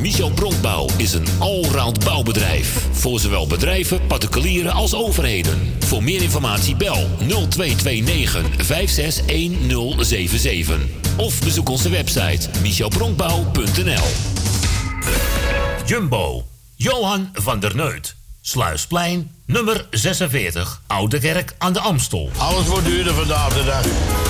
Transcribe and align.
Michel 0.00 0.30
Bronkbouw 0.30 0.88
is 0.96 1.12
een 1.12 1.26
allround 1.38 2.04
bouwbedrijf. 2.04 2.86
Voor 2.92 3.20
zowel 3.20 3.46
bedrijven, 3.46 4.06
particulieren 4.06 4.72
als 4.72 4.94
overheden. 4.94 5.74
Voor 5.78 6.02
meer 6.02 6.22
informatie 6.22 6.76
bel 6.76 7.08
0229 7.18 8.66
561077. 8.66 10.78
Of 11.16 11.40
bezoek 11.40 11.68
onze 11.68 11.90
website 11.90 12.48
michelbronkbouw.nl 12.62 14.06
Jumbo. 15.86 16.46
Johan 16.76 17.28
van 17.32 17.60
der 17.60 17.76
Neut. 17.76 18.16
Sluisplein, 18.40 19.30
nummer 19.50 19.86
46. 19.90 20.80
Oude 20.86 21.18
Kerk 21.18 21.54
aan 21.58 21.72
de 21.72 21.80
Amstel. 21.80 22.30
Alles 22.36 22.66
wordt 22.66 22.84
duurder 22.86 23.14
vandaag 23.14 23.54
de 23.54 23.64
dag. 23.64 23.84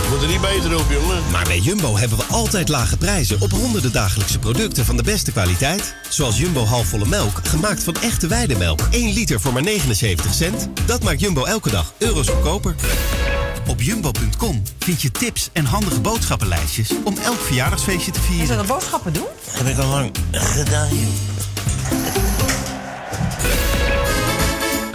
Wordt 0.09 0.23
er 0.23 0.29
niet 0.29 0.41
beter 0.41 0.79
op, 0.79 0.91
jongen. 0.91 1.23
Maar 1.31 1.45
bij 1.45 1.59
Jumbo 1.59 1.97
hebben 1.97 2.19
we 2.19 2.25
altijd 2.25 2.69
lage 2.69 2.97
prijzen 2.97 3.41
op 3.41 3.51
honderden 3.51 3.93
dagelijkse 3.93 4.39
producten 4.39 4.85
van 4.85 4.97
de 4.97 5.03
beste 5.03 5.33
kwaliteit. 5.33 5.95
Zoals 6.09 6.39
Jumbo 6.39 6.65
halfvolle 6.65 7.07
melk, 7.07 7.41
gemaakt 7.43 7.83
van 7.83 7.95
echte 7.95 8.27
weidemelk. 8.27 8.81
1 8.91 9.13
liter 9.13 9.41
voor 9.41 9.53
maar 9.53 9.63
79 9.63 10.35
cent. 10.35 10.69
Dat 10.87 11.03
maakt 11.03 11.21
Jumbo 11.21 11.45
elke 11.45 11.71
dag 11.71 11.93
euro's 11.99 12.29
goedkoper. 12.29 12.75
Op 13.67 13.83
jumbo.com 13.83 14.63
vind 14.79 15.03
je 15.03 15.11
tips 15.11 15.49
en 15.53 15.65
handige 15.65 16.01
boodschappenlijstjes 16.01 16.91
om 17.05 17.17
elk 17.25 17.41
verjaardagsfeestje 17.41 18.11
te 18.11 18.21
vieren. 18.21 18.43
Is 18.43 18.49
dat 18.49 18.59
een 18.59 18.67
boodschappen 18.67 19.13
doen? 19.13 19.27
Heb 19.51 19.67
ik 19.67 19.79
al 19.79 19.89
lang 19.89 20.11
gedaan, 20.33 20.89
joh. 20.89 22.30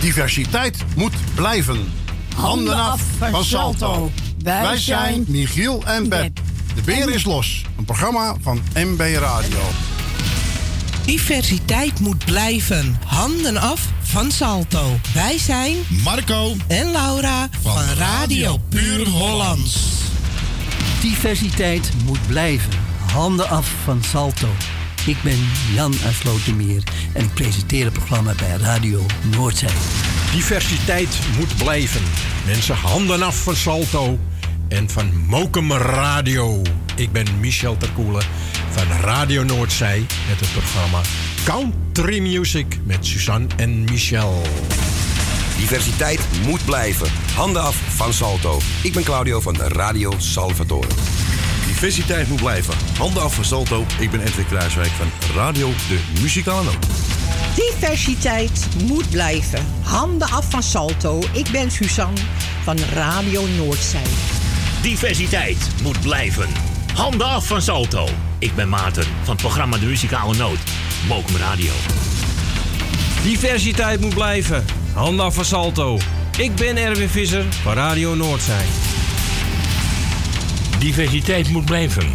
Diversiteit 0.00 0.84
moet 0.96 1.14
blijven. 1.34 1.92
Handen 2.36 2.76
af 2.76 3.00
van 3.18 3.44
Salto. 3.44 4.10
Wij 4.42 4.76
zijn 4.76 5.24
Michiel 5.28 5.82
en 5.86 6.08
Beb. 6.08 6.40
De 6.74 6.82
beer 6.82 7.10
is 7.10 7.24
los. 7.24 7.64
Een 7.78 7.84
programma 7.84 8.34
van 8.40 8.60
MB 8.74 9.00
Radio. 9.00 9.60
Diversiteit 11.04 12.00
moet 12.00 12.24
blijven. 12.24 12.98
Handen 13.06 13.56
af 13.56 13.88
van 14.02 14.30
Salto. 14.30 14.98
Wij 15.14 15.38
zijn 15.38 15.76
Marco 16.04 16.54
en 16.66 16.90
Laura 16.90 17.48
van, 17.62 17.82
Radio 17.98 18.58
Puur 18.68 19.08
Hollands. 19.08 19.78
Diversiteit 21.00 21.90
moet 22.04 22.26
blijven. 22.26 22.72
Handen 23.12 23.48
af 23.48 23.72
van 23.84 24.02
Salto. 24.02 24.48
Ik 25.06 25.16
ben 25.22 25.38
Jan 25.74 25.94
uit 26.04 26.14
Slotermeer 26.14 26.82
en 27.12 27.24
ik 27.24 27.34
presenteer 27.34 27.84
het 27.84 27.92
programma 27.92 28.34
bij 28.34 28.56
Radio 28.56 29.06
Noordzee. 29.36 29.68
Diversiteit 30.32 31.18
moet 31.38 31.56
blijven. 31.56 32.00
Mensen, 32.46 32.74
handen 32.74 33.22
af 33.22 33.42
van 33.42 33.56
Salto 33.56 34.18
en 34.68 34.90
van 34.90 35.10
Mokum 35.26 35.72
Radio. 35.72 36.62
Ik 36.96 37.12
ben 37.12 37.26
Michel 37.40 37.76
Terkoelen 37.76 38.22
van 38.70 38.86
Radio 39.00 39.42
Noordzee 39.42 40.06
met 40.28 40.40
het 40.40 40.52
programma 40.52 41.00
Country 41.44 42.20
Music 42.20 42.78
met 42.84 43.06
Suzanne 43.06 43.46
en 43.56 43.84
Michel. 43.84 44.42
Diversiteit 45.58 46.20
moet 46.46 46.64
blijven. 46.64 47.08
Handen 47.34 47.62
af 47.62 47.76
van 47.76 48.12
Salto. 48.12 48.58
Ik 48.82 48.92
ben 48.92 49.02
Claudio 49.02 49.40
van 49.40 49.56
Radio 49.56 50.12
Salvatore. 50.18 50.88
Diversiteit 51.80 52.28
moet 52.28 52.40
blijven. 52.40 52.74
Handen 52.98 53.22
af 53.22 53.34
van 53.34 53.44
Salto. 53.44 53.86
Ik 53.98 54.10
ben 54.10 54.20
Edwin 54.20 54.46
Kruiswijk 54.46 54.88
van 54.88 55.06
Radio 55.34 55.68
De 55.68 56.20
Muzikale 56.20 56.64
Noot. 56.64 56.86
Diversiteit 57.54 58.68
moet 58.86 59.10
blijven. 59.10 59.66
Handen 59.82 60.28
af 60.28 60.50
van 60.50 60.62
Salto. 60.62 61.22
Ik 61.32 61.48
ben 61.52 61.70
Suzanne 61.70 62.20
van 62.62 62.78
Radio 62.92 63.46
Noordzee. 63.56 64.00
Diversiteit 64.82 65.68
moet 65.82 66.00
blijven. 66.00 66.48
Handen 66.94 67.26
af 67.26 67.46
van 67.46 67.62
Salto. 67.62 68.08
Ik 68.38 68.54
ben 68.54 68.68
Maarten 68.68 69.04
van 69.04 69.32
het 69.32 69.42
programma 69.42 69.78
De 69.78 69.86
Muzikale 69.86 70.36
Noot. 70.36 70.58
Mokum 71.08 71.36
Radio. 71.36 71.72
Diversiteit 73.22 74.00
moet 74.00 74.14
blijven. 74.14 74.64
Handen 74.92 75.24
af 75.24 75.34
van 75.34 75.44
Salto. 75.44 75.98
Ik 76.38 76.54
ben 76.54 76.76
Erwin 76.76 77.08
Visser 77.08 77.44
van 77.62 77.74
Radio 77.74 78.14
Noordzee. 78.14 78.66
Diversiteit 80.80 81.50
moet 81.50 81.64
blijven. 81.64 82.06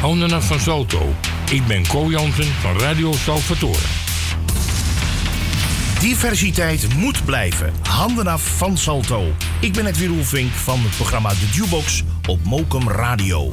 Handen 0.00 0.32
af 0.32 0.46
van 0.46 0.60
Salto. 0.60 1.14
Ik 1.50 1.66
ben 1.66 1.86
Co 1.86 2.10
Jansen 2.10 2.52
van 2.60 2.78
Radio 2.78 3.12
Salvatore. 3.12 3.86
Diversiteit 6.00 6.94
moet 6.96 7.24
blijven. 7.24 7.72
Handen 7.82 8.26
af 8.26 8.42
van 8.42 8.78
Salto. 8.78 9.32
Ik 9.60 9.72
ben 9.72 9.86
Edwin 9.86 10.08
Roelvink 10.08 10.52
van 10.52 10.80
het 10.80 10.96
programma 10.96 11.28
De 11.28 11.48
Jukebox 11.52 12.02
op 12.28 12.38
Mokum 12.44 12.88
Radio. 12.88 13.48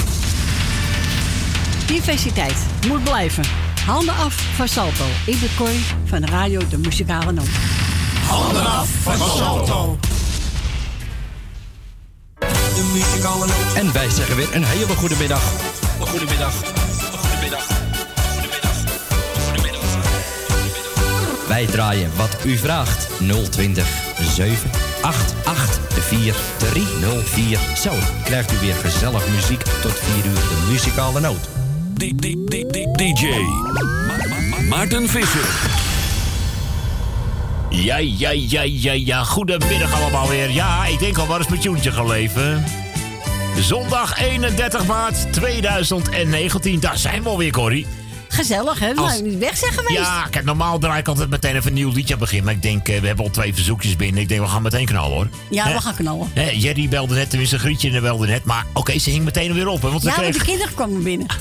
Diversiteit 1.85 2.57
moet 2.87 3.03
blijven. 3.03 3.43
Handen 3.85 4.15
af 4.15 4.33
van 4.55 4.67
Salto. 4.67 5.05
Ik 5.25 5.39
ben 5.39 5.49
Cor 5.57 5.69
van 6.05 6.25
Radio 6.25 6.61
De 6.69 6.77
Muzikale 6.77 7.31
Noot. 7.31 7.49
Handen 8.27 8.65
af 8.65 8.89
van 9.01 9.17
Salto. 9.17 9.97
De 12.41 13.71
en 13.75 13.93
wij 13.93 14.09
zeggen 14.09 14.35
weer 14.35 14.55
een 14.55 14.63
hele 14.63 14.95
goede 14.95 15.15
middag. 15.15 15.41
Goedemiddag. 15.99 16.53
goede 17.15 17.37
middag. 17.41 17.67
Een 18.37 18.51
goede. 18.51 18.81
Wij 21.47 21.65
draaien 21.65 22.11
wat 22.15 22.37
u 22.45 22.57
vraagt 22.57 23.07
020 23.49 23.87
788 24.35 26.03
4304. 26.05 27.59
Zo 27.77 27.91
krijgt 28.23 28.51
u 28.51 28.57
weer 28.57 28.75
gezellig 28.75 29.27
muziek 29.27 29.61
tot 29.81 29.93
4 29.93 30.25
uur 30.25 30.35
de 30.35 30.67
muzikale 30.69 31.19
noot. 31.19 31.49
DJ 32.95 33.35
Maarten 34.69 35.09
Visser. 35.09 35.80
Ja, 37.71 37.97
ja, 37.97 38.29
ja, 38.29 38.61
ja, 38.65 38.91
ja. 38.91 39.23
Goedemiddag 39.23 40.01
allemaal 40.01 40.27
weer. 40.27 40.49
Ja, 40.51 40.85
ik 40.85 40.99
denk 40.99 41.17
al 41.17 41.27
wat 41.27 41.37
eens 41.37 41.47
mijn 41.47 41.61
tuentje 41.61 41.91
gaan 41.91 42.07
leven. 42.07 42.63
Zondag 43.59 44.19
31 44.19 44.85
maart 44.85 45.33
2019. 45.33 46.79
Daar 46.79 46.97
zijn 46.97 47.23
we 47.23 47.29
alweer, 47.29 47.51
Corrie. 47.51 47.85
Gezellig, 48.27 48.79
hè? 48.79 48.93
We 48.93 49.01
Als- 49.01 49.11
zijn 49.11 49.23
niet 49.23 49.37
weg 49.37 49.57
zijn 49.57 49.71
geweest. 49.73 49.93
Ja, 49.99 50.27
kijk, 50.29 50.45
normaal 50.45 50.79
draai 50.79 50.99
ik 50.99 51.07
altijd 51.07 51.29
meteen 51.29 51.55
even 51.55 51.67
een 51.67 51.73
nieuw 51.73 51.91
liedje 51.91 52.13
aan 52.13 52.19
begin. 52.19 52.43
Maar 52.43 52.53
ik 52.53 52.61
denk, 52.61 52.87
eh, 52.87 52.99
we 52.99 53.07
hebben 53.07 53.25
al 53.25 53.31
twee 53.31 53.53
verzoekjes 53.53 53.95
binnen. 53.95 54.21
Ik 54.21 54.27
denk, 54.29 54.41
we 54.41 54.47
gaan 54.47 54.61
meteen 54.61 54.85
knallen, 54.85 55.11
hoor. 55.15 55.27
Ja, 55.49 55.73
we 55.73 55.81
gaan 55.81 55.95
knallen. 55.95 56.27
Jerry 56.57 56.89
belde 56.89 57.15
net, 57.15 57.29
tenminste 57.29 57.59
Grietje 57.59 58.01
belde 58.01 58.27
net. 58.27 58.43
Maar 58.43 58.65
oké, 58.73 58.99
ze 58.99 59.09
hing 59.09 59.23
meteen 59.23 59.53
weer 59.53 59.67
op. 59.67 59.81
Hè, 59.81 59.89
want 59.89 60.03
Ja, 60.03 60.09
want 60.09 60.21
kreeg... 60.21 60.37
de 60.37 60.43
kinderen 60.45 60.73
kwamen 60.73 61.03
binnen. 61.03 61.27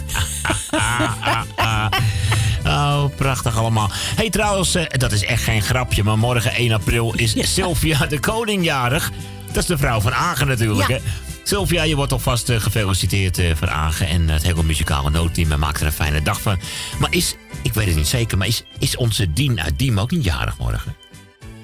Oh, 2.71 3.05
prachtig 3.17 3.57
allemaal. 3.59 3.91
hey, 3.93 4.31
trouwens, 4.31 4.75
eh, 4.75 4.85
dat 4.89 5.13
is 5.13 5.25
echt 5.25 5.43
geen 5.43 5.63
grapje, 5.63 6.03
maar 6.05 6.19
morgen 6.19 6.53
1 6.55 6.73
april 6.73 7.15
is 7.15 7.35
Sylvia 7.55 8.07
de 8.07 8.21
Koning 8.21 8.65
jarig. 8.65 9.11
Dat 9.47 9.57
is 9.63 9.67
de 9.67 9.79
vrouw 9.79 10.01
van 10.01 10.13
Agen 10.15 10.47
natuurlijk, 10.47 10.89
Ja. 10.89 10.95
hè? 10.95 11.01
Sylvia, 11.45 11.83
je 11.83 11.97
wordt 11.97 12.13
alvast 12.13 12.49
eh, 12.49 12.61
gefeliciteerd 12.61 13.39
eh, 13.39 13.51
van 13.55 13.71
Agen 13.71 14.07
en 14.09 14.29
het 14.29 14.43
hele 14.43 14.63
muzikale 14.63 15.11
noodteam. 15.11 15.53
En 15.53 15.59
maakt 15.59 15.81
er 15.81 15.87
een 15.87 15.93
fijne 15.93 16.23
dag 16.23 16.41
van. 16.41 16.59
Maar 16.99 17.13
is, 17.15 17.35
ik 17.63 17.73
weet 17.75 17.87
het 17.87 17.97
niet 17.97 18.07
zeker, 18.09 18.39
maar 18.39 18.47
is, 18.47 18.65
is 18.79 18.97
onze 18.97 19.33
Dien 19.33 19.61
uit 19.61 19.79
Diem 19.79 19.99
ook 20.01 20.11
niet 20.11 20.25
jarig 20.25 20.59
morgen? 20.59 20.95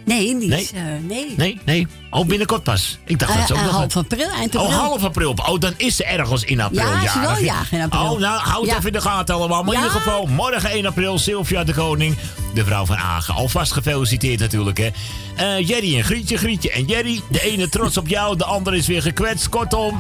Nee, 0.05 0.39
die 0.39 0.49
Nee? 0.49 0.61
is... 0.63 0.73
nee. 1.07 1.35
Nee, 1.37 1.61
nee. 1.65 1.87
Oh, 2.17 2.27
binnenkort 2.27 2.63
pas. 2.63 2.99
Ik 3.05 3.19
dacht 3.19 3.37
dat 3.39 3.47
ze 3.47 3.53
ook 3.53 3.59
Eh, 3.59 3.65
eh, 3.65 3.71
nog... 3.73 3.81
half 3.81 3.97
april, 3.97 4.29
eind 4.31 4.55
Oh, 4.57 4.63
april. 4.63 4.79
half 4.79 5.05
april. 5.05 5.35
Oh, 5.47 5.59
dan 5.61 5.75
is 5.77 5.97
ze 5.97 6.05
ergens 6.05 6.43
in 6.45 6.61
april 6.61 6.81
Ja, 6.87 6.93
jarig. 6.93 7.11
ze 7.13 7.21
wel 7.21 7.39
jarig 7.39 7.73
in 7.73 7.83
april. 7.83 8.01
Oh, 8.13 8.19
nou, 8.21 8.41
houd 8.41 8.67
Ja. 8.67 8.73
even 8.75 8.87
in 8.87 8.93
de 8.93 9.01
gaten 9.01 9.35
allemaal. 9.35 9.63
Maar 9.63 9.75
in 9.75 9.81
Ja. 9.81 9.87
ieder 9.87 10.01
geval, 10.03 10.27
morgen 10.27 10.71
1 10.71 10.87
april, 10.87 11.19
Sylvia 11.19 11.65
de 11.65 11.75
Koning, 11.75 12.17
de 12.55 12.65
vrouw 12.65 12.85
van 12.87 12.97
Agen. 12.97 13.35
Alvast 13.35 13.73
gefeliciteerd 13.73 14.41
natuurlijk, 14.41 14.79
hè. 14.79 14.89
Eh, 15.37 15.69
Jerry 15.69 15.97
en 15.97 16.05
Grietje, 16.05 16.37
Grietje 16.37 16.71
en 16.71 16.85
Jerry. 16.85 17.21
De 17.31 17.41
ene 17.43 17.69
trots 17.69 17.97
op 17.97 18.09
jou, 18.09 18.37
de 18.37 18.45
andere 18.45 18.77
is 18.77 18.87
weer 18.87 19.03
gekwetst. 19.03 19.49
Kortom, 19.49 19.97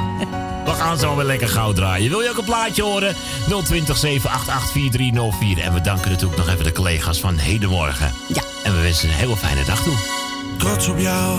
we 0.65 0.71
gaan 0.73 0.99
zo 0.99 1.17
weer 1.17 1.25
lekker 1.27 1.49
gauw 1.49 1.73
draaien. 1.73 2.11
Wil 2.11 2.21
je 2.21 2.31
ook 2.31 2.39
een 2.39 2.45
plaatje 2.45 2.83
horen? 2.83 3.15
020 3.65 3.97
788 3.97 4.71
4304. 4.73 5.59
En 5.63 5.73
we 5.75 5.81
danken 5.81 6.11
natuurlijk 6.11 6.39
nog 6.39 6.49
even 6.49 6.65
de 6.65 6.73
collega's 6.73 7.19
van 7.21 7.37
Hedenmorgen. 7.39 8.13
Ja. 8.35 8.43
En 8.65 8.75
we 8.75 8.81
wensen 8.81 9.09
een 9.09 9.15
hele 9.15 9.37
fijne 9.37 9.65
dag 9.65 9.83
toe. 9.83 9.95
trots 10.59 10.89
op 10.89 10.99
jou. 10.99 11.39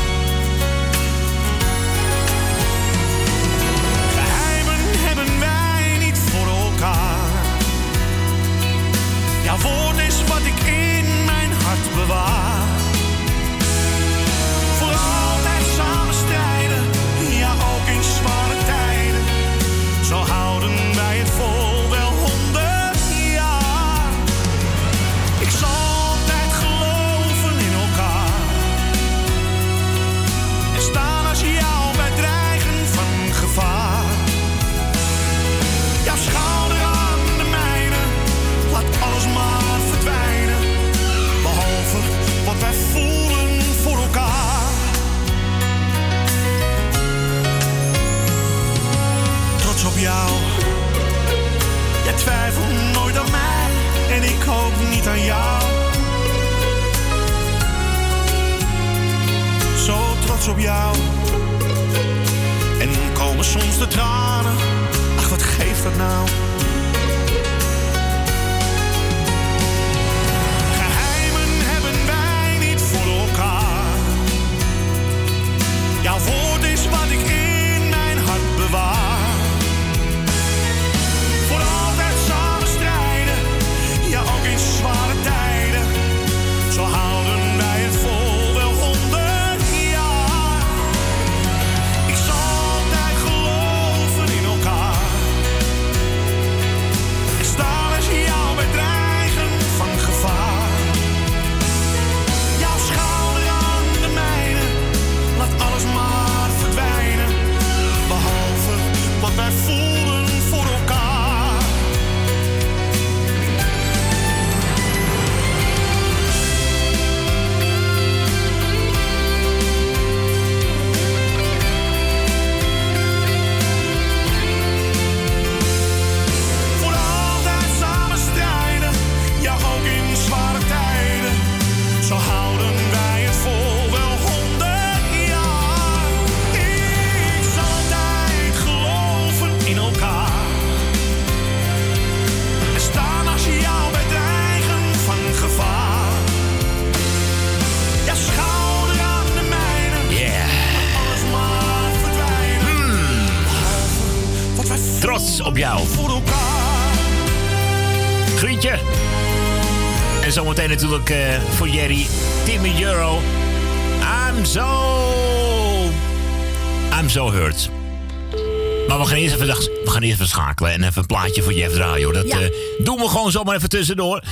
Even, 170.01 170.27
schakelen 170.27 170.71
en 170.71 170.83
even 170.83 171.01
een 171.01 171.05
plaatje 171.07 171.41
voor 171.41 171.53
Jeff 171.53 171.73
draaien. 171.73 172.03
hoor. 172.03 172.13
Dat 172.13 172.27
Ja. 172.27 172.39
eh, 172.39 172.49
doen 172.83 172.97
we 172.97 173.07
gewoon 173.09 173.31
zomaar 173.31 173.55
even 173.55 173.69
tussendoor. 173.69 174.23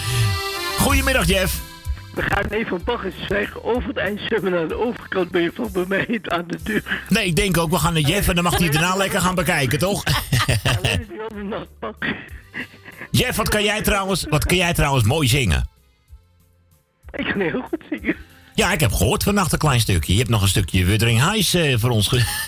Goedemiddag, 0.80 1.28
Jeff. 1.28 1.60
We 2.14 2.22
gaan 2.22 2.46
even 2.50 2.76
een 2.76 2.84
baggertje 2.84 3.26
zwijgen 3.26 3.64
over 3.64 3.88
het 3.88 3.98
eind 3.98 4.20
zwemmen 4.28 4.52
naar 4.52 4.68
de 4.68 4.80
overkant 4.86 5.32
ben 5.32 5.42
je 5.42 5.52
van 5.56 5.70
bij 5.72 5.86
mij 5.88 6.20
aan 6.24 6.44
de 6.48 6.58
deur. 6.64 6.84
Nee, 7.10 7.26
ik 7.26 7.36
denk 7.36 7.58
ook, 7.58 7.70
we 7.70 7.78
gaan 7.78 7.94
naar 7.94 8.02
Jeff 8.02 8.28
en 8.28 8.36
dan 8.36 8.44
mag 8.44 8.58
hij 8.58 8.70
daarna 8.70 8.96
lekker 8.96 9.22
gaan 9.22 9.36
bekijken, 9.36 9.80
toch? 9.80 10.04
Jeff, 13.12 13.38
wat 13.38 13.50
kan 13.50 13.64
jij 13.64 13.82
trouwens, 13.82 14.26
wat 14.30 14.46
kan 14.46 14.58
jij 14.58 14.74
trouwens 14.74 15.06
mooi 15.06 15.28
zingen? 15.28 15.70
Ik 17.12 17.26
kan 17.26 17.40
heel 17.42 17.62
goed 17.62 17.82
zingen. 17.90 18.16
Ja, 18.56 18.72
ik 18.72 18.80
heb 18.80 18.92
gehoord 18.92 19.24
vannacht 19.24 19.52
een 19.54 19.60
klein 19.60 19.80
stukje. 19.80 20.12
Je 20.14 20.18
hebt 20.20 20.32
nog 20.32 20.42
een 20.42 20.48
stukje 20.48 20.86
Wuthering 20.86 21.20
Heights 21.20 21.54
eh, 21.54 21.78
voor 21.78 21.90
ons 21.90 22.08
ge... 22.08 22.48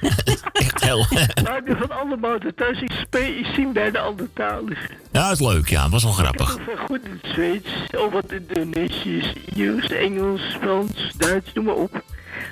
Echt 0.52 0.84
heel... 0.84 1.06
Maar 1.42 1.56
ik 1.56 1.64
ben 1.64 1.76
van 1.76 1.90
alle 1.90 2.16
mouten 2.16 2.54
thuis. 2.54 2.80
Ik, 2.80 3.46
zing 3.54 3.72
bijna 3.72 3.98
alle 3.98 4.28
talen. 4.34 4.76
Ja, 5.10 5.28
dat 5.28 5.40
is 5.40 5.46
leuk, 5.46 5.68
ja. 5.68 5.88
was 5.88 6.02
wel 6.02 6.12
grappig. 6.12 6.56
Ik 6.56 6.64
ben 6.66 6.78
goed 6.78 7.00
in 7.04 7.20
het 7.22 7.32
Zweeds, 7.32 7.68
ook 7.96 8.12
wat 8.12 8.32
Indonesisch, 8.32 9.32
Iers, 9.54 9.88
Engels, 9.88 10.56
Frans, 10.60 11.12
Duits, 11.16 11.52
noem 11.52 11.64
maar 11.64 11.74
op. 11.74 12.02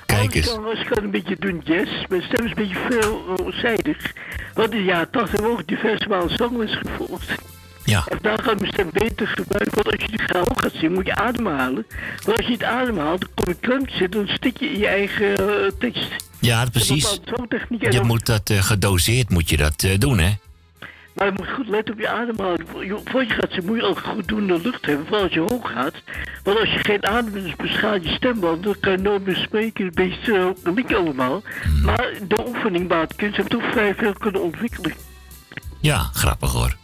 Kijk 0.05 0.35
eens. 0.35 0.57
Ik 0.79 0.85
kan, 0.89 1.03
een 1.03 1.11
beetje 1.11 1.35
doen 1.39 1.61
jazz. 1.63 1.91
Mijn 2.09 2.21
stem 2.21 2.45
is 2.45 2.49
een 2.49 2.55
beetje 2.55 2.77
veelzijdig. 2.89 4.13
Want 4.53 4.71
in 4.71 4.77
de 4.77 4.83
jaren 4.83 5.09
80 5.09 5.31
heb 5.31 5.49
ik 5.49 5.51
ook 5.51 5.67
diverse 5.67 6.07
malen 6.07 6.35
zangles 6.35 6.75
gevolgd. 6.75 7.31
Ja. 7.83 8.03
En 8.07 8.17
daar 8.21 8.39
gaat 8.43 8.59
mijn 8.59 8.71
stem 8.73 8.89
beter 8.93 9.27
gebruiken. 9.27 9.83
Want 9.83 9.91
als 9.91 10.01
je 10.01 10.17
de 10.17 10.23
graal 10.23 10.45
gaat 10.55 10.71
zingen, 10.73 10.93
moet 10.93 11.05
je 11.05 11.15
ademhalen. 11.15 11.85
Want 12.23 12.37
als 12.37 12.45
je 12.45 12.51
niet 12.51 12.63
ademhaalt, 12.63 13.19
dan 13.19 13.29
kom 13.33 13.53
je 13.53 13.59
klem 13.59 13.89
zitten. 13.89 14.25
Dan 14.25 14.35
stik 14.35 14.57
je 14.57 14.69
in 14.69 14.79
je 14.79 14.87
eigen 14.87 15.35
eh, 15.37 15.71
tekst. 15.79 16.30
Ja, 16.41 16.65
precies. 16.65 17.19
Je 17.79 18.01
moet 18.03 18.25
dat 18.25 18.49
eh, 18.49 18.63
gedoseerd 18.63 19.29
moet 19.29 19.49
je 19.49 19.57
dat 19.57 19.83
eh, 19.83 19.97
doen, 19.97 20.19
hè? 20.19 20.31
Maar 21.13 21.25
je 21.25 21.33
moet 21.37 21.49
goed 21.49 21.67
letten 21.67 21.93
op 21.93 21.99
je 21.99 22.09
ademhaling. 22.09 22.67
Voor 23.05 23.23
je 23.23 23.29
gaat 23.29 23.63
moet 23.63 23.77
je 23.77 23.83
ook 23.83 23.99
goed 23.99 24.27
doen 24.27 24.47
de 24.47 24.59
lucht 24.61 24.85
hebben. 24.85 25.05
Vooral 25.05 25.23
als 25.23 25.33
je 25.33 25.39
hoog 25.39 25.71
gaat. 25.71 25.93
Want 26.43 26.59
als 26.59 26.73
je 26.73 26.79
geen 26.79 27.07
adem 27.07 27.33
hebt, 27.33 27.45
dus 27.45 27.55
beschaadt 27.55 28.03
je 28.03 28.09
stemband. 28.09 28.63
Dan 28.63 28.75
kan 28.79 28.91
je 28.91 28.97
nooit 28.97 29.25
meer 29.25 29.35
spreken. 29.35 29.85
Een 29.85 29.91
beetje 29.93 30.53
uh, 30.89 30.97
allemaal. 30.97 31.41
Maar 31.83 32.11
de 32.27 32.47
oefening 32.47 32.87
baat 32.87 33.15
kunst 33.15 33.37
heb 33.37 33.47
toch 33.47 33.71
vrij 33.71 33.95
veel 33.95 34.13
kunnen 34.13 34.41
ontwikkelen. 34.41 34.93
Ja, 35.79 35.97
grappig 36.13 36.51
hoor. 36.51 36.75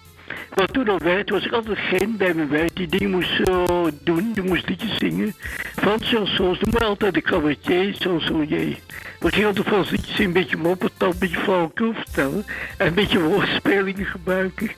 Wat 0.57 0.73
toen 0.73 0.89
al 0.89 0.97
werkte, 0.97 1.33
was 1.33 1.45
ik 1.45 1.51
altijd 1.51 1.77
geen 1.77 2.17
bij 2.17 2.33
mijn 2.33 2.49
werk 2.49 2.75
die 2.75 2.87
dingen 2.87 3.09
moest 3.09 3.39
eh, 3.39 3.85
doen. 4.03 4.31
Je 4.35 4.41
moest 4.41 4.69
liedjes 4.69 4.97
zingen. 4.97 5.35
Van 5.75 6.01
chansons, 6.01 6.59
noem 6.59 6.73
maar 6.73 6.85
altijd 6.85 7.13
de 7.13 7.21
cabaretier, 7.21 7.93
chansonnier. 7.93 8.77
We 9.19 9.31
gingen 9.31 9.47
altijd 9.47 9.67
van 9.67 9.85
liedjes 9.89 10.15
zingen, 10.15 10.25
een 10.25 10.33
beetje 10.33 10.57
moppetand, 10.57 11.13
een 11.13 11.19
beetje 11.19 11.37
flauwekul 11.37 11.93
vertellen. 11.93 12.45
En 12.77 12.87
een 12.87 12.93
beetje 12.93 13.21
woordspelingen 13.21 14.05
gebruiken. 14.05 14.71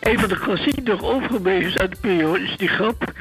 Een 0.00 0.18
van 0.18 0.28
de 0.28 0.38
klassieken 0.38 0.84
nog 0.84 1.02
overgebleven 1.02 1.68
is 1.68 1.78
uit 1.78 1.90
de 1.90 2.00
periode 2.00 2.42
is 2.42 2.56
die 2.56 2.68
grap 2.68 3.12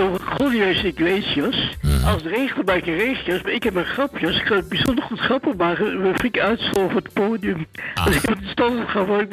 over 0.00 0.20
Julio 0.38 0.68
Iglesias. 0.68 1.76
Als 2.04 2.22
de 2.22 2.28
regen 2.28 2.64
bij 2.64 2.82
je 2.84 2.94
regenjas, 2.96 3.42
maar 3.42 3.52
ik 3.52 3.62
heb 3.62 3.74
een 3.74 3.84
grapjas. 3.84 4.36
Ik 4.36 4.44
kan 4.44 4.56
het 4.56 4.68
bijzonder 4.68 5.04
goed 5.04 5.20
grappen 5.20 5.56
maken. 5.56 6.02
We 6.02 6.14
flink 6.14 6.38
uitsloven 6.38 6.96
op 6.96 7.04
het 7.04 7.12
podium. 7.12 7.66
Dus 8.04 8.16
ik 8.16 8.22
heb 8.22 8.38
het 8.38 8.48
standaard 8.48 8.88
gehad 8.88 9.06
waar 9.06 9.20
ik 9.20 9.30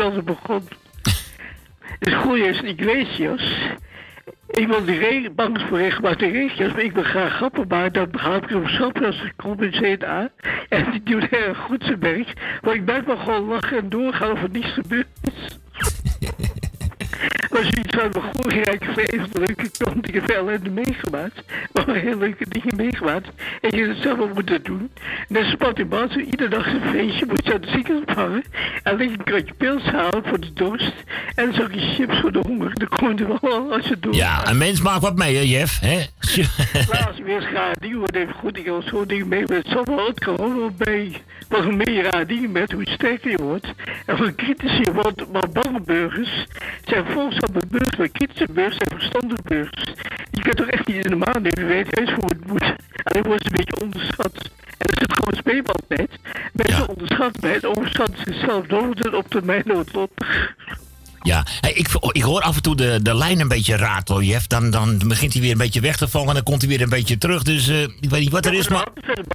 begon. 2.00 2.38
Dus 2.39 2.60
Julio 2.60 2.63
Iglesias. 2.63 3.57
Iemand 4.51 4.88
die 4.88 4.98
regen, 4.98 5.36
bang 5.36 5.57
is 5.57 5.63
voor 5.63 5.77
regelmatig 5.77 6.31
regenjas, 6.31 6.74
maar 6.74 6.83
ik 6.83 6.93
ben 6.93 7.05
graag 7.05 7.33
grappen 7.33 7.65
maken. 7.67 7.93
Dan 7.93 8.12
begrijp 8.12 8.50
ik 8.50 8.55
op 8.55 8.67
schap 8.67 9.03
als 9.03 9.24
ik 9.24 9.33
kom 9.36 9.62
in. 9.62 10.00
En 10.69 10.91
die 10.91 11.03
doet 11.03 11.29
erg 11.29 11.57
goed 11.57 11.83
zijn 11.83 12.00
werk. 12.00 12.33
Maar 12.62 12.74
ik 12.74 12.86
blijf 12.86 13.05
maar 13.05 13.17
gewoon 13.17 13.48
lachen 13.48 13.77
en 13.77 13.89
doorgaan 13.89 14.31
of 14.31 14.43
er 14.43 14.50
niets 14.50 14.74
gebeurd 14.74 15.07
is. 15.21 15.60
Maar 17.51 17.62
zoiets 17.62 17.96
van 17.96 18.10
mijn 18.46 18.63
leven, 18.96 19.28
van 19.32 19.44
leuke 19.46 19.70
ik 20.01 20.13
heb 20.13 20.24
veel 20.25 20.36
ellende 20.36 20.70
meegemaakt. 20.70 21.44
Maar 21.74 21.96
heel 21.96 22.18
leuke 22.18 22.46
dingen 22.50 22.75
meegemaakt. 22.75 23.28
En 23.62 23.78
je 23.78 23.88
het 23.88 23.98
zelf 24.01 24.34
moeten 24.34 24.63
doen. 24.63 24.92
Net 25.28 25.46
spat 25.46 25.80
in 25.80 25.88
bad, 25.88 26.13
iedere 26.13 26.50
dag 26.50 26.66
een 26.66 26.82
feestje, 26.92 27.25
moet 27.25 27.46
je 27.46 27.54
aan 27.54 27.62
de 27.62 27.68
ziekenhuis 27.68 28.06
ophangen. 28.08 28.44
En 28.84 28.98
leg 28.98 29.08
een 29.08 29.24
kratje 29.24 29.54
pils 29.58 29.84
halen 29.84 30.24
voor 30.25 30.40
de 30.40 30.54
dorst. 30.54 30.94
En 31.36 31.48
een 31.48 31.54
zakje 31.54 31.80
chips 31.80 32.20
voor 32.20 32.32
de 32.32 32.40
honger. 32.48 32.72
Dan 32.74 32.88
kom 32.88 33.18
je 33.18 33.28
wel 33.28 33.54
aan 33.56 33.72
als 33.72 33.84
je 33.84 33.90
het 33.90 34.04
doet. 34.04 34.16
Ja, 34.16 34.48
een 34.48 34.58
mens 34.58 34.82
maakt 34.82 35.01
wat 35.01 35.16
mee, 35.16 35.36
hè, 35.36 35.42
Jeff? 35.42 35.80
Hè? 35.80 36.00
Maar 36.90 37.12
je 37.16 37.24
weer 37.24 37.75
dingen 37.80 37.98
wordt, 37.98 38.16
even 38.16 38.34
goed, 38.34 38.58
ik 38.58 38.66
heb 38.66 38.82
zo'n 38.86 39.08
dingen 39.08 39.28
mee, 39.28 39.44
maar 39.48 39.62
kan 40.13 40.40
ook 40.40 40.58
wel 40.58 40.72
bij. 40.78 41.22
Wat 41.50 41.63
hoe 41.63 41.75
meer 41.75 41.92
je 41.92 42.01
raar 42.01 42.28
dingen 42.28 42.51
met, 42.51 42.72
hoe 42.72 42.90
sterker 42.90 43.32
je 43.32 43.38
wordt. 43.38 43.68
En 44.06 44.18
hoe 44.18 44.32
kritischer 44.32 44.86
je 44.86 44.94
wordt, 44.94 45.32
maar 45.32 45.50
bange 45.50 45.82
burgers 45.82 46.46
zijn 46.86 47.06
volgzame 47.12 47.62
burgers, 47.68 47.98
maar 47.98 48.10
kritische 48.10 48.48
burgers 48.51 48.77
zijn 48.77 49.00
verstandige 49.00 49.41
burgers. 49.44 49.94
Je 50.32 50.41
kunt 50.41 50.58
toch 50.58 50.68
echt 50.68 50.88
niet 50.88 51.06
in 51.06 51.10
de 51.10 51.15
maan 51.15 51.41
nemen, 51.41 51.62
je 51.62 51.65
weet 51.65 52.00
heus 52.00 52.10
hoe 52.10 52.25
het 52.25 52.48
moet. 52.48 52.75
Alleen 53.03 53.24
wordt 53.24 53.44
het 53.44 53.51
een 53.51 53.65
beetje 53.65 53.84
onderschat. 53.86 54.36
En 54.77 54.88
dat 54.88 54.96
is 54.96 55.01
het 55.01 55.13
gewoon 55.13 55.38
speelbal 55.38 55.75
altijd. 55.75 56.10
Mensen 56.53 56.89
onderschatten 56.89 57.41
mij, 57.41 57.53
het 57.53 57.65
overschatten 57.65 58.18
zichzelf 58.25 58.68
dood 58.68 59.13
op 59.13 59.27
termijn 59.30 59.63
noodlottig. 59.65 60.56
Ja, 61.24 61.46
Hey, 61.62 61.74
ik, 61.74 61.88
ik 62.12 62.22
hoor 62.22 62.42
af 62.42 62.56
en 62.56 62.62
toe 62.62 62.75
de, 62.75 63.00
de 63.01 63.16
lijn 63.16 63.40
een 63.40 63.48
beetje 63.48 63.75
ratelen, 63.75 64.25
Jeff. 64.25 64.48
Dan, 64.48 64.70
dan 64.70 65.01
begint 65.08 65.34
hij 65.34 65.42
weer 65.42 65.51
een 65.51 65.58
beetje 65.58 65.82
weg 65.82 65.98
te 65.98 66.08
vallen 66.08 66.28
en 66.28 66.34
dan 66.34 66.44
komt 66.44 66.62
hij 66.62 66.70
weer 66.70 66.82
een 66.82 66.90
beetje 66.90 67.18
terug. 67.18 67.44
Dus 67.44 67.68
eh, 67.68 67.82
ik 67.82 68.10
weet 68.10 68.20
niet 68.20 68.32
wat 68.32 68.46
er 68.46 68.54
is, 68.54 68.68
maar... 68.68 68.88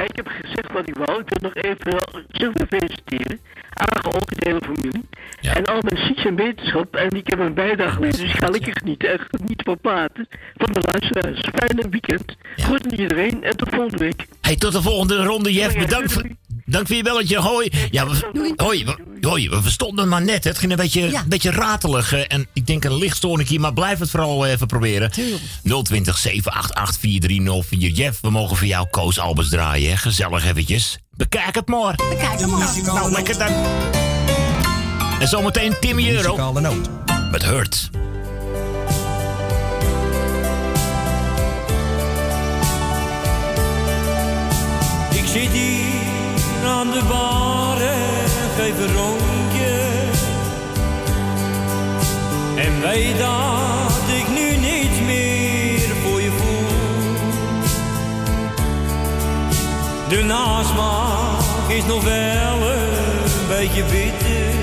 Ik 0.06 0.16
heb 0.16 0.28
gezegd 0.42 0.72
wat 0.72 0.88
ik 0.88 0.94
wou. 0.94 1.20
Ik 1.20 1.28
wil 1.28 1.50
nog 1.50 1.54
even 1.54 2.24
Sylvia 2.30 2.66
feliciteren. 2.68 3.40
Aangeholpen 3.74 4.36
de 4.36 4.48
hele 4.48 4.60
familie. 4.64 5.04
En 5.40 5.64
al 5.64 5.80
mijn 5.80 6.06
ziekte 6.06 6.28
en 6.28 6.36
wetenschap. 6.36 6.96
En 6.96 7.10
ik 7.10 7.26
heb 7.26 7.38
een 7.38 7.54
bijdrage 7.54 7.94
geleverd. 7.94 8.20
Dus 8.20 8.30
ik 8.34 8.38
ga 8.38 8.48
lekker 8.48 8.72
genieten. 8.76 9.12
En 9.12 9.18
genieten 9.30 9.64
van 9.64 9.78
praten. 9.80 10.28
Van 10.56 10.72
de 10.72 10.80
luisteraars. 10.92 11.40
Fijne 11.54 11.88
weekend. 11.90 12.36
Goed 12.56 12.84
aan 12.84 12.98
iedereen. 12.98 13.44
En 13.44 13.56
tot 13.56 13.68
volgende 13.68 13.96
week. 13.96 14.26
Hey, 14.40 14.56
tot 14.56 14.72
de 14.72 14.82
volgende 14.82 15.24
ronde, 15.24 15.52
Jeff. 15.52 15.78
Bedankt 15.78 16.12
voor, 16.12 16.22
dank 16.66 16.86
voor 16.86 16.96
je 16.96 17.02
belletje. 17.02 17.38
Hoi. 17.38 17.70
Ja, 17.90 18.06
we, 18.08 18.52
hoi, 18.56 18.84
we, 18.84 18.96
hoi, 19.28 19.48
we 19.48 19.62
verstonden 19.62 19.98
hem 19.98 20.08
maar 20.08 20.22
net. 20.22 20.44
Het 20.44 20.58
ging 20.58 20.70
een 20.70 20.76
beetje, 20.76 21.02
een 21.02 21.28
beetje 21.28 21.50
ratelig. 21.50 22.12
eh, 22.12 22.20
En 22.28 22.46
ik 22.52 22.66
denk 22.66 22.84
een 22.84 22.94
lichtstoornik 22.98 23.48
hier, 23.48 23.60
maar 23.60 23.72
blijf 23.72 23.98
het 23.98 24.10
vooral 24.10 24.46
even 24.46 24.66
proberen. 24.66 25.10
020 25.82 26.18
788 26.18 27.00
4304. 27.00 27.90
Jeff, 27.90 28.20
we 28.20 28.30
mogen 28.30 28.56
voor 28.56 28.66
jou 28.66 28.86
Koos 28.90 29.18
Albers 29.18 29.48
draaien. 29.48 29.90
Hè? 29.90 29.96
Gezellig 29.96 30.44
eventjes. 30.44 30.98
Bekijk 31.16 31.54
het 31.54 31.68
maar. 31.68 31.94
Bekijk 32.08 32.40
hem 32.40 32.50
maar. 32.50 32.76
Nou, 32.84 33.10
lekker 33.12 33.38
dan. 33.38 33.52
En 35.20 35.28
zometeen 35.28 35.74
Timmy 35.80 36.10
Euro. 36.10 36.52
Met 37.30 37.44
Hurt. 37.44 37.90
Ik 45.10 45.26
zit 45.26 45.50
hier 45.50 46.25
aan 46.64 46.90
de 46.90 47.02
bar 47.08 47.80
en 47.80 48.28
geef 48.56 48.94
rondje. 48.94 49.74
En 52.56 52.80
weet 52.80 53.18
dat 53.18 54.18
ik 54.20 54.28
nu 54.28 54.56
niets 54.56 55.00
meer 55.06 55.96
voor 56.04 56.20
je 56.20 56.30
voel. 56.30 56.66
De 60.08 60.22
nasmaak 60.22 61.68
is 61.68 61.84
nog 61.84 62.04
wel 62.04 62.70
een 62.70 63.48
beetje 63.48 63.84
bitter. 63.84 64.54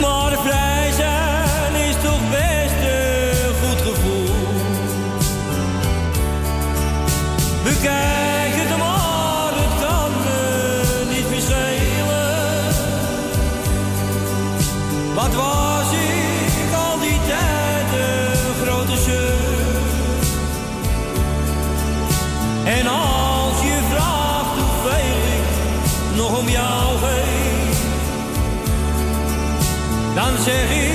Maar 0.00 0.38
vrij 0.38 0.71
Wat 15.22 15.34
was 15.34 15.92
ik 15.92 16.74
al 16.74 16.98
die 16.98 17.18
tijd 17.26 17.86
een 17.92 18.66
grote 18.66 18.96
zeur? 18.96 19.82
En 22.64 22.86
als 22.86 23.62
je 23.62 23.78
vraagt 23.90 24.58
hoeveel 24.58 25.22
ik 25.38 26.16
nog 26.16 26.38
om 26.38 26.48
jou 26.48 26.98
geef, 26.98 27.78
dan 30.14 30.42
zeg 30.44 30.70
ik 30.70 30.91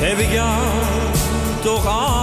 heb 0.00 0.18
ik 0.18 0.30
jou 0.30 0.62
toch 1.62 1.86
al. 1.86 2.17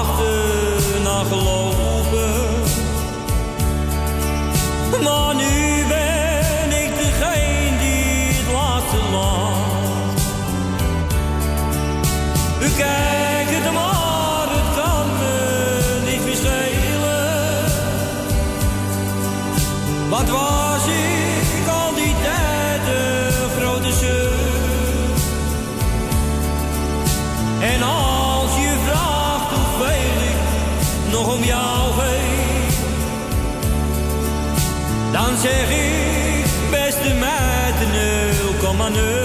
van 38.85 39.24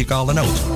muzikale 0.00 0.32
noot. 0.32 0.69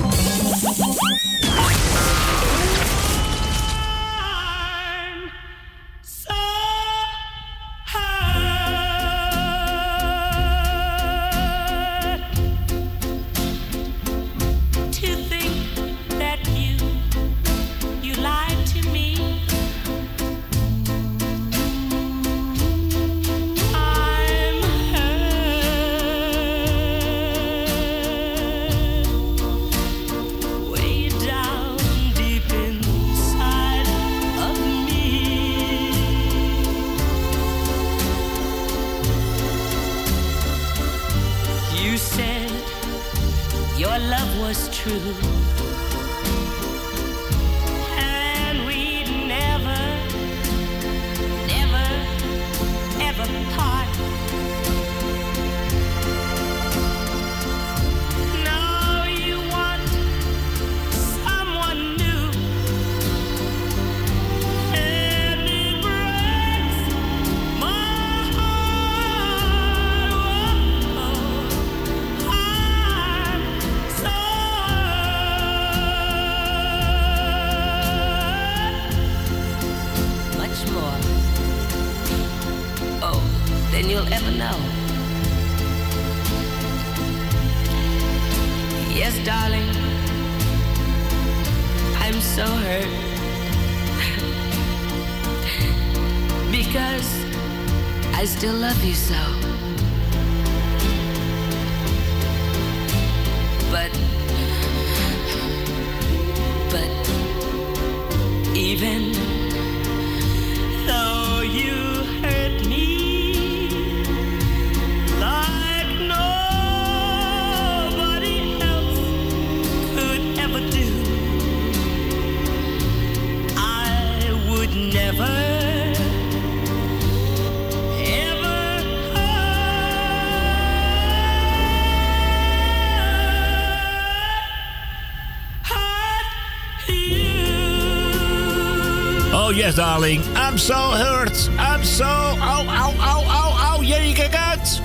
Darling, 139.75 140.23
I'm 140.35 140.57
so 140.57 140.73
hurt. 140.73 141.49
I'm 141.59 141.83
so... 141.83 142.03
Au, 142.03 142.67
au, 142.67 142.93
au, 142.99 143.23
au, 143.23 143.73
au. 143.73 143.83
Jee, 143.83 144.13
kijk 144.13 144.35
uit. 144.35 144.81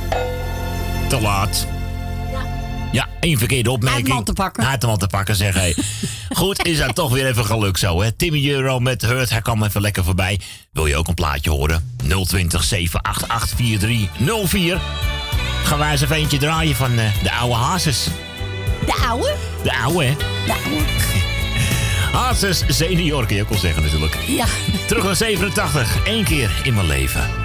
Te 1.09 1.21
laat. 1.21 1.67
Ja, 2.93 3.09
één 3.21 3.39
verkeerde 3.39 3.71
opmerking. 3.71 4.09
Uit 4.09 4.19
de 4.19 4.25
te 4.25 4.33
pakken. 4.33 4.67
Uit 4.67 4.81
de 4.81 4.97
te 4.97 5.07
pakken, 5.07 5.37
zeg 5.37 5.55
hij. 5.55 5.77
Goed, 6.37 6.67
is 6.67 6.79
dat 6.79 6.95
toch 6.95 7.13
weer 7.13 7.27
even 7.27 7.45
geluk 7.45 7.77
zo, 7.77 8.03
hè? 8.03 8.13
Timmy 8.13 8.51
Euro 8.51 8.79
met 8.79 9.03
Hurt, 9.03 9.31
hij 9.31 9.41
kwam 9.41 9.63
even 9.63 9.81
lekker 9.81 10.05
voorbij. 10.05 10.41
Wil 10.73 10.87
je 10.87 10.97
ook 10.97 11.09
een 11.09 11.15
plaatje 11.15 11.51
horen? 11.51 11.97
020 12.27 12.65
788 12.65 13.57
4304. 13.57 14.81
Gaan 15.65 15.79
wij 15.79 15.91
eens 15.91 16.01
even 16.01 16.17
eentje 16.17 16.39
draaien 16.39 16.77
van 16.77 16.99
eh, 16.99 17.23
de 17.23 17.33
oude 17.33 17.55
Hazes. 17.55 18.07
De 18.87 19.07
oude? 19.09 19.35
De 19.63 19.79
oude, 19.83 20.05
hè? 20.05 20.15
De 20.47 20.53
oude. 20.53 20.85
Hazes 22.19 22.65
senior, 22.69 23.27
kun 23.27 23.37
je 23.37 23.43
ook 23.43 23.59
zeggen 23.59 23.83
natuurlijk. 23.83 24.19
Ja. 24.27 24.47
Terug 24.91 25.05
naar 25.05 25.17
87. 25.17 26.05
één 26.05 26.25
keer 26.25 26.61
in 26.63 26.75
mijn 26.75 26.87
leven. 26.87 27.40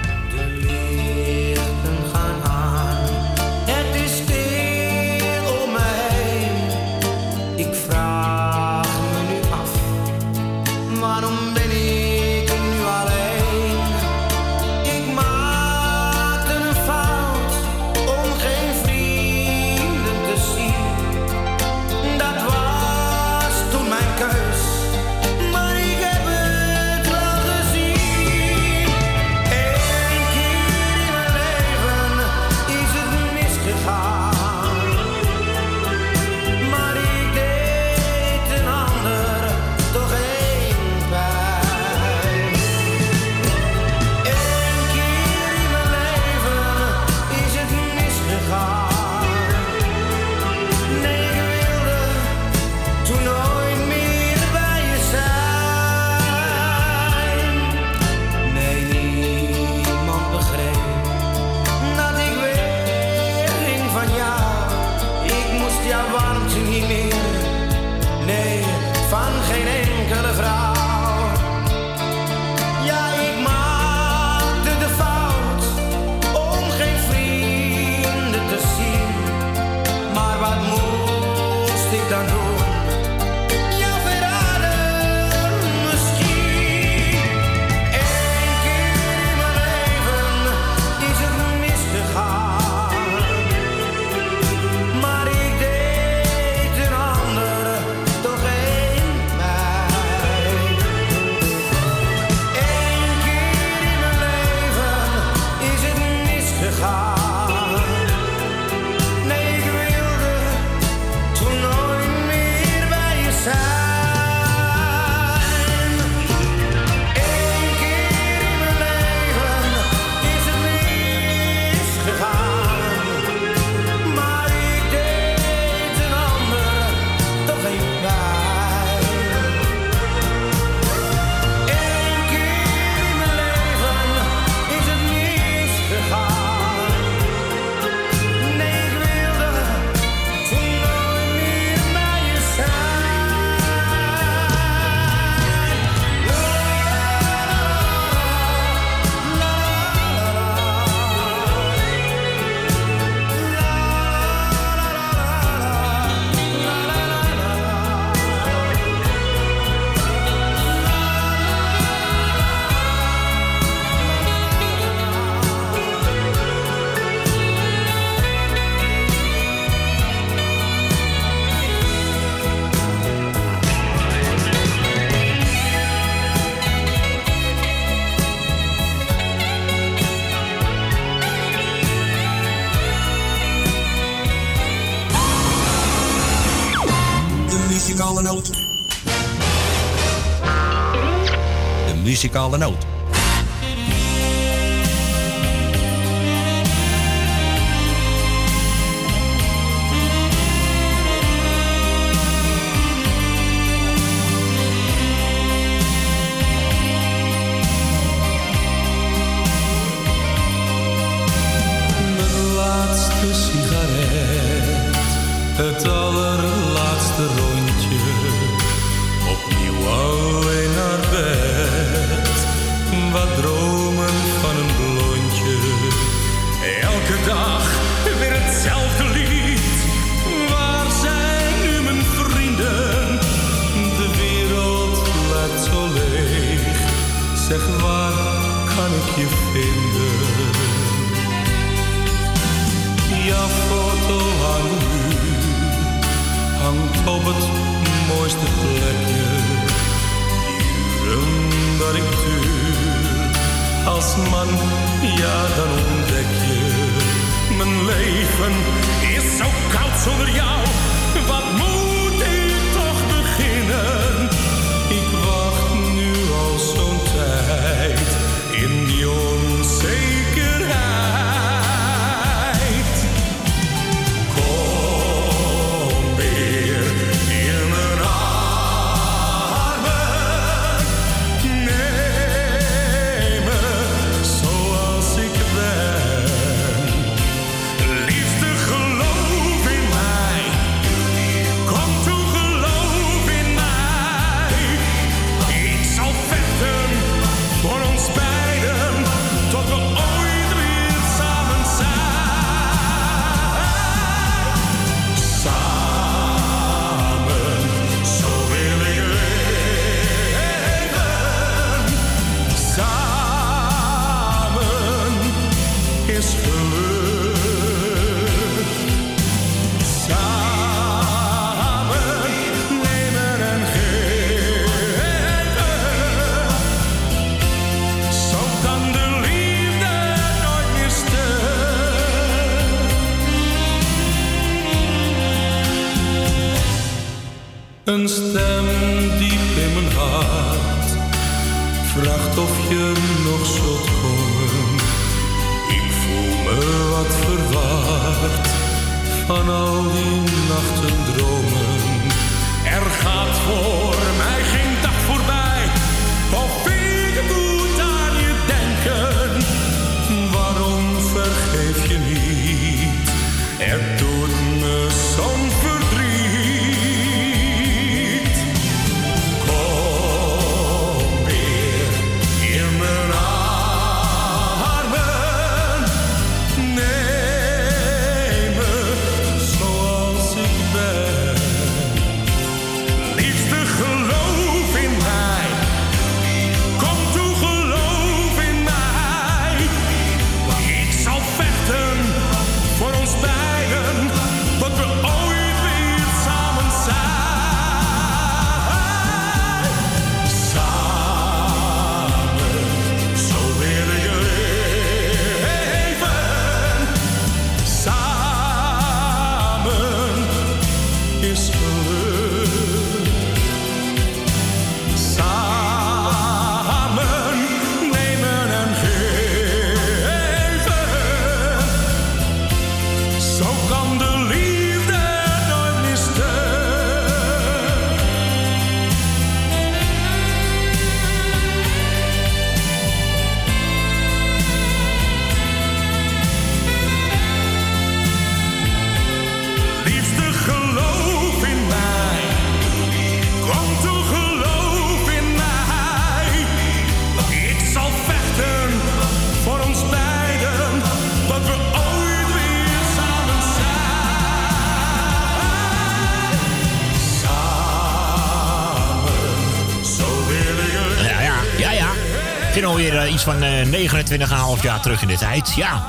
van 463.26 463.42
eh, 463.42 464.56
29,5 464.56 464.62
jaar 464.62 464.80
terug 464.80 465.02
in 465.02 465.08
de 465.08 465.16
tijd. 465.16 465.54
Ja. 465.54 465.86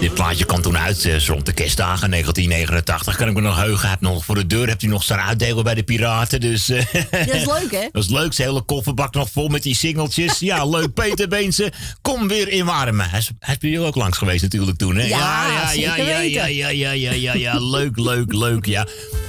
Dit 0.00 0.14
plaatje 0.14 0.44
kwam 0.44 0.62
toen 0.62 0.78
uit 0.78 1.04
eh, 1.04 1.26
rond 1.26 1.46
de 1.46 1.52
kerstdagen 1.52 2.10
1989. 2.10 3.16
Kan 3.16 3.28
ik 3.28 3.34
me 3.34 3.40
nog 3.40 3.56
heugen. 3.56 3.90
Heb 3.90 4.00
nog 4.00 4.24
voor 4.24 4.34
de 4.34 4.46
deur 4.46 4.68
hebt 4.68 4.80
hij 4.80 4.90
nog 4.90 5.02
staan 5.02 5.18
uitdelen 5.18 5.64
bij 5.64 5.74
de 5.74 5.82
piraten. 5.82 6.40
Dus, 6.40 6.68
eh, 6.68 6.84
dat 7.10 7.34
is 7.34 7.46
leuk, 7.46 7.70
hè? 7.70 7.88
Dat 7.92 8.02
is 8.02 8.10
leuk. 8.10 8.32
Zijn 8.32 8.48
hele 8.48 8.60
kofferbak 8.60 9.14
nog 9.14 9.30
vol 9.30 9.48
met 9.48 9.62
die 9.62 9.74
singeltjes. 9.74 10.38
ja, 10.38 10.64
leuk. 10.64 10.94
Peter 10.94 11.28
Beense, 11.28 11.72
kom 12.02 12.28
weer 12.28 12.48
in 12.48 12.64
warme. 12.64 13.04
Hij 13.08 13.18
is, 13.18 13.30
bij 13.58 13.70
jou 13.70 13.86
ook 13.86 13.96
langs 13.96 14.18
geweest 14.18 14.42
natuurlijk 14.42 14.78
toen, 14.78 14.96
hè? 14.96 15.06
Ja, 15.06 15.72
ja, 15.72 15.72
ja, 15.72 15.96
ja, 15.96 16.46
ja, 16.46 16.70
ja, 16.70 16.90
ja, 16.90 17.12
ja, 17.12 17.34
ja. 17.34 17.58
Leuk, 17.58 17.98
leuk, 17.98 18.32
leuk, 18.32 18.66
ja. 18.66 18.86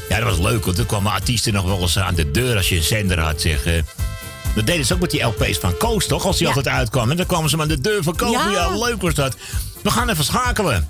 Ja, 0.09 0.19
dat 0.19 0.37
was 0.37 0.51
leuk, 0.51 0.65
want 0.65 0.77
toen 0.77 0.85
kwamen 0.85 1.11
artiesten 1.11 1.53
nog 1.53 1.65
wel 1.65 1.81
eens 1.81 1.99
aan 1.99 2.15
de 2.15 2.31
deur 2.31 2.55
als 2.55 2.69
je 2.69 2.75
een 2.75 2.83
zender 2.83 3.19
had, 3.19 3.41
zeg. 3.41 3.65
Eh 3.65 3.73
dat 4.59 4.67
deden 4.67 4.85
ze 4.85 4.93
ook 4.93 4.99
met 4.99 5.11
die 5.11 5.23
LP's 5.23 5.57
van 5.57 5.77
Koos, 5.77 6.07
toch? 6.07 6.25
Als 6.25 6.37
die 6.37 6.47
Ja. 6.47 6.53
altijd 6.53 6.75
uitkwam. 6.75 7.11
En 7.11 7.17
dan 7.17 7.25
kwamen 7.25 7.49
ze 7.49 7.55
hem 7.55 7.63
aan 7.63 7.75
de 7.75 7.81
deur 7.81 8.03
verkopen. 8.03 8.51
Ja. 8.51 8.51
Ja. 8.51 8.77
leuk 8.77 9.01
was 9.01 9.13
dat. 9.13 9.37
We 9.83 9.91
gaan 9.91 10.09
even 10.09 10.23
schakelen. 10.23 10.87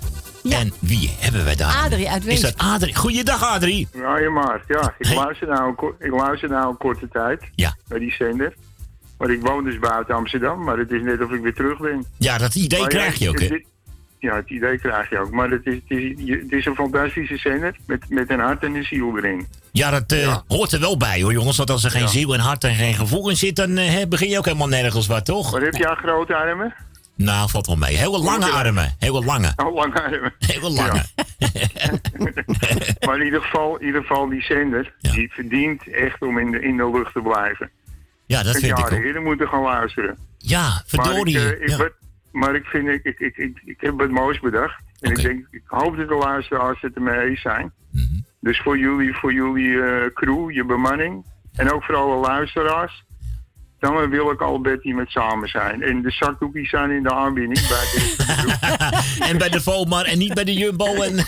En 0.48 0.72
wie 0.78 1.10
hebben 1.18 1.44
wij 1.44 1.54
daar? 1.56 1.74
Adrie 1.84 2.10
uit 2.10 2.26
Is 2.26 2.40
dat 2.40 2.54
Adrie? 2.56 2.94
Goeiedag, 2.96 3.44
Adrie. 3.44 3.88
Ja, 3.92 4.18
je 4.18 4.28
maat. 4.28 4.60
Ja, 4.68 4.94
ik 4.98 5.14
luister, 5.14 5.48
nou 5.48 5.74
een, 5.76 5.92
ik 6.06 6.10
luister 6.12 6.48
nou 6.48 6.70
een 6.70 6.76
korte 6.76 7.08
tijd 7.12 7.42
Ja. 7.54 7.76
bij 7.88 7.98
die 7.98 8.12
zender. 8.12 8.54
Maar 9.18 9.30
ik 9.30 9.40
woon 9.40 9.64
dus 9.64 9.78
buiten 9.78 10.14
Amsterdam, 10.14 10.64
maar 10.64 10.78
het 10.78 10.90
is 10.90 11.02
net 11.02 11.22
of 11.22 11.30
ik 11.30 11.40
weer 11.40 11.54
terug 11.54 11.78
ben. 11.78 12.04
Ja, 12.18 12.38
dat 12.38 12.54
idee 12.54 12.80
Maar 12.80 12.88
krijg 12.88 13.18
je 13.18 13.28
ook, 13.28 13.40
hè? 13.40 13.64
Ja, 14.20 14.36
het 14.36 14.50
idee 14.50 14.78
krijg 14.78 15.10
je 15.10 15.18
ook. 15.18 15.30
Maar 15.30 15.50
het 15.50 15.66
is, 15.66 15.74
het 15.74 15.82
is, 15.98 16.12
je- 16.16 16.38
het 16.42 16.52
is 16.52 16.66
een 16.66 16.74
fantastische 16.74 17.36
zender 17.36 17.76
met, 17.86 18.04
met 18.08 18.30
een 18.30 18.40
hart 18.40 18.62
en 18.62 18.74
een 18.74 18.84
ziel 18.84 19.16
erin. 19.18 19.46
Ja, 19.72 19.90
dat 19.90 20.12
eh, 20.12 20.36
hoort 20.48 20.72
er 20.72 20.80
wel 20.80 20.96
bij, 20.96 21.22
hoor, 21.22 21.32
jongens. 21.32 21.56
Want 21.56 21.70
als 21.70 21.84
er 21.84 21.90
geen 21.90 22.00
Ja. 22.02 22.06
ziel 22.08 22.34
en 22.34 22.40
hart 22.40 22.64
en 22.64 22.74
geen 22.74 22.94
gevoel 22.94 23.30
in 23.30 23.36
zit, 23.36 23.56
dan 23.56 23.76
eh, 23.76 23.88
hè, 23.92 24.08
begin 24.08 24.28
je 24.28 24.38
ook 24.38 24.44
helemaal 24.44 24.68
nergens 24.68 25.06
wat, 25.06 25.24
toch? 25.24 25.52
Maar 25.52 25.60
heb 25.62 25.74
jij 25.74 25.94
grote 25.94 26.34
armen? 26.36 26.74
Nou, 27.16 27.50
valt 27.50 27.66
wel 27.66 27.76
mee. 27.76 27.96
Hele 27.96 28.18
lange 28.18 28.50
armen. 28.50 28.94
Hele 28.98 29.24
lange. 29.24 29.52
Oh, 29.56 29.74
lange 29.74 30.02
armen. 30.02 30.32
Hele 30.38 30.70
lange. 30.70 31.02
Maar 33.06 33.18
in 33.18 33.24
ieder 33.24 33.42
geval, 33.42 33.76
in 33.78 33.86
ieder 33.86 34.00
geval 34.00 34.28
die 34.28 34.42
zender, 34.42 34.92
die 35.00 35.32
verdient 35.32 35.88
echt 35.92 36.22
om 36.22 36.38
in 36.38 36.50
de, 36.50 36.60
in 36.60 36.76
de 36.76 36.90
lucht 36.90 37.12
te 37.12 37.20
blijven. 37.20 37.70
Ja, 38.26 38.42
dat 38.42 38.54
En 38.54 38.60
vind 38.60 38.72
ik 38.72 38.78
jaren 38.78 38.98
ook. 38.98 39.04
eerder 39.04 39.22
moeten 39.22 39.48
gaan 39.48 39.62
luisteren. 39.62 40.18
Ja, 40.38 40.82
verdorie. 40.86 41.38
Maar 41.38 41.46
ik, 41.46 41.52
eh, 41.58 41.62
ik, 41.62 41.68
ja. 41.68 41.76
wat- 41.76 41.92
maar 42.32 42.54
ik 42.54 42.64
vind, 42.64 42.88
ik, 42.88 43.04
ik, 43.04 43.18
ik, 43.18 43.36
ik, 43.36 43.60
ik 43.64 43.80
heb 43.80 43.98
wat 43.98 44.10
moois 44.10 44.40
bedacht. 44.40 44.82
En 45.00 45.10
ik 45.10 45.22
denk, 45.22 45.46
ik 45.50 45.62
hoop 45.66 45.96
dat 45.96 46.08
de 46.08 46.14
luisteraars 46.14 46.80
het 46.80 46.94
ermee 46.94 47.28
eens 47.28 47.40
zijn. 47.40 47.72
Mhm. 47.90 48.04
Dus 48.40 48.60
voor 48.60 48.78
jullie, 48.78 49.14
voor 49.14 49.32
jullie 49.32 49.82
eh, 49.82 50.12
crew, 50.14 50.50
je 50.50 50.64
bemanning, 50.64 51.24
en 51.54 51.72
ook 51.72 51.84
voor 51.84 51.96
alle 51.96 52.16
luisteraars, 52.16 53.04
dan 53.78 54.10
wil 54.10 54.30
ik 54.30 54.40
Alberti 54.40 54.94
met 54.94 55.10
samen 55.10 55.48
zijn. 55.48 55.82
En 55.82 56.02
de 56.02 56.10
zakdoekjes 56.10 56.70
zijn 56.70 56.90
in 56.90 57.02
de 57.02 57.14
aanbieding 57.14 57.68
bij 57.68 57.86
de 57.92 58.16
en 59.30 59.38
bij 59.38 59.48
de 59.48 59.60
Vomar 59.60 60.04
en 60.04 60.18
niet 60.18 60.34
bij 60.34 60.44
de 60.44 60.54
Jumbo. 60.54 61.02
En... 61.02 61.16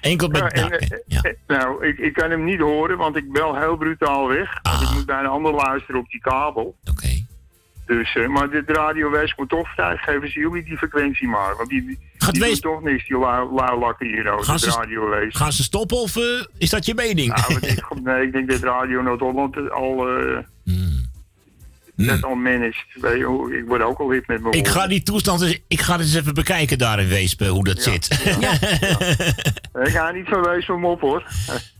Enkel 0.00 0.28
bij... 0.28 0.40
Ja, 0.40 0.48
en, 0.48 0.68
nou, 0.68 0.80
eh, 1.06 1.30
eh, 1.30 1.36
nou, 1.46 1.86
ik, 1.86 1.98
ik 1.98 2.12
kan 2.12 2.30
hem 2.30 2.44
niet 2.44 2.60
horen, 2.60 2.96
want 2.96 3.16
ik 3.16 3.32
bel 3.32 3.56
heel 3.56 3.76
brutaal 3.76 4.28
weg. 4.28 4.58
Want 4.62 4.82
ik 4.82 4.90
moet 4.94 5.06
bij 5.06 5.18
een 5.18 5.26
ander 5.26 5.52
luisteren 5.52 6.00
op 6.00 6.08
die 6.08 6.20
kabel. 6.20 6.76
Ah. 6.84 6.92
Oké. 6.92 7.24
Dus, 7.86 8.14
eh, 8.16 8.26
maar 8.28 8.50
dit 8.50 8.70
Radio 8.70 9.10
West 9.10 9.34
moet 9.36 9.48
toch 9.48 9.68
vrijgeven 9.72 10.30
ze 10.30 10.38
jullie 10.40 10.64
die 10.64 10.76
frequentie 10.76 11.28
maar. 11.28 11.56
Want 11.56 11.68
die, 11.68 11.86
die, 11.86 11.98
die 12.30 12.40
doen 12.40 12.58
toch 12.60 12.82
niks, 12.82 13.06
die 13.08 13.18
lui- 13.18 13.48
luilakken 13.52 14.06
hier 14.06 14.28
over 14.30 14.44
Gaan 14.44 14.58
ze- 14.58 14.70
Radio 14.70 15.08
West. 15.08 15.36
Gaan 15.36 15.52
ze 15.52 15.62
stoppen 15.62 15.96
of 15.96 16.16
eh, 16.16 16.22
is 16.58 16.70
dat 16.70 16.86
je 16.86 16.94
mening? 16.94 17.34
Nou, 17.34 17.66
ik, 17.66 17.84
nee, 18.02 18.22
ik 18.26 18.32
denk 18.32 18.50
dat 18.50 18.60
Radio 18.60 19.02
Noord-Holland 19.02 19.70
al... 19.70 20.08
eh 20.08 20.38
Dat 21.98 22.22
al 22.22 22.34
managed. 22.34 22.84
Ik 23.50 23.64
word 23.66 23.82
ook 23.82 23.98
al 23.98 24.10
hip 24.10 24.26
met 24.26 24.42
mijn 24.42 24.54
ik 24.54 24.68
ga 24.68 24.86
die 24.86 25.02
toestand 25.02 25.40
eens, 25.42 25.60
ik 25.68 25.80
ga 25.80 25.98
eens 25.98 26.14
even 26.14 26.34
bekijken 26.34 26.78
daar 26.78 27.00
in 27.00 27.08
Weesp, 27.08 27.40
hoe 27.40 27.64
dat 27.64 27.82
zit. 27.82 28.08
Ik 29.86 29.88
ga 29.92 30.10
niet 30.10 30.28
van 30.28 30.42
wezen 30.42 30.80
mop 30.80 31.00
hoor. 31.00 31.22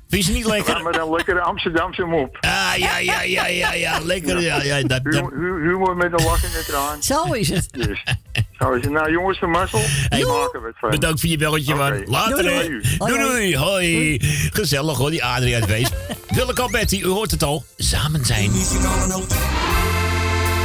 Vind 0.08 0.26
je 0.26 0.32
niet 0.32 0.46
lekker? 0.46 0.72
Laat 0.74 0.82
maar 0.82 0.92
dan 0.92 1.10
lekker 1.10 1.40
Amsterdamse 1.40 2.02
mop. 2.04 2.36
Ah, 2.40 2.50
ja, 2.76 2.98
ja, 2.98 3.22
ja, 3.22 3.46
ja, 3.46 3.72
ja, 3.72 3.98
lekker. 4.02 4.40
Ja, 4.40 4.62
ja, 4.62 4.82
dat, 4.82 5.04
dat- 5.04 5.14
Hu- 5.14 5.20
hu- 5.36 5.60
Humor 5.68 5.96
met 5.96 6.12
een 6.20 6.24
lach 6.26 6.44
in 6.44 6.50
het 6.52 6.66
traan. 6.66 7.02
Zo 7.02 7.32
is 7.32 7.48
het. 7.48 7.68
Dus, 7.72 8.02
zo 8.58 8.72
is 8.72 8.82
het. 8.84 8.92
Nou 8.92 9.10
jongens, 9.10 9.40
de 9.40 9.46
mazzel. 9.46 9.80
Die 10.08 10.26
maken 10.26 10.60
we 10.60 10.66
het 10.66 10.76
van. 10.78 10.90
Bedankt 10.90 11.20
voor 11.20 11.28
je 11.28 11.36
belletje, 11.36 11.74
man. 11.74 12.02
Later, 12.04 12.42
Doei, 12.42 12.54
hè. 12.54 12.62
doei. 12.68 12.80
Doei, 12.98 13.18
doei. 13.18 13.56
Hoi. 13.56 14.18
Gezellig, 14.52 14.96
hoor, 14.96 15.10
die 15.10 15.24
Adrie 15.24 15.54
uit 15.54 15.66
Weesp. 15.66 15.94
Willeke 16.36 16.62
Alberti, 16.62 17.00
u 17.02 17.06
hoort 17.06 17.30
het 17.30 17.42
al. 17.42 17.64
Samen 17.76 18.24
zijn. 18.24 18.50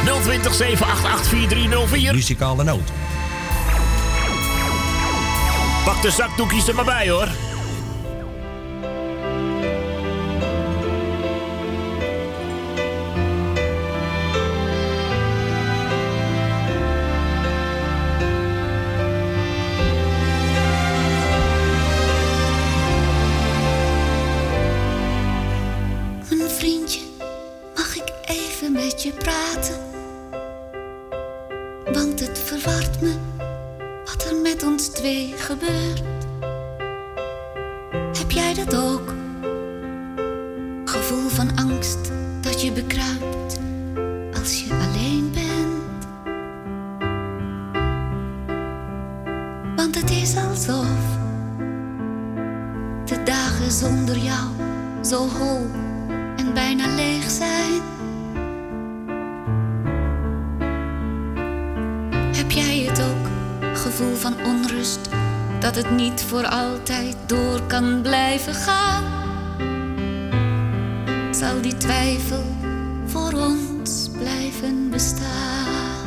020 0.04 0.54
788 0.54 1.26
4304. 1.28 2.14
Muzikale 2.14 2.64
noot. 2.64 2.90
Pak 5.84 6.02
de 6.02 6.10
zakdoekjes 6.10 6.68
er 6.68 6.74
maar 6.74 6.84
bij, 6.84 7.08
hoor. 7.10 7.28
Gebeurt. 35.36 36.02
Heb 38.18 38.30
jij 38.30 38.54
dat 38.54 38.76
ook? 38.76 39.14
Gevoel 40.84 41.28
van 41.28 41.56
angst 41.56 42.10
dat 42.40 42.62
je 42.62 42.72
bekruipt 42.72 43.58
als 44.38 44.64
je 44.64 44.72
alleen 44.72 45.30
bent. 45.32 46.06
Want 49.76 49.94
het 49.94 50.10
is 50.10 50.36
alsof 50.36 51.18
de 53.04 53.22
dagen 53.24 53.70
zonder 53.70 54.18
jou 54.18 54.48
zo 55.00 55.28
hol 55.28 55.66
en 56.36 56.54
bijna 56.54 56.94
leeg 56.94 57.30
zijn. 57.30 57.80
Gevoel 63.96 64.14
van 64.14 64.34
onrust, 64.44 65.08
dat 65.60 65.76
het 65.76 65.90
niet 65.90 66.24
voor 66.28 66.46
altijd 66.46 67.16
door 67.26 67.62
kan 67.66 68.00
blijven 68.02 68.54
gaan? 68.54 69.04
Zal 71.30 71.60
die 71.60 71.76
twijfel 71.76 72.44
voor 73.06 73.32
ons 73.32 74.10
blijven 74.18 74.90
bestaan? 74.90 76.06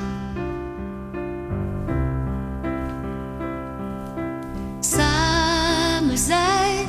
Samen 4.79 6.17
zijn 6.17 6.87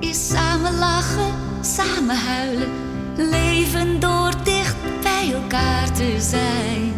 is 0.00 0.28
samen 0.28 0.78
lachen, 0.78 1.34
samen 1.60 2.16
huilen, 2.16 2.68
leven 3.16 4.00
door 4.00 4.32
dicht 4.44 4.76
bij 5.02 5.32
elkaar 5.32 5.92
te 5.92 6.16
zijn. 6.18 6.94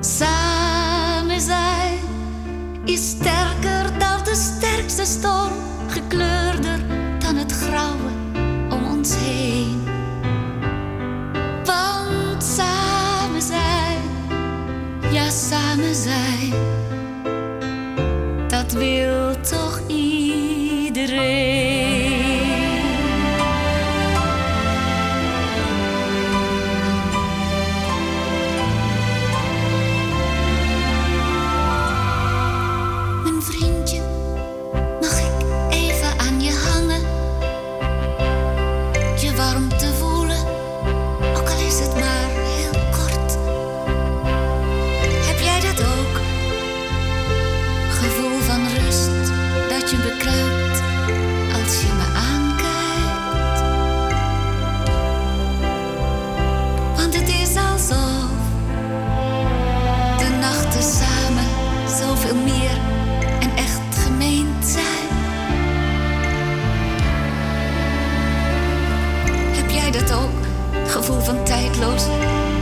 Samen 0.00 0.43
is 2.84 3.08
sterker 3.08 3.98
dan 3.98 4.24
de 4.24 4.34
sterkste 4.34 5.04
storm, 5.04 5.52
gekleurder 5.88 6.80
dan 7.18 7.36
het 7.36 7.52
grauwe 7.52 8.10
om 8.70 8.84
ons 8.84 9.14
heen. 9.16 9.82
Want 11.64 12.44
samen 12.44 13.42
zijn, 13.42 14.02
ja 15.10 15.30
samen 15.30 15.94
zijn, 15.94 16.52
dat 18.48 18.72
wil 18.72 19.40
toch 19.40 19.83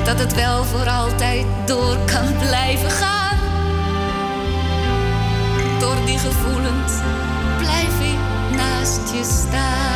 dat 0.05 0.19
het 0.19 0.35
wel 0.35 0.65
voor 0.65 0.89
altijd 0.89 1.47
door 1.67 1.97
kan 2.07 2.37
blijven 2.39 2.91
gaan. 2.91 3.39
Door 5.81 5.97
die 6.07 6.19
gevoelens 6.19 6.93
blijf 7.59 8.01
ik 8.01 8.57
naast 8.57 9.13
je 9.13 9.25
staan. 9.25 9.92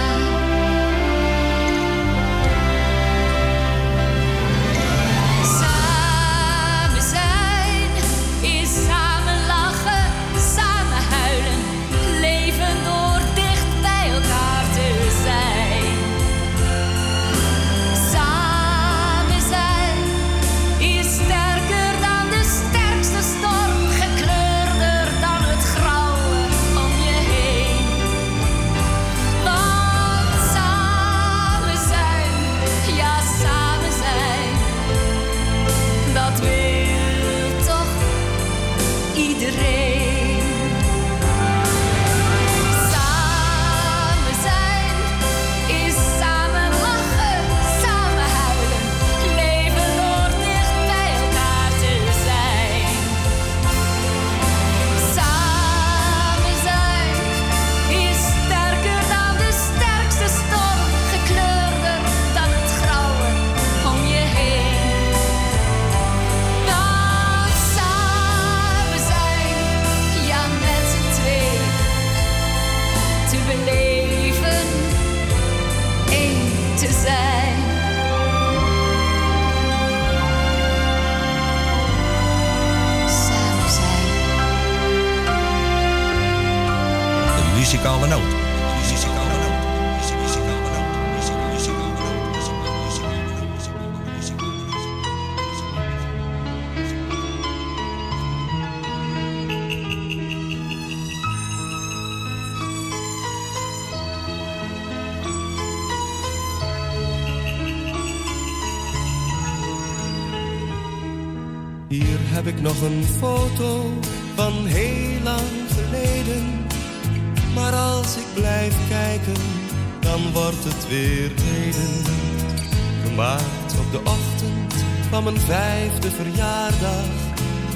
mijn 125.33 125.41
vijfde 125.41 126.11
verjaardag 126.11 127.07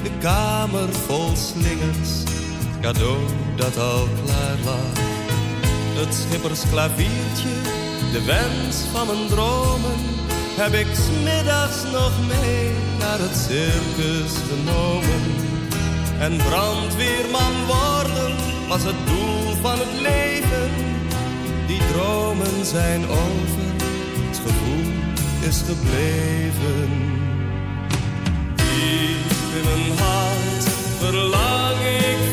de 0.03 0.11
kamer 0.19 0.93
vol 0.93 1.35
slingers, 1.35 2.23
cadeau 2.81 3.19
dat 3.55 3.77
al 3.77 4.07
klaar 4.23 4.57
lag. 4.65 4.93
Het 5.99 6.13
schippersklaviertje, 6.13 7.55
de 8.11 8.23
wens 8.25 8.75
van 8.91 9.07
mijn 9.07 9.27
dromen, 9.27 9.99
heb 10.61 10.73
ik 10.73 10.87
smiddags 10.93 11.83
nog 11.91 12.13
mee 12.27 12.71
naar 12.99 13.19
het 13.19 13.37
circus 13.37 14.33
genomen. 14.49 15.23
En 16.19 16.37
brandweerman 16.37 17.55
worden 17.67 18.35
was 18.67 18.83
het 18.83 18.99
doel 19.05 19.55
van 19.61 19.79
het 19.79 19.95
leven. 20.01 20.69
Die 21.67 21.81
dromen 21.91 22.65
zijn 22.65 23.03
over, 23.05 23.67
het 24.27 24.39
gevoel 24.45 24.91
is 25.47 25.61
gebleven 25.67 27.20
in 28.81 29.63
mijn 29.63 29.97
hart 29.97 30.63
verlang 30.99 31.79
ik 31.79 32.30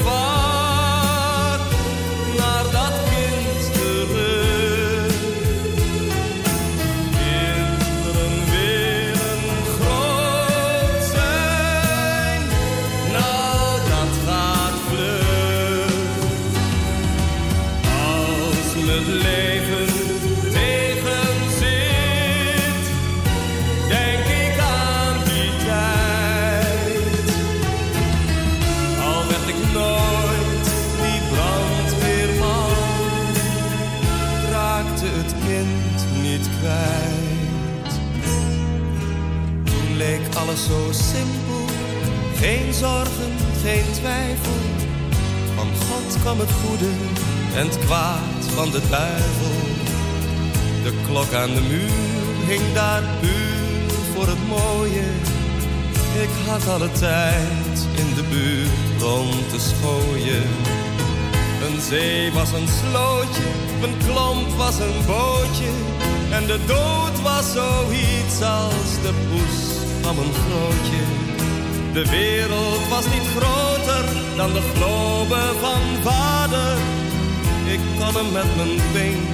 met 78.33 78.57
mijn 78.57 78.77
been 78.93 79.27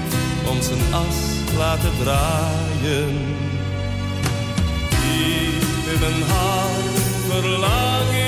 om 0.50 0.62
zijn 0.62 0.94
as 0.94 1.16
laten 1.56 1.90
draaien. 2.02 3.16
Diep 4.90 5.92
in 5.92 6.00
mijn 6.00 6.22
hart 6.22 6.98
verlang 7.28 8.23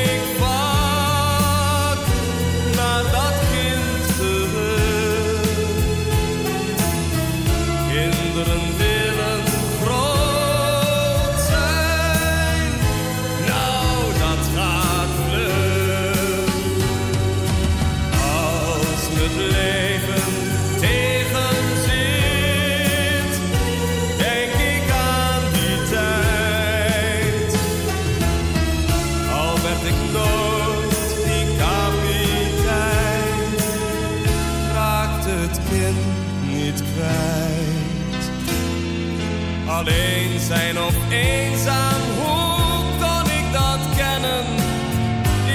zijn 40.46 40.78
of 40.78 40.94
eenzaam, 41.10 42.00
hoe 42.18 42.82
kon 43.00 43.30
ik 43.40 43.52
dat 43.52 43.80
kennen? 43.96 44.44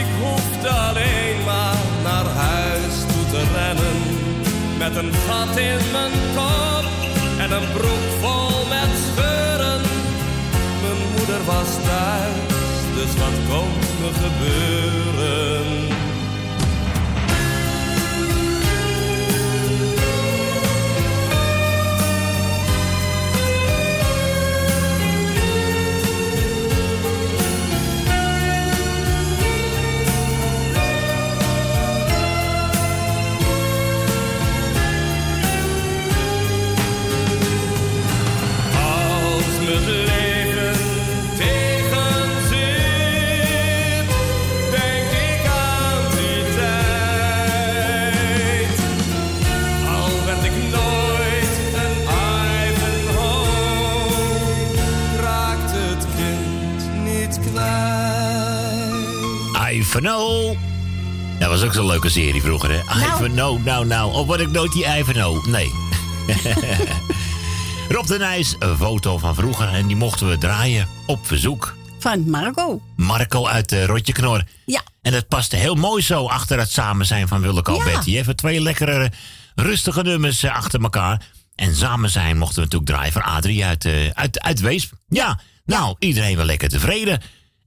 Ik 0.02 0.10
hoefde 0.22 0.70
alleen 0.70 1.44
maar 1.46 1.78
naar 2.04 2.26
huis 2.26 2.96
toe 3.00 3.26
te 3.32 3.44
rennen. 3.54 3.98
Met 4.78 4.96
een 4.96 5.14
gat 5.14 5.58
in 5.58 5.82
mijn 5.92 6.12
kop 6.36 6.86
en 7.38 7.52
een 7.52 7.72
broek 7.74 8.06
vol 8.22 8.66
met 8.76 8.92
scheuren. 9.08 9.82
Mijn 10.82 11.02
moeder 11.16 11.46
was 11.46 11.72
thuis, 11.88 12.80
dus 12.96 13.14
wat 13.22 13.38
kon 13.50 13.72
me 14.02 14.10
gebeuren? 14.24 15.91
Ivanhoe. 59.92 60.58
Dat 61.39 61.50
was 61.50 61.64
ook 61.64 61.74
zo'n 61.74 61.86
leuke 61.86 62.10
serie 62.10 62.42
vroeger, 62.42 62.72
hè? 62.72 62.80
Ivanhoe, 62.80 63.60
nou, 63.60 63.86
nou. 63.86 64.14
Of 64.14 64.26
word 64.26 64.39
ik 64.39 64.52
nooit 64.52 64.72
die 64.72 64.86
Ivanhoe? 64.98 65.50
Nee. 65.50 65.72
Rob 67.96 68.08
de 68.08 68.18
Nijs, 68.18 68.56
een 68.60 68.78
foto 68.78 69.18
van 69.18 69.36
vroeger. 69.36 69.68
En 69.68 69.88
die 69.88 69.96
mochten 69.96 70.28
we 70.30 70.38
draaien 70.38 70.88
op 71.06 71.28
verzoek. 71.28 71.76
Van 72.00 72.30
Marco. 72.30 72.82
Marco 72.96 73.48
uit 73.48 73.72
uh, 73.72 73.86
Rotje 73.86 74.14
Knor. 74.14 74.44
Ja. 74.66 74.82
En 75.02 75.12
dat 75.12 75.28
paste 75.28 75.56
heel 75.56 75.76
mooi 75.76 76.04
zo 76.04 76.28
achter 76.28 76.60
het 76.60 76.72
samen 76.72 77.06
zijn 77.06 77.28
van 77.28 77.42
Willeke 77.42 77.72
Ja. 77.74 77.84
Betty. 77.84 78.18
Even 78.18 78.36
twee 78.36 78.62
lekkere, 78.62 79.12
rustige 79.56 80.02
nummers 80.02 80.44
eh, 80.44 80.56
achter 80.56 80.82
elkaar. 80.82 81.22
En 81.56 81.76
samen 81.76 82.10
zijn 82.10 82.38
mochten 82.38 82.56
we 82.56 82.62
natuurlijk 82.62 82.92
draaien 82.92 83.14
van 83.14 83.22
Adrie 83.24 83.66
uit, 83.66 83.86
eh, 83.86 84.10
uit, 84.14 84.39
uit 84.39 84.60
Weesp. 84.60 84.94
Ja, 85.08 85.39
nou, 85.66 85.96
iedereen 86.00 86.36
wel 86.36 86.46
lekker 86.46 86.70
tevreden. 86.70 87.22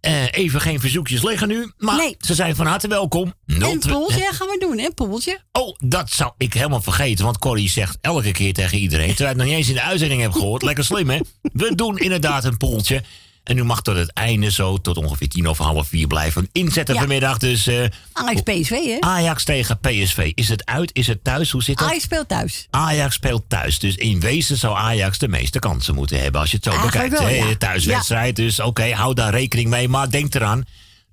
Eh, 0.04 0.24
even 0.30 0.60
geen 0.60 0.80
verzoekjes 0.80 1.22
liggen 1.22 1.48
nu. 1.48 1.72
Maar 1.78 2.12
ze 2.18 2.34
zijn 2.34 2.56
van 2.56 2.66
harte 2.66 2.88
welkom. 2.88 3.34
En 3.46 3.58
02 3.58 3.72
een 3.72 3.78
poeltje 3.80 4.28
gaan 4.32 4.48
we 4.48 4.56
doen, 4.58 4.78
hè? 4.78 4.90
Poeltje. 4.90 5.40
Oh, 5.52 5.76
dat 5.84 6.10
zou 6.10 6.32
ik 6.38 6.54
helemaal 6.54 6.82
vergeten. 6.82 7.24
Want 7.24 7.38
Corrie 7.38 7.68
zegt 7.68 7.98
elke 8.00 8.30
keer 8.32 8.52
tegen 8.52 8.78
iedereen. 8.78 9.08
Terwijl 9.08 9.30
ik 9.30 9.36
nog 9.36 9.46
niet 9.46 9.56
eens 9.56 9.68
in 9.68 9.74
de 9.74 9.82
uitzending 9.82 10.20
heb 10.20 10.32
gehoord. 10.32 10.62
Lekker 10.62 10.84
slim, 10.84 11.10
hè? 11.10 11.18
We 11.52 11.74
doen 11.74 11.98
inderdaad 11.98 12.44
een 12.44 12.56
poeltje. 12.56 13.02
En 13.44 13.58
u 13.58 13.64
mag 13.64 13.82
tot 13.82 13.96
het 13.96 14.12
einde 14.12 14.50
zo, 14.50 14.78
tot 14.80 14.96
ongeveer 14.96 15.28
tien 15.28 15.46
of 15.48 15.58
half 15.58 15.88
vier 15.88 16.06
blijven 16.06 16.48
inzetten 16.52 16.94
Ja. 16.94 17.00
vanmiddag. 17.00 17.38
Dus 17.38 17.66
eh, 17.66 17.84
Ajax 18.12 18.40
PSV, 18.42 18.70
hè? 18.70 18.96
Ajax 19.00 19.44
tegen 19.44 19.78
PSV. 19.80 20.30
Is 20.34 20.48
het 20.48 20.64
uit? 20.66 20.90
Is 20.94 21.06
het 21.06 21.24
thuis? 21.24 21.50
Hoe 21.50 21.62
zit 21.62 21.78
dat? 21.78 21.88
Ajax 21.88 22.02
speelt 22.04 22.28
thuis. 22.28 22.66
Ajax 22.70 23.14
speelt 23.14 23.44
thuis. 23.48 23.78
Dus 23.78 23.96
in 23.96 24.20
wezen 24.20 24.56
zou 24.56 24.76
Ajax 24.76 25.18
de 25.18 25.28
meeste 25.28 25.58
kansen 25.58 25.94
moeten 25.94 26.20
hebben 26.20 26.40
als 26.40 26.50
je 26.50 26.56
het 26.56 26.64
zo 26.64 26.70
Eigenlijk 26.70 27.10
bekijkt. 27.10 27.38
wel, 27.40 27.48
ja. 27.48 27.56
Thuiswedstrijd. 27.56 28.36
Dus 28.36 28.60
oké, 28.60 28.92
hou 28.92 29.14
daar 29.14 29.30
rekening 29.32 29.68
mee. 29.68 29.88
Maar 29.88 30.10
denk 30.10 30.34
eraan. 30.34 30.64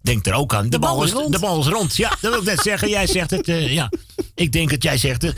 Denk 0.01 0.25
er 0.25 0.33
ook 0.33 0.53
aan. 0.53 0.69
De, 0.69 0.79
bal, 0.79 1.03
is 1.03 1.11
rond. 1.11 1.33
De 1.33 1.39
bal 1.39 1.59
is 1.59 1.67
rond. 1.67 1.95
Ja, 1.95 2.09
dat 2.09 2.31
wil 2.31 2.39
ik 2.39 2.43
net 2.45 2.59
zeggen. 2.71 2.89
Jij 2.89 3.07
zegt 3.07 3.29
het. 3.31 3.47
eh, 3.47 3.73
ja. 3.73 3.89
Ik 4.35 4.51
denk 4.51 4.69
dat 4.69 4.83
jij 4.83 4.97
zegt 4.97 5.21
het. 5.21 5.37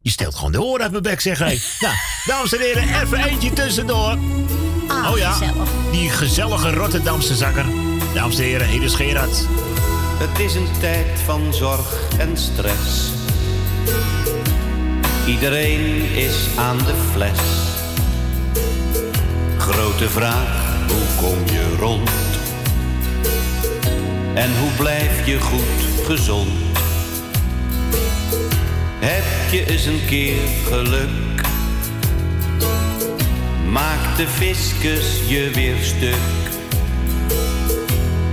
Je 0.00 0.10
steelt 0.10 0.34
gewoon 0.34 0.52
de 0.52 0.62
oren 0.62 0.82
uit 0.82 0.90
mijn 0.90 1.02
bek, 1.02 1.20
zeg 1.20 1.38
hij. 1.38 1.60
Nou, 1.80 1.94
dames 2.26 2.52
en 2.54 2.60
heren, 2.60 3.02
even 3.02 3.24
eentje 3.24 3.52
tussendoor. 3.52 4.18
Oh 5.10 5.18
ja, 5.18 5.34
die 5.90 6.10
gezellige 6.10 6.72
Rotterdamse 6.72 7.34
zakker. 7.34 7.64
Dames 8.14 8.38
en 8.38 8.44
heren, 8.44 8.66
hier 8.66 8.82
is 8.82 8.94
Gerard. 8.94 9.46
Het 10.18 10.38
is 10.38 10.54
een 10.54 10.68
tijd 10.80 11.20
van 11.24 11.54
zorg 11.54 12.08
en 12.18 12.36
stress. 12.36 13.10
Iedereen 15.26 16.14
is 16.14 16.48
aan 16.56 16.78
de 16.78 16.94
fles. 17.12 17.40
Grote 19.58 20.08
vraag, 20.08 20.76
hoe 20.88 21.26
kom 21.26 21.38
je 21.46 21.76
rond? 21.78 22.10
En 24.34 24.58
hoe 24.58 24.70
blijf 24.78 25.26
je 25.26 25.40
goed 25.40 26.06
gezond? 26.06 26.48
Heb 28.98 29.50
je 29.50 29.70
eens 29.70 29.84
een 29.84 30.04
keer 30.06 30.48
geluk? 30.66 31.51
Maakt 33.72 34.16
de 34.16 34.26
fiscus 34.26 35.20
je 35.28 35.50
weer 35.54 35.76
stuk? 35.82 36.14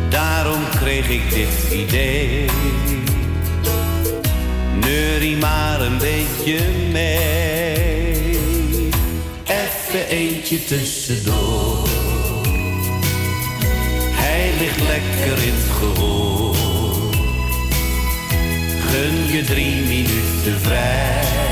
Daarom 0.09 0.69
kreeg 0.69 1.09
ik 1.09 1.29
dit 1.29 1.71
idee. 1.71 2.45
Neurie 4.79 5.37
maar 5.37 5.81
een 5.81 5.97
beetje 5.97 6.59
mee. 6.91 8.39
Even 9.45 10.07
eentje 10.09 10.65
tussendoor. 10.65 11.87
Hij 14.11 14.51
ligt 14.59 14.79
lekker 14.79 15.43
in 15.43 15.53
het 15.53 15.71
gehoor. 15.79 16.55
Gun 18.89 19.35
je 19.35 19.43
drie 19.43 19.75
minuten 19.85 20.59
vrij. 20.61 21.48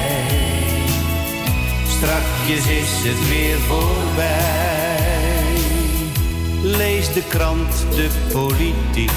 Strakjes 1.98 2.68
is 2.68 2.89
het 3.04 3.28
weer 3.30 3.58
voorbij. 3.58 4.98
Lees 6.62 7.14
de 7.14 7.24
krant, 7.28 7.86
de 7.95 8.10
politiek. 8.32 9.12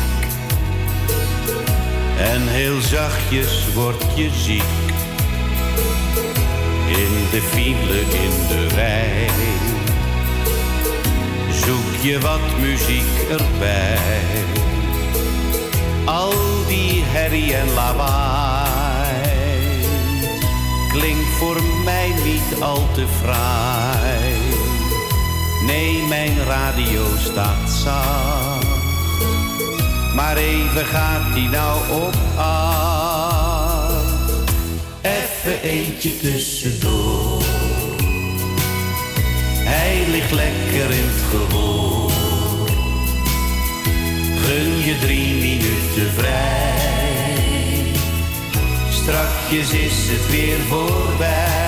En 2.19 2.49
heel 2.49 2.81
zachtjes 2.81 3.73
word 3.75 4.05
je 4.15 4.31
ziek. 4.31 4.63
In 6.87 7.13
de 7.31 7.43
file, 7.43 8.01
in 8.01 8.47
de 8.49 8.67
rij. 8.75 9.27
Zoek 11.53 12.03
je 12.03 12.19
wat 12.19 12.59
muziek 12.61 13.31
erbij. 13.31 13.99
Al 16.05 16.33
die 16.67 17.03
herrie 17.05 17.55
en 17.55 17.75
lawaai. 17.75 18.60
Klinkt 20.93 21.31
voor 21.39 21.63
mij 21.85 22.13
niet 22.25 22.61
al 22.61 22.87
te 22.95 23.07
fraai. 23.23 24.35
Nee, 25.67 26.03
mijn 26.09 26.45
radio 26.47 27.05
staat 27.19 27.71
zacht. 27.71 28.67
Maar 30.15 30.37
even 30.37 30.87
gaat 30.87 31.35
die 31.35 31.49
nou 31.49 31.79
op 31.91 32.15
acht. 32.37 34.05
Even 35.01 35.63
eentje 35.63 36.19
tussendoor. 36.19 37.43
Hij 39.57 40.05
ligt 40.11 40.33
lekker 40.33 40.91
in 40.91 41.05
het 41.07 41.23
gehoor. 41.31 42.11
Gun 44.45 44.79
je 44.85 44.99
drie 45.01 45.35
minuten 45.35 46.13
vrij. 46.17 47.00
Strakjes 49.03 49.73
is 49.73 50.09
het 50.09 50.31
weer 50.31 50.61
voorbij. 50.61 51.60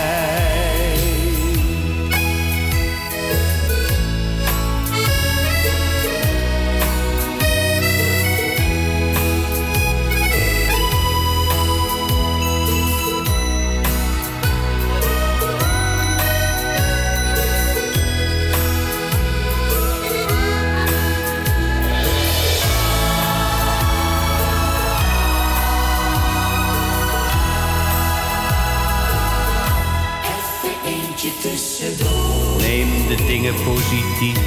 Neem 32.59 32.89
de 33.09 33.25
dingen 33.27 33.55
positief. 33.55 34.39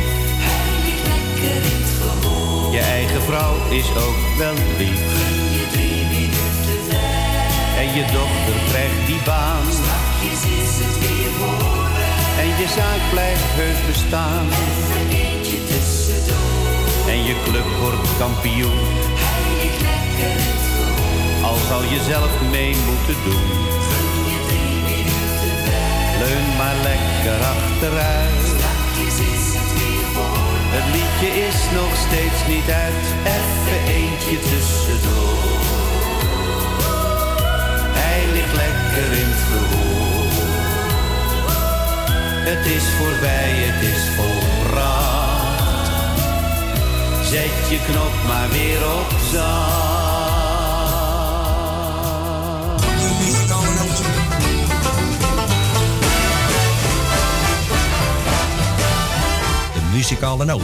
Hij 0.47 0.67
ligt 0.83 1.05
lekker 1.13 1.55
in 1.55 1.77
het 1.81 1.91
gehoor. 2.01 2.73
Je 2.73 2.79
eigen 2.79 3.21
vrouw 3.21 3.55
is 3.69 3.89
ook 4.05 4.19
wel 4.38 4.53
lief. 4.77 5.01
Gun 5.15 5.43
je 5.57 5.65
drie 5.71 6.01
minuten 6.13 6.79
vrij. 6.88 7.81
En 7.81 7.88
je 7.97 8.03
dochter 8.17 8.57
krijgt 8.69 9.01
die 9.05 9.21
baan. 9.25 9.67
Is 10.31 10.43
het 10.83 10.95
weer 11.03 11.31
voorbij. 11.39 12.43
En 12.43 12.49
je 12.61 12.67
zaak 12.77 13.01
blijft 13.11 13.49
heus 13.59 13.79
bestaan. 13.91 14.45
Even 14.65 15.07
eentje 15.23 15.59
tussendoor. 15.69 17.09
En 17.13 17.19
je 17.27 17.36
club 17.45 17.69
wordt 17.81 18.09
kampioen. 18.17 18.83
Hij 19.23 19.43
ligt 19.59 19.81
lekker 19.89 20.31
in 20.31 20.51
het 20.51 20.65
gehoor. 20.75 21.49
Al 21.49 21.57
zal 21.69 21.83
je 21.93 21.99
zelf 22.11 22.31
mee 22.55 22.73
moeten 22.89 23.17
doen. 23.27 23.47
Gun 23.88 24.13
je 24.31 24.39
drie 24.47 24.65
leun 26.19 26.45
maar 26.57 26.75
lekker 26.83 27.14
achteruit. 27.32 28.45
Het 30.78 30.86
liedje 30.95 31.30
is 31.47 31.59
nog 31.73 31.95
steeds 31.95 32.47
niet 32.47 32.69
uit, 32.71 33.05
even 33.38 33.93
eentje 33.93 34.39
tussendoor. 34.39 35.59
Hij 38.01 38.21
ligt 38.34 38.53
lekker 38.53 39.11
in 39.21 39.30
het 39.34 39.43
gehoor. 39.51 40.32
Het 42.49 42.65
is 42.65 42.84
voorbij, 42.97 43.51
het 43.67 43.82
is 43.93 44.03
volbracht. 44.15 45.45
Zet 47.30 47.69
je 47.69 47.80
knop 47.91 48.13
maar 48.28 48.49
weer 48.49 48.82
op 48.99 49.11
zacht. 49.32 50.05
Muzikale 60.06 60.45
noot. 60.45 60.62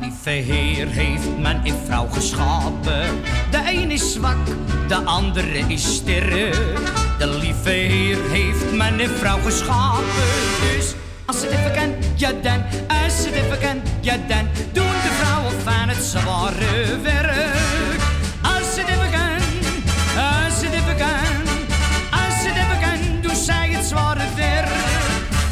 lieve 0.00 0.30
Heer 0.30 0.86
heeft 0.86 1.38
en 1.64 1.74
vrouw 1.84 2.06
geschapen. 2.08 3.22
De 3.50 3.62
een 3.66 3.90
is 3.90 4.12
zwak, 4.12 4.36
de 4.88 4.96
andere 5.04 5.58
is 5.58 5.94
sterk. 5.94 6.54
De 7.18 7.38
lieve 7.40 7.70
Heer 7.70 8.18
heeft 8.30 8.72
en 9.00 9.10
vrouw 9.10 9.38
geschapen. 9.38 10.04
Dus 10.60 10.94
als 11.26 11.40
het 11.42 11.50
even 11.50 11.72
kan, 11.72 11.94
ja 12.16 12.32
dan. 12.42 12.69
Ja 14.00 14.16
dan. 14.28 14.48
Doen 14.72 14.84
de 15.02 15.18
vrouwen 15.20 15.60
van 15.60 15.88
het 15.88 16.04
zware 16.04 17.00
werk. 17.02 18.00
Als 18.42 18.76
het 18.76 18.88
even 18.88 19.10
kan, 19.10 19.42
als 20.16 20.62
het 20.62 20.72
even 20.72 20.96
kan. 20.96 21.48
Als 22.10 22.34
het 22.44 22.56
even 22.56 22.80
kan, 22.80 23.20
doen 23.20 23.36
zij 23.36 23.68
het 23.68 23.84
zware 23.84 24.24
werk. 24.36 24.68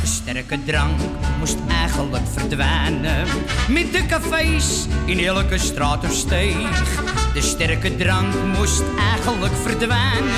De 0.01 0.07
sterke 0.07 0.65
drank 0.65 1.01
moest 1.39 1.57
eigenlijk 1.69 2.25
verdwijnen. 2.33 3.27
Met 3.69 3.93
de 3.93 4.07
cafés 4.07 4.87
in 5.05 5.25
elke 5.25 5.59
straat 5.59 6.05
of 6.05 6.13
steeg. 6.13 6.95
De 7.35 7.43
sterke 7.43 7.97
drank 7.97 8.35
moest 8.57 8.83
eigenlijk 9.13 9.55
verdwijnen. 9.63 10.35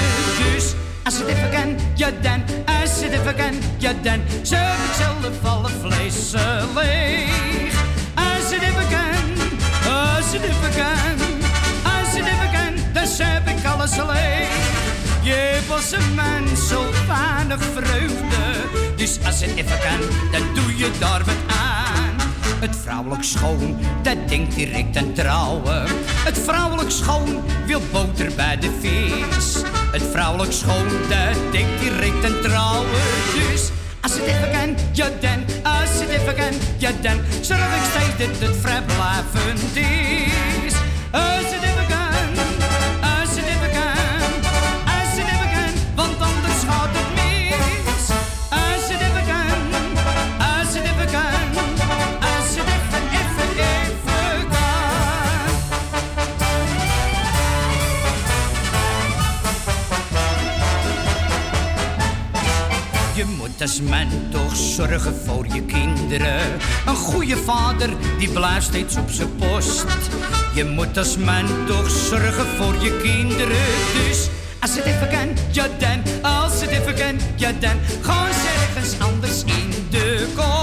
Dus 0.54 0.74
als 1.04 1.18
het 1.18 1.26
even 1.26 1.50
kan, 1.50 1.76
ja 1.94 2.10
dan. 2.22 2.42
Als 2.80 3.00
het 3.00 3.12
even 3.12 3.34
kan, 3.34 3.54
ja 3.78 3.92
dan. 4.02 4.20
Zo 4.42 4.54
heb 4.54 4.78
ik 4.78 4.94
zelf 4.96 5.44
alle 5.44 5.68
vlees 5.68 6.32
eh, 6.32 6.64
leeg. 6.74 7.79
Het 8.50 8.62
even 8.62 8.88
kan, 8.88 9.30
als 9.92 10.32
het 10.32 10.42
even 10.42 10.70
kan. 10.76 11.28
Als 11.82 12.08
het 12.08 12.26
even 12.26 12.50
kan, 12.52 12.92
dan 12.92 13.26
heb 13.26 13.48
ik 13.48 13.64
alles 13.64 13.96
leeg. 13.96 14.48
Je 15.22 15.60
was 15.68 15.92
een 15.92 16.14
mens 16.14 16.68
zo 16.68 16.84
weinig 17.06 17.62
vreugde. 17.74 18.96
Dus 18.96 19.18
als 19.24 19.40
het 19.40 19.50
even 19.56 19.78
kan, 19.78 20.00
dan 20.32 20.54
doe 20.54 20.76
je 20.76 20.90
daar 20.98 21.24
wat 21.24 21.34
aan. 21.46 22.16
Het 22.60 22.76
vrouwelijk 22.82 23.22
schoon, 23.22 23.78
dat 24.02 24.28
denkt 24.28 24.54
direct 24.54 24.96
aan 24.96 25.12
trouwen. 25.12 25.84
Het 26.24 26.38
vrouwelijk 26.38 26.90
schoon 26.90 27.42
wil 27.66 27.80
boter 27.92 28.34
bij 28.36 28.58
de 28.58 28.70
vis. 28.80 29.62
Het 29.92 30.02
vrouwelijk 30.12 30.52
schoon, 30.52 30.88
dat 31.08 31.52
denkt 31.52 31.80
direct 31.80 32.24
aan 32.24 32.40
trouwen. 32.42 32.90
Dus 33.34 33.70
als 34.00 34.12
het 34.12 34.22
even 34.22 34.50
kan, 34.50 34.76
ja 34.92 35.08
dan. 35.20 35.69
Even 36.10 36.34
kan, 36.34 36.52
ja 36.78 36.90
dan. 37.00 37.20
Zorg 37.40 37.60
ik 37.60 37.82
steeds 37.90 38.30
dat 38.40 38.48
het 38.48 38.56
vrijblijvend 38.60 39.76
is. 39.76 40.74
Als 41.10 41.48
het 41.54 41.62
even 41.62 41.86
kan, 41.88 42.30
als 43.00 43.30
het 43.36 43.46
even 43.46 43.70
kan. 43.70 44.32
Als 44.94 45.12
het 45.18 45.28
even 45.32 45.50
kan, 45.54 45.72
want 45.94 46.20
anders 46.20 46.62
gaat 46.68 46.88
het 46.92 47.10
mis. 47.18 48.06
Als 48.50 48.84
het 48.90 49.00
even 49.00 49.24
kan, 49.32 49.60
als 50.38 50.74
het 50.74 50.84
even 50.84 51.10
kan. 51.10 51.48
Als 52.30 52.50
het 52.56 52.68
even, 52.76 53.04
even, 53.20 53.50
even 53.64 54.48
kan. 54.48 55.50
Je 63.14 63.24
moet 63.24 63.60
als 63.60 63.80
man 63.80 64.08
toch 64.50 64.58
zorgen 64.58 65.14
voor 65.24 65.46
je 65.46 65.62
kinderen. 65.62 66.40
Een 66.86 66.96
goede 66.96 67.36
vader, 67.36 67.90
die 68.18 68.30
blijft 68.30 68.66
steeds 68.66 68.96
op 68.96 69.10
zijn 69.10 69.36
post. 69.36 69.84
Je 70.54 70.64
moet 70.64 70.98
als 70.98 71.16
man 71.16 71.46
toch 71.66 71.90
zorgen 71.90 72.46
voor 72.46 72.74
je 72.82 73.00
kinderen. 73.02 73.56
Dus 73.94 74.28
als 74.60 74.76
het 74.76 74.84
even 74.84 75.08
kan, 75.08 75.28
ja 75.50 75.66
dan. 75.78 76.22
Als 76.32 76.60
het 76.60 76.70
even 76.70 76.94
kan, 76.94 77.18
ja 77.36 77.52
dan. 77.60 77.76
Gewoon 78.00 78.28
ergens 78.28 79.00
anders 79.00 79.42
in 79.44 79.86
de 79.90 80.26
kost. 80.36 80.59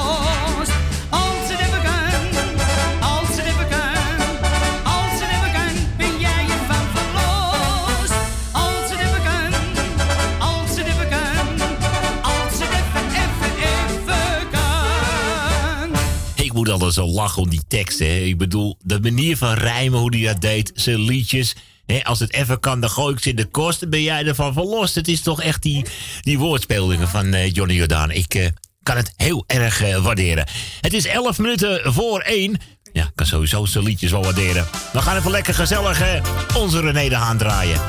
Altijd 16.83 17.07
zo 17.07 17.13
lachen 17.13 17.41
om 17.41 17.49
die 17.49 17.61
teksten. 17.67 18.27
Ik 18.27 18.37
bedoel, 18.37 18.77
de 18.83 18.99
manier 19.01 19.37
van 19.37 19.53
rijmen, 19.53 19.99
hoe 19.99 20.15
hij 20.15 20.33
dat 20.33 20.41
deed, 20.41 20.71
zijn 20.75 20.99
liedjes. 20.99 21.55
Als 22.03 22.19
het 22.19 22.33
even 22.33 22.59
kan, 22.59 22.79
dan 22.79 22.89
gooi 22.89 23.13
ik 23.13 23.19
ze 23.19 23.29
in 23.29 23.35
de 23.35 23.45
kost. 23.45 23.79
Dan 23.79 23.89
ben 23.89 24.01
jij 24.01 24.25
ervan 24.25 24.53
verlost. 24.53 24.95
Het 24.95 25.07
is 25.07 25.21
toch 25.21 25.41
echt 25.41 25.61
die, 25.61 25.85
die 26.21 26.39
woordspelingen 26.39 27.07
van 27.07 27.33
eh, 27.33 27.51
Johnny 27.51 27.75
Jordaan. 27.75 28.11
Ik 28.11 28.33
eh, 28.33 28.47
kan 28.83 28.95
het 28.95 29.13
heel 29.15 29.43
erg 29.47 29.81
eh, 29.81 30.03
waarderen. 30.03 30.47
Het 30.81 30.93
is 30.93 31.05
11 31.05 31.37
minuten 31.37 31.93
voor 31.93 32.19
1. 32.19 32.57
Ja, 32.93 33.03
ik 33.03 33.11
kan 33.15 33.25
sowieso 33.25 33.65
zijn 33.65 33.83
liedjes 33.83 34.11
wel 34.11 34.23
waarderen. 34.23 34.67
We 34.93 35.01
gaan 35.01 35.17
even 35.17 35.31
lekker 35.31 35.53
gezellig 35.53 36.21
onze 36.55 36.79
René 36.79 37.09
de 37.09 37.15
Haan 37.15 37.37
draaien. 37.37 37.81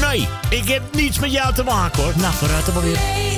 Nee, 0.00 0.28
ik 0.50 0.68
heb 0.68 0.82
niets 0.94 1.18
met 1.18 1.32
jou 1.32 1.54
te 1.54 1.62
maken 1.62 2.02
hoor. 2.02 2.12
Nou, 2.16 2.34
vooruit 2.34 2.64
dan 2.64 2.74
maar 2.74 2.82
weer. 2.82 3.29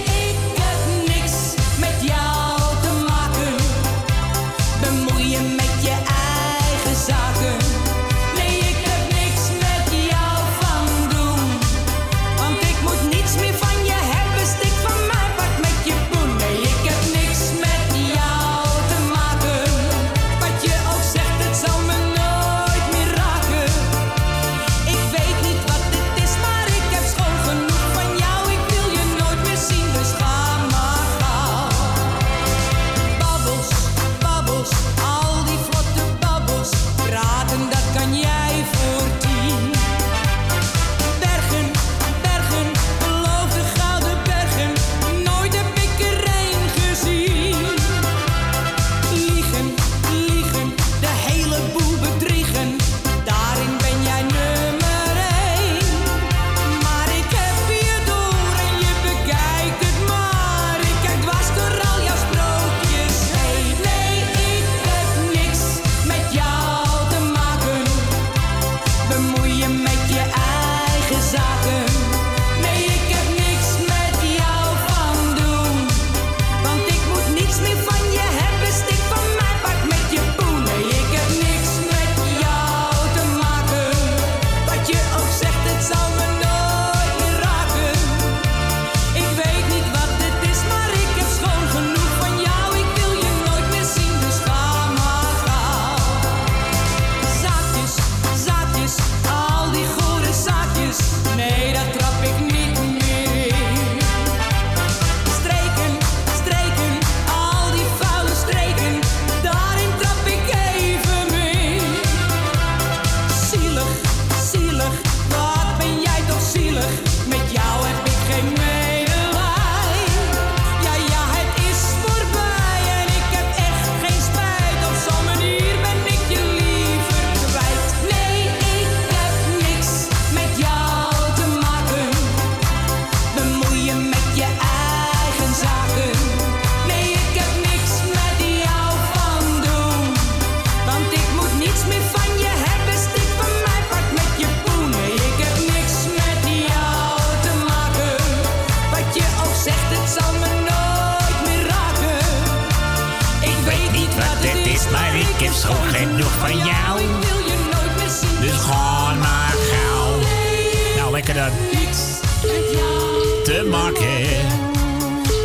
Maken. 163.73 164.27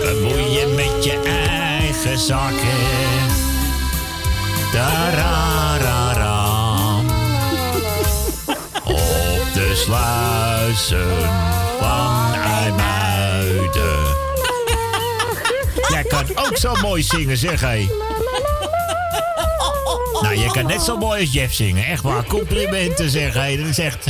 Bemoei 0.02 0.52
je 0.52 0.74
met 0.76 1.04
je 1.04 1.20
eigen 1.48 2.18
zaken. 2.18 2.56
Tarararam. 4.72 6.26
Op 8.84 9.42
de 9.54 9.72
sluizen 9.76 11.18
van 11.80 12.34
IJmuiden. 12.34 14.16
Jij 15.90 16.04
kan 16.04 16.26
ook 16.36 16.58
zo 16.58 16.76
mooi 16.82 17.04
zingen, 17.04 17.38
zeg 17.38 17.62
hé. 17.62 17.88
Nou, 20.22 20.36
je 20.36 20.52
kan 20.52 20.66
net 20.66 20.82
zo 20.82 20.98
mooi 20.98 21.22
als 21.22 21.34
Jeff 21.34 21.54
zingen. 21.54 21.86
Echt 21.86 22.04
waar, 22.04 22.26
complimenten 22.26 23.10
zeg 23.10 23.34
hé. 23.34 23.58
Dat 23.58 23.68
is 23.68 23.80
echt... 23.80 24.06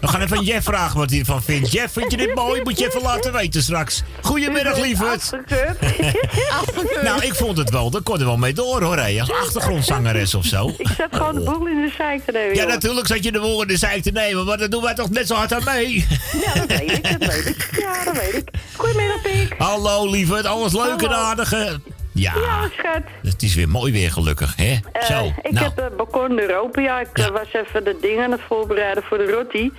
We 0.00 0.08
gaan 0.08 0.20
even 0.20 0.44
Jeff 0.44 0.64
vragen 0.64 0.98
wat 0.98 1.10
hij 1.10 1.18
ervan 1.18 1.42
vindt. 1.42 1.72
Jeff, 1.72 1.92
vind 1.92 2.10
je 2.10 2.16
dit 2.16 2.34
mooi? 2.34 2.62
Moet 2.62 2.78
je 2.78 2.86
even 2.86 3.02
laten 3.02 3.32
weten 3.32 3.62
straks. 3.62 4.02
Goedemiddag, 4.22 4.78
lieverd. 4.78 5.30
nou, 7.02 7.22
ik 7.22 7.34
vond 7.34 7.56
het 7.56 7.70
wel. 7.70 7.90
Daar 7.90 8.02
kon 8.02 8.18
er 8.18 8.24
wel 8.24 8.36
mee 8.36 8.52
door, 8.52 8.82
hoor. 8.82 9.00
Als 9.20 9.32
achtergrondzangeres 9.32 10.34
of 10.34 10.44
zo. 10.44 10.74
Ik 10.78 10.88
zet 10.96 11.08
gewoon 11.10 11.34
de 11.34 11.40
boel 11.40 11.66
in 11.66 11.82
de 11.82 11.92
zeik 11.96 12.24
te 12.24 12.32
nemen. 12.32 12.54
Ja, 12.54 12.64
natuurlijk 12.64 13.06
zat 13.06 13.24
je 13.24 13.32
de 13.32 13.40
woorden 13.40 13.68
de 13.68 13.76
zeik 13.76 14.02
te 14.02 14.10
nemen. 14.10 14.44
Maar 14.44 14.58
dat 14.58 14.70
doen 14.70 14.82
wij 14.82 14.94
toch 14.94 15.10
net 15.10 15.26
zo 15.26 15.34
hard 15.34 15.52
aan 15.52 15.64
mee. 15.64 16.06
Ja, 16.44 16.54
dat 16.54 16.78
weet 16.78 16.92
ik, 16.92 17.18
dat 17.18 17.32
weet 17.32 17.46
ik. 17.46 17.68
Ja, 17.78 18.04
dat 18.04 18.16
weet 18.16 18.34
ik. 18.34 18.48
Goedemiddag, 18.76 19.22
Pink. 19.22 19.54
Hallo, 19.58 20.10
lieverd. 20.10 20.46
Alles 20.46 20.72
leuk 20.72 21.02
en 21.02 21.10
Hallo. 21.10 21.78
Ja, 22.12 22.32
Ja, 22.34 22.68
schat. 22.78 23.02
het 23.22 23.42
is 23.42 23.54
weer 23.54 23.68
mooi 23.68 23.92
weer, 23.92 24.10
gelukkig. 24.12 24.56
Hè? 24.56 24.78
Eh, 24.92 25.02
Zo, 25.06 25.24
ik 25.42 25.50
nou. 25.50 25.64
heb 25.64 25.76
de 25.76 25.92
balkon 25.96 26.38
Europa. 26.40 26.80
Ja, 26.80 27.00
ik 27.00 27.18
eh, 27.18 27.26
was 27.26 27.52
even 27.52 27.84
de 27.84 27.98
dingen 28.00 28.24
aan 28.24 28.30
het 28.30 28.40
voorbereiden 28.48 29.02
voor 29.02 29.18
de 29.18 29.30
rotti. 29.30 29.72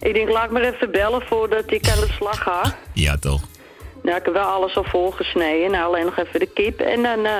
Ik 0.00 0.14
denk, 0.14 0.28
laat 0.28 0.44
ik 0.44 0.50
maar 0.50 0.62
even 0.62 0.90
bellen 0.90 1.22
voordat 1.26 1.70
ik 1.72 1.88
aan 1.88 2.00
de 2.00 2.08
slag 2.16 2.38
ga. 2.42 2.74
Ja, 2.92 3.16
toch. 3.16 3.40
Nou, 4.02 4.16
ik 4.16 4.24
heb 4.24 4.34
wel 4.34 4.44
alles 4.46 4.76
al 4.76 4.84
volgesneden. 4.84 5.70
Nou, 5.70 5.84
alleen 5.84 6.04
nog 6.04 6.16
even 6.18 6.40
de 6.40 6.50
kip. 6.54 6.80
En 6.80 7.02
dan 7.02 7.24
eh, 7.24 7.32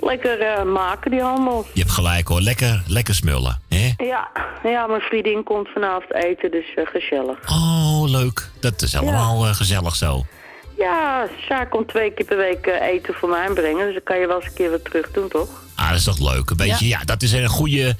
lekker 0.00 0.40
eh, 0.40 0.62
maken, 0.64 1.10
die 1.10 1.20
handel. 1.20 1.66
Je 1.72 1.80
hebt 1.80 1.92
gelijk, 1.92 2.28
hoor. 2.28 2.40
Lekker, 2.40 2.82
lekker 2.86 3.14
smullen. 3.14 3.60
Hè? 3.68 3.92
Ja, 4.04 4.30
ja, 4.64 4.86
mijn 4.86 5.00
vriendin 5.00 5.42
komt 5.42 5.68
vanavond 5.68 6.14
eten, 6.14 6.50
dus 6.50 6.74
eh, 6.74 6.86
gezellig. 6.86 7.38
Oh, 7.50 8.02
leuk. 8.10 8.48
Dat 8.60 8.82
is 8.82 8.96
allemaal 8.96 9.44
eh, 9.46 9.54
gezellig 9.54 9.94
zo. 9.96 10.24
Ja, 10.82 11.26
Sjaak 11.46 11.70
komt 11.70 11.88
twee 11.88 12.10
keer 12.12 12.26
per 12.26 12.36
week 12.36 12.66
eh, 12.66 12.86
eten 12.86 13.14
voor 13.14 13.28
mij 13.28 13.48
brengen. 13.54 13.84
Dus 13.84 13.94
dan 13.94 14.02
kan 14.02 14.18
je 14.18 14.26
wel 14.26 14.36
eens 14.36 14.46
een 14.46 14.54
keer 14.54 14.70
wat 14.70 14.84
terug 14.84 15.10
doen, 15.10 15.28
toch? 15.28 15.48
Ah, 15.76 15.88
dat 15.88 15.98
is 15.98 16.04
toch 16.04 16.32
leuk. 16.32 16.50
Een 16.50 16.56
beetje, 16.56 16.88
ja, 16.88 17.00
dat 17.04 17.22
is 17.22 17.32
een 17.32 17.48
goede, 17.48 17.96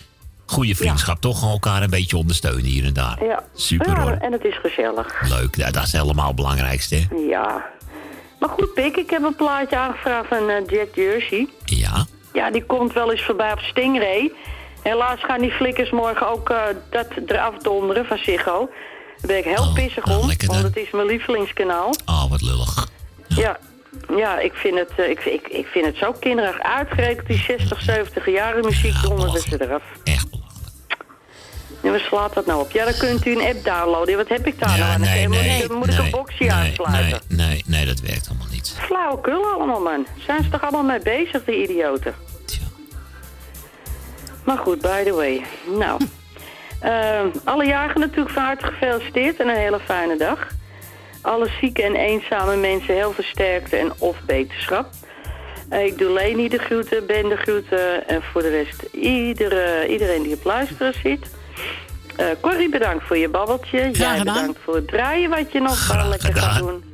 goede 0.46 0.74
vriendschap. 0.74 1.20
Toch 1.20 1.42
elkaar 1.50 1.82
een 1.82 1.90
beetje 1.90 2.16
ondersteunen 2.16 2.64
hier 2.64 2.84
en 2.84 2.92
daar. 2.92 3.24
Ja. 3.24 3.42
Super 3.54 3.90
ja, 3.90 4.00
hoor. 4.02 4.16
En 4.20 4.32
het 4.32 4.44
is 4.44 4.58
gezellig. 4.58 5.22
Leuk. 5.28 5.56
Ja, 5.56 5.70
dat 5.70 5.82
is 5.82 5.92
helemaal 5.92 6.26
het 6.26 6.36
belangrijkste. 6.36 6.94
hè? 6.94 7.16
Ja. 7.28 7.64
Maar 8.40 8.48
goed, 8.50 8.74
Pik, 8.74 8.96
ik 8.96 9.10
heb 9.10 9.22
een 9.22 9.36
plaatje 9.36 9.76
aangevraagd 9.76 10.28
van 10.28 10.46
Jack 10.66 10.94
Jersey. 10.94 11.48
Ja. 11.64 12.06
Ja, 12.32 12.50
die 12.50 12.64
komt 12.64 12.92
wel 12.92 13.10
eens 13.10 13.22
voorbij 13.24 13.52
op 13.52 13.58
Stingray. 13.60 14.32
Helaas 14.82 15.24
gaan 15.24 15.40
die 15.40 15.50
flikkers 15.50 15.90
morgen 15.90 16.28
ook 16.28 16.50
eh, 16.50 16.62
dat 16.90 17.06
eraf 17.26 17.58
donderen 17.58 18.06
van 18.06 18.18
Ziggo. 18.18 18.70
Daar 19.22 19.30
ben 19.30 19.38
ik 19.38 19.44
heel 19.44 19.72
pissig 19.72 20.04
om, 20.06 20.32
want 20.46 20.62
het 20.62 20.76
is 20.76 20.90
mijn 20.90 21.06
lievelingskanaal. 21.06 21.94
Oh, 22.06 22.30
wat 22.30 22.42
lullig. 22.42 22.88
Ja, 23.28 23.58
ja 24.16 24.38
ik, 24.38 24.52
vind 24.54 24.78
het, 24.78 24.90
eh, 24.96 25.10
ik, 25.10 25.24
ik, 25.24 25.48
ik 25.48 25.66
vind 25.66 25.86
het 25.86 25.96
zo 25.96 26.12
kinderig 26.12 26.60
uitgerekend, 26.60 27.26
die 27.26 27.38
60, 27.38 27.82
70 27.82 28.26
jaren 28.26 28.64
muziek 28.64 29.02
donderen 29.02 29.40
ze 29.40 29.62
eraf. 29.62 29.82
Echt 30.04 30.26
En 31.82 31.90
waar 31.90 32.00
slaat 32.00 32.34
dat 32.34 32.46
nou 32.46 32.60
op? 32.60 32.70
Ja, 32.70 32.84
dan 32.84 32.94
kunt 32.98 33.26
u 33.26 33.32
een 33.32 33.46
app 33.56 33.64
downloaden. 33.64 34.16
Wat 34.16 34.28
heb 34.28 34.46
ik 34.46 34.58
daar 34.58 34.78
nou 34.78 34.90
aan? 34.90 35.00
nee, 35.00 35.28
Moet 35.28 35.36
ik- 35.36 35.42
nee, 35.42 35.68
moet 35.68 35.92
ik 35.92 35.98
een 35.98 36.10
boxje 36.10 36.52
aansluiten? 36.52 37.20
Nee, 37.28 37.46
nee, 37.48 37.62
nee, 37.66 37.86
dat 37.86 38.00
werkt 38.00 38.28
allemaal 38.28 38.46
niet. 38.50 38.76
Flauwekul 38.80 39.44
allemaal, 39.44 39.80
man. 39.80 40.06
Zijn 40.26 40.42
ze 40.44 40.48
toch 40.50 40.62
allemaal 40.62 40.82
mee 40.82 41.00
bezig, 41.00 41.44
die 41.44 41.62
idioten? 41.62 42.14
Maar 44.44 44.58
goed, 44.58 44.80
by 44.80 45.02
the 45.04 45.12
way. 45.12 45.42
Nou, 45.78 46.00
alle 47.44 47.66
jarigen 47.66 48.00
natuurlijk 48.00 48.30
van 48.30 48.42
harte 48.42 48.64
gefeliciteerd 48.64 49.40
en 49.40 49.48
een 49.48 49.56
hele 49.56 49.80
fijne 49.80 50.16
dag. 50.16 50.48
Alle 51.22 51.48
zieke 51.60 51.82
en 51.82 51.94
eenzame 51.94 52.56
mensen 52.56 52.94
heel 52.94 53.12
versterkte 53.12 53.76
en 53.76 53.92
of 53.98 54.16
beterschap. 54.26 54.86
Eh, 55.68 55.84
ik 55.84 55.98
doe 55.98 56.12
Leni 56.12 56.48
de 56.48 56.58
groeten, 56.58 57.06
Ben 57.06 57.28
de 57.28 57.36
groeten 57.36 58.08
en 58.08 58.22
voor 58.22 58.42
de 58.42 58.50
rest 58.50 58.82
iedere, 58.92 59.86
iedereen 59.88 60.22
die 60.22 60.34
op 60.34 60.44
luisteren 60.44 60.94
zit. 61.02 61.30
Eh 62.16 62.26
Corrie, 62.40 62.68
bedankt 62.68 63.06
voor 63.06 63.16
je 63.16 63.28
babbeltje. 63.28 63.90
Jij 63.90 64.18
bedankt 64.18 64.58
voor 64.64 64.74
het 64.74 64.88
draaien 64.88 65.30
wat 65.30 65.52
je 65.52 65.60
nog 65.60 66.06
lekker 66.08 66.36
gaat 66.36 66.58
doen. 66.58 66.91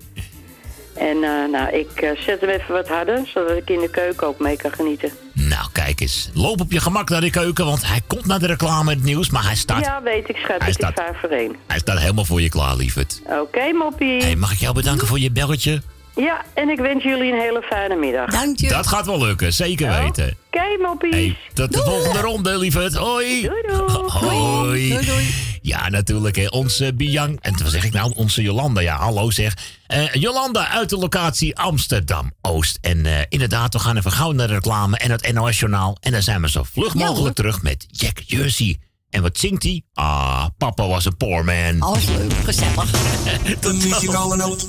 En 0.98 1.16
eh, 1.24 1.50
nou, 1.52 1.68
ik 1.76 1.90
eh, 2.00 2.10
zet 2.18 2.40
hem 2.40 2.50
even 2.50 2.72
wat 2.74 2.88
harder, 2.88 3.20
zodat 3.34 3.56
ik 3.56 3.70
in 3.70 3.80
de 3.80 3.90
keuken 3.90 4.26
ook 4.26 4.38
mee 4.38 4.56
kan 4.56 4.72
genieten. 4.72 5.10
Nou, 5.32 5.68
kijk 5.72 6.00
eens. 6.00 6.30
Loop 6.34 6.60
op 6.60 6.72
je 6.72 6.80
gemak 6.80 7.08
naar 7.08 7.20
de 7.20 7.30
keuken, 7.30 7.64
want 7.64 7.86
hij 7.86 8.00
komt 8.06 8.26
naar 8.26 8.38
de 8.38 8.46
reclame 8.46 8.90
in 8.90 8.96
het 8.96 9.06
nieuws, 9.06 9.30
maar 9.30 9.44
hij 9.44 9.56
staat, 9.56 9.84
Ja, 9.84 10.02
weet 10.02 10.28
ik, 10.28 10.36
schat. 10.36 10.62
Hij 10.62 10.72
staat- 10.72 10.98
is 10.98 11.04
vijf 11.04 11.20
voor 11.20 11.28
één. 11.28 11.56
hij 11.66 11.78
staat 11.78 11.98
helemaal 11.98 12.24
voor 12.24 12.40
je 12.40 12.48
klaar, 12.48 12.76
lieverd. 12.76 13.20
Oké, 13.40 13.72
moppie. 13.72 14.22
Hey, 14.22 14.36
mag 14.36 14.52
ik 14.52 14.58
jou 14.58 14.74
bedanken 14.74 15.06
voor 15.06 15.18
je 15.18 15.30
belletje? 15.30 15.82
Ja, 16.16 16.44
en 16.54 16.68
ik 16.68 16.78
wens 16.78 17.02
jullie 17.02 17.32
een 17.32 17.40
hele 17.40 17.62
fijne 17.62 17.94
middag. 17.96 18.30
Dank 18.30 18.68
Dat 18.68 18.86
gaat 18.86 19.06
wel 19.06 19.18
lukken, 19.24 19.52
zeker 19.52 19.88
weten. 20.02 20.36
Oké, 20.46 20.82
moppie. 20.82 21.10
Hey, 21.12 21.36
tot 21.54 21.72
de 21.72 21.78
volgende 21.82 22.20
ronde, 22.20 22.58
lieverd. 22.58 22.94
Hoi. 22.94 23.40
Doei, 23.42 23.62
doei. 23.66 24.08
Hoi. 24.08 24.88
Doei, 24.88 25.04
doei. 25.06 25.47
Ja, 25.62 25.88
natuurlijk. 25.88 26.36
Hè. 26.36 26.46
Onze 26.46 26.94
Bian. 26.94 27.38
En 27.40 27.62
wat 27.62 27.70
zeg 27.70 27.84
ik 27.84 27.92
nou? 27.92 28.12
Onze 28.16 28.42
Jolanda. 28.42 28.80
Ja, 28.80 28.96
hallo 28.96 29.30
zeg. 29.30 29.56
Eh, 29.86 30.12
Jolanda 30.12 30.68
uit 30.68 30.90
de 30.90 30.96
locatie 30.96 31.56
Amsterdam-Oost. 31.56 32.78
En 32.80 33.06
eh, 33.06 33.24
inderdaad, 33.28 33.72
we 33.72 33.78
gaan 33.78 33.96
even 33.96 34.12
gauw 34.12 34.32
naar 34.32 34.46
de 34.46 34.54
reclame 34.54 34.96
en 34.98 35.10
het 35.10 35.32
NOS-journaal. 35.32 35.96
En 36.00 36.12
dan 36.12 36.22
zijn 36.22 36.40
we 36.40 36.50
zo 36.50 36.62
vlug 36.62 36.94
mogelijk 36.94 37.34
terug 37.34 37.62
met 37.62 37.86
Jack 37.90 38.18
Jersey. 38.26 38.78
En 39.10 39.22
wat 39.22 39.38
zingt 39.38 39.62
hij? 39.62 39.82
Ah, 39.94 40.44
papa 40.58 40.86
was 40.86 41.04
een 41.04 41.16
poor 41.16 41.44
man. 41.44 41.80
Alles 41.80 42.06
leuk, 42.06 42.32
gezellig. 42.44 42.90
De 43.60 43.72
muzikale 43.72 44.36
noot. 44.36 44.68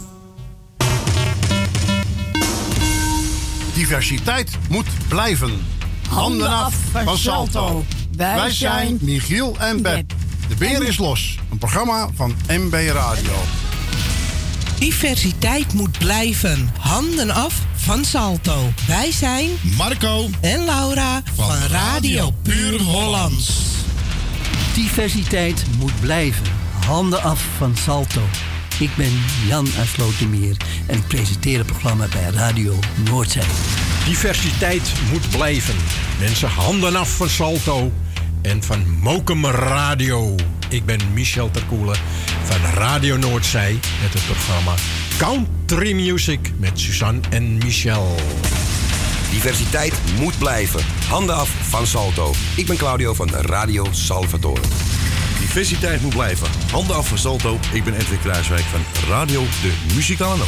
Diversiteit 3.73 4.57
moet 4.69 4.87
blijven. 5.07 5.65
Handen 6.09 6.49
af 6.49 6.73
van 6.91 7.17
Salto. 7.17 7.85
Wij 8.15 8.51
zijn 8.51 8.97
Michiel 9.01 9.55
en 9.59 9.81
Beb. 9.81 10.13
De 10.49 10.55
Beer 10.55 10.83
is 10.87 10.97
los. 10.97 11.39
Een 11.51 11.57
programma 11.57 12.09
van 12.15 12.35
MB 12.47 12.73
Radio. 12.73 13.33
Diversiteit 14.79 15.73
moet 15.73 15.97
blijven. 15.97 16.71
Handen 16.79 17.31
af 17.31 17.53
van 17.75 18.05
Salto. 18.05 18.71
Wij 18.87 19.11
zijn 19.11 19.49
Marco 19.77 20.29
en 20.41 20.65
Laura 20.65 21.21
van, 21.35 21.55
Radio 21.71 22.31
Puur 22.41 22.81
Hollands. 22.81 23.61
Diversiteit 24.73 25.63
moet 25.77 25.99
blijven. 25.99 26.45
Handen 26.85 27.23
af 27.23 27.45
van 27.57 27.77
Salto. 27.77 28.21
Ik 28.79 28.89
ben 28.95 29.23
Jan 29.47 29.67
uit 29.77 30.13
en 30.85 30.97
ik 30.97 31.07
presenteer 31.07 31.57
het 31.57 31.67
programma 31.67 32.07
bij 32.07 32.29
Radio 32.29 32.79
Noordzee. 33.09 33.43
Diversiteit 34.05 34.91
moet 35.11 35.29
blijven. 35.29 35.75
Mensen, 36.19 36.49
handen 36.49 36.95
af 36.95 37.15
van 37.15 37.29
Salto 37.29 37.91
en 38.41 38.63
van 38.63 38.85
Mokum 39.01 39.45
Radio. 39.45 40.35
Ik 40.69 40.85
ben 40.85 40.99
Michel 41.13 41.51
Terkoelen 41.51 41.97
van 42.43 42.71
Radio 42.73 43.17
Noordzij 43.17 43.79
met 44.01 44.13
het 44.13 44.25
programma 44.25 44.73
Country 45.17 45.93
Music 45.93 46.39
met 46.57 46.79
Suzanne 46.79 47.19
en 47.29 47.57
Michel. 47.57 48.15
Diversiteit 49.31 49.93
moet 50.19 50.37
blijven. 50.37 50.81
Handen 51.07 51.35
af 51.35 51.49
van 51.69 51.87
Salto. 51.87 52.33
Ik 52.55 52.65
ben 52.65 52.77
Claudio 52.77 53.13
van 53.13 53.29
Radio 53.29 53.87
Salvatore. 53.91 54.61
Diversiteit 55.39 56.01
moet 56.01 56.13
blijven. 56.13 56.47
Handen 56.71 56.95
af 56.95 57.07
van 57.07 57.17
Salto. 57.17 57.59
Ik 57.73 57.83
ben 57.83 57.93
Edwin 57.93 58.19
Kruiswijk 58.19 58.63
van 58.63 59.09
Radio 59.09 59.41
De 59.41 59.93
Muzikale. 59.95 60.43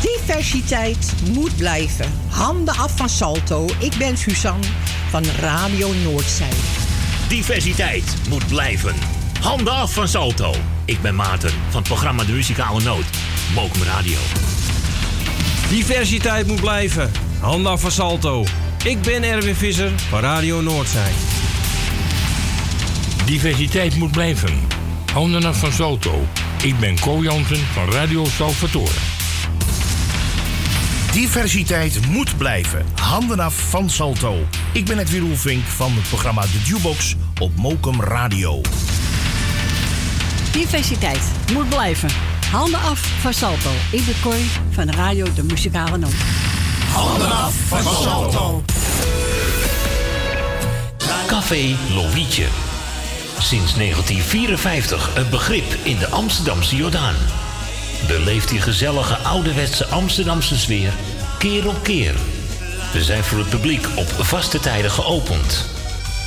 Diversiteit 0.00 1.12
moet 1.32 1.56
blijven. 1.56 2.12
Handen 2.28 2.74
af 2.74 2.96
van 2.96 3.08
Salto. 3.08 3.66
Ik 3.78 3.94
ben 3.98 4.16
Suzanne 4.16 4.66
van 5.10 5.24
Radio 5.40 5.92
Noordzij. 6.04 6.91
Diversiteit 7.32 8.16
moet 8.28 8.46
blijven. 8.46 8.94
Handen 9.40 9.72
af 9.72 9.92
van 9.92 10.08
Salto. 10.08 10.54
Ik 10.84 11.02
ben 11.02 11.14
Maarten 11.14 11.50
van 11.50 11.78
het 11.80 11.88
programma 11.88 12.24
De 12.24 12.32
Muzikale 12.32 12.82
Noot. 12.82 13.04
Mokum 13.54 13.82
Radio. 13.82 14.18
Diversiteit 15.68 16.46
moet 16.46 16.60
blijven. 16.60 17.10
Handen 17.40 17.72
af 17.72 17.80
van 17.80 17.90
Salto. 17.90 18.44
Ik 18.84 19.02
ben 19.02 19.22
Erwin 19.22 19.54
Visser 19.54 19.90
van 19.98 20.20
Radio 20.20 20.60
Noordzij. 20.60 21.12
Diversiteit 23.24 23.96
moet 23.96 24.12
blijven. 24.12 24.60
Handen 25.12 25.44
af 25.44 25.58
van 25.58 25.72
Salto. 25.72 26.26
Ik 26.62 26.78
ben 26.78 27.00
Co 27.00 27.22
Jansen 27.22 27.66
van 27.72 27.90
Radio 27.90 28.24
Salvatore. 28.24 29.12
Diversiteit 31.12 32.06
moet 32.06 32.36
blijven. 32.36 32.84
Handen 33.00 33.40
af 33.40 33.54
van 33.54 33.90
Salto. 33.90 34.46
Ik 34.72 34.84
ben 34.84 34.98
Edwin 34.98 35.20
Roelvink 35.20 35.64
van 35.64 35.92
het 35.92 36.08
programma 36.08 36.42
The 36.42 36.60
Jukebox 36.64 37.16
op 37.42 37.56
Mokum 37.56 38.00
Radio. 38.00 38.60
Diversiteit 40.52 41.32
moet 41.52 41.68
blijven. 41.68 42.08
Handen 42.50 42.80
af 42.80 43.00
van 43.20 43.34
Salto. 43.34 43.70
Ik 43.90 44.04
ben 44.06 44.14
Corrie 44.22 44.50
van 44.70 44.86
de 44.86 44.92
radio 44.92 45.32
De 45.34 45.42
Muzikale 45.42 45.98
Noot. 45.98 46.14
Handen 46.92 47.32
af 47.32 47.54
van 47.54 47.82
Salto. 47.82 48.62
Café 51.26 51.76
Lovietje. 51.94 52.46
Sinds 53.38 53.74
1954 53.74 55.16
een 55.16 55.30
begrip 55.30 55.76
in 55.82 55.98
de 55.98 56.08
Amsterdamse 56.08 56.76
Jordaan. 56.76 57.14
Beleeft 58.06 58.48
die 58.48 58.60
gezellige 58.60 59.16
ouderwetse 59.16 59.86
Amsterdamse 59.86 60.58
sfeer 60.58 60.92
keer 61.38 61.68
op 61.68 61.82
keer. 61.82 62.14
We 62.92 63.04
zijn 63.04 63.24
voor 63.24 63.38
het 63.38 63.48
publiek 63.48 63.86
op 63.96 64.08
vaste 64.08 64.60
tijden 64.60 64.90
geopend. 64.90 65.80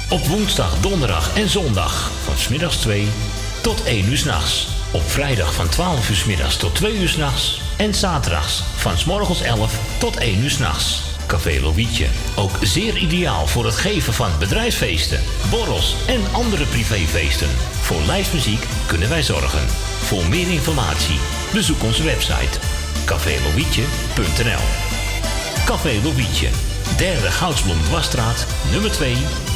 Op 0.10 0.26
woensdag, 0.28 0.80
donderdag 0.80 1.38
en 1.38 1.50
zondag 1.50 2.12
van 2.24 2.38
smiddags 2.38 2.76
2 2.76 3.08
tot 3.62 3.84
1 3.84 4.06
uur 4.10 4.18
s'nachts. 4.18 4.68
Op 4.92 5.10
vrijdag 5.10 5.54
van 5.54 5.70
12 5.70 6.10
uur 6.10 6.16
's 6.16 6.26
middags 6.26 6.58
tot 6.58 6.76
2 6.76 6.98
uur 6.98 7.10
s'nachts. 7.10 7.62
En 7.78 7.94
zaterdags 7.94 8.64
van 8.76 8.98
's 8.98 9.06
morgens 9.06 9.42
11 9.42 9.80
tot 9.98 10.18
1 10.18 10.44
uur 10.44 10.50
s'nachts. 10.50 11.02
Café 11.28 11.60
Lovietje. 11.62 12.08
Ook 12.36 12.58
zeer 12.62 12.98
ideaal 12.98 13.48
voor 13.48 13.66
het 13.66 13.76
geven 13.76 14.14
van 14.14 14.30
bedrijfsfeesten, 14.40 15.20
borrels 15.50 15.96
en 16.08 16.22
andere 16.32 16.66
privéfeesten. 16.66 17.50
Voor 17.82 18.02
lijstmuziek 18.06 18.66
kunnen 18.86 19.10
wij 19.10 19.24
zorgen. 19.24 19.68
Voor 20.02 20.26
meer 20.26 20.52
informatie 20.52 21.20
bezoek 21.54 21.84
onze 21.84 22.04
website 22.04 22.60
cafélovietje.nl 23.06 24.64
Café 25.66 26.00
Lovietje, 26.04 26.50
derde 26.98 27.32
Goudsblom 27.32 27.84
Dwarsstraat, 27.84 28.46
nummer 28.72 28.92
2, 28.92 29.16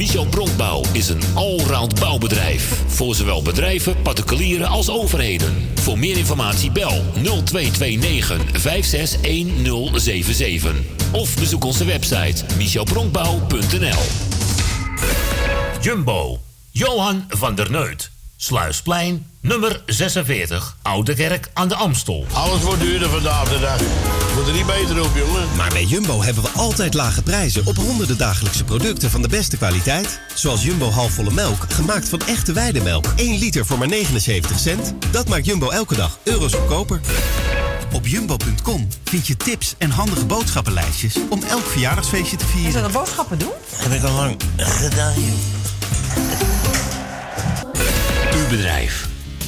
Michel 0.00 0.26
Bronkbouw 0.26 0.82
is 0.92 1.08
een 1.08 1.22
allround 1.34 2.00
bouwbedrijf. 2.00 2.82
Voor 2.86 3.14
zowel 3.14 3.42
bedrijven, 3.42 4.02
particulieren 4.02 4.68
als 4.68 4.90
overheden. 4.90 5.68
Voor 5.74 5.98
meer 5.98 6.16
informatie 6.16 6.70
bel 6.70 7.04
0229 7.22 8.60
561077. 8.60 10.74
Of 11.12 11.34
bezoek 11.34 11.64
onze 11.64 11.84
website 11.84 12.44
michelbronkbouw.nl 12.56 14.02
Jumbo, 15.80 16.40
Johan 16.70 17.24
van 17.28 17.54
der 17.54 17.70
Neut. 17.70 18.10
Sluisplein, 18.36 19.26
nummer 19.40 19.82
46, 19.86 20.76
Oude 20.82 21.14
Kerk 21.14 21.50
aan 21.52 21.68
de 21.68 21.74
Amstel. 21.74 22.26
Alles 22.32 22.62
wordt 22.62 22.80
duurder 22.80 23.08
vandaag 23.08 23.48
de 23.48 23.58
dag. 23.58 23.80
Moet 24.34 24.46
er 24.46 24.52
niet 24.52 24.66
beter 24.66 25.02
op, 25.02 25.10
jongen. 25.16 25.56
Maar 25.56 25.70
bij 25.70 25.84
Jumbo 25.84 26.22
hebben 26.22 26.42
we 26.42 26.48
altijd 26.48 26.94
lage 26.94 27.22
prijzen 27.22 27.66
op 27.66 27.76
honderden 27.76 28.18
dagelijkse 28.18 28.64
producten 28.64 29.10
van 29.10 29.22
de 29.22 29.28
beste 29.28 29.56
kwaliteit. 29.56 30.20
Zoals 30.34 30.62
Jumbo 30.62 30.90
halfvolle 30.90 31.30
melk, 31.30 31.66
gemaakt 31.68 32.08
van 32.08 32.20
echte 32.26 32.52
weidemelk. 32.52 33.06
1 33.16 33.38
liter 33.38 33.66
voor 33.66 33.78
maar 33.78 33.88
79 33.88 34.58
cent. 34.58 34.94
Dat 35.10 35.28
maakt 35.28 35.46
Jumbo 35.46 35.70
elke 35.70 35.94
dag 35.94 36.18
euro's 36.22 36.54
goedkoper. 36.54 37.00
Op 37.92 38.06
jumbo.com 38.06 38.88
vind 39.04 39.26
je 39.26 39.36
tips 39.36 39.74
en 39.78 39.90
handige 39.90 40.26
boodschappenlijstjes 40.26 41.16
om 41.28 41.42
elk 41.42 41.66
verjaardagsfeestje 41.66 42.36
te 42.36 42.46
vieren. 42.46 42.72
Dat 42.72 42.84
een 42.84 42.92
boodschappen 42.92 43.38
doen? 43.38 43.52
Heb 43.76 43.92
ik 43.92 44.02
al 44.02 44.14
lang 44.14 44.36
gedaan, 44.56 45.14
Uw 48.34 48.48
bedrijf. 48.48 49.09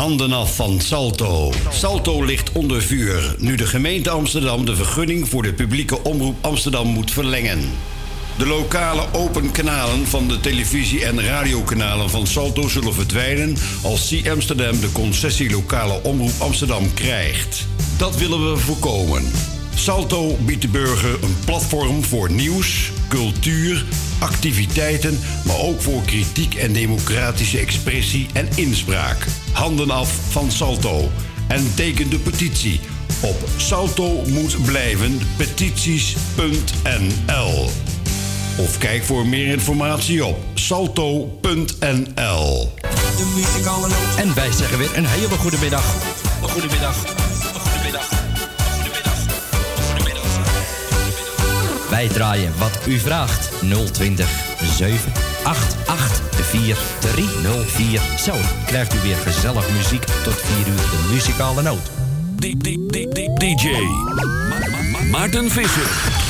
Handen 0.00 0.32
af 0.32 0.54
van 0.54 0.80
Salto. 0.80 1.52
Salto 1.70 2.24
ligt 2.24 2.52
onder 2.52 2.82
vuur 2.82 3.34
nu 3.38 3.54
de 3.54 3.66
gemeente 3.66 4.10
Amsterdam 4.10 4.64
de 4.64 4.76
vergunning 4.76 5.28
voor 5.28 5.42
de 5.42 5.52
publieke 5.52 6.02
omroep 6.02 6.36
Amsterdam 6.40 6.86
moet 6.86 7.10
verlengen. 7.10 7.60
De 8.38 8.46
lokale 8.46 9.02
open 9.12 9.50
kanalen 9.50 10.06
van 10.06 10.28
de 10.28 10.40
televisie- 10.40 11.04
en 11.04 11.22
radiokanalen 11.22 12.10
van 12.10 12.26
Salto 12.26 12.68
zullen 12.68 12.94
verdwijnen 12.94 13.56
als 13.82 14.08
C 14.08 14.28
Amsterdam 14.28 14.80
de 14.80 14.92
concessie 14.92 15.50
lokale 15.50 16.02
omroep 16.02 16.34
Amsterdam 16.38 16.94
krijgt. 16.94 17.66
Dat 17.98 18.16
willen 18.16 18.50
we 18.50 18.56
voorkomen. 18.56 19.30
Salto 19.74 20.36
biedt 20.44 20.62
de 20.62 20.68
burger 20.68 21.18
een 21.22 21.36
platform 21.44 22.04
voor 22.04 22.30
nieuws, 22.30 22.90
cultuur, 23.10 23.84
activiteiten, 24.18 25.18
maar 25.44 25.58
ook 25.58 25.82
voor 25.82 26.02
kritiek 26.02 26.54
en 26.54 26.72
democratische 26.72 27.58
expressie 27.58 28.26
en 28.32 28.48
inspraak. 28.54 29.26
Handen 29.52 29.90
af 29.90 30.12
van 30.28 30.50
Salto 30.50 31.10
en 31.48 31.74
teken 31.74 32.10
de 32.10 32.18
petitie 32.18 32.80
op 33.20 33.36
salto 33.56 34.22
moet 34.26 34.64
blijven 34.64 35.20
petities.nl. 35.36 36.18
Of 38.56 38.78
kijk 38.78 39.04
voor 39.04 39.26
meer 39.26 39.52
informatie 39.52 40.24
op 40.24 40.38
salto.nl. 40.54 41.38
En 44.18 44.34
wij 44.34 44.52
zeggen 44.52 44.78
weer 44.78 44.96
een 44.96 45.06
hele 45.06 45.28
goede 45.38 45.58
middag. 45.60 45.94
Een 46.42 47.19
Wij 51.90 52.08
draaien 52.08 52.52
wat 52.58 52.78
u 52.86 52.98
vraagt. 52.98 53.50
020 53.92 54.28
788 54.78 56.46
4304. 56.46 58.00
Zo 58.18 58.34
krijgt 58.66 58.94
u 58.94 58.98
weer 58.98 59.16
gezellig 59.16 59.70
muziek 59.72 60.04
tot 60.04 60.34
4 60.34 60.72
uur 60.72 60.76
de 60.76 61.08
muzikale 61.12 61.62
noot. 61.62 61.90
DJ 63.38 63.76
Maarten 65.10 65.50
Visser. 65.50 66.29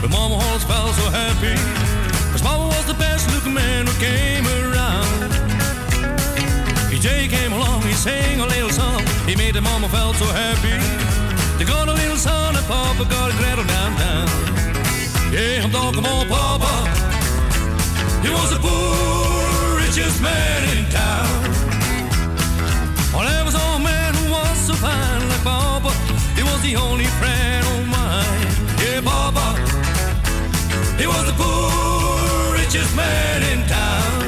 But 0.00 0.10
Mama 0.10 0.34
always 0.34 0.64
felt 0.64 0.94
so 0.94 1.06
happy. 1.10 1.56
Cause 2.32 2.42
Mama 2.42 2.66
was 2.66 2.86
the 2.86 2.94
best 2.94 3.30
looking 3.34 3.54
man 3.54 3.86
who 3.86 3.94
came 4.00 4.46
around. 4.46 5.32
He 6.90 6.98
DJ 6.98 7.28
came 7.28 7.52
along, 7.52 7.82
he 7.82 7.92
sang 7.92 8.40
a 8.40 8.46
little 8.46 8.70
song. 8.70 9.02
He 9.26 9.36
made 9.36 9.54
the 9.54 9.60
mama 9.60 9.88
felt 9.88 10.16
so 10.16 10.26
happy. 10.26 10.76
They 11.58 11.64
got 11.64 11.88
a 11.88 11.92
little 11.92 12.16
son 12.16 12.56
and 12.56 12.66
Papa 12.66 13.04
got 13.04 13.30
a 13.32 13.34
cradle. 13.34 13.70
Yeah, 15.30 15.62
I'm 15.62 15.70
talking 15.70 16.00
about 16.00 16.26
Papa. 16.26 16.90
He 18.20 18.30
was 18.30 18.50
the 18.50 18.58
poor 18.58 19.78
richest 19.78 20.20
man 20.20 20.76
in 20.76 20.84
town. 20.90 21.44
Well, 23.14 23.28
there 23.28 23.44
was 23.44 23.54
a 23.54 23.78
man 23.78 24.12
who 24.14 24.32
was 24.32 24.58
so 24.58 24.74
fine 24.74 25.28
like 25.28 25.44
Papa. 25.44 25.92
He 26.34 26.42
was 26.42 26.60
the 26.62 26.74
only 26.74 27.04
friend 27.04 27.64
of 27.64 27.86
mine. 27.86 28.48
Yeah, 28.82 29.00
Papa. 29.02 29.69
He 31.00 31.06
was 31.06 31.24
the 31.24 31.32
poor 31.32 32.52
richest 32.52 32.94
man 32.94 33.42
in 33.50 33.66
town. 33.66 34.20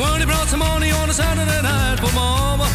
When 0.00 0.20
he 0.20 0.26
brought 0.26 0.46
some 0.46 0.60
money 0.60 0.92
on 0.92 1.10
a 1.10 1.12
Saturday 1.12 1.60
night 1.60 1.98
for 1.98 2.12
Mama, 2.14 2.68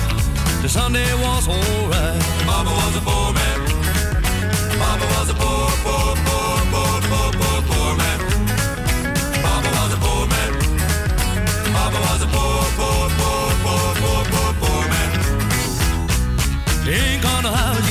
the 0.62 0.68
Sunday 0.68 1.08
was 1.24 1.48
alright. 1.48 2.22
Papa 2.44 2.70
was 2.82 2.98
a 2.98 3.02
poor 3.08 3.32
man. 3.32 3.60
Papa 4.78 5.06
was 5.16 5.30
a 5.30 5.36
poor, 5.36 5.70
poor, 5.86 6.16
poor, 6.28 6.58
poor, 6.74 6.96
poor, 7.10 7.30
poor, 7.40 7.60
poor 7.70 7.92
man. 7.96 8.20
Papa 9.46 9.70
was 9.78 9.92
a 9.96 10.00
poor 10.04 10.28
man. 10.28 10.52
Papa 11.76 12.00
was 12.08 12.22
a 12.24 12.30
poor, 12.36 12.60
poor, 12.80 13.08
poor, 13.20 13.48
poor, 13.64 13.88
poor, 14.04 14.22
poor, 14.34 14.52
poor 14.62 14.84
man. 14.94 15.10
Ain't 16.92 17.24
got 17.24 17.46
a 17.46 17.52
house, 17.56 17.90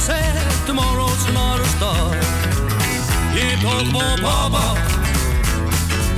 Said, 0.00 0.66
tomorrow's 0.66 1.28
another 1.28 1.64
star. 1.76 2.14
He 3.36 3.44
talked 3.60 3.90
about 3.90 4.18
Papa. 4.20 4.64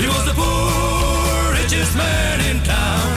He 0.01 0.07
was 0.07 0.25
the 0.25 0.35
poor 0.35 1.53
richest 1.59 1.97
man 1.97 2.41
in 2.49 2.63
town. 2.63 3.11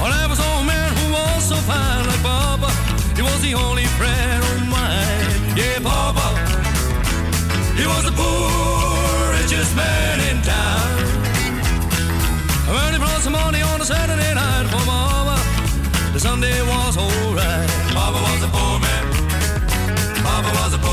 Oh, 0.00 0.08
there 0.14 0.28
was 0.28 0.38
a 0.38 0.64
man 0.64 0.90
who 0.94 1.12
was 1.12 1.42
so 1.44 1.56
fine 1.66 2.06
like 2.06 2.22
Papa. 2.22 2.70
He 3.16 3.22
was 3.22 3.40
the 3.42 3.54
only 3.54 3.86
friend 3.98 4.42
of 4.44 4.68
mine. 4.68 5.56
Yeah, 5.58 5.80
Papa. 5.82 6.26
He 7.74 7.84
was 7.86 8.04
the 8.08 8.14
poor 8.14 9.32
richest 9.34 9.74
man 9.74 10.20
in 10.30 10.40
town. 10.42 10.88
When 12.72 12.92
he 12.94 12.98
brought 12.98 13.22
some 13.22 13.32
money 13.32 13.60
on 13.60 13.80
a 13.80 13.84
Saturday 13.84 14.34
night 14.34 14.66
for 14.70 14.86
Mama, 14.86 15.23
the 16.14 16.20
Sunday 16.20 16.62
was 16.62 16.96
alright. 16.96 17.68
Papa 17.92 18.20
was 18.30 18.42
a 18.44 18.48
poor 18.48 18.78
man. 18.78 19.04
Papa 20.22 20.48
was 20.60 20.74
a 20.74 20.83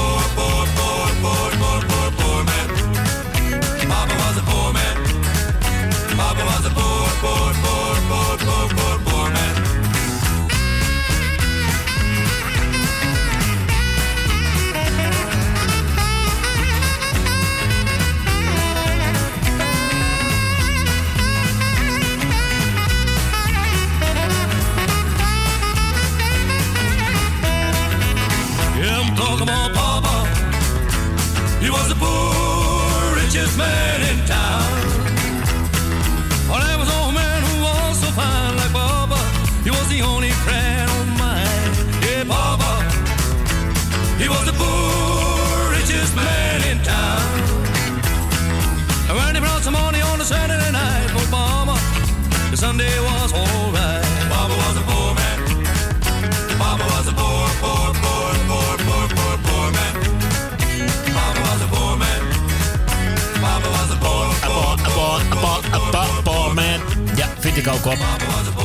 ik 67.62 67.68
ook 67.68 67.86
op. 67.86 67.97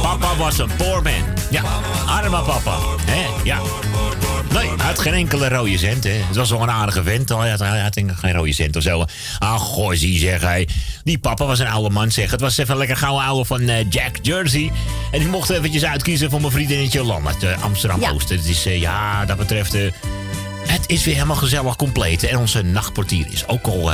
Papa 0.02 0.36
was 0.36 0.58
een 0.58 0.70
poor 0.76 1.02
man. 1.02 1.24
Ja, 1.50 1.62
arme 2.06 2.42
papa. 2.42 2.78
Hè? 3.04 3.26
Ja. 3.44 3.60
Nee, 4.52 4.68
hij 4.76 4.86
had 4.86 4.98
geen 4.98 5.12
enkele 5.12 5.48
rode 5.48 5.78
cent. 5.78 6.04
Hè. 6.04 6.10
Het 6.10 6.36
was 6.36 6.50
wel 6.50 6.62
een 6.62 6.70
aardige 6.70 7.02
vent. 7.02 7.28
Hij 7.28 7.50
had, 7.50 7.58
hij 7.58 7.80
had 7.80 8.00
geen 8.14 8.32
rode 8.32 8.52
cent 8.52 8.76
of 8.76 8.82
zo. 8.82 9.04
Ah, 9.38 9.60
goh, 9.60 9.92
zie, 9.92 10.18
zeg 10.18 10.40
hij. 10.40 10.68
Die 11.04 11.18
papa 11.18 11.46
was 11.46 11.58
een 11.58 11.66
oude 11.66 11.90
man, 11.90 12.10
zeg. 12.10 12.30
Het 12.30 12.40
was 12.40 12.56
even 12.56 12.76
lekker 12.76 12.96
gouden 12.96 13.26
oude 13.26 13.44
van 13.44 13.60
eh, 13.60 13.90
Jack 13.90 14.18
Jersey. 14.22 14.72
En 15.10 15.20
ik 15.20 15.26
mocht 15.26 15.50
eventjes 15.50 15.84
uitkiezen 15.84 16.30
voor 16.30 16.40
mijn 16.40 16.52
vriendinnetje 16.52 17.04
Lam 17.04 17.26
uit 17.26 17.42
eh, 17.42 17.62
Amsterdam 17.62 18.00
Ja. 18.00 18.10
Oost. 18.10 18.28
Het 18.28 18.44
is, 18.44 18.66
eh, 18.66 18.80
ja, 18.80 19.24
dat 19.24 19.36
betreft... 19.36 19.72
het 20.66 20.84
is 20.86 21.04
weer 21.04 21.14
helemaal 21.14 21.36
gezellig 21.36 21.76
compleet. 21.76 22.22
En 22.22 22.38
onze 22.38 22.62
nachtportier 22.62 23.26
is 23.30 23.48
ook 23.48 23.66
al 23.66 23.90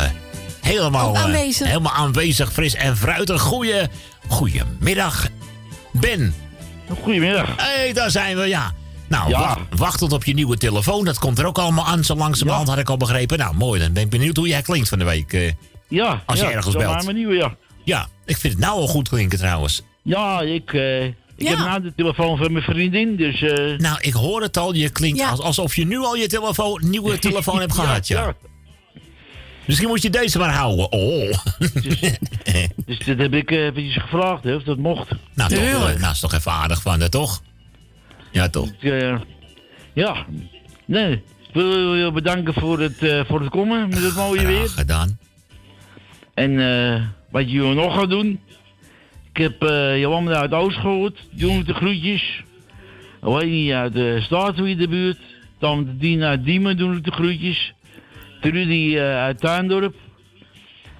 helemaal, 0.60 1.16
aanwezig. 1.16 1.66
helemaal 1.66 1.92
aanwezig, 1.92 2.52
fris 2.52 2.74
en 2.74 2.96
fruitig. 2.96 3.40
Goeie, 3.40 3.88
goedemiddag, 4.28 5.26
Ben. 5.92 6.34
Goedemiddag. 7.02 7.46
Hé, 7.56 7.62
hey, 7.62 7.92
daar 7.92 8.10
zijn 8.10 8.36
we, 8.36 8.46
ja. 8.46 8.72
Nou, 9.08 9.28
Ja. 9.28 9.38
wacht, 9.38 9.58
wachtend 9.76 10.12
op 10.12 10.24
je 10.24 10.34
nieuwe 10.34 10.56
telefoon. 10.56 11.04
Dat 11.04 11.18
komt 11.18 11.38
er 11.38 11.46
ook 11.46 11.58
allemaal 11.58 11.86
aan, 11.86 12.04
zo 12.04 12.14
langzamerhand 12.14 12.68
had 12.68 12.78
ik 12.78 12.90
al 12.90 12.96
begrepen. 12.96 13.38
Nou, 13.38 13.54
mooi, 13.54 13.80
dan 13.80 13.92
ben 13.92 14.02
ik 14.02 14.10
benieuwd 14.10 14.36
hoe 14.36 14.48
jij 14.48 14.62
klinkt 14.62 14.88
van 14.88 14.98
de 14.98 15.04
week. 15.04 15.32
eh, 15.32 15.52
Ja, 15.88 16.22
als 16.26 16.38
je 16.38 16.44
ja, 16.46 16.50
ergens 16.52 16.74
belt. 16.76 16.94
maar 16.94 17.04
mijn 17.04 17.16
nieuwe, 17.16 17.34
ja. 17.34 17.56
Ja, 17.84 18.08
ik 18.26 18.36
vind 18.36 18.52
het 18.52 18.62
nou 18.62 18.80
al 18.80 18.86
goed 18.86 19.08
klinken 19.08 19.38
trouwens. 19.38 19.82
Ja, 20.02 20.40
ik, 20.40 20.72
eh, 20.72 21.04
ik 21.04 21.14
heb 21.48 21.58
nou 21.58 21.82
de 21.82 21.92
telefoon 21.96 22.36
van 22.36 22.52
mijn 22.52 22.64
vriendin, 22.64 23.16
dus... 23.16 23.42
eh, 23.42 23.78
Nou, 23.78 23.98
ik 24.00 24.12
hoor 24.12 24.42
het 24.42 24.56
al, 24.56 24.74
je 24.74 24.88
klinkt 24.90 25.22
als, 25.30 25.40
alsof 25.40 25.76
je 25.76 25.86
nu 25.86 25.98
al 25.98 26.14
je 26.16 26.26
telefoon, 26.26 26.80
nieuwe 26.90 27.18
telefoon 27.28 27.60
hebt 27.60 27.74
gehad, 27.74 28.08
ja. 28.08 28.34
Misschien 29.66 29.88
moet 29.88 30.02
je 30.02 30.10
deze 30.10 30.38
maar 30.38 30.54
houden. 30.54 30.92
Oh. 30.92 31.38
dus 32.86 32.98
dat 32.98 33.18
heb 33.18 33.34
ik 33.34 33.50
eh, 33.50 33.64
eventjes 33.64 34.02
gevraagd, 34.02 34.44
hè, 34.44 34.54
of 34.54 34.62
dat 34.62 34.78
mocht. 34.78 35.08
nou, 35.34 35.50
toch, 35.50 35.62
eh, 35.62 36.00
nou, 36.00 36.12
is 36.12 36.20
toch 36.20 36.34
even 36.34 36.52
aardig 36.52 36.82
van, 36.82 37.00
hè, 37.00 37.08
toch? 37.08 37.42
Ja, 38.32 38.48
toch? 38.48 38.70
Eh, 38.80 39.20
ja, 39.92 40.26
nee. 40.84 41.12
Ik 41.12 41.52
wil 41.52 41.94
je 41.94 42.12
bedanken 42.12 42.54
voor 42.54 42.80
het, 42.80 43.02
eh, 43.02 43.24
voor 43.24 43.40
het 43.40 43.50
komen 43.50 43.88
met 43.88 44.02
het 44.02 44.14
mooie 44.14 44.46
weer. 44.46 44.68
gedaan. 44.68 45.18
En 46.34 46.60
eh, 46.60 47.02
wat 47.30 47.50
jullie 47.50 47.74
nog 47.74 47.94
gaan 47.94 48.08
doen. 48.08 48.40
Ik 49.32 49.42
heb 49.42 49.62
eh 49.62 49.98
Johan 49.98 50.28
uit 50.28 50.52
Oost 50.52 50.78
gehoord. 50.78 51.18
Doen 51.30 51.64
de 51.64 51.74
groetjes. 51.74 52.42
Wayne 53.20 53.74
uit 53.74 53.92
de 53.92 54.20
Staatwier 54.22 54.76
de 54.76 54.88
buurt. 54.88 55.18
Dan 55.58 55.98
uit 56.20 56.44
Diemen 56.44 56.76
doen 56.76 57.02
de 57.02 57.12
groetjes. 57.12 57.72
Trudy 58.42 58.96
eh, 58.96 59.16
uit 59.16 59.40
Tuindorp. 59.40 59.94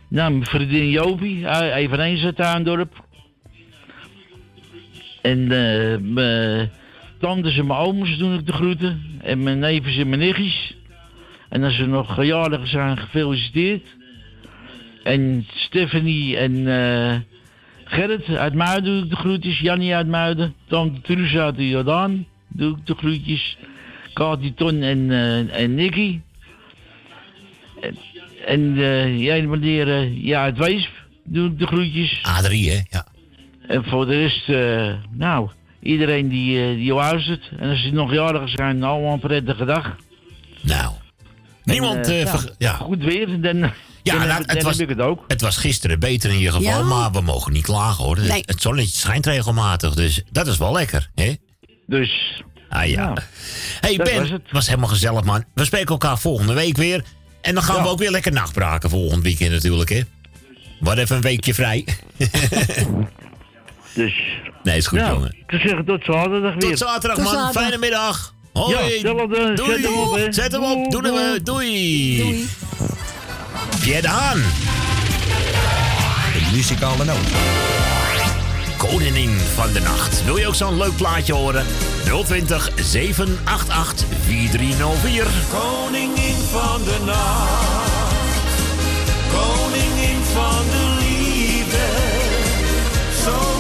Nou, 0.09 0.31
mijn 0.31 0.45
vriendin 0.45 0.91
Jopie, 0.91 1.47
eh, 1.47 1.77
eveneens 1.77 2.25
uit 2.25 2.37
Tuindorp. 2.37 3.05
En 5.23 5.53
eh 5.53 5.99
mijn 6.01 6.71
tantes 7.19 7.59
en 7.59 7.67
mijn 7.67 7.79
ooms 7.79 8.19
doen 8.19 8.35
ik 8.35 8.47
de 8.47 8.53
groeten. 8.53 9.03
En 9.23 9.43
mijn 9.43 9.59
neefjes 9.59 9.97
en 9.97 10.09
mijn 10.09 10.21
nichtjes. 10.21 10.77
En 11.49 11.63
als 11.65 11.77
ze 11.77 11.87
nog 11.87 12.25
jarig 12.25 12.69
zijn, 12.69 12.99
gefeliciteerd. 12.99 13.87
En 15.03 15.47
Stephanie 15.55 16.37
en 16.37 17.27
Gerrit 17.85 18.29
uit 18.29 18.55
Muiden 18.55 18.93
doe 18.95 19.03
ik 19.03 19.11
de 19.11 19.17
groetjes. 19.17 19.61
Jannie 19.61 19.95
uit 19.95 20.07
Muiden. 20.07 20.55
Tante 20.67 21.01
Truus 21.01 21.37
uit 21.37 21.57
de 21.57 21.69
Jordaan 21.69 22.27
doe 22.49 22.77
ik 22.77 22.87
de 22.87 22.95
groetjes. 22.95 23.57
Kati, 24.13 24.55
Ton 24.55 24.83
en, 24.83 25.11
en 25.51 25.75
Nicky. 25.75 26.21
En, 27.83 27.97
en 28.47 28.77
eh, 28.79 29.21
jij 29.21 29.43
meneer 29.47 29.89
eh, 29.89 30.25
ja, 30.25 30.43
uit 30.43 30.59
Weesp 30.59 30.91
doe 31.25 31.49
ik 31.51 31.59
de 31.59 31.67
groetjes. 31.67 32.19
A3, 32.19 32.49
hè? 32.51 32.81
Ja. 32.91 33.07
En 33.67 33.85
voor 33.85 34.07
de 34.07 34.17
rest, 34.17 34.49
eh, 34.49 34.95
nou, 35.11 35.51
iedereen 35.83 36.29
die, 36.29 36.77
die 36.77 36.95
luistert. 36.95 37.51
En 37.59 37.71
als 37.71 37.83
ze 37.83 37.91
nog 37.91 38.13
jarig 38.13 38.49
zijn, 38.51 38.83
allemaal 38.83 39.13
een 39.13 39.21
prettige 39.21 39.65
dag. 39.65 39.97
Nou. 40.63 40.93
Niemand, 41.65 42.07
En, 42.09 42.15
ja, 42.15 42.27
verge- 42.27 42.55
ja. 42.59 42.73
Goed 42.73 43.03
weer, 43.05 43.41
dan... 43.41 43.59
Ja, 43.59 43.71
Dan 44.19 44.19
nou, 44.19 44.29
heb- 44.31 44.39
het, 44.39 44.49
dan 44.57 44.63
was, 44.63 44.79
heb 44.79 44.91
ik 44.91 44.97
het 44.97 45.07
ook. 45.07 45.25
het 45.29 45.41
was 45.41 45.57
gisteren 45.57 45.99
beter 45.99 46.31
in 46.31 46.37
ieder 46.37 46.53
geval, 46.53 46.79
Ja. 46.81 46.83
maar 46.87 47.11
we 47.11 47.21
mogen 47.21 47.53
niet 47.53 47.63
klagen 47.65 48.05
hoor. 48.05 48.17
Het- 48.17 48.29
Nee. 48.29 48.43
Het 48.47 48.63
zonnetje 48.63 48.97
schijnt 48.99 49.27
regelmatig, 49.27 49.95
dus 49.95 50.23
dat 50.31 50.47
is 50.47 50.57
wel 50.57 50.73
lekker. 50.73 51.11
Hè? 51.15 51.33
Dus. 51.87 52.43
Ah 52.69 52.87
ja. 52.89 53.13
hey 53.81 53.97
dat 53.97 54.07
Ben, 54.07 54.19
was 54.21 54.31
was, 54.31 54.41
het. 54.51 54.67
helemaal 54.67 54.89
gezellig 54.89 55.25
man. 55.25 55.45
We 55.55 55.65
spreken 55.65 55.89
elkaar 55.89 56.19
volgende 56.19 56.53
week 56.53 56.77
weer. 56.77 57.05
En 57.43 57.55
dan 57.55 57.63
gaan 57.63 57.77
Ja. 57.77 57.83
we 57.83 57.89
ook 57.89 57.99
weer 57.99 58.11
lekker 58.11 58.33
nachtbraken 58.33 58.91
volgend 58.91 59.23
weekend 59.23 59.51
natuurlijk 59.53 59.91
hè. 59.91 60.01
Wat 60.81 60.99
even 60.99 61.17
een 61.17 61.23
weekje 61.23 61.55
vrij. 61.55 61.85
dus. 63.95 64.23
Nee, 64.63 64.77
is 64.77 64.87
goed 64.87 64.99
Ja, 64.99 65.09
jongen. 65.11 65.35
Ik 65.47 65.61
zeggen 65.61 65.85
tot 65.85 66.05
zaterdag 66.05 66.53
weer. 66.53 66.69
Tot 66.71 66.79
zaterdag 66.79 67.19
man, 67.19 67.53
fijne 67.53 67.79
middag. 67.79 68.35
Hoi. 68.53 68.77
Ja, 68.77 68.83
hetzelfde. 68.83 69.53
Doei. 69.55 69.71
Zet 69.73 69.83
hem 69.85 69.95
op, 69.95 70.15
hè. 70.15 70.33
Zet 70.33 70.53
hem 70.53 70.65
op. 70.65 70.91
Doen 70.91 71.03
we. 71.03 71.41
Doei. 71.43 72.17
Doei. 72.19 72.49
Pierre 73.81 74.03
de 74.03 74.09
Haan. 74.09 74.39
De 76.33 76.51
muzikale 76.57 77.05
noot. 77.05 77.72
Koningin 78.91 79.39
van 79.55 79.73
de 79.73 79.81
Nacht. 79.81 80.25
Wil 80.25 80.37
je 80.37 80.47
ook 80.47 80.55
zo'n 80.55 80.77
leuk 80.77 80.97
plaatje 80.97 81.33
horen? 81.33 81.67
020 82.25 82.71
788 82.77 84.07
4304. 84.25 85.27
Koningin 85.51 86.37
van 86.51 86.83
de 86.85 86.99
nacht, 87.05 88.47
koningin 89.33 90.23
van 90.33 90.65
de 90.71 90.97
liefde, 90.99 91.87
zo 93.25 93.52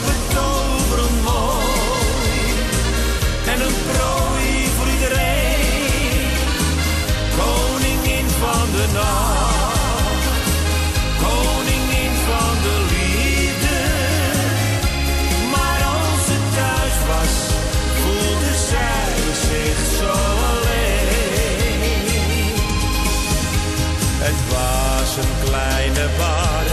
was 25.16 25.24
een 25.24 25.44
kleine 25.44 26.08
bar 26.18 26.66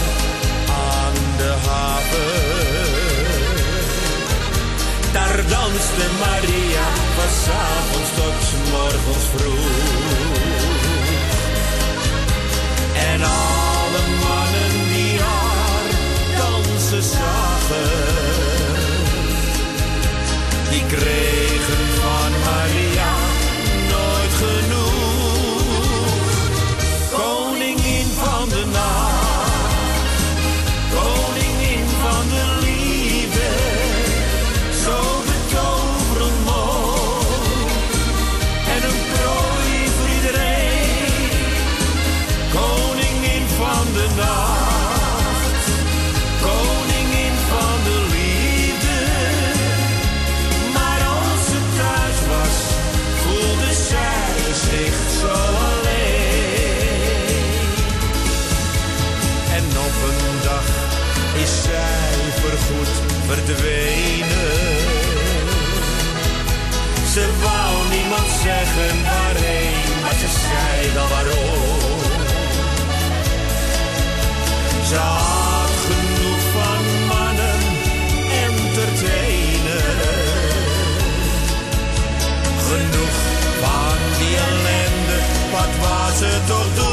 aan 0.68 1.14
de 1.38 1.54
haven. 1.68 2.32
Daar 5.14 5.36
danste 5.48 6.06
Maria 6.20 6.88
van 7.16 7.32
's 7.32 8.12
tot 8.16 8.72
morgens 8.72 9.26
vroeg. 9.36 9.68
En 13.12 13.22
alle 13.22 14.04
mannen 14.24 14.74
die 14.94 15.20
haar 15.20 15.90
dansen 16.38 17.04
zagen, 17.04 17.90
die 20.70 20.86
kregen 20.86 21.29
verdwenen. 63.30 64.78
Ze 67.14 67.26
wou 67.42 67.90
niemand 67.96 68.30
zeggen 68.44 69.04
waarheen, 69.04 70.02
maar 70.02 70.18
ze 70.22 70.30
zei 70.48 70.94
dan 70.94 71.08
waarom. 71.10 72.00
Ze 74.90 74.96
had 74.96 75.74
genoeg 75.88 76.44
van 76.56 76.84
mannen 77.08 77.62
entertainen. 78.48 79.98
Genoeg 82.70 83.18
van 83.62 83.98
die 84.18 84.38
ellende, 84.50 85.18
wat 85.52 85.74
was 85.82 86.18
ze 86.18 86.40
toch 86.48 86.74
doen? 86.76 86.89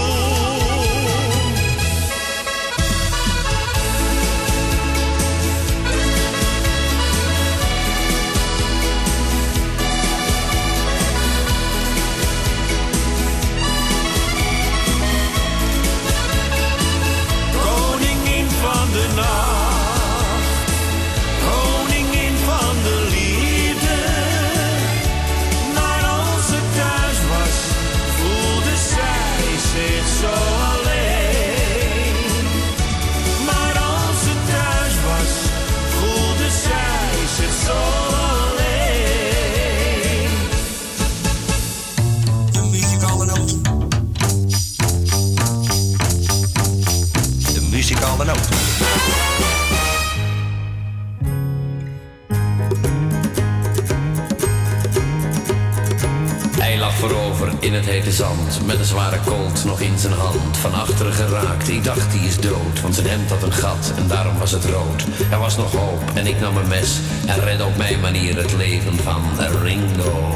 Voorover 57.37 57.64
in 57.66 57.74
het 57.74 57.84
hete 57.84 58.12
zand, 58.12 58.66
met 58.66 58.78
een 58.78 58.84
zware 58.84 59.18
kolt 59.24 59.64
nog 59.64 59.80
in 59.80 59.99
zijn 59.99 60.12
hand. 60.12 60.57
Van 60.57 60.74
achteren 60.74 61.12
geraakt, 61.12 61.68
ik 61.68 61.84
dacht 61.84 62.12
die 62.12 62.20
is 62.20 62.41
dood, 62.41 62.80
want 62.82 62.95
zijn 62.95 63.07
hemd 63.07 63.30
had 63.30 63.43
een 63.43 63.53
gat 63.53 63.93
en 63.97 64.07
daarom 64.07 64.39
was 64.39 64.53
het 64.53 64.64
rood. 64.64 65.05
Er 65.30 65.39
was 65.39 65.57
nog 65.57 65.72
hoop 65.72 66.03
en 66.14 66.26
ik 66.26 66.41
nam 66.41 66.57
een 66.57 66.68
mes 66.68 67.01
en 67.26 67.41
redde 67.41 67.64
op 67.64 67.76
mijn 67.76 68.01
manier 68.01 68.37
het 68.37 68.57
leven 68.57 68.97
van 68.97 69.22
Ringo. 69.62 70.34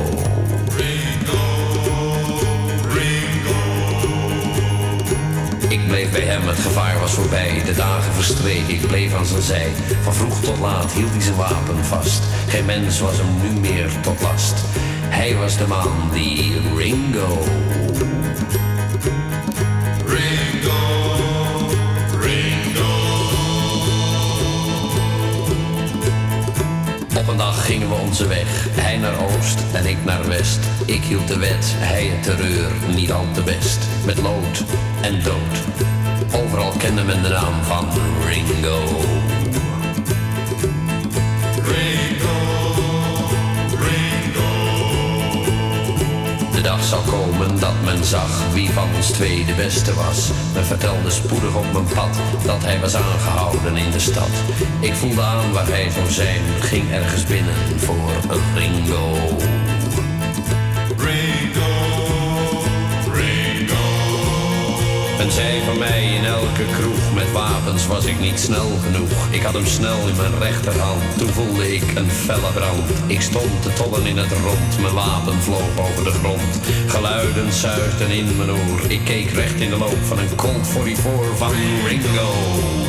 Ik 5.68 5.86
bleef 5.86 6.10
bij 6.10 6.20
hem, 6.20 6.48
het 6.48 6.58
gevaar 6.58 7.00
was 7.00 7.12
voorbij. 7.12 7.62
De 7.64 7.74
dagen 7.74 8.12
verstreken, 8.12 8.74
ik 8.74 8.86
bleef 8.86 9.14
aan 9.14 9.26
zijn 9.26 9.42
zij. 9.42 9.72
Van 10.02 10.14
vroeg 10.14 10.40
tot 10.40 10.58
laat 10.58 10.92
hield 10.92 11.10
hij 11.10 11.20
zijn 11.20 11.36
wapen 11.36 11.84
vast. 11.84 12.22
Geen 12.48 12.64
mens 12.64 13.00
was 13.00 13.16
hem 13.16 13.40
nu 13.42 13.60
meer 13.60 13.90
tot 14.02 14.20
last. 14.20 14.69
Hij 15.30 15.38
was 15.38 15.56
de 15.56 15.66
man 15.66 16.10
die 16.12 16.52
Ringo. 16.76 17.38
Ringo, 20.06 20.78
Ringo. 22.20 22.94
Op 27.18 27.28
een 27.28 27.36
dag 27.36 27.66
gingen 27.66 27.88
we 27.88 27.94
onze 27.94 28.26
weg. 28.26 28.66
Hij 28.70 28.96
naar 28.96 29.14
oost 29.22 29.58
en 29.72 29.86
ik 29.86 30.04
naar 30.04 30.28
west. 30.28 30.58
Ik 30.84 31.02
hield 31.02 31.28
de 31.28 31.38
wet, 31.38 31.66
hij 31.66 32.04
het 32.04 32.22
terreur, 32.22 32.70
niet 32.94 33.12
al 33.12 33.26
te 33.32 33.42
best. 33.42 33.78
Met 34.04 34.18
lood 34.18 34.64
en 35.00 35.22
dood. 35.22 35.84
Overal 36.42 36.72
kende 36.78 37.02
men 37.02 37.22
de 37.22 37.28
naam 37.28 37.62
van 37.62 37.88
Ringo. 38.26 39.39
Dag 46.80 46.88
zou 46.88 47.04
komen 47.04 47.60
dat 47.60 47.74
men 47.84 48.04
zag 48.04 48.52
wie 48.52 48.70
van 48.70 48.88
ons 48.94 49.06
twee 49.06 49.44
de 49.44 49.54
beste 49.54 49.94
was. 49.94 50.30
Men 50.54 50.64
vertelde 50.64 51.10
spoedig 51.10 51.56
op 51.56 51.72
mijn 51.72 51.84
pad 51.94 52.18
dat 52.44 52.62
hij 52.64 52.80
was 52.80 52.94
aangehouden 52.94 53.76
in 53.76 53.90
de 53.90 53.98
stad. 53.98 54.30
Ik 54.80 54.94
voelde 54.94 55.22
aan 55.22 55.52
waar 55.52 55.68
hij 55.68 55.90
zou 55.90 56.10
zijn, 56.10 56.40
ging 56.60 56.90
ergens 56.92 57.24
binnen 57.24 57.54
voor 57.76 58.10
een 58.28 58.54
Ringo. 58.54 59.59
Men 65.20 65.30
zei 65.30 65.64
van 65.64 65.78
mij 65.78 66.02
in 66.14 66.24
elke 66.24 66.64
kroeg 66.76 67.14
met 67.14 67.32
wapens 67.32 67.86
was 67.86 68.04
ik 68.04 68.20
niet 68.20 68.40
snel 68.40 68.70
genoeg. 68.84 69.28
Ik 69.30 69.42
had 69.42 69.54
hem 69.54 69.66
snel 69.66 70.08
in 70.08 70.16
mijn 70.16 70.38
rechterhand, 70.38 71.18
toen 71.18 71.28
voelde 71.28 71.74
ik 71.74 71.94
een 71.94 72.10
felle 72.10 72.52
brand. 72.54 72.90
Ik 73.06 73.20
stond 73.20 73.62
te 73.62 73.72
tollen 73.72 74.06
in 74.06 74.16
het 74.16 74.32
rond, 74.32 74.80
mijn 74.80 74.94
wapen 74.94 75.40
vloog 75.40 75.88
over 75.88 76.04
de 76.04 76.10
grond. 76.10 76.60
Geluiden 76.86 77.52
zuigden 77.52 78.10
in 78.10 78.36
mijn 78.36 78.50
oor, 78.50 78.80
ik 78.88 79.04
keek 79.04 79.30
recht 79.30 79.60
in 79.60 79.70
de 79.70 79.78
loop 79.78 80.02
van 80.02 80.18
een 80.18 80.34
Colt 80.34 80.66
44 80.66 81.36
van 81.36 81.52
Ringo. 81.86 82.79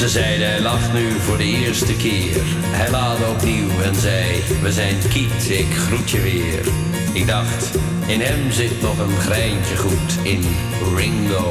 Ze 0.00 0.08
zeiden 0.08 0.46
hij 0.46 0.60
lacht 0.60 0.92
nu 0.92 1.10
voor 1.10 1.36
de 1.36 1.44
eerste 1.44 1.96
keer. 1.96 2.42
Hij 2.66 2.90
laadde 2.90 3.26
opnieuw 3.26 3.80
en 3.80 3.94
zei, 3.94 4.42
we 4.62 4.72
zijn 4.72 4.98
kiet, 5.08 5.50
ik 5.50 5.74
groet 5.74 6.10
je 6.10 6.20
weer. 6.20 6.72
Ik 7.12 7.26
dacht, 7.26 7.74
in 8.06 8.20
hem 8.20 8.50
zit 8.50 8.80
nog 8.82 8.98
een 8.98 9.16
greintje 9.16 9.76
goed, 9.76 10.18
in 10.22 10.42
Ringo. 10.96 11.48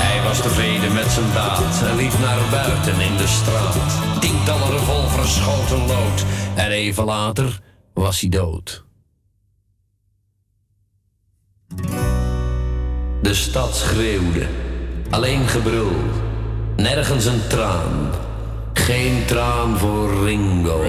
Hij 0.00 0.22
was 0.22 0.40
tevreden 0.42 0.92
met 0.92 1.10
zijn 1.10 1.32
daad 1.34 1.82
en 1.88 1.96
liep 1.96 2.18
naar 2.20 2.50
buiten 2.50 3.00
in 3.00 3.16
de 3.16 3.26
straat. 3.26 4.20
Tientallen 4.20 4.70
revolvers 4.70 5.34
schoten 5.34 5.86
lood 5.86 6.24
en 6.54 6.70
even 6.70 7.04
later 7.04 7.60
was 7.94 8.20
hij 8.20 8.28
dood. 8.28 8.88
Stad 13.40 13.76
schreeuwde, 13.76 14.46
alleen 15.10 15.48
gebrul, 15.48 15.92
nergens 16.76 17.24
een 17.24 17.40
traan. 17.48 18.10
Geen 18.72 19.24
traan 19.26 19.78
voor 19.78 20.24
Ringo. 20.24 20.82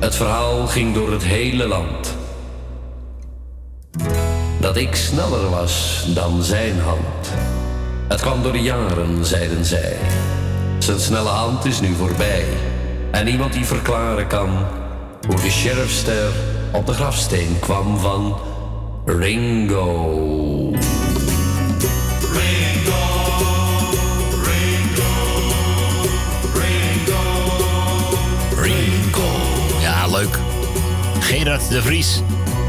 Het 0.00 0.16
verhaal 0.16 0.66
ging 0.66 0.94
door 0.94 1.12
het 1.12 1.24
hele 1.24 1.66
land. 1.66 2.16
Dat 4.60 4.76
ik 4.76 4.94
sneller 4.94 5.50
was 5.50 6.04
dan 6.14 6.42
zijn 6.42 6.80
hand. 6.80 7.32
Het 8.08 8.20
kwam 8.20 8.42
door 8.42 8.52
de 8.52 8.62
jaren, 8.62 9.24
zeiden 9.24 9.64
zij. 9.64 9.96
Zijn 10.78 11.00
snelle 11.00 11.28
hand 11.28 11.64
is 11.64 11.80
nu 11.80 11.94
voorbij. 11.94 12.44
En 13.10 13.24
niemand 13.24 13.52
die 13.52 13.64
verklaren 13.64 14.26
kan 14.26 14.48
hoe 15.26 15.40
de 15.40 15.50
sheriffster 15.50 16.47
op 16.72 16.86
de 16.86 16.92
grafsteen 16.92 17.58
kwam 17.60 17.98
van 17.98 18.38
Ringo. 19.06 20.72
Ringo. 28.56 29.26
Ja, 29.80 30.06
leuk. 30.06 30.38
Gerard 31.20 31.68
de 31.68 31.82
Vries. 31.82 32.20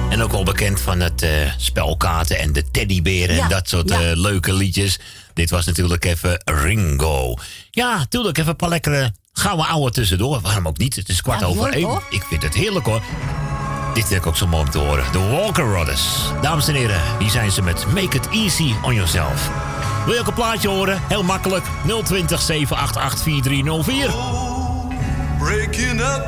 En 0.09 0.21
ook 0.21 0.31
wel 0.31 0.43
bekend 0.43 0.81
van 0.81 0.99
het 0.99 1.21
eh, 1.21 1.29
spelkaarten 1.57 2.39
en 2.39 2.53
de 2.53 2.71
teddyberen 2.71 3.35
Ja, 3.35 3.43
en 3.43 3.49
dat 3.49 3.69
soort 3.69 3.89
ja. 3.89 4.01
eh, 4.01 4.17
leuke 4.17 4.53
liedjes. 4.53 4.99
Dit 5.33 5.49
was 5.49 5.65
natuurlijk 5.65 6.05
even 6.05 6.41
Ringo. 6.45 7.33
Ja, 7.71 7.97
natuurlijk 7.97 8.37
even 8.37 8.49
een 8.49 8.55
paar 8.55 8.69
lekkere 8.69 9.11
gouden 9.33 9.67
ouwe 9.67 9.91
tussendoor. 9.91 10.39
Waarom 10.41 10.67
ook 10.67 10.77
niet? 10.77 10.95
Het 10.95 11.09
is 11.09 11.21
kwart 11.21 11.39
Ja, 11.39 11.45
over 11.45 11.73
één. 11.73 11.83
hoor. 11.83 12.03
Ik 12.09 12.23
vind 12.23 12.43
het 12.43 12.53
heerlijk 12.53 12.85
hoor. 12.85 13.01
Dit 13.99 14.07
vind 14.07 14.21
ik 14.21 14.27
ook 14.27 14.37
zo 14.37 14.47
mooi 14.47 14.63
om 14.63 14.69
te 14.69 14.77
horen. 14.77 15.11
De 15.11 15.19
Walker 15.19 15.65
Brothers. 15.65 16.31
Dames 16.41 16.67
en 16.67 16.73
heren, 16.73 17.01
hier 17.19 17.29
zijn 17.29 17.51
ze 17.51 17.61
met 17.61 17.85
Make 17.85 18.17
It 18.17 18.29
Easy 18.29 18.73
on 18.81 18.93
Yourself. 18.93 19.49
Wil 20.05 20.13
je 20.13 20.19
ook 20.19 20.27
een 20.27 20.33
plaatje 20.33 20.67
horen? 20.69 21.01
Heel 21.07 21.23
makkelijk. 21.23 21.65
020 22.03 22.41
788 22.41 23.21
4304. 23.23 24.11
Breaking 25.39 26.01
up 26.01 26.25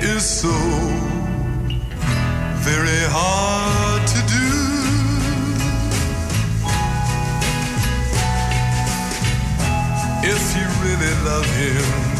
is 0.00 0.40
so 0.40 0.52
very 2.60 3.04
hard 3.10 4.06
to 4.06 4.20
do. 4.26 4.66
If 10.22 10.54
you 10.54 10.66
really 10.82 11.14
love 11.24 11.46
him, 11.46 12.15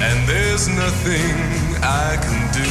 and 0.00 0.28
there's 0.28 0.68
nothing 0.68 1.34
I 1.82 2.16
can 2.22 2.40
do. 2.52 2.70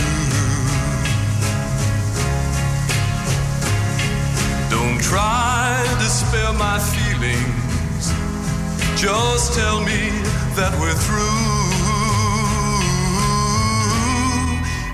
Don't 4.70 5.02
try 5.02 5.84
to 6.00 6.06
spare 6.06 6.54
my 6.54 6.80
feelings. 6.80 8.14
Just 9.00 9.54
tell 9.54 9.80
me 9.82 10.10
that 10.56 10.74
we're 10.80 11.00
through 11.06 11.58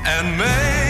and 0.06 0.38
make 0.38 0.83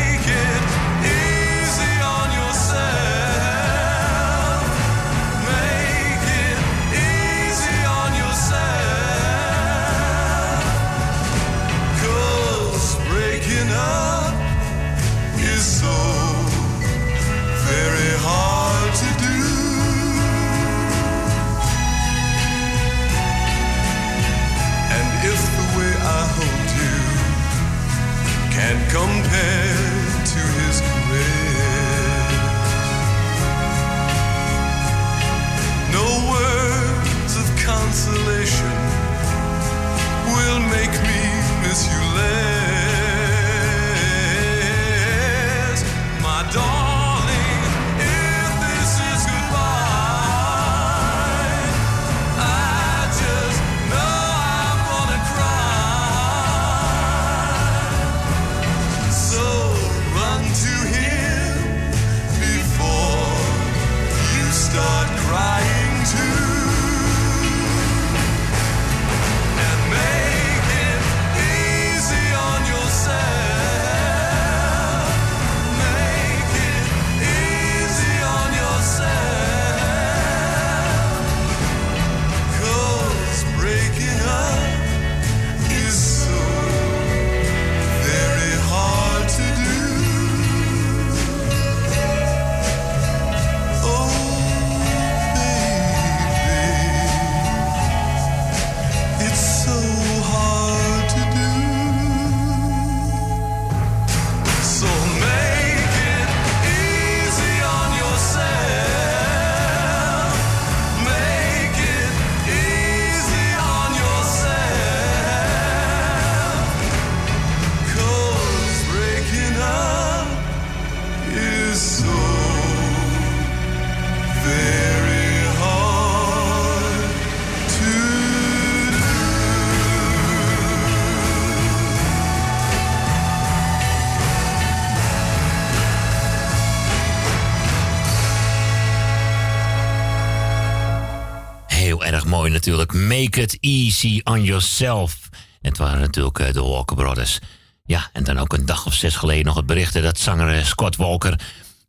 Make 143.23 143.41
it 143.41 143.57
easy 143.61 144.21
on 144.23 144.43
yourself. 144.43 145.29
Het 145.61 145.77
waren 145.77 145.99
natuurlijk 145.99 146.39
eh, 146.39 146.53
de 146.53 146.61
Walker 146.61 146.95
Brothers. 146.95 147.39
Ja, 147.85 148.09
en 148.13 148.23
dan 148.23 148.37
ook 148.37 148.53
een 148.53 148.65
dag 148.65 148.85
of 148.85 148.93
zes 148.93 149.15
geleden 149.15 149.45
nog 149.45 149.55
het 149.55 149.65
bericht 149.65 150.01
dat 150.01 150.19
zanger 150.19 150.57
eh, 150.57 150.65
Scott 150.65 150.95
Walker 150.95 151.39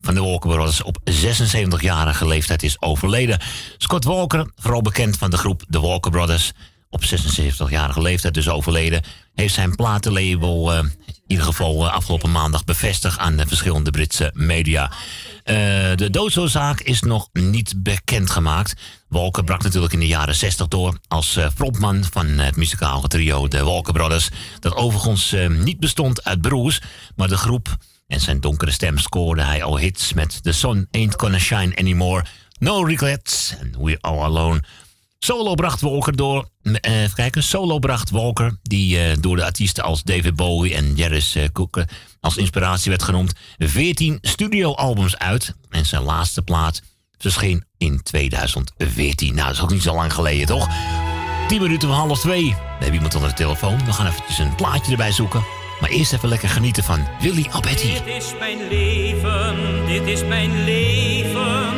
van 0.01 0.15
de 0.15 0.21
Walker 0.21 0.51
Brothers 0.51 0.83
op 0.83 0.99
76-jarige 1.11 2.27
leeftijd 2.27 2.63
is 2.63 2.81
overleden. 2.83 3.41
Scott 3.79 4.05
Walker, 4.05 4.51
vooral 4.57 4.83
bekend 4.83 5.17
van 5.17 5.31
de 5.31 5.37
groep 5.37 5.63
The 5.71 5.81
Walker 5.81 6.11
Brothers, 6.11 6.53
op 6.91 7.05
76-jarige 7.05 8.03
leeftijd 8.03 8.35
dus 8.35 8.49
overleden, 8.49 9.03
heeft 9.35 9.55
zijn 9.55 9.77
platenlabel 9.77 10.73
uh, 10.73 10.79
in 10.79 11.23
ieder 11.27 11.45
geval 11.45 11.91
afgelopen 11.91 12.31
maandag 12.31 12.65
bevestigd 12.65 13.19
aan 13.19 13.37
de 13.37 13.47
verschillende 13.47 13.91
Britse 13.91 14.31
media. 14.35 14.91
Uh, 15.45 15.57
de 15.95 16.11
doodsoorzaak 16.11 16.81
is 16.81 17.01
nog 17.01 17.29
niet 17.33 17.75
bekendgemaakt. 17.77 18.75
Walker 19.09 19.45
brak 19.45 19.63
natuurlijk 19.63 19.93
in 19.93 19.99
de 19.99 20.07
jaren 20.07 20.35
60 20.35 20.69
door 20.69 20.99
als 21.09 21.37
uh, 21.37 21.47
frontman 21.55 22.05
van 22.11 22.27
het 22.27 22.57
muzikale 22.57 23.09
trio 23.09 23.49
de 23.49 23.65
Walker 23.65 23.93
Brothers. 23.93 24.29
Dat 24.61 24.75
overigens 24.75 25.33
uh, 25.33 25.49
niet 25.49 25.81
bestond 25.81 26.25
uit 26.25 26.41
broers, 26.41 26.81
maar 27.17 27.29
de 27.29 27.37
groep 27.37 27.77
en 28.07 28.21
zijn 28.21 28.41
donkere 28.41 28.71
stem 28.71 28.99
scoorde 28.99 29.43
hij 29.43 29.63
al 29.63 29.79
hits 29.79 30.13
met 30.13 30.43
The 30.43 30.53
Sun 30.53 30.89
Ain't 30.91 31.21
Gonna 31.21 31.39
Shine 31.39 31.77
Anymore, 31.77 32.25
No 32.59 32.83
Regrets 32.83 33.55
en 33.61 33.75
We 33.81 33.99
All 34.01 34.19
Alone. 34.19 34.63
Solo 35.25 35.55
bracht 35.55 35.81
Walker 35.81 36.17
door. 36.17 36.49
Uh, 36.63 36.75
even 36.81 37.15
kijken. 37.15 37.43
Solo 37.43 37.79
bracht 37.79 38.11
Walker, 38.11 38.57
die 38.63 38.97
uh, 38.97 39.17
door 39.21 39.37
de 39.37 39.45
artiesten 39.45 39.85
als 39.85 40.03
David 40.03 40.37
Bowie 40.37 40.75
en 40.75 40.95
Jaris 40.95 41.37
uh, 41.37 41.45
Cook 41.53 41.85
als 42.21 42.37
inspiratie 42.37 42.91
werd 42.91 43.03
genoemd, 43.03 43.33
14 43.59 44.19
studioalbums 44.21 45.19
uit. 45.19 45.55
En 45.71 45.87
zijn 45.87 46.03
laatste 46.03 46.43
plaat 46.43 46.83
verscheen 47.19 47.65
in 47.79 48.03
2014. 48.03 49.35
Nou, 49.35 49.47
dat 49.47 49.57
is 49.57 49.63
ook 49.63 49.71
niet 49.71 49.83
zo 49.83 49.95
lang 49.95 50.13
geleden, 50.13 50.47
toch? 50.47 50.69
10 51.49 51.63
minuten 51.63 51.89
van 51.89 51.99
half 51.99 52.21
twee. 52.21 52.45
We 52.45 52.55
hebben 52.71 52.95
iemand 52.95 53.15
onder 53.15 53.29
de 53.31 53.37
telefoon. 53.37 53.85
We 53.85 53.93
gaan 53.93 54.07
eventjes 54.07 54.39
een 54.39 54.55
plaatje 54.55 54.91
erbij 54.91 55.13
zoeken. 55.13 55.45
Maar 55.81 55.91
eerst 55.91 56.13
even 56.13 56.29
lekker 56.29 56.49
genieten 56.49 56.85
van 56.85 57.09
Willy 57.21 57.47
Alberti. 57.51 57.93
Dit 57.93 58.07
is 58.07 58.33
mijn 58.39 58.69
leven, 58.69 59.87
dit 59.87 60.07
is 60.07 60.25
mijn 60.25 60.65
leven. 60.65 61.74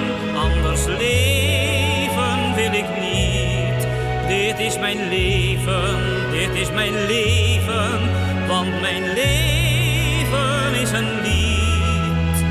Leven, 4.95 6.31
dit 6.31 6.55
is 6.55 6.71
mijn 6.71 7.07
leven. 7.07 8.01
Want 8.47 8.81
mijn 8.81 9.03
leven 9.03 10.75
is 10.81 10.91
een 10.91 11.21
lied. 11.23 12.45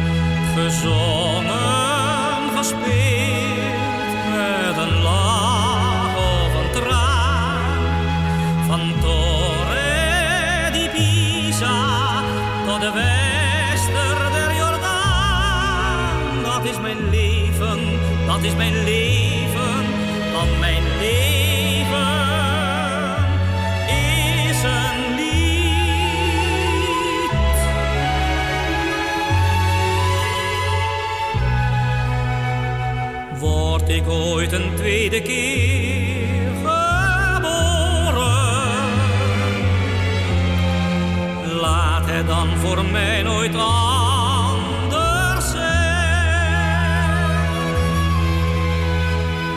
Gezongen, 0.55 2.49
gespeeld 2.57 4.13
met 4.31 4.77
een 4.77 5.01
lach 5.01 6.15
of 6.15 6.53
een 6.53 6.71
traan. 6.81 7.83
Van 8.67 8.93
Torre 9.01 10.71
di 10.71 10.89
Pisa 10.89 12.21
tot 12.67 12.81
de 12.81 12.91
wester 12.91 14.31
der 14.31 14.55
Jordaan. 14.55 16.43
Dat 16.43 16.65
is 16.71 16.79
mijn 16.81 17.09
leven, 17.09 17.79
dat 18.27 18.43
is 18.43 18.55
mijn 18.55 18.83
leven, 18.83 19.24
Ik 33.87 34.07
ooit 34.07 34.51
een 34.51 34.71
tweede 34.75 35.21
keer 35.21 36.47
geboren? 36.63 38.23
Laat 41.59 42.05
het 42.05 42.27
dan 42.27 42.47
voor 42.57 42.85
mij 42.85 43.23
nooit 43.23 43.55
anders 43.55 45.51
zijn. 45.51 45.63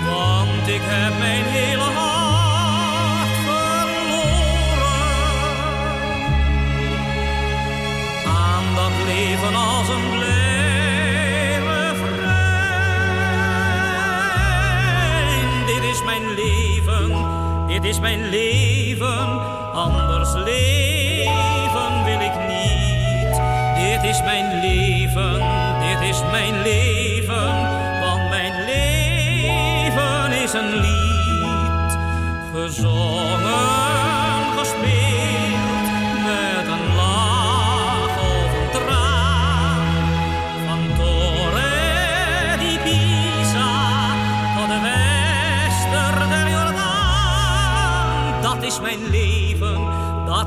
Want 0.05 0.69
ik 0.69 0.83
heb 0.83 1.19
mijn 1.19 1.45
hele 1.45 1.91
hart 1.99 3.37
verloren. 3.47 4.19
Aan 8.27 8.75
dat 8.75 8.93
leven 9.07 9.55
als 9.55 9.89
een 9.89 10.11
blij 10.11 10.48
dit 17.81 17.91
is 17.91 18.01
mijn 18.01 18.29
leven, 18.29 19.41
anders 19.73 20.33
leven 20.35 22.05
wil 22.05 22.21
ik 22.21 22.33
niet. 22.49 23.41
Dit 23.77 24.03
is 24.11 24.23
mijn 24.23 24.61
leven, 24.61 25.43
dit 25.81 26.09
is 26.09 26.23
mijn 26.31 26.63
leven, 26.63 27.71
want 28.01 28.29
mijn 28.29 28.65
leven 28.65 30.33
is 30.43 30.53
een 30.53 30.75
lied. 30.75 31.99
Gezongen, 32.55 33.98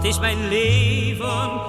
dat 0.01 0.09
is 0.09 0.19
mijn 0.19 0.47
leven, 0.47 1.61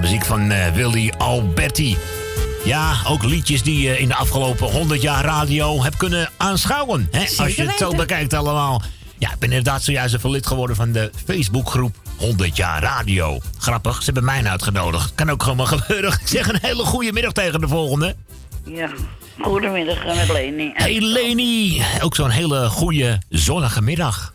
muziek 0.00 0.24
van 0.24 0.50
eh, 0.50 0.72
Willy 0.72 1.12
Alberti. 1.18 1.96
Ja, 2.64 2.94
ook 3.06 3.24
liedjes 3.24 3.62
die 3.62 3.88
je 3.88 3.98
in 3.98 4.08
de 4.08 4.14
afgelopen 4.14 4.66
100 4.70 5.02
jaar 5.02 5.24
radio 5.24 5.82
hebt 5.82 5.96
kunnen 5.96 6.28
aanschouwen. 6.36 7.08
Hè? 7.10 7.20
Als 7.20 7.54
je 7.54 7.62
het 7.62 7.78
zo 7.78 7.94
bekijkt 7.94 8.34
allemaal. 8.34 8.82
Ja, 9.18 9.32
ik 9.32 9.38
ben 9.38 9.48
inderdaad 9.48 9.82
zojuist 9.82 10.14
even 10.14 10.30
lid 10.30 10.46
geworden 10.46 10.76
van 10.76 10.92
de 10.92 11.10
Facebookgroep 11.26 11.96
100 12.16 12.56
jaar 12.56 12.82
radio. 12.82 13.40
Grappig, 13.58 13.96
ze 13.96 14.04
hebben 14.04 14.24
mij 14.24 14.44
uitgenodigd. 14.44 15.14
Kan 15.14 15.30
ook 15.30 15.42
gewoon 15.42 15.56
maar 15.56 15.66
gebeuren. 15.66 16.12
Ik 16.12 16.28
zeg 16.28 16.48
een 16.48 16.58
hele 16.62 16.84
goede 16.84 17.12
middag 17.12 17.32
tegen 17.32 17.60
de 17.60 17.68
volgende. 17.68 18.16
Ja, 18.64 18.90
goedemiddag 19.40 20.04
eh, 20.04 20.16
met 20.16 20.32
Leni. 20.32 20.70
Hey 20.74 21.00
Leni, 21.00 21.82
ook 22.00 22.14
zo'n 22.14 22.30
hele 22.30 22.68
goede 22.68 23.18
zonnige 23.28 23.82
middag. 23.82 24.34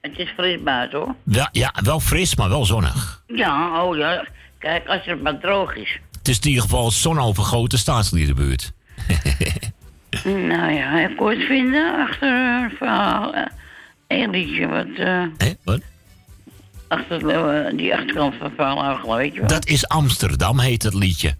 Het 0.00 0.18
is 0.18 0.28
fris 0.36 0.62
buiten 0.62 0.98
hoor. 0.98 1.14
Wel, 1.22 1.48
ja, 1.52 1.74
wel 1.82 2.00
fris, 2.00 2.36
maar 2.36 2.48
wel 2.48 2.64
zonnig. 2.64 3.22
Ja, 3.26 3.82
oh 3.84 3.96
ja. 3.96 4.24
Kijk, 4.58 4.86
als 4.86 5.04
het 5.04 5.22
maar 5.22 5.38
droog 5.38 5.74
is. 5.76 6.00
Het 6.18 6.28
is 6.28 6.38
in 6.38 6.48
ieder 6.48 6.62
geval 6.62 6.90
zonovergoten 6.90 7.78
staatsliedenbuurt. 7.78 8.72
Nou 10.24 10.72
ja, 10.72 11.08
ik 11.08 11.20
ooit 11.20 11.42
vinden 11.46 11.94
achter 12.08 12.28
een 12.32 12.70
verhaal. 12.70 13.34
eh, 13.34 13.42
Een 14.06 14.30
liedje 14.30 14.66
wat... 14.66 14.86
eh 14.96 15.22
Hé, 15.38 15.52
wat? 15.64 15.80
achter 16.88 17.28
eh, 17.28 17.76
die 17.76 17.94
achterkant 17.94 18.34
van 18.34 18.46
het 18.46 18.54
verhaal, 18.56 19.16
weet 19.16 19.34
je 19.34 19.40
wel. 19.40 19.48
Dat 19.48 19.66
is 19.66 19.88
Amsterdam, 19.88 20.58
heet 20.60 20.82
het 20.82 20.94
liedje. 20.94 21.36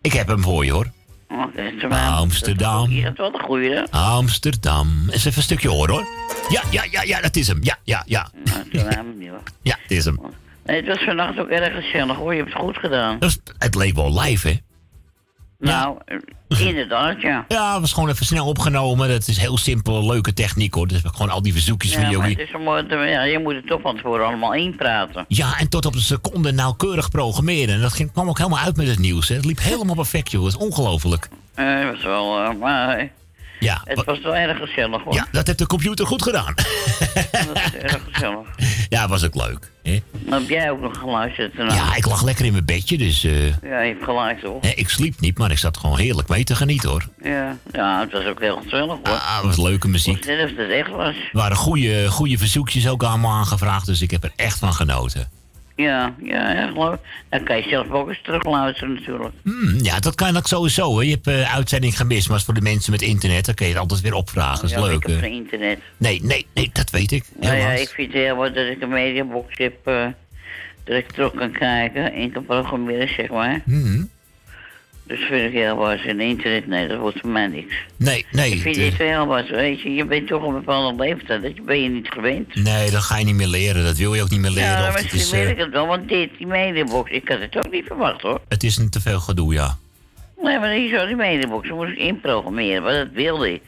Ik 0.00 0.12
heb 0.12 0.26
hem 0.28 0.42
voor 0.42 0.64
je 0.64 0.70
hoor. 0.72 0.90
Amsterdam. 1.28 1.92
Amsterdam. 1.92 2.90
Je 2.90 3.02
hebt 3.02 3.18
wel 3.18 3.32
de 3.32 3.38
goeie, 3.38 3.70
hè? 3.70 3.90
Amsterdam. 3.90 5.04
Eens 5.10 5.24
even 5.24 5.36
een 5.36 5.42
stukje 5.42 5.68
horen 5.68 5.94
hoor. 5.94 6.06
Ja, 6.48 6.62
ja, 6.70 6.84
ja, 6.90 7.02
ja, 7.02 7.20
dat 7.20 7.36
is 7.36 7.46
hem. 7.46 7.58
Ja, 7.62 7.78
ja, 7.84 8.02
ja. 8.06 8.30
Amsterdam, 8.54 9.22
ja. 9.22 9.40
Ja, 9.62 9.76
dat 9.82 9.90
is 9.98 10.04
hem. 10.04 10.20
Het 10.76 10.86
was 10.86 11.04
vannacht 11.04 11.38
ook 11.38 11.48
erg 11.48 11.74
gezellig 11.84 12.16
hoor, 12.16 12.34
je 12.34 12.40
hebt 12.40 12.52
het 12.52 12.62
goed 12.62 12.76
gedaan. 12.76 13.18
Het 13.58 13.74
leek 13.74 13.94
wel 13.94 14.20
live, 14.20 14.48
hè? 14.48 14.54
Nou, 15.58 15.98
eh, 16.04 16.66
inderdaad, 16.66 17.20
ja. 17.20 17.44
Ja, 17.48 17.72
het 17.72 17.80
was 17.80 17.92
gewoon 17.92 18.08
even 18.08 18.26
snel 18.26 18.46
opgenomen. 18.46 19.08
Dat 19.08 19.28
is 19.28 19.38
heel 19.38 19.58
simpel, 19.58 20.06
leuke 20.06 20.32
techniek 20.32 20.74
hoor. 20.74 20.86
Dus 20.88 21.00
gewoon 21.04 21.30
al 21.30 21.42
die 21.42 21.52
verzoekjes 21.52 21.92
van 21.92 22.02
Ja, 22.02 22.10
jullie. 22.10 22.30
het 22.30 22.38
is 22.38 23.10
ja, 23.10 23.22
je 23.22 23.38
moet 23.38 23.54
het 23.54 23.66
toch 23.66 23.80
van 23.80 23.96
tevoren 23.96 24.26
allemaal 24.26 24.54
inpraten. 24.54 25.24
Ja, 25.28 25.58
en 25.58 25.68
tot 25.68 25.86
op 25.86 25.92
de 25.92 26.00
seconde 26.00 26.52
nauwkeurig 26.52 27.10
programmeren. 27.10 27.74
En 27.74 27.80
dat 27.80 27.92
ging, 27.92 28.12
kwam 28.12 28.28
ook 28.28 28.38
helemaal 28.38 28.64
uit 28.64 28.76
met 28.76 28.86
het 28.86 28.98
nieuws. 28.98 29.28
Hè. 29.28 29.34
Het 29.34 29.44
liep 29.44 29.60
helemaal 29.60 29.94
perfect, 29.94 30.30
joh. 30.30 30.42
Dat 30.42 30.50
is 30.52 30.58
ongelooflijk. 30.58 31.28
Eh, 31.54 31.78
het 31.78 31.90
was 31.90 32.02
wel, 32.02 32.52
maar 32.54 32.96
eh, 32.98 33.08
Ja, 33.60 33.80
het 33.84 34.04
was 34.04 34.20
wel 34.20 34.34
erg 34.36 34.58
gezellig 34.58 35.02
hoor. 35.02 35.14
ja, 35.14 35.26
dat 35.32 35.46
heeft 35.46 35.58
de 35.58 35.66
computer 35.66 36.06
goed 36.06 36.22
gedaan. 36.22 36.54
Dat 37.14 37.46
was 37.52 37.72
erg 37.74 38.00
gezellig. 38.10 38.46
Ja, 38.88 39.08
was 39.08 39.24
ook 39.24 39.34
leuk. 39.34 39.70
Hè? 39.82 40.02
Heb 40.30 40.48
jij 40.48 40.70
ook 40.70 40.80
nog 40.80 40.98
geluisterd? 40.98 41.52
Ja, 41.56 41.94
ik 41.96 42.06
lag 42.06 42.22
lekker 42.22 42.44
in 42.44 42.52
mijn 42.52 42.64
bedje, 42.64 42.98
dus 42.98 43.24
eh, 43.24 43.46
Ja, 43.46 43.80
je 43.80 43.92
hebt 43.92 44.04
gelijk 44.04 44.40
toch? 44.40 44.62
hè, 44.62 44.68
ik 44.68 44.88
sliep 44.88 45.20
niet, 45.20 45.38
maar 45.38 45.50
ik 45.50 45.58
zat 45.58 45.76
gewoon 45.76 45.98
heerlijk 45.98 46.28
mee 46.28 46.44
te 46.44 46.54
genieten 46.56 46.88
hoor. 46.90 47.04
Ja, 47.22 47.56
ja, 47.72 48.00
het 48.00 48.12
was 48.12 48.24
ook 48.24 48.40
heel 48.40 48.60
gezellig 48.62 48.86
hoor. 49.04 49.14
Ah, 49.14 49.36
het 49.36 49.44
was 49.44 49.56
leuke 49.56 49.88
muziek. 49.88 50.28
Als 50.28 50.50
het 50.56 50.70
echt 50.70 50.90
was. 50.90 51.14
Er 51.14 51.28
waren 51.32 51.56
goede, 51.56 52.08
goede 52.10 52.38
verzoekjes 52.38 52.88
ook 52.88 53.02
allemaal 53.02 53.38
aangevraagd, 53.38 53.86
dus 53.86 54.02
ik 54.02 54.10
heb 54.10 54.24
er 54.24 54.32
echt 54.36 54.58
van 54.58 54.72
genoten. 54.74 55.28
Ja, 55.80 56.14
ja, 56.22 56.54
echt 56.66 56.76
leuk. 56.76 56.98
Dan 57.28 57.44
kan 57.44 57.56
je 57.56 57.62
zelf 57.68 57.90
ook 57.90 58.08
eens 58.08 58.20
terugluisteren 58.22 58.94
natuurlijk. 58.94 59.34
Hmm, 59.42 59.78
ja, 59.82 59.98
dat 60.00 60.14
kan 60.14 60.36
ook 60.36 60.46
sowieso. 60.46 60.98
Hè. 60.98 61.04
Je 61.04 61.10
hebt 61.10 61.26
eh 61.26 61.54
uitzending 61.54 61.96
gemist, 61.96 62.26
maar 62.26 62.36
als 62.36 62.44
voor 62.44 62.54
de 62.54 62.60
mensen 62.60 62.92
met 62.92 63.02
internet, 63.02 63.44
dan 63.46 63.54
kun 63.54 63.66
je 63.66 63.72
het 63.72 63.80
altijd 63.80 64.00
weer 64.00 64.14
opvragen. 64.14 64.60
Dat 64.60 64.70
is 64.70 64.76
ja, 64.76 64.82
leuk. 64.82 64.94
ik 64.96 65.06
heb 65.06 65.18
geen 65.18 65.32
internet. 65.32 65.78
Nee, 65.96 66.20
nee, 66.24 66.46
nee, 66.54 66.70
dat 66.72 66.90
weet 66.90 67.12
ik. 67.12 67.24
Nou 67.40 67.56
ja, 67.56 67.70
ik 67.70 67.88
vind 67.88 68.12
het 68.12 68.22
heel 68.22 68.36
wat 68.36 68.54
dat 68.54 68.66
ik 68.66 68.80
een 68.82 68.88
mediabox 68.88 69.58
heb. 69.58 69.74
eh, 69.84 70.06
dat 70.84 70.96
ik 70.96 71.12
terug 71.12 71.34
kan 71.34 71.52
kijken 71.52 72.12
en 72.12 72.32
kan 72.32 72.44
programmeren, 72.44 73.08
zeg 73.08 73.28
maar. 73.28 73.60
Hmm. 73.64 74.08
Dus 75.10 75.20
vind 75.20 75.42
ik 75.46 75.52
heel 75.52 75.76
wat. 75.76 75.98
En 76.06 76.20
internet, 76.20 76.66
nee, 76.66 76.88
dat 76.88 76.98
wordt 76.98 77.20
voor 77.20 77.30
mij 77.30 77.46
niks. 77.46 77.74
Nee, 77.96 78.26
nee. 78.30 78.52
Ik 78.52 78.60
vind 78.60 78.76
het, 78.76 78.84
dit 78.84 78.98
heel 78.98 79.26
wat, 79.26 79.48
weet 79.48 79.80
je. 79.80 79.94
Je 79.94 80.04
bent 80.04 80.26
toch 80.26 80.42
een 80.42 80.52
bepaalde 80.52 81.02
leeftijd, 81.02 81.42
dat 81.42 81.64
ben 81.64 81.82
je 81.82 81.88
niet 81.88 82.08
gewend. 82.08 82.54
nee, 82.54 82.90
dat 82.90 83.02
ga 83.02 83.18
je 83.18 83.24
niet 83.24 83.34
meer 83.34 83.46
leren. 83.46 83.84
Dat 83.84 83.96
wil 83.96 84.14
je 84.14 84.22
ook 84.22 84.30
niet 84.30 84.40
meer 84.40 84.50
leren. 84.50 84.70
Ja, 84.70 84.88
of 84.88 84.92
misschien 84.92 85.20
is, 85.20 85.30
weet 85.30 85.48
ik 85.48 85.58
het 85.58 85.70
wel, 85.70 85.86
want 85.86 86.08
dit, 86.08 86.30
die 86.38 86.46
mediabox, 86.46 87.10
ik 87.10 87.28
had 87.28 87.40
het 87.40 87.56
ook 87.56 87.70
niet 87.70 87.84
verwacht 87.86 88.20
hoor. 88.20 88.40
het 88.48 88.62
is 88.62 88.76
een 88.76 88.90
te 88.90 89.00
veel 89.00 89.20
gedoe, 89.20 89.54
ja. 89.54 89.76
Nee, 90.42 90.58
maar 90.58 90.70
hier 90.72 90.98
zo 90.98 91.06
die 91.06 91.16
mediabox, 91.16 91.68
dan 91.68 91.76
moest 91.76 91.90
ik 91.90 91.98
inprogrammeren, 91.98 92.82
maar 92.82 92.92
dat 92.92 93.08
wilde 93.12 93.52
ik. 93.52 93.62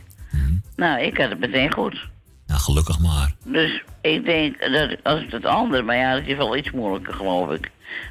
Nou, 0.77 1.01
ik 1.03 1.17
had 1.17 1.29
het 1.29 1.39
meteen 1.39 1.73
goed. 1.73 2.09
Nou, 2.47 2.61
gelukkig 2.61 2.99
maar. 2.99 3.35
Dus 3.45 3.83
ik 4.01 4.25
denk 4.25 4.61
dat 4.73 4.97
als 5.03 5.21
het 5.21 5.33
het 5.33 5.45
andere, 5.45 5.83
maar 5.83 5.97
ja, 5.97 6.15
dat 6.15 6.27
is 6.27 6.37
wel 6.37 6.57
iets 6.57 6.71
moeilijker 6.71 7.15
geloof 7.15 7.51
ik. 7.51 7.71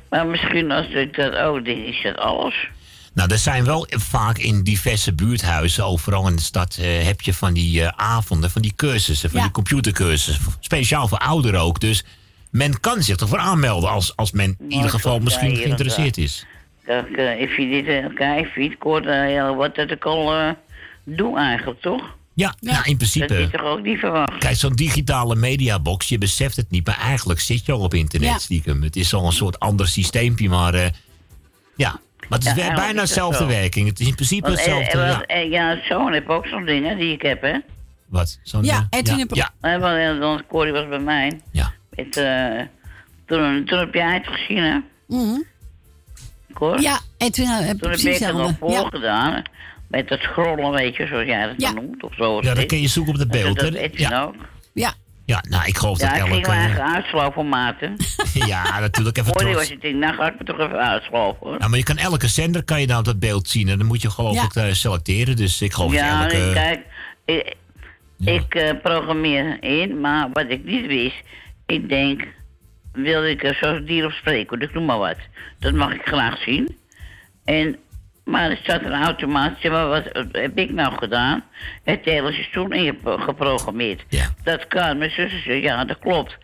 Maar 0.09 0.27
misschien 0.27 0.71
als 0.71 0.87
ik 0.87 1.15
dat 1.15 1.35
ook 1.35 1.65
denk, 1.65 1.85
is 1.85 2.01
dat 2.03 2.17
alles. 2.17 2.69
Nou, 3.13 3.31
er 3.31 3.37
zijn 3.37 3.63
wel 3.65 3.87
vaak 3.89 4.37
in 4.37 4.63
diverse 4.63 5.13
buurthuizen, 5.13 5.85
overal 5.85 6.27
in 6.27 6.35
de 6.35 6.41
stad, 6.41 6.77
eh, 6.79 7.03
heb 7.03 7.21
je 7.21 7.33
van 7.33 7.53
die 7.53 7.83
eh, 7.83 7.87
avonden, 7.95 8.51
van 8.51 8.61
die 8.61 8.73
cursussen, 8.75 9.29
van 9.29 9.41
die 9.41 9.51
computercursussen. 9.51 10.45
Speciaal 10.59 11.07
voor 11.07 11.17
ouderen 11.17 11.59
ook. 11.61 11.79
Dus 11.79 12.03
men 12.49 12.79
kan 12.79 13.03
zich 13.03 13.17
ervoor 13.17 13.37
aanmelden 13.37 13.89
als, 13.89 14.15
als 14.15 14.31
men 14.31 14.55
in 14.59 14.71
ieder 14.71 14.89
geval 14.89 15.19
misschien 15.19 15.55
geïnteresseerd 15.55 16.17
is. 16.17 16.45
Ik 17.39 17.49
vind 17.49 17.85
dit, 17.85 18.13
kijk, 18.13 18.45
ik 18.45 18.51
vind 18.51 18.69
het 18.69 18.79
kort 18.79 19.05
wat 19.55 19.75
dat 19.75 19.91
ik 19.91 20.05
al 20.05 20.33
eh, 20.33 20.49
doe 21.03 21.37
eigenlijk, 21.39 21.81
toch? 21.81 22.15
Ja, 22.33 22.55
ja. 22.59 22.71
in 22.71 22.77
Dat 22.83 22.97
principe. 22.97 23.41
is 23.41 23.49
toch 23.51 23.61
ook 23.61 23.81
niet 23.81 23.99
verwacht. 23.99 24.37
Kijk, 24.37 24.55
zo'n 24.55 24.75
digitale 24.75 25.35
mediabox, 25.35 26.07
je 26.09 26.17
beseft 26.17 26.55
het 26.55 26.69
niet, 26.69 26.85
maar 26.85 26.97
eigenlijk 26.97 27.39
zit 27.39 27.65
je 27.65 27.71
al 27.71 27.79
op 27.79 27.93
internet 27.93 28.29
Ja. 28.29 28.37
stiekem. 28.37 28.83
Het 28.83 28.95
is 28.95 29.13
al 29.13 29.25
een 29.25 29.31
soort 29.31 29.59
ander 29.59 29.87
systeempje, 29.87 30.49
maar 30.49 30.91
ja. 31.75 31.99
Maar 32.29 32.39
het 32.39 32.47
is 32.47 32.53
Ja, 32.63 32.73
bijna 32.73 32.93
dat 32.93 33.07
dezelfde 33.07 33.45
werking. 33.45 33.87
Het 33.87 33.99
is 33.99 34.07
in 34.07 34.15
principe 34.15 34.47
Want, 34.47 34.59
eh, 34.59 34.65
hetzelfde. 34.65 34.97
eh, 34.99 35.07
ja. 35.07 35.13
want, 35.15 35.25
eh, 35.25 35.51
ja, 35.51 35.77
zo'n 35.89 36.13
heb 36.13 36.29
ook 36.29 36.47
zo'n 36.47 36.65
dingen 36.65 36.97
die 36.97 37.13
ik 37.13 37.21
heb, 37.21 37.41
hè? 37.41 37.53
Wat? 38.07 38.39
Zo'n, 38.43 38.63
Ja, 38.63 38.87
Edwin 38.89 39.13
ja, 39.17 39.19
heb- 39.19 39.33
ja. 39.35 39.49
Eh, 39.61 39.77
want, 39.79 40.17
want 40.19 40.47
Corrie 40.47 40.73
was 40.73 40.87
bij 40.87 40.99
mij. 40.99 41.39
Ja. 41.51 41.71
Met, 41.89 42.17
eh, 42.17 42.59
toen, 43.25 43.65
toen 43.65 43.79
heb 43.79 43.93
jij 43.93 44.13
het 44.13 44.27
gezien, 44.27 44.57
hè? 44.63 44.77
Cor? 46.53 46.81
Ja, 46.81 46.99
en 47.17 47.31
toen 47.31 47.45
heb 47.45 47.79
Toen 47.79 47.89
heb 47.91 47.99
ik 47.99 48.05
het 48.19 48.33
nog 48.33 48.47
hetzelfde. 48.47 48.65
Ja. 48.67 48.79
voorgedaan. 48.81 49.41
Met 49.87 50.07
dat 50.07 50.19
scrollen, 50.19 50.71
weet 50.71 50.95
je, 50.95 51.07
zoals 51.07 51.25
jij 51.25 51.47
dat 51.47 51.59
dan 51.59 51.75
noemt. 51.75 52.03
Of 52.03 52.13
zo. 52.15 52.39
Ja, 52.41 52.53
dan 52.53 52.65
kun 52.65 52.81
je 52.81 52.87
zoeken 52.87 53.13
op 53.13 53.19
het 53.19 53.31
beeld, 53.31 53.59
Dat 53.59 53.73
hè? 53.73 53.79
Edwin 53.79 54.09
Ja. 54.09 54.21
ook. 54.23 54.35
Ja. 55.31 55.41
Ja, 55.41 55.49
nou, 55.49 55.65
ik 55.67 55.77
geloof 55.77 55.99
Ja, 55.99 56.07
dat 56.07 56.15
ik 56.15 56.21
ging 56.23 56.35
elke... 56.35 56.49
me 56.49 56.55
eigenlijk 56.55 56.95
uitsloven, 56.95 57.49
Maarten. 57.49 57.95
ja, 58.51 58.79
natuurlijk 58.79 59.17
even 59.17 59.33
trots. 59.33 59.55
was 59.55 59.69
het 59.69 59.81
ding, 59.81 59.99
nou 59.99 60.15
ga 60.15 60.27
ik 60.31 60.39
me 60.39 60.45
toch 60.45 60.59
even 60.59 60.79
uitsloven, 60.79 61.39
hoor. 61.39 61.57
Nou, 61.57 61.69
maar 61.69 61.79
je 61.79 61.85
kan 61.85 61.97
elke 61.97 62.27
zender 62.27 62.63
kan 62.63 62.79
je 62.81 62.87
dan 62.87 62.97
op 62.97 63.05
dat 63.05 63.19
beeld 63.19 63.47
zien. 63.47 63.67
En 63.69 63.77
dan 63.77 63.87
moet 63.87 64.01
je 64.01 64.09
geloof 64.09 64.35
Ja. 64.35 64.43
ik 64.43 64.55
eh, 64.55 64.71
selecteren. 64.71 65.35
Dus 65.35 65.61
ik 65.61 65.73
geloof 65.73 65.93
Ja, 65.93 66.23
dat 66.23 66.31
elke... 66.31 66.53
kijk, 66.53 66.85
ik, 67.25 67.55
ik 68.19 68.55
eh, 68.55 68.69
programmeer 68.81 69.63
in, 69.63 69.99
maar 69.99 70.29
wat 70.33 70.45
ik 70.47 70.63
niet 70.65 70.85
wist, 70.85 71.21
ik 71.65 71.89
denk, 71.89 72.27
wil 72.93 73.25
ik 73.25 73.43
er 73.43 73.55
zoals 73.55 73.85
dier 73.85 74.05
op 74.05 74.11
spreken, 74.11 74.61
ik 74.61 74.73
noem 74.73 74.85
maar 74.85 74.97
wat. 74.97 75.17
Dat 75.59 75.73
mag 75.73 75.93
ik 75.93 76.01
graag 76.03 76.41
zien. 76.41 76.77
En, 77.45 77.77
maar 78.31 78.49
er 78.49 78.57
staat 78.57 78.83
een 78.83 79.03
automatisch, 79.03 79.69
maar 79.69 79.87
wat 79.87 80.03
heb 80.31 80.57
ik 80.57 80.71
nou 80.71 80.93
gedaan? 80.97 81.43
Het 81.83 81.99
hele 82.03 82.31
seizoen 82.31 82.73
in 82.73 82.97
geprogrammeerd. 83.03 84.03
Dat 84.43 84.67
kan, 84.67 84.97
mijn 84.97 85.11
zus 85.11 85.43
zei, 85.43 85.61
ja, 85.61 85.85
dat 85.85 85.99
klopt. 85.99 86.37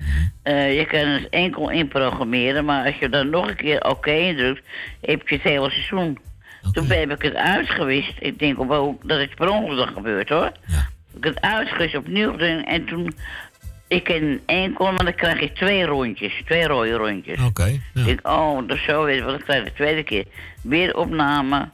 Eh, 0.43 0.77
je 0.77 0.85
kan 0.85 1.07
het 1.07 1.30
enkel 1.30 1.69
inprogrammeren, 1.69 2.65
maar 2.65 2.85
als 2.85 2.95
je 2.95 3.09
dan 3.09 3.30
nog 3.30 3.47
een 3.47 3.55
keer 3.55 3.84
oké 3.84 4.11
indrukt, 4.11 4.64
heb 5.01 5.27
je 5.27 5.35
het 5.35 5.43
hele 5.43 5.69
seizoen. 5.69 6.18
Toen 6.72 6.88
heb 6.88 7.11
ik 7.11 7.22
het 7.22 7.35
uitgewist. 7.35 8.14
Ik 8.19 8.39
denk, 8.39 8.57
wow, 8.57 9.01
dat 9.03 9.19
is 9.19 9.34
per 9.35 9.49
ongeluk 9.49 9.89
gebeurd 9.93 10.30
hoor. 10.30 10.51
Ik 11.18 11.23
heb 11.23 11.35
het 11.35 11.43
uitgewist 11.43 11.95
opnieuw 11.95 12.31
gedaan 12.31 12.64
en 12.64 12.85
toen. 12.85 13.15
Ik 13.88 14.03
ken 14.03 14.41
enkel, 14.45 14.91
maar 14.91 15.03
dan 15.03 15.15
krijg 15.15 15.39
je 15.39 15.51
twee 15.51 15.85
rondjes, 15.85 16.41
twee 16.45 16.68
rode 16.68 16.91
rondjes. 16.91 17.41
Oké. 17.41 17.65
Ik 17.93 18.05
denk, 18.05 18.27
oh, 18.27 18.68
dat 18.68 18.77
is 18.77 18.84
zo 18.84 19.03
weer, 19.03 19.23
want 19.23 19.38
dan 19.38 19.45
krijg 19.45 19.64
de 19.64 19.73
tweede 19.73 20.03
keer 20.03 20.26
weer 20.61 20.95
opname 20.95 21.69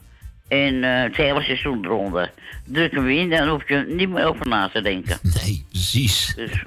en 0.53 0.83
eh 0.83 1.03
het 1.03 1.15
hele 1.15 1.41
seizoen 1.41 1.85
eronder. 1.85 2.31
Druk 2.65 2.91
hem 2.91 3.09
in, 3.09 3.29
dan 3.29 3.47
hoef 3.47 3.67
je 3.67 3.75
er 3.75 3.85
niet 3.93 4.09
meer 4.09 4.25
over 4.25 4.47
na 4.47 4.69
te 4.69 4.81
denken. 4.81 5.17
Nee, 5.43 5.65
precies. 5.69 6.33
Dus, 6.35 6.63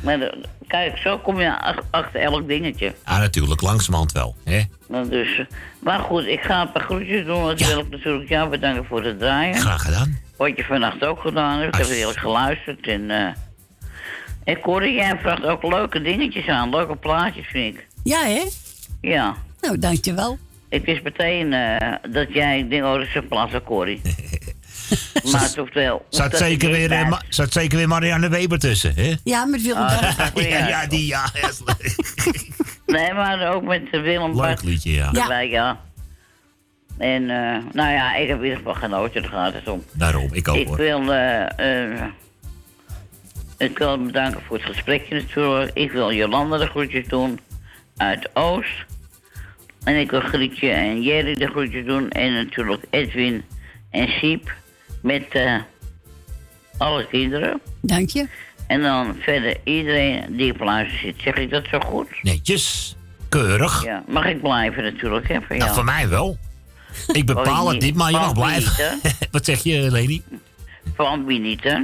maar 0.00 0.34
kijk, 0.66 0.96
zo 0.98 1.18
kom 1.18 1.40
je 1.40 1.60
ach- 1.60 1.84
achter 1.90 2.20
elk 2.20 2.48
dingetje. 2.48 2.94
Ah, 3.04 3.18
natuurlijk, 3.18 3.60
langzamerhand 3.60 4.12
wel. 4.12 4.36
Hè? 4.44 4.62
Nou, 4.88 5.08
dus, 5.08 5.38
eh, 5.38 5.44
maar 5.80 5.98
goed, 5.98 6.26
ik 6.26 6.40
ga 6.40 6.60
een 6.60 6.72
paar 6.72 6.82
groetjes 6.82 7.24
doen. 7.26 7.42
Want 7.42 7.66
wil 7.66 7.78
ik 7.78 7.90
natuurlijk 7.90 8.28
jou 8.28 8.48
bedanken 8.48 8.84
voor 8.84 9.04
het 9.04 9.18
draaien. 9.18 9.54
Graag 9.54 9.82
gedaan. 9.82 10.18
Wat 10.36 10.56
je 10.56 10.64
vannacht 10.64 11.04
ook 11.04 11.20
gedaan 11.20 11.58
hebt. 11.58 11.74
Ik 11.78 11.80
heb 11.86 11.90
heel 11.96 12.12
geluisterd. 12.12 12.86
En, 12.86 13.10
eh 13.10 13.26
en 14.44 14.60
Corrie, 14.60 14.94
jij 14.94 15.18
vraagt 15.18 15.44
ook 15.44 15.62
leuke 15.62 16.02
dingetjes 16.02 16.46
aan. 16.48 16.70
Leuke 16.70 16.96
plaatjes, 16.96 17.46
vind 17.46 17.74
ik. 17.74 17.86
Ja, 18.04 18.22
hè? 18.24 18.42
Ja. 19.00 19.34
Nou, 19.60 19.78
dankjewel. 19.78 20.38
Ik 20.76 20.84
wist 20.84 21.02
meteen 21.02 21.52
eh, 21.52 21.92
dat 22.10 22.32
jij... 22.32 22.68
Denk, 22.68 22.84
oh, 22.84 23.52
dat 23.52 23.62
Corrie. 23.64 24.00
maar 25.32 25.42
het 25.42 25.56
hoeft 25.56 25.74
wel... 25.74 26.06
Zat 26.08 26.36
zeker, 26.36 26.68
ik 26.68 26.74
weer, 26.74 26.92
eh, 26.92 27.08
Ma- 27.08 27.22
zat 27.28 27.52
zeker 27.52 27.78
weer 27.78 27.88
Marianne 27.88 28.28
Weber 28.28 28.58
tussen, 28.58 28.94
hè? 28.94 29.14
Ja, 29.24 29.44
met 29.44 29.62
Willem 29.62 29.78
maakt 29.78 30.32
ja, 30.34 30.68
ja, 30.68 30.80
uit. 30.80 30.90
die, 30.90 31.06
ja. 31.06 31.30
ja. 31.34 31.50
Nee, 32.86 33.12
maar 33.12 33.54
ook 33.54 33.62
met 33.62 33.82
eh, 33.90 34.00
Willem 34.00 34.40
Leuk 34.40 34.62
liedje, 34.62 34.92
ja. 34.92 35.12
Erbij, 35.12 35.48
ja. 35.48 35.80
En, 36.98 37.30
eh, 37.30 37.56
nou 37.72 37.92
ja, 37.92 38.14
ik 38.14 38.28
heb 38.28 38.38
in 38.38 38.42
ieder 38.42 38.58
geval 38.58 38.74
genoten, 38.74 39.22
daar 39.22 39.30
gaat 39.30 39.52
het 39.52 39.68
om. 39.68 39.84
Daarom, 39.92 40.28
ik 40.32 40.48
ook 40.48 40.56
Ik 40.56 40.66
hoor. 40.66 40.76
wil, 40.76 41.12
eh, 41.12 41.92
eh, 41.92 42.02
ik 43.56 43.78
wil 43.78 44.02
bedanken 44.02 44.40
voor 44.46 44.56
het 44.56 44.66
gesprekje 44.66 45.14
natuurlijk. 45.14 45.70
Ik 45.74 45.92
wil 45.92 46.12
Jolanda 46.12 46.58
de 46.58 46.66
groetjes 46.66 47.06
doen 47.08 47.40
uit 47.96 48.28
Oost. 48.34 48.84
En 49.86 49.96
ik 50.00 50.10
wil 50.10 50.20
Grietje 50.20 50.70
en 50.70 51.02
Jerry 51.02 51.34
de 51.34 51.46
groetjes 51.46 51.84
doen. 51.84 52.10
En 52.10 52.34
natuurlijk 52.34 52.82
Edwin 52.90 53.44
en 53.90 54.08
Siep 54.08 54.52
met 55.02 55.24
eh, 55.28 55.60
alle 56.78 57.06
kinderen. 57.06 57.60
Dank 57.80 58.10
je. 58.10 58.28
En 58.66 58.82
dan 58.82 59.16
verder 59.20 59.56
iedereen 59.64 60.36
die 60.36 60.52
op 60.52 60.60
luister 60.60 60.98
zit. 60.98 61.14
Zeg 61.18 61.34
ik 61.34 61.50
dat 61.50 61.64
zo 61.70 61.78
goed? 61.78 62.08
Netjes. 62.22 62.96
Keurig. 63.28 63.84
Ja, 63.84 64.04
mag 64.08 64.24
ik 64.24 64.40
blijven 64.40 64.82
natuurlijk, 64.82 65.28
hè? 65.28 65.38
Van 65.48 65.56
Nou, 65.56 65.74
voor 65.74 65.84
mij 65.84 66.08
wel. 66.08 66.38
Ik 67.12 67.26
bepaal 67.26 67.64
Oh, 67.64 67.72
het 67.72 67.82
niet, 67.82 67.94
maar 67.94 68.10
je 68.10 68.16
mag 68.16 68.24
van 68.24 68.34
blijven. 68.34 68.98
niet, 69.02 69.28
Wat 69.30 69.44
zeg 69.44 69.62
je, 69.62 69.90
Leni? 69.90 70.22
Van 70.94 71.24
wie 71.24 71.40
niet, 71.40 71.62
hè? 71.62 71.78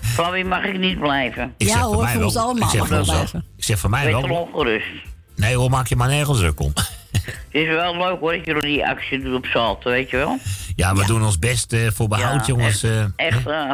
Van 0.00 0.30
wie 0.30 0.44
mag 0.44 0.64
ik 0.64 0.78
niet 0.78 0.98
blijven? 0.98 1.54
Ik 1.56 1.68
zeg 1.68 1.80
voor 1.80 2.02
mij 2.02 2.18
wel. 2.18 2.28
ik 2.28 2.34
voor 2.34 2.88
mag 2.88 3.04
blijven. 3.04 3.44
Ik 3.56 3.64
zeg 3.64 3.78
voor 3.78 3.90
mij 3.90 4.10
wel. 4.10 4.28
wel 4.28 4.36
ongerust. 4.36 4.86
Nee 5.36 5.56
hoor, 5.56 5.70
maak 5.70 5.86
je 5.86 5.96
maar 5.96 6.08
nergens 6.08 6.38
druk 6.38 6.60
om. 6.60 6.72
Het 7.12 7.34
is 7.62 7.66
wel 7.68 7.96
leuk 7.96 8.18
hoor, 8.20 8.32
dat 8.36 8.44
jullie 8.44 8.62
die 8.62 8.86
actie 8.86 9.22
doen 9.22 9.34
op 9.34 9.44
Salto, 9.46 9.90
weet 9.90 10.10
je 10.10 10.16
wel? 10.16 10.38
Ja, 10.76 10.94
we 10.94 11.06
doen 11.06 11.24
ons 11.24 11.38
best 11.38 11.72
eh, 11.72 11.80
voor 11.94 12.08
behoud, 12.08 12.40
Ja, 12.40 12.54
jongens. 12.54 12.82
eh, 12.82 12.90
Echt, 13.16 13.46
eh, 13.46 13.70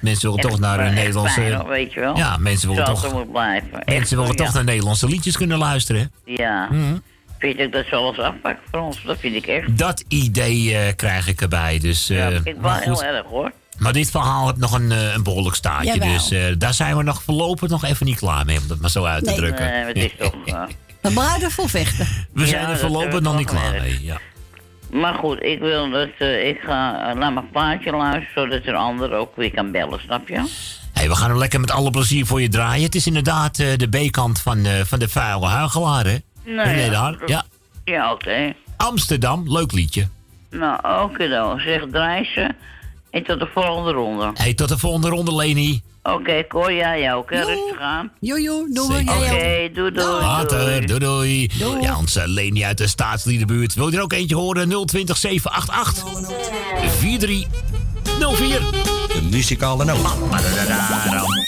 mensen 0.00 0.28
willen 0.28 0.38
echt, 0.44 0.48
toch 0.50 0.58
naar 0.58 0.78
een 0.80 0.86
echt 0.86 0.94
Nederlandse... 0.94 1.64
weet 1.68 1.92
je 1.92 2.00
wel? 2.00 2.16
Ja, 2.16 2.36
mensen 2.36 2.68
willen 2.68 2.84
toch... 2.84 3.12
moet 3.12 3.30
blijven. 3.32 3.72
Echt, 3.84 3.98
Mensen 3.98 4.18
willen 4.18 4.36
toch 4.36 4.52
naar 4.54 4.64
Nederlandse 4.64 5.06
liedjes 5.08 5.36
kunnen 5.36 5.58
luisteren. 5.58 6.10
Ja. 6.24 6.68
Mhm. 6.70 6.96
Vind 7.38 7.58
ik 7.58 7.72
dat 7.72 7.86
ze 7.86 7.94
alles 7.96 8.18
afpakken 8.18 8.62
voor 8.70 8.80
ons? 8.80 9.02
Dat 9.04 9.18
vind 9.18 9.34
ik 9.34 9.46
echt. 9.46 9.78
Dat 9.78 10.04
idee 10.08 10.92
krijg 10.94 11.28
ik 11.28 11.40
erbij. 11.40 11.78
Dus, 11.78 12.10
eh, 12.10 12.16
Ja, 12.16 12.30
vind 12.30 12.46
ik 12.46 12.56
wel 12.60 12.72
heel 12.72 13.02
erg 13.04 13.26
hoor. 13.26 13.52
maar 13.78 13.92
dit 13.92 14.10
verhaal 14.10 14.46
heeft 14.46 14.58
nog 14.58 14.72
een, 14.72 14.90
een 14.90 15.22
behoorlijk 15.22 15.56
staartje. 15.56 15.92
Jawel. 15.92 16.12
Dus 16.12 16.30
eh, 16.30 16.44
daar 16.58 16.74
zijn 16.74 16.96
we 16.96 17.02
nog 17.02 17.22
voorlopig 17.22 17.68
nog 17.68 17.84
even 17.84 18.06
niet 18.06 18.18
klaar 18.18 18.44
mee. 18.44 18.58
Om 18.58 18.68
dat 18.68 18.78
maar 18.80 18.90
zo 18.90 19.04
uit 19.04 19.24
te 19.24 19.30
Nee. 19.30 19.38
drukken. 19.38 19.64
Nee, 19.70 19.84
het 19.84 19.96
is 19.96 20.12
toch... 20.28 20.34
eh, 21.06 21.14
We 21.14 21.20
blijven 21.20 21.50
voor 21.50 21.68
vechten. 21.68 22.06
we 22.32 22.40
Ja, 22.40 22.46
zijn 22.46 22.68
er 22.68 22.78
voorlopig 22.78 23.20
nog 23.20 23.36
niet 23.36 23.46
klaar 23.46 23.72
mee. 23.80 23.98
Ja. 24.04 24.18
Maar 24.92 25.14
goed, 25.14 25.42
ik 25.42 25.58
wil 25.58 25.90
dat 25.90 26.08
eh, 26.18 26.48
ik 26.48 26.60
ga 26.60 27.08
uh, 27.10 27.14
naar 27.18 27.32
mijn 27.32 27.50
plaatje 27.50 27.90
luisteren, 27.90 28.32
zodat 28.50 28.66
een 28.66 28.74
ander 28.74 29.12
ook 29.12 29.36
weer 29.36 29.50
kan 29.54 29.70
bellen, 29.70 30.00
snap 30.00 30.28
je? 30.28 30.44
Hey, 30.92 31.08
we 31.08 31.14
gaan 31.16 31.28
hem 31.30 31.38
lekker 31.38 31.60
met 31.60 31.70
alle 31.70 31.90
plezier 31.90 32.26
voor 32.26 32.40
je 32.40 32.48
draaien. 32.48 32.84
Het 32.84 32.94
is 32.94 33.06
inderdaad 33.06 33.58
eh, 33.58 33.66
de 33.76 33.88
B-kant 33.88 34.40
van, 34.40 34.64
eh, 34.64 34.72
van 34.84 34.98
de 34.98 35.08
vuile 35.08 35.46
huigelaar, 35.46 36.04
hè? 36.04 36.16
Nou 36.44 36.68
ja, 36.70 36.92
Haar. 36.92 37.18
dat- 37.18 37.28
Ja. 37.28 37.44
Ja, 37.84 38.12
oké. 38.12 38.54
Amsterdam, 38.76 39.52
leuk 39.52 39.72
liedje. 39.72 40.08
Nou, 40.50 41.02
oké 41.04 41.28
dan. 41.28 41.60
Zeg 41.60 41.82
draai 41.90 42.24
ze. 42.24 42.54
En 43.16 43.24
tot 43.24 43.38
de 43.38 43.48
volgende 43.54 43.92
ronde. 43.92 44.30
Hey, 44.34 44.54
tot 44.54 44.68
de 44.68 44.78
volgende 44.78 45.08
ronde, 45.08 45.34
Leni. 45.34 45.82
Oké, 46.02 46.46
Cor, 46.46 46.72
jij 46.72 47.14
ook, 47.14 47.30
hè? 47.30 47.44
Rustig 47.44 47.80
aan. 47.80 48.12
Jojo, 48.20 48.66
doei, 48.72 49.00
Oké, 49.00 49.14
jij 49.14 49.70
doei, 49.74 49.90
doei. 49.90 50.06
Later, 50.06 50.86
doei 50.86 50.98
doei. 50.98 51.50
Ja, 51.80 51.98
onze 51.98 52.28
Leni 52.28 52.64
uit 52.64 52.78
de 52.78 52.86
staatsliedenbuurt. 52.86 53.74
Wil 53.74 53.90
je 53.90 53.96
er 53.96 54.02
ook 54.02 54.12
eentje 54.12 54.36
horen? 54.36 54.86
020 54.86 55.16
788 55.16 56.04
4304. 56.98 58.60
De 59.12 59.22
muzikale 59.30 59.84
noot. 59.84 61.45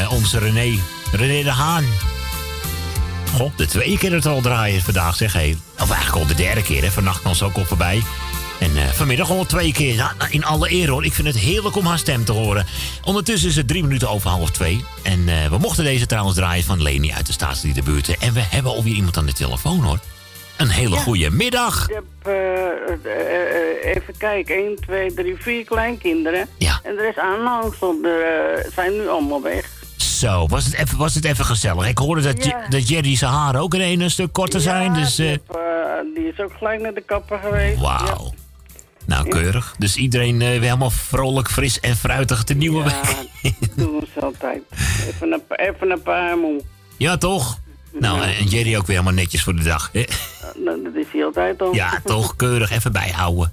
Eh, 0.00 0.12
onze 0.12 0.38
René. 0.38 0.78
René 1.12 1.42
de 1.42 1.50
Haan. 1.50 1.84
Goh, 3.36 3.56
de 3.56 3.66
tweede 3.66 3.98
keer 3.98 4.10
dat 4.10 4.24
we 4.24 4.28
al 4.28 4.40
draaien 4.40 4.82
vandaag, 4.82 5.16
zeg 5.16 5.32
hé. 5.32 5.56
Of 5.80 5.90
eigenlijk 5.90 6.22
al 6.22 6.26
de 6.26 6.42
derde 6.42 6.62
keer, 6.62 6.82
hè. 6.82 6.90
Vannacht 6.90 7.22
was 7.22 7.42
ook 7.42 7.56
al 7.56 7.64
voorbij. 7.64 8.02
En 8.60 8.76
eh, 8.76 8.88
vanmiddag 8.88 9.30
al 9.30 9.44
twee 9.44 9.72
keer. 9.72 9.96
Nou, 9.96 10.12
in 10.30 10.44
alle 10.44 10.72
eer 10.72 10.88
hoor. 10.88 11.04
Ik 11.04 11.12
vind 11.12 11.26
het 11.26 11.36
heerlijk 11.36 11.76
om 11.76 11.86
haar 11.86 11.98
stem 11.98 12.24
te 12.24 12.32
horen. 12.32 12.66
Ondertussen 13.04 13.48
is 13.48 13.56
het 13.56 13.68
drie 13.68 13.82
minuten 13.82 14.08
over 14.10 14.30
half 14.30 14.50
twee. 14.50 14.84
En 15.02 15.28
eh, 15.28 15.48
we 15.48 15.58
mochten 15.58 15.84
deze 15.84 16.06
trouwens 16.06 16.36
draaien 16.36 16.64
van 16.64 16.82
Leni 16.82 17.12
uit 17.12 17.26
de 17.26 17.32
staatsliedenbuurten. 17.32 18.16
En 18.20 18.32
we 18.32 18.40
hebben 18.40 18.72
alweer 18.72 18.94
iemand 18.94 19.16
aan 19.16 19.26
de 19.26 19.32
telefoon 19.32 19.80
hoor. 19.80 19.98
Een 20.56 20.68
hele 20.68 20.96
goede 20.96 21.30
middag. 21.30 21.88
Ik 21.88 21.94
heb, 21.94 22.34
even 23.82 24.16
kijken, 24.16 24.54
1, 24.54 24.76
2, 24.80 25.14
3, 25.14 25.36
4 25.38 25.64
kleinkinderen. 25.64 26.48
Ja. 26.56 26.80
En 26.82 26.98
er 26.98 27.08
is 27.08 27.18
aanhangst, 27.18 27.82
op 27.82 28.02
de, 28.02 28.70
zijn 28.74 28.92
nu 28.92 29.08
allemaal 29.08 29.42
weg. 29.42 29.61
Zo, 30.22 30.46
was 30.46 30.64
het 30.64 30.74
even, 30.74 30.98
was 30.98 31.14
het 31.14 31.24
even 31.24 31.44
gezellig. 31.44 31.88
Ik 31.88 31.98
hoorde 31.98 32.22
dat, 32.22 32.44
Ja. 32.44 32.66
Dat 32.68 32.88
Jerry 32.88 33.16
zijn 33.16 33.32
haren 33.32 33.60
ook 33.60 33.74
in 33.74 34.00
een 34.00 34.10
stuk 34.10 34.32
korter 34.32 34.60
zijn. 34.60 34.94
Dus, 34.94 35.18
eh, 35.18 35.26
Die, 35.26 35.26
heb, 35.46 35.56
eh, 35.56 36.14
die 36.14 36.28
is 36.32 36.40
ook 36.40 36.52
gelijk 36.58 36.80
naar 36.80 36.94
de 36.94 37.00
kapper 37.00 37.38
geweest. 37.38 37.80
Wauw. 37.80 38.04
Nou, 38.04 38.32
Nou, 39.06 39.28
keurig. 39.28 39.74
Dus 39.78 39.96
iedereen 39.96 40.42
eh, 40.42 40.48
weer 40.48 40.60
helemaal 40.60 40.90
vrolijk, 40.90 41.48
fris 41.50 41.80
en 41.80 41.96
fruitig 41.96 42.44
de 42.44 42.54
nieuwe 42.54 42.82
week. 42.84 43.56
doen 43.76 44.06
ze 44.14 44.20
altijd. 44.20 44.62
Even 45.08 45.32
een, 45.32 45.42
even 45.48 45.90
een 45.90 46.02
paar 46.02 46.36
moe. 46.38 46.60
Ja, 46.96 47.16
toch? 47.16 47.58
Nou, 47.92 48.22
en 48.22 48.46
Jerry 48.46 48.76
ook 48.76 48.86
weer 48.86 48.96
helemaal 48.96 49.20
netjes 49.22 49.42
voor 49.42 49.56
de 49.56 49.62
dag. 49.62 49.90
hè? 49.92 50.04
Dat 50.64 50.94
is 50.94 51.06
hij 51.12 51.24
altijd 51.24 51.62
al. 51.62 51.74
Ja, 51.74 52.00
toch? 52.04 52.36
Keurig. 52.36 52.70
Even 52.70 52.92
bijhouden. 52.92 53.52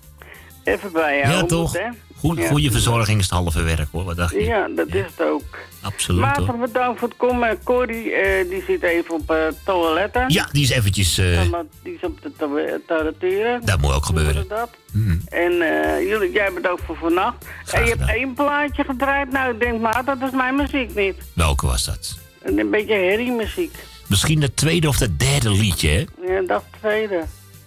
Even 0.64 0.91
bij 0.91 1.18
jou. 1.18 1.32
Ja, 1.34 1.40
moet, 1.40 1.50
toch? 1.50 1.74
hè? 1.74 1.88
Goed. 2.20 2.46
Goede 2.46 2.72
verzorging 2.72 3.18
is 3.20 3.24
het 3.26 3.34
halve 3.34 3.64
werk, 3.64 3.88
hoor. 3.91 4.04
Wat 4.04 4.16
dacht 4.18 4.34
je? 4.34 4.40
Ja, 4.44 4.68
dat 4.76 4.88
is 4.88 5.06
het 5.16 5.22
ook. 5.28 5.41
Absoluut, 5.82 6.22
Maarten, 6.22 6.46
hoor. 6.46 6.58
bedankt 6.58 7.00
voor 7.00 7.08
het 7.08 7.18
komen. 7.18 7.64
Corrie, 7.64 8.12
eh, 8.12 8.50
die 8.50 8.64
zit 8.68 8.84
even 8.84 9.14
op 9.14 9.28
het 9.28 9.56
toiletten. 9.66 10.26
Ja, 10.28 10.48
die 10.52 10.64
is 10.64 10.70
eventjes... 10.70 11.18
eh, 11.18 11.48
Want 11.50 11.68
Die 11.84 11.94
is 11.94 12.02
op 12.02 12.22
de 12.22 12.32
to- 12.38 12.80
toileteren. 12.88 13.66
dat 13.66 13.82
moet 13.82 13.94
ook 13.94 14.06
gebeuren. 14.06 14.48
Dat. 14.48 14.70
Mhm. 14.91 15.18
En 15.28 15.52
eh, 15.62 16.08
jullie, 16.08 16.32
jij 16.32 16.54
bedankt 16.54 16.82
voor 16.86 16.98
vannacht. 16.98 17.46
En 17.72 17.84
je 17.84 17.90
hebt 17.90 18.10
één 18.10 18.34
plaatje 18.34 18.84
gedraaid. 18.84 19.32
Nou, 19.32 19.54
ik 19.54 19.60
denk, 19.60 19.80
maar 19.80 20.06
dat 20.06 20.18
is 20.22 20.32
mijn 20.32 20.56
muziek 20.56 20.96
niet. 20.96 21.16
Welke 21.34 21.66
was 21.66 21.86
dat? 21.86 22.18
Een 22.41 22.70
beetje 22.70 22.94
herriemuziek. 22.94 23.76
Misschien 24.08 24.41
het 24.41 24.56
tweede 24.56 24.88
of 24.88 25.00
het 25.00 25.20
derde 25.20 25.52
liedje, 25.52 25.90
hè? 25.90 26.06
Ja, 26.34 26.41
dat 26.48 26.64
tweede. 26.80 27.24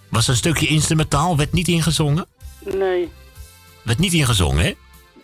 Was 0.09 0.27
een 0.27 0.35
stukje 0.35 0.67
instrumentaal, 0.67 1.37
werd 1.37 1.53
niet 1.53 1.67
ingezongen? 1.67 2.25
Nee, 2.77 3.11
Werd 3.83 3.99
niet 3.99 4.13
ingezongen, 4.13 4.63
hè? 4.65 4.73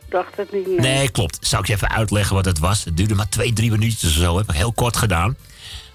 dacht 0.09 0.37
het 0.37 0.51
niet. 0.51 0.67
Nee. 0.67 0.79
Nee, 0.79 1.09
klopt. 1.09 1.37
Zou 1.41 1.61
ik 1.61 1.67
je 1.67 1.73
even 1.73 1.89
uitleggen 1.89 2.35
wat 2.35 2.45
het 2.45 2.59
was? 2.59 2.83
Het 2.83 2.97
duurde 2.97 3.15
maar 3.15 3.29
twee, 3.29 3.53
drie 3.53 3.71
minuutjes 3.71 4.09
of 4.17 4.23
zo. 4.23 4.37
Heb 4.37 4.49
ik 4.49 4.55
heel 4.55 4.73
kort 4.73 4.97
gedaan. 4.97 5.35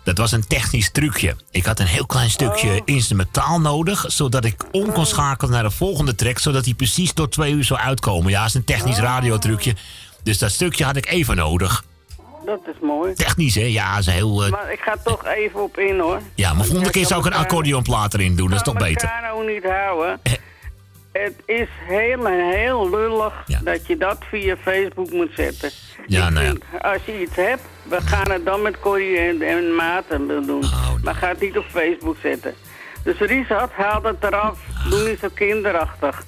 Dat 0.05 0.19
was 0.19 0.33
een 0.33 0.47
technisch 0.47 0.91
trucje. 0.91 1.37
Ik 1.51 1.65
had 1.65 1.79
een 1.81 1.87
heel 1.87 2.07
klein 2.07 2.31
stukje 2.31 2.71
Oh. 2.71 2.81
instrumentaal 2.85 3.61
nodig, 3.61 4.05
zodat 4.09 4.45
ik 4.45 4.65
om 4.73 4.93
kon 4.93 5.07
schakelen 5.07 5.53
naar 5.53 5.63
de 5.63 5.71
volgende 5.71 6.15
track, 6.15 6.39
zodat 6.39 6.65
hij 6.65 6.75
precies 6.75 7.13
tot 7.13 7.33
twee 7.33 7.53
uur 7.53 7.65
zou 7.65 7.81
uitkomen. 7.81 8.31
Ja, 8.31 8.45
is 8.45 8.55
een 8.55 8.65
technisch 8.65 8.97
Oh. 8.97 9.03
radiotrucje. 9.03 9.75
Dus 10.23 10.39
dat 10.39 10.51
stukje 10.51 10.85
had 10.85 10.97
ik 10.97 11.07
even 11.07 11.37
nodig. 11.37 11.85
Dat 12.47 12.61
is 12.67 12.75
mooi. 12.83 13.15
Technisch, 13.15 13.55
hè? 13.55 13.63
Ja, 13.65 13.99
is 13.99 14.07
heel. 14.07 14.45
eh, 14.45 14.51
Maar 14.51 14.73
ik 14.73 14.81
ga 14.81 14.97
toch 15.05 15.27
even 15.27 15.63
op 15.63 15.79
in, 15.79 15.99
hoor. 15.99 16.21
ja, 16.35 16.55
maar 16.55 16.65
volgende 16.65 16.91
keer 16.91 17.07
zou 17.07 17.21
ik 17.21 17.27
een 17.27 17.39
accordeonplaat 17.39 18.15
erin 18.15 18.37
doen. 18.37 18.49
Dat 18.49 18.57
is 18.57 18.63
toch 18.65 18.77
beter? 18.77 19.09
elkaar 19.09 19.23
nou 19.23 19.53
niet 19.53 19.65
houden. 19.65 20.21
Het 21.23 21.35
is 21.47 21.69
heel 21.87 22.27
heel 22.27 22.91
lullig 22.91 23.45
dat 23.63 23.87
je 23.87 23.97
dat 23.97 24.19
via 24.31 24.57
Facebook 24.57 25.11
moet 25.11 25.31
zetten. 25.37 25.71
Ja, 26.07 26.31
nou 26.31 26.47
ja. 26.47 26.79
Als 26.79 27.05
je 27.05 27.21
iets 27.21 27.37
hebt, 27.37 27.63
we 27.83 28.01
gaan 28.01 28.31
het 28.31 28.45
dan 28.45 28.63
met 28.63 28.81
Corrie 28.81 29.19
en, 29.19 29.43
en 29.43 29.75
Maarten 29.75 30.27
doen. 30.27 30.65
Oh, 30.65 30.95
Maar 31.03 31.15
ga 31.15 31.29
het 31.29 31.41
niet 31.41 31.59
op 31.59 31.65
Facebook 31.71 32.17
zetten. 32.23 32.55
Dus 33.05 33.19
Richard, 33.19 33.73
haal 33.73 34.03
het 34.03 34.17
eraf. 34.21 34.59
Doe 34.91 35.09
niet 35.09 35.19
zo 35.19 35.29
kinderachtig. 35.35 36.25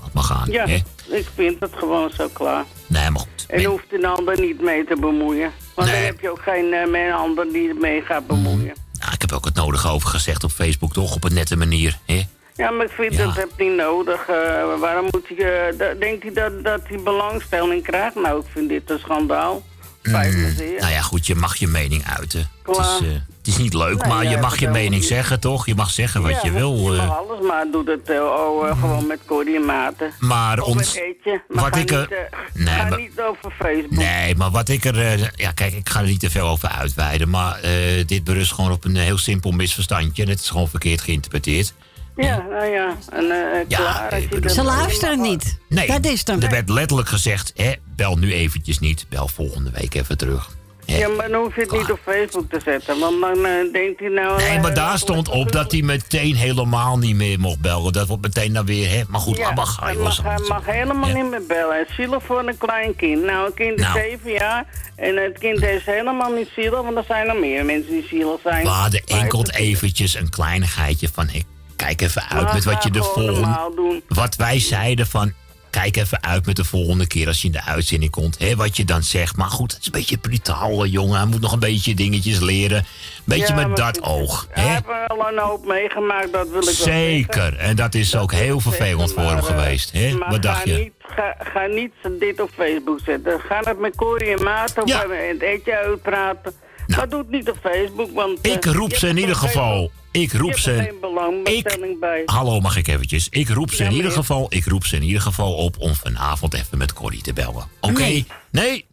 Laat 0.00 0.12
maar 0.12 0.24
gaan. 0.24 0.50
Ja, 0.50 0.66
hè? 0.66 0.82
ik 1.06 1.26
vind 1.34 1.60
het 1.60 1.72
gewoon 1.76 2.10
zo 2.10 2.28
klaar. 2.32 2.64
Nee, 2.86 3.10
maar 3.10 3.20
goed. 3.20 3.46
En 3.48 3.64
hoeft 3.64 3.92
een 3.92 4.04
ander 4.04 4.40
niet 4.40 4.60
mee 4.60 4.84
te 4.84 4.96
bemoeien. 5.00 5.52
Want 5.74 5.88
dan 5.88 5.98
heb 5.98 6.20
je 6.20 6.30
ook 6.30 6.42
geen 6.42 6.72
een 6.72 7.12
ander 7.12 7.52
die 7.52 7.68
ermee 7.68 8.02
gaat 8.02 8.26
bemoeien. 8.26 8.74
Nou, 8.98 9.12
ik 9.12 9.20
heb 9.20 9.32
ook 9.32 9.44
het 9.44 9.54
nodige 9.54 9.88
over 9.88 10.08
gezegd 10.08 10.44
op 10.44 10.50
Facebook, 10.50 10.92
toch? 10.92 11.14
Op 11.14 11.24
een 11.24 11.34
nette 11.34 11.56
manier. 11.56 11.98
Hè? 12.04 12.22
Ja, 12.56 12.70
maar 12.70 12.86
ik 12.86 12.92
vind 12.92 13.16
dat 13.16 13.34
heb 13.36 13.50
niet 13.58 13.76
nodig. 13.76 14.28
Eh, 14.28 14.78
waarom 14.80 15.04
moet 15.10 15.28
hij, 15.36 15.68
eh, 15.78 15.98
denkt 16.00 16.22
hij 16.22 16.32
dat, 16.32 16.64
dat 16.64 16.80
hij 16.88 17.00
belangstelling 17.02 17.82
krijgt? 17.82 18.14
Nou, 18.14 18.40
ik 18.40 18.46
vind 18.52 18.68
dit 18.68 18.90
een 18.90 18.98
schandaal. 18.98 19.62
Zeer. 20.02 20.80
Nou 20.80 20.92
ja, 20.92 21.00
goed, 21.00 21.26
je 21.26 21.34
mag 21.34 21.56
je 21.56 21.66
mening 21.66 22.04
uiten. 22.18 22.50
Het 22.62 22.76
is, 22.78 22.86
eh, 23.08 23.12
het 23.38 23.46
is 23.46 23.56
niet 23.56 23.74
leuk, 23.74 23.98
Nee, 24.02 24.08
maar 24.12 24.24
je 24.24 24.30
ja, 24.30 24.40
mag 24.40 24.58
je 24.58 24.68
mening 24.68 24.94
niet. 24.94 25.04
zeggen, 25.04 25.40
toch? 25.40 25.66
Je 25.66 25.74
mag 25.74 25.90
zeggen 25.90 26.22
wat 26.22 26.30
Ja, 26.30 26.38
je 26.42 26.50
wil. 26.52 26.92
Je 26.92 26.96
mag 26.96 27.16
alles, 27.18 27.46
maar 27.46 27.66
doe 27.72 27.90
het 27.90 28.10
oh, 28.20 28.68
eh, 28.68 28.80
gewoon 28.80 29.06
met 29.06 29.18
Corrie 29.26 29.56
en 29.56 29.64
Maarten. 29.64 30.10
Maar 30.18 30.60
Of 30.60 30.66
ons- 30.74 30.94
Eetje. 30.94 31.42
Maar 31.48 31.64
wat 31.70 31.76
ik 31.76 31.90
er- 31.90 32.08
niet, 32.54 32.64
Nee, 32.64 32.74
ga 32.74 32.88
maar- 32.88 32.98
niet 32.98 33.20
over 33.20 33.52
Facebook. 33.58 33.90
Nee, 33.90 34.34
maar 34.36 34.50
wat 34.50 34.68
ik 34.68 34.84
er... 34.84 35.30
ja, 35.36 35.50
kijk, 35.52 35.72
ik 35.74 35.88
ga 35.88 36.00
er 36.00 36.06
niet 36.06 36.20
te 36.20 36.30
veel 36.30 36.46
over 36.46 36.68
uitweiden. 36.68 37.30
Maar 37.30 37.60
dit 38.06 38.24
berust 38.24 38.52
gewoon 38.52 38.72
op 38.72 38.84
een 38.84 38.96
heel 38.96 39.18
simpel 39.18 39.50
misverstandje. 39.50 40.22
En 40.22 40.28
het 40.28 40.40
is 40.40 40.48
gewoon 40.50 40.68
verkeerd 40.68 41.00
geïnterpreteerd. 41.00 41.74
Ja, 42.16 42.44
nou 42.50 42.64
ja. 42.66 42.96
En, 43.12 43.30
eh, 43.30 43.78
klaar, 43.78 44.20
je 44.20 44.28
bedoel- 44.28 44.40
dat- 44.40 44.52
Ze 44.52 44.62
luisteren 44.62 45.20
niet. 45.20 45.58
Nee, 45.68 45.86
Dat 45.86 46.04
is 46.06 46.24
dan. 46.24 46.42
er 46.42 46.50
werd 46.50 46.68
letterlijk 46.68 47.08
gezegd... 47.08 47.52
Hè, 47.56 47.72
bel 47.96 48.16
nu 48.16 48.32
eventjes 48.32 48.78
niet, 48.78 49.06
bel 49.08 49.28
volgende 49.28 49.70
week 49.70 49.94
even 49.94 50.16
terug. 50.18 50.54
Ja, 50.84 51.08
maar 51.08 51.28
dan 51.28 51.42
hoef 51.42 51.54
je 51.54 51.60
het 51.60 51.70
niet 51.72 51.90
op 51.90 51.98
Facebook 52.04 52.50
te 52.50 52.60
zetten. 52.64 52.98
Want 52.98 53.20
dan 53.20 53.44
eh, 53.44 53.72
denkt 53.72 54.00
hij 54.00 54.08
nou... 54.08 54.36
Nee, 54.36 54.56
eh, 54.56 54.62
maar 54.62 54.74
daar 54.74 54.98
stond 54.98 55.28
op 55.28 55.52
dat 55.52 55.72
hij 55.72 55.82
meteen 55.82 56.34
helemaal 56.34 56.98
niet 56.98 57.14
meer 57.16 57.38
mocht 57.40 57.60
bellen. 57.60 57.92
Dat 57.92 58.06
wordt 58.06 58.22
meteen 58.22 58.52
dan 58.52 58.66
weer, 58.66 58.90
hè. 58.90 59.02
Maar 59.08 59.20
goed, 59.20 59.36
Ja, 59.36 59.44
gaan, 59.54 59.86
hij 59.86 59.96
mag, 59.96 60.22
hij 60.22 60.38
mag 60.48 60.66
helemaal 60.66 61.12
niet 61.12 61.30
meer 61.30 61.46
bellen. 61.48 61.70
Hij 61.74 61.84
is 61.88 61.94
zielig 61.94 62.22
voor 62.24 62.38
een 62.48 62.58
klein 62.58 62.96
kind. 62.96 63.22
Nou, 63.24 63.46
een 63.46 63.54
kind 63.54 63.78
is 63.78 63.84
Nou. 63.84 63.98
zeven 63.98 64.30
jaar 64.32 64.66
en 64.96 65.16
het 65.16 65.38
kind 65.38 65.62
is 65.62 65.84
helemaal 65.84 66.32
niet 66.32 66.48
zielig, 66.54 66.82
want 66.82 66.96
er 66.96 67.04
zijn 67.06 67.26
nog 67.26 67.38
meer 67.38 67.64
mensen 67.64 67.92
die 67.92 68.06
zielig 68.08 68.38
zijn. 68.42 68.62
We 68.62 68.68
hadden 68.68 69.02
Maar 69.08 69.18
enkel 69.20 69.38
het- 69.38 69.54
eventjes 69.54 70.14
een 70.14 70.30
kleinigheidje 70.30 71.08
van... 71.12 71.28
Hey, 71.28 71.44
kijk 71.76 72.00
even 72.00 72.28
uit 72.28 72.52
met 72.52 72.64
wat 72.64 72.82
je 72.82 72.90
de 72.90 73.02
volgende... 73.02 74.02
Wat 74.08 74.36
wij 74.36 74.60
zeiden 74.60 75.06
van... 75.06 75.32
Kijk 75.70 75.96
even 75.96 76.22
uit 76.22 76.46
met 76.46 76.56
de 76.56 76.64
volgende 76.64 77.06
keer 77.06 77.26
als 77.26 77.40
je 77.40 77.46
in 77.46 77.52
de 77.52 77.62
uitzending 77.62 78.10
komt. 78.10 78.38
Hè, 78.38 78.56
wat 78.56 78.76
je 78.76 78.84
dan 78.84 79.02
zegt. 79.02 79.36
Maar 79.36 79.50
goed, 79.50 79.72
het 79.72 79.80
is 79.80 79.86
een 79.86 79.92
beetje 79.92 80.18
brutaal, 80.18 80.84
eh, 80.84 80.92
jongen. 80.92 81.16
Hij 81.16 81.26
moet 81.26 81.40
nog 81.40 81.52
een 81.52 81.58
beetje 81.58 81.94
dingetjes 81.94 82.40
leren. 82.40 82.84
Beetje 83.24 83.54
Ja, 83.54 83.66
met 83.66 83.76
dat 83.76 84.02
oog. 84.02 84.46
Hè? 84.50 84.68
heeft 84.70 84.86
wel 84.86 85.28
een 85.28 85.38
hoop 85.38 85.66
meegemaakt, 85.66 86.32
dat 86.32 86.48
wil 86.48 86.58
ik 86.58 86.64
wel 86.64 86.72
Zeker. 86.74 87.56
En 87.56 87.76
dat 87.76 87.94
is 87.94 88.16
ook 88.16 88.32
heel 88.32 88.60
vervelend 88.60 89.12
voor 89.12 89.22
hem 89.22 89.36
eh, 89.38 89.44
geweest. 89.44 89.92
Hè? 89.92 90.18
Wat 90.18 90.42
dacht 90.42 90.62
ga 90.62 90.70
je? 90.70 90.78
Niet, 90.78 90.92
ga, 90.98 91.34
ga 91.38 91.66
niet 91.66 91.92
dit 92.18 92.40
op 92.40 92.50
Facebook 92.54 93.00
zetten. 93.04 93.40
Ga 93.40 93.60
het 93.64 93.78
met 93.78 93.96
Corrie 93.96 94.36
en 94.36 94.42
Maarten 94.42 94.86
Ja. 94.86 95.02
en 95.02 95.28
het 95.28 95.42
etje 95.42 95.76
uitpraten. 95.76 96.52
Maar 96.86 97.08
doe 97.08 97.18
het 97.18 97.30
niet 97.30 97.50
op 97.50 97.58
Facebook, 97.62 98.10
want... 98.12 98.38
Ik 98.42 98.64
eh, 98.64 98.72
roep 98.72 98.94
ze 98.94 99.08
in 99.08 99.16
ieder 99.16 99.30
er 99.30 99.36
geval. 99.36 99.90
Ik 100.12 100.32
roep 100.32 100.58
ze. 100.58 100.74
geen 100.74 101.00
belangstelling 101.00 102.00
bij. 102.00 102.22
Hallo, 102.24 102.60
mag 102.60 102.76
ik 102.76 102.88
eventjes? 102.88 103.26
Ik 103.30 103.48
roep 103.48 103.70
ze 103.72 103.84
in 103.84 103.92
ieder 103.92 104.10
geval. 104.10 104.46
Ik 104.48 104.64
roep 104.64 104.84
ze 104.86 104.96
in 104.96 105.02
ieder 105.02 105.22
geval 105.22 105.54
op 105.54 105.76
om 105.78 105.94
vanavond 105.94 106.54
even 106.54 106.78
met 106.78 106.92
Corrie 106.92 107.22
te 107.22 107.32
bellen. 107.32 107.68
Oké? 107.80 108.02
Nee. 108.02 108.26
Nee? 108.50 108.86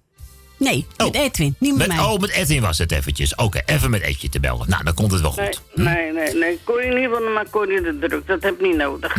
Nee, 0.57 0.85
met 0.97 1.15
Edwin, 1.15 1.55
niet 1.59 1.77
met, 1.77 1.87
Met, 1.87 1.97
mij. 1.97 2.05
oh, 2.05 2.19
met 2.19 2.29
Edwin 2.29 2.61
was 2.61 2.77
het 2.77 2.91
eventjes. 2.91 3.35
Oké, 3.35 3.61
even 3.65 3.89
met 3.89 4.01
Edje 4.01 4.29
te 4.29 4.39
bellen. 4.39 4.69
Nou, 4.69 4.83
dan 4.83 4.93
komt 4.93 5.11
het 5.11 5.21
wel 5.21 5.31
goed. 5.31 5.61
Nee, 5.73 5.85
nee, 5.85 6.11
nee, 6.11 6.33
nee. 6.33 6.59
Corrie 6.63 6.93
niet, 6.93 7.09
want 7.09 7.23
dan 7.23 7.33
maakt 7.33 7.49
Corrie 7.49 7.81
de 7.81 7.99
druk. 7.99 8.27
Dat 8.27 8.43
heb 8.43 8.53
ik 8.53 8.61
niet 8.61 8.75
nodig. 8.75 9.15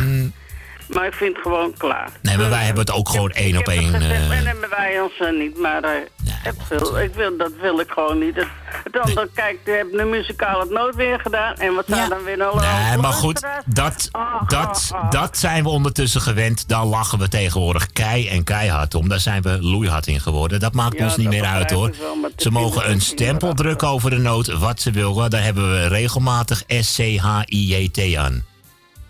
Maar 0.87 1.05
ik 1.05 1.13
vind 1.13 1.35
het 1.35 1.41
gewoon 1.41 1.73
klaar. 1.77 2.09
Nee, 2.21 2.37
maar 2.37 2.49
wij 2.49 2.63
hebben 2.63 2.85
het 2.85 2.93
ook 2.93 3.09
gewoon 3.09 3.31
één 3.31 3.57
op 3.57 3.67
één. 3.67 3.93
Eh, 3.93 3.99
dan 4.29 4.45
hebben 4.45 4.69
wij 4.69 5.01
ons 5.01 5.17
eh, 5.19 5.39
niet, 5.39 5.59
maar 5.59 5.83
eh, 5.83 6.51
wil, 6.69 6.97
ik 6.97 7.13
wil, 7.13 7.37
dat 7.37 7.51
wil 7.61 7.79
ik 7.79 7.91
gewoon 7.91 8.19
niet. 8.19 8.35
Het, 8.35 8.47
het 8.83 8.99
andere, 8.99 9.29
kijk, 9.33 9.59
we 9.63 9.71
hebben 9.71 9.97
de 9.97 10.03
muzikaal 10.03 10.59
het 10.59 10.69
nooit 10.69 10.95
weer 10.95 11.19
gedaan. 11.19 11.55
En 11.55 11.73
wat 11.75 11.85
zijn 11.87 12.09
dan 12.09 12.23
weer 12.23 12.37
nou 12.37 12.59
Nee, 12.59 12.97
maar 12.97 13.13
goed, 13.13 13.47
dat, 13.65 14.09
dat, 14.47 14.91
dat 15.09 15.37
zijn 15.37 15.63
we 15.63 15.69
ondertussen 15.69 16.21
gewend. 16.21 16.67
Daar 16.67 16.85
lachen 16.85 17.19
we 17.19 17.27
tegenwoordig 17.27 17.91
kei 17.91 18.27
en 18.27 18.43
keihard 18.43 18.95
om. 18.95 19.09
Daar 19.09 19.19
zijn 19.19 19.41
we 19.41 19.57
loeihard 19.61 20.07
in 20.07 20.19
geworden. 20.19 20.59
Dat 20.59 20.73
maakt 20.73 20.97
Ja, 20.97 21.03
ons 21.03 21.17
niet 21.17 21.29
meer 21.29 21.45
uit 21.45 21.71
hoor. 21.71 21.87
ik 21.87 21.95
wel, 21.95 22.29
Ze 22.37 22.51
mogen 22.51 22.89
een 22.89 23.01
stempel 23.01 23.53
drukken 23.53 23.87
over 23.87 24.09
de 24.09 24.17
noot 24.17 24.57
wat 24.59 24.81
ze 24.81 24.91
willen. 24.91 25.29
Daar 25.29 25.43
hebben 25.43 25.71
we 25.71 25.87
regelmatig 25.87 26.63
S-C-H-I-J-T 26.67 28.15
aan. 28.15 28.45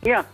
Ja, 0.01 0.25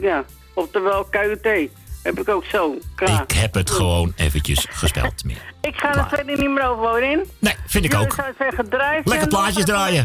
ja. 0.00 0.24
Oftewel 0.54 1.04
KUT. 1.10 1.68
Heb 2.02 2.18
ik 2.20 2.28
ook 2.28 2.44
zo. 2.44 2.78
Klaar. 2.94 3.22
Ik 3.22 3.30
heb 3.32 3.54
het 3.54 3.70
gewoon 3.70 4.12
eventjes 4.16 4.66
gespeld 4.70 5.24
meer. 5.24 5.52
Ik 5.60 5.74
ga 5.76 5.94
er 5.94 6.06
verder 6.08 6.38
niet 6.38 6.50
meer 6.50 6.68
over 6.68 7.02
in. 7.02 7.24
Nee, 7.38 7.54
vind 7.66 7.84
ik 7.84 7.92
Jullie 7.92 8.06
ook. 8.06 8.14
zou 8.14 8.32
zeggen, 8.38 8.68
drijf. 8.68 9.04
Lekker 9.04 9.28
plaatjes 9.28 9.64
draaien. 9.64 10.04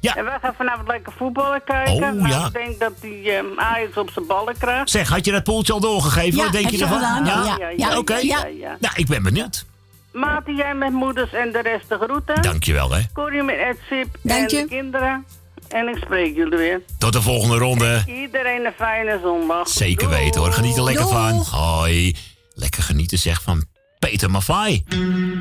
Ja. 0.00 0.16
En 0.16 0.24
wij 0.24 0.38
gaan 0.42 0.54
vanavond 0.56 0.88
lekker 0.88 1.12
voetballen 1.16 1.64
kijken. 1.64 1.92
Oh, 1.94 2.00
Nou, 2.00 2.28
ja. 2.28 2.46
Ik 2.46 2.52
denk 2.52 2.80
dat 2.80 2.92
die 3.00 3.30
eh, 3.32 3.44
Ajax 3.56 3.96
op 3.96 4.10
zijn 4.10 4.26
ballen 4.26 4.58
krijgt. 4.58 4.90
Zeg, 4.90 5.08
had 5.08 5.24
je 5.24 5.32
dat 5.32 5.44
poeltje 5.44 5.72
al 5.72 5.80
doorgegeven? 5.80 6.36
Ja, 6.38 6.42
Wat 6.42 6.52
denk 6.52 6.64
heb 6.64 6.72
je 6.72 6.78
je 6.78 6.84
ervan? 6.84 6.98
gedaan. 6.98 7.24
Ja? 7.24 7.56
Ja, 7.58 7.68
ja, 7.76 7.98
Oké. 7.98 8.16
ja, 8.16 8.46
ja. 8.46 8.76
Nou, 8.80 8.94
ik 8.96 9.06
ben 9.06 9.22
benieuwd. 9.22 9.64
Maarten, 10.12 10.56
jij 10.56 10.74
met 10.74 10.92
moeders 10.92 11.32
en 11.32 11.52
de 11.52 11.60
rest 11.62 11.88
de 11.88 11.98
groeten. 12.00 12.42
Dankjewel, 12.42 12.90
hè. 12.90 13.00
Corrie 13.12 13.42
met 13.42 13.56
Ed 13.56 13.76
Sip 13.88 14.06
en 14.14 14.20
Dank 14.22 14.50
je. 14.50 14.56
de 14.56 14.66
kinderen. 14.68 15.26
En 15.72 15.88
ik 15.88 15.96
spreek 15.96 16.36
jullie 16.36 16.58
weer. 16.58 16.82
Tot 16.98 17.12
de 17.12 17.22
volgende 17.22 17.56
ronde. 17.56 18.02
Iedereen 18.06 18.64
een 18.64 18.72
fijne 18.76 19.20
zondag. 19.22 19.68
Zeker 19.68 20.08
weten 20.08 20.40
hoor. 20.40 20.52
Geniet 20.52 20.76
er 20.76 20.82
lekker 20.82 21.08
van. 21.08 21.34
Hoi. 21.50 22.16
Lekker 22.54 22.82
genieten 22.82 23.18
zeg 23.18 23.42
van 23.42 23.64
Peter 23.98 24.30
Maffay. 24.30 24.84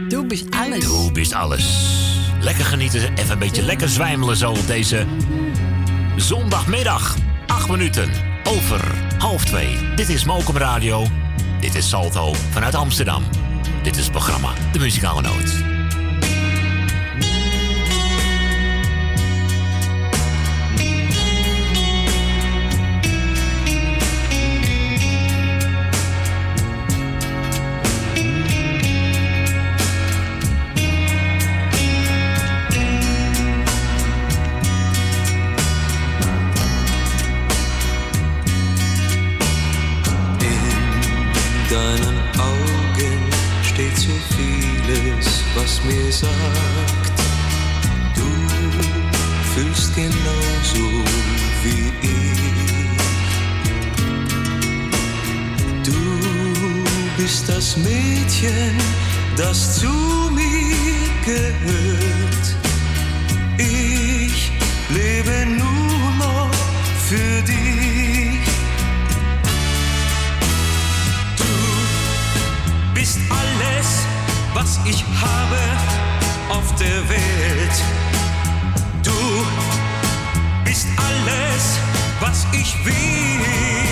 Doe 0.08 0.26
bist 0.26 0.46
alles. 0.56 0.86
Doe 0.86 1.12
bist 1.12 1.34
alles. 1.34 1.86
Lekker 2.42 2.66
genieten. 2.66 3.18
Even 3.18 3.32
een 3.32 3.40
beetje 3.40 3.62
lekker 3.62 3.90
zwijmelen 3.90 4.38
zo 4.38 4.50
op 4.50 4.68
deze 4.68 5.06
zondagmiddag. 6.16 7.16
Acht 7.48 7.70
minuten 7.70 8.10
over 8.44 8.82
half 9.18 9.46
twee. 9.46 9.76
Dit 9.96 10.10
is 10.10 10.26
Mokum 10.26 10.58
Radio. 10.58 11.06
Dit 11.60 11.76
is 11.76 11.90
Salto 11.90 12.34
vanuit 12.34 12.76
Amsterdam. 12.76 13.24
Dit 13.84 13.96
is 13.98 14.04
het 14.04 14.12
programma 14.12 14.54
De 14.72 14.80
Muzikale 14.80 15.22
Noot. 15.22 15.71
Was 45.62 45.84
mir 45.84 46.12
sagt, 46.12 47.18
du 48.16 48.28
fühlst 49.54 49.94
genauso 49.96 50.86
wie 51.64 51.92
ich. 52.02 52.98
Du 55.84 56.02
bist 57.18 57.48
das 57.48 57.78
Mädchen, 57.78 58.76
das 59.38 59.80
zu 59.80 59.94
mir 60.34 61.10
gehört. 61.26 62.46
Ich 63.58 64.52
lebe 64.90 65.46
nur 65.46 66.12
noch 66.18 66.52
für 67.08 67.42
dich. 67.44 68.11
Was 74.62 74.80
ich 74.86 75.04
habe 75.20 75.58
auf 76.50 76.76
der 76.76 77.10
Welt. 77.10 77.78
Du 79.02 79.12
bist 80.64 80.88
alles, 80.98 81.80
was 82.20 82.46
ich 82.54 82.86
will. 82.86 83.91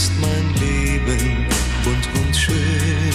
Ist 0.00 0.12
mein 0.18 0.46
Leben 0.54 1.46
bunt 1.84 2.08
und 2.18 2.34
schön. 2.34 3.14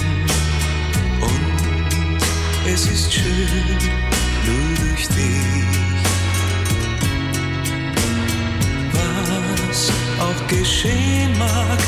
Und 1.19 2.71
es 2.71 2.85
ist 2.85 3.11
schön, 3.11 3.79
nur 4.45 4.69
durch 4.81 5.07
dich. 5.07 5.65
Was 8.93 9.91
auch 10.19 10.47
geschehen 10.47 11.35
mag, 11.39 11.79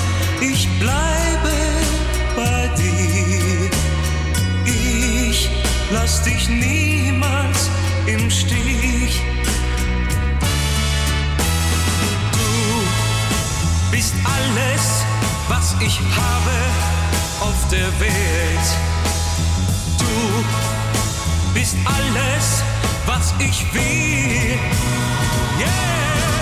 ich 15.79 15.99
habe 15.99 17.49
auf 17.51 17.67
der 17.69 17.87
Welt. 17.99 18.67
Du 19.97 21.53
bist 21.53 21.75
alles, 21.85 22.63
was 23.05 23.33
ich 23.39 23.65
will. 23.73 24.57
Yeah. 25.59 26.36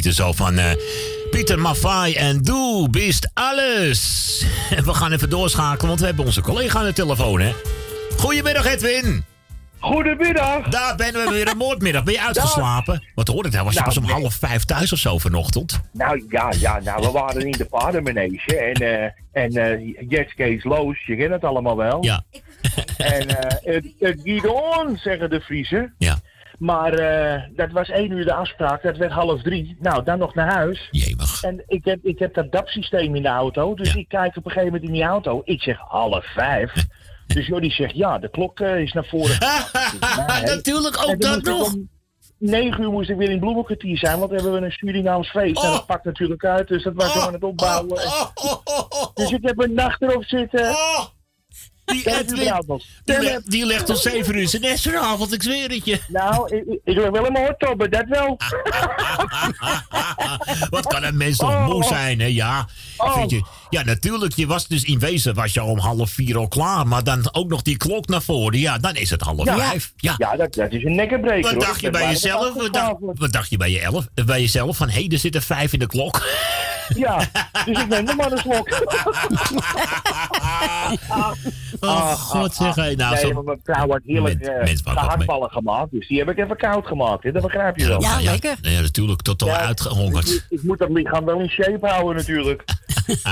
Genieten 0.00 0.24
zo 0.24 0.32
van 0.32 0.58
eh, 0.58 0.70
Pieter 1.30 1.58
Maffay 1.58 2.12
en 2.12 2.42
Doe 2.42 2.90
Bist 2.90 3.30
Alles. 3.34 4.44
En 4.70 4.84
we 4.90 4.94
gaan 4.94 5.12
even 5.12 5.30
doorschakelen, 5.30 5.86
want 5.86 6.00
we 6.00 6.06
hebben 6.06 6.24
onze 6.24 6.40
collega 6.40 6.78
aan 6.78 6.84
de 6.84 6.92
telefoon, 6.92 7.40
hè. 7.40 7.52
Goedemiddag, 8.16 8.66
Edwin. 8.66 9.24
Goedemiddag. 9.78 10.68
Daar 10.68 10.96
ben 10.96 11.12
we 11.12 11.30
weer 11.30 11.48
een 11.48 11.56
moordmiddag. 11.66 12.04
Ben 12.04 12.12
je 12.14 12.20
uitgeslapen? 12.20 13.04
Wat 13.14 13.28
hoorde 13.28 13.48
ik? 13.48 13.54
Was 13.54 13.74
Nou, 13.74 13.84
pas 13.84 13.96
om 13.96 14.04
half 14.04 14.34
vijf 14.34 14.64
thuis 14.64 14.92
of 14.92 14.98
zo 14.98 15.18
vanochtend. 15.18 15.80
Nou 15.92 16.24
ja, 16.28 16.52
ja, 16.58 16.80
nou, 16.84 17.06
we 17.06 17.10
waren 17.10 17.46
in 17.46 17.52
de 17.52 17.64
paardenmanege 17.64 18.56
en, 18.56 18.74
eh 18.74 19.10
en 19.32 19.50
eh 19.50 19.94
Jetskis 20.08 20.64
Loos, 20.64 21.06
je 21.06 21.16
kent 21.16 21.32
het 21.32 21.44
allemaal 21.44 21.76
wel. 21.76 22.04
Ja. 22.04 22.22
En 22.96 23.28
eh 23.28 23.74
het, 23.74 23.86
het 23.98 24.20
giet 24.22 24.46
on, 24.46 24.98
zeggen 25.02 25.30
de 25.30 25.40
Friesen. 25.40 25.94
Ja. 25.98 26.09
Maar 26.60 26.92
eh, 26.92 27.42
dat 27.54 27.70
was 27.70 27.88
één 27.88 28.10
uur 28.10 28.24
de 28.24 28.32
afspraak, 28.32 28.82
dat 28.82 28.96
werd 28.96 29.12
half 29.12 29.42
drie. 29.42 29.76
Nou, 29.78 30.04
dan 30.04 30.18
nog 30.18 30.34
naar 30.34 30.52
huis. 30.52 30.88
Jemig. 30.90 31.42
En 31.42 31.62
ik 31.66 31.84
heb, 31.84 31.98
ik 32.04 32.18
heb 32.18 32.34
dat 32.34 32.52
DAP-systeem 32.52 33.14
in 33.14 33.22
de 33.22 33.28
auto, 33.28 33.74
dus 33.74 33.94
ik 33.94 34.08
kijk 34.08 34.36
op 34.36 34.44
een 34.44 34.50
gegeven 34.50 34.72
moment 34.72 34.84
in 34.84 34.92
die 34.92 35.02
auto. 35.02 35.40
Ik 35.44 35.62
zeg 35.62 35.78
half 35.78 36.24
vijf. 36.24 36.72
Dus 37.34 37.46
Jordi 37.46 37.70
zegt, 37.70 37.96
ja, 37.96 38.18
de 38.18 38.30
klok 38.30 38.60
eh, 38.60 38.80
is 38.80 38.92
naar 38.92 39.06
voren. 39.06 39.38
nee. 40.26 40.42
Natuurlijk 40.54 41.08
ook 41.08 41.20
dat 41.20 41.42
nog. 41.42 41.74
negen 42.38 42.82
uur 42.82 42.90
moest 42.90 43.10
ik 43.10 43.16
weer 43.16 43.30
in 43.30 43.40
bloemenkwartier 43.40 43.98
zijn, 43.98 44.18
want 44.18 44.30
we 44.30 44.36
hebben 44.36 44.62
een 44.62 44.70
Surinaams 44.70 45.30
feest. 45.30 45.64
En 45.64 45.70
dat 45.70 45.86
pakt 45.86 46.04
natuurlijk 46.04 46.44
uit, 46.44 46.68
dus 46.68 46.82
dat 46.82 46.94
was 46.94 47.12
zo 47.12 47.20
aan 47.20 47.32
het 47.32 47.44
opbouwen. 47.44 48.00
Dus 49.14 49.30
ik 49.30 49.42
heb 49.42 49.58
een 49.58 49.74
nacht 49.74 50.02
erop 50.02 50.24
zitten. 50.24 50.74
Die 51.90 52.18
Edwin, 52.18 52.80
die, 53.04 53.20
legt, 53.22 53.50
die 53.50 53.66
legt 53.66 53.88
om 53.90 53.96
7 53.96 54.38
uur 54.38 54.48
zijn 54.48 54.62
nest 54.62 54.82
vanavond, 54.82 55.32
ik 55.34 55.42
zweer 55.42 55.70
het 55.70 55.84
je. 55.84 56.00
Nou, 56.08 56.56
ik, 56.56 56.64
ik, 56.66 56.80
ik 56.84 56.96
lig 56.96 57.10
wel 57.10 57.30
hardtobben, 57.32 57.90
dat 57.90 58.04
wel. 58.08 58.38
Wat 60.70 60.86
kan 60.86 61.02
een 61.04 61.16
mens 61.16 61.36
toch 61.36 61.66
moe 61.66 61.84
zijn, 61.84 62.20
hè? 62.20 62.26
Ja, 62.26 62.66
Oh. 62.96 63.16
vind 63.16 63.30
je, 63.30 63.42
ja, 63.70 63.82
natuurlijk. 63.84 64.34
Je 64.34 64.46
was 64.46 64.66
dus 64.68 64.82
in 64.84 64.98
wezen 64.98 65.34
was 65.34 65.52
je 65.52 65.62
om 65.62 65.78
half 65.78 66.10
vier 66.10 66.36
al 66.36 66.48
klaar. 66.48 66.86
Maar 66.86 67.04
dan 67.04 67.28
ook 67.34 67.48
nog 67.48 67.62
die 67.62 67.76
klok 67.76 68.08
naar 68.08 68.22
voren. 68.22 68.58
Ja, 68.58 68.78
dan 68.78 68.94
is 68.96 69.10
het 69.10 69.20
half 69.20 69.44
Ja. 69.44 69.56
vijf. 69.56 69.92
Ja, 69.96 70.14
Ja, 70.18 70.36
dat, 70.36 70.54
dat 70.54 70.72
is 70.72 70.84
een 70.84 70.94
nekkenbreker. 70.94 71.42
Wat 71.42 71.52
hoor. 71.52 71.60
dacht 71.62 71.80
je 71.80 71.90
bij 71.90 72.06
jezelf? 72.06 72.54
Wat 72.54 72.72
dacht, 72.72 72.86
afgeschaafd 72.86 73.18
wat 73.18 73.32
dacht 73.32 73.50
je 73.50 73.56
bij, 73.56 73.70
je 73.70 73.80
elf, 73.80 74.06
bij 74.26 74.40
jezelf? 74.40 74.76
Van, 74.76 74.88
hé, 74.88 75.06
er 75.08 75.18
zitten 75.18 75.42
vijf 75.42 75.72
in 75.72 75.78
de 75.78 75.86
klok. 75.86 76.26
Ja, 76.94 77.16
dus 77.64 77.80
ik 77.80 77.88
neem 77.88 78.04
nog 78.04 78.16
maar 78.16 78.32
een 78.32 78.38
slok. 78.46 78.68
Oh, 81.80 82.12
god 82.12 82.54
zeg. 82.54 82.76
Nou, 82.76 82.96
nee, 82.96 83.16
zo- 83.16 83.42
mijn 83.42 83.60
vrouw 83.64 83.88
had 83.88 84.00
heerlijk 84.04 84.38
Mens- 84.64 84.82
eh, 84.82 84.92
gehaktballen 84.92 85.50
gemaakt. 85.50 85.90
Dus 85.90 86.08
die 86.08 86.18
heb 86.18 86.30
ik 86.30 86.38
even 86.38 86.56
koud 86.56 86.86
gemaakt. 86.86 87.22
Hè? 87.22 87.32
Dat 87.32 87.42
begrijp 87.42 87.76
je 87.76 87.86
wel. 87.86 88.00
Ja, 88.02 88.18
ja, 88.18 88.36
ja, 88.62 88.80
natuurlijk, 88.80 89.22
totaal 89.22 89.48
Ja, 89.48 89.58
uitgehongerd. 89.58 90.28
Ik, 90.30 90.44
ik 90.48 90.62
moet 90.62 90.78
dat 90.78 90.90
lichaam 90.90 91.24
wel 91.24 91.40
in 91.40 91.48
shape 91.48 91.86
houden 91.86 92.16
natuurlijk. 92.16 92.64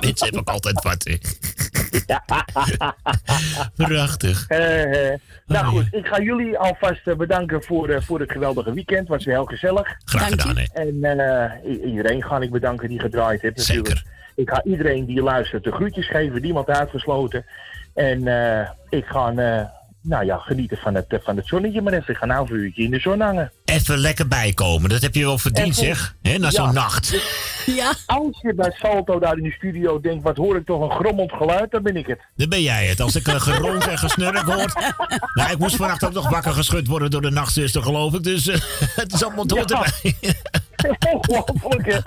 Mensen 0.00 0.24
hebben 0.26 0.40
ook 0.40 0.48
altijd 0.48 0.82
wat, 0.82 1.04
hè. 1.04 1.16
Prachtig. 3.86 4.44
Eh, 4.48 5.12
eh, 5.12 5.18
nou 5.46 5.66
goed, 5.66 5.86
ik 5.90 6.06
ga 6.06 6.20
jullie 6.20 6.58
alvast 6.58 7.16
bedanken 7.16 7.62
voor, 7.62 8.02
voor 8.02 8.20
het 8.20 8.32
geweldige 8.32 8.72
weekend. 8.72 9.08
Was 9.08 9.24
weer 9.24 9.34
heel 9.34 9.44
gezellig. 9.44 9.88
Graag 10.04 10.28
gedaan, 10.28 10.56
hè. 10.56 10.64
En 10.72 11.04
eh, 11.04 11.86
iedereen 11.90 12.22
ga 12.22 12.40
ik 12.40 12.50
bedanken 12.50 12.88
die 12.88 13.00
gedraaid 13.00 13.40
heeft 13.42 13.56
natuurlijk. 13.56 14.02
Ik 14.36 14.48
ga 14.50 14.62
iedereen 14.64 15.04
die 15.06 15.22
luistert 15.22 15.64
de 15.64 15.72
groetjes 15.72 16.08
geven, 16.08 16.42
niemand 16.42 16.68
uitgesloten. 16.68 17.44
En 17.94 18.26
eh, 18.60 18.68
ik 18.88 19.04
ga 19.06 19.28
eh, 19.28 19.64
nou 20.02 20.24
ja, 20.24 20.36
genieten 20.38 20.76
van 20.76 20.94
het, 20.94 21.06
eh, 21.08 21.18
van 21.22 21.36
het 21.36 21.46
zonnetje 21.46 21.82
maar 21.82 21.92
even. 21.92 22.12
Ik 22.12 22.16
ga 22.16 22.26
nou 22.26 22.50
een 22.50 22.56
uurtje 22.60 22.82
in 22.82 22.90
de 22.90 22.98
zon 23.00 23.20
hangen. 23.20 23.52
Even 23.64 23.98
lekker 23.98 24.28
bijkomen, 24.28 24.88
dat 24.90 25.02
heb 25.02 25.14
je 25.14 25.24
wel 25.24 25.38
verdiend, 25.38 25.66
Even- 25.78 25.84
zeg. 25.96 26.16
Hè, 26.22 26.38
na 26.38 26.50
zo'n 26.50 26.66
Ja. 26.66 26.72
nacht. 26.72 27.14
Ja. 27.66 27.92
Als 28.06 28.38
je 28.40 28.54
bij 28.54 28.70
Salto 28.74 29.18
daar 29.18 29.36
in 29.36 29.42
de 29.42 29.50
studio 29.50 30.00
denkt, 30.00 30.22
wat 30.22 30.36
hoor 30.36 30.56
ik 30.56 30.66
toch 30.66 30.80
een 30.82 30.90
grommend 30.90 31.32
geluid, 31.32 31.70
dan 31.70 31.82
ben 31.82 31.96
ik 31.96 32.06
het. 32.06 32.20
Dan 32.36 32.48
ben 32.48 32.62
jij 32.62 32.86
het. 32.86 33.00
Als 33.00 33.16
ik 33.16 33.26
een 33.26 33.40
gerond 33.40 33.86
en 33.86 33.98
gesnurk 33.98 34.38
hoor. 34.38 34.72
Nou, 35.34 35.50
ik 35.50 35.58
moest 35.58 35.76
vannacht 35.76 36.04
ook 36.04 36.12
nog 36.12 36.28
wakker 36.30 36.52
geschud 36.52 36.86
worden 36.86 37.10
door 37.10 37.20
de 37.22 37.30
nachtzuster, 37.30 37.82
geloof 37.82 38.14
ik. 38.14 38.22
Dus 38.22 38.44
het 39.02 39.12
is 39.12 39.24
allemaal 39.24 39.46
door 39.46 39.58
Ja. 39.58 39.64
erbij. 39.64 40.14
Ongelooflijk, 41.12 41.92
hè? 41.92 41.98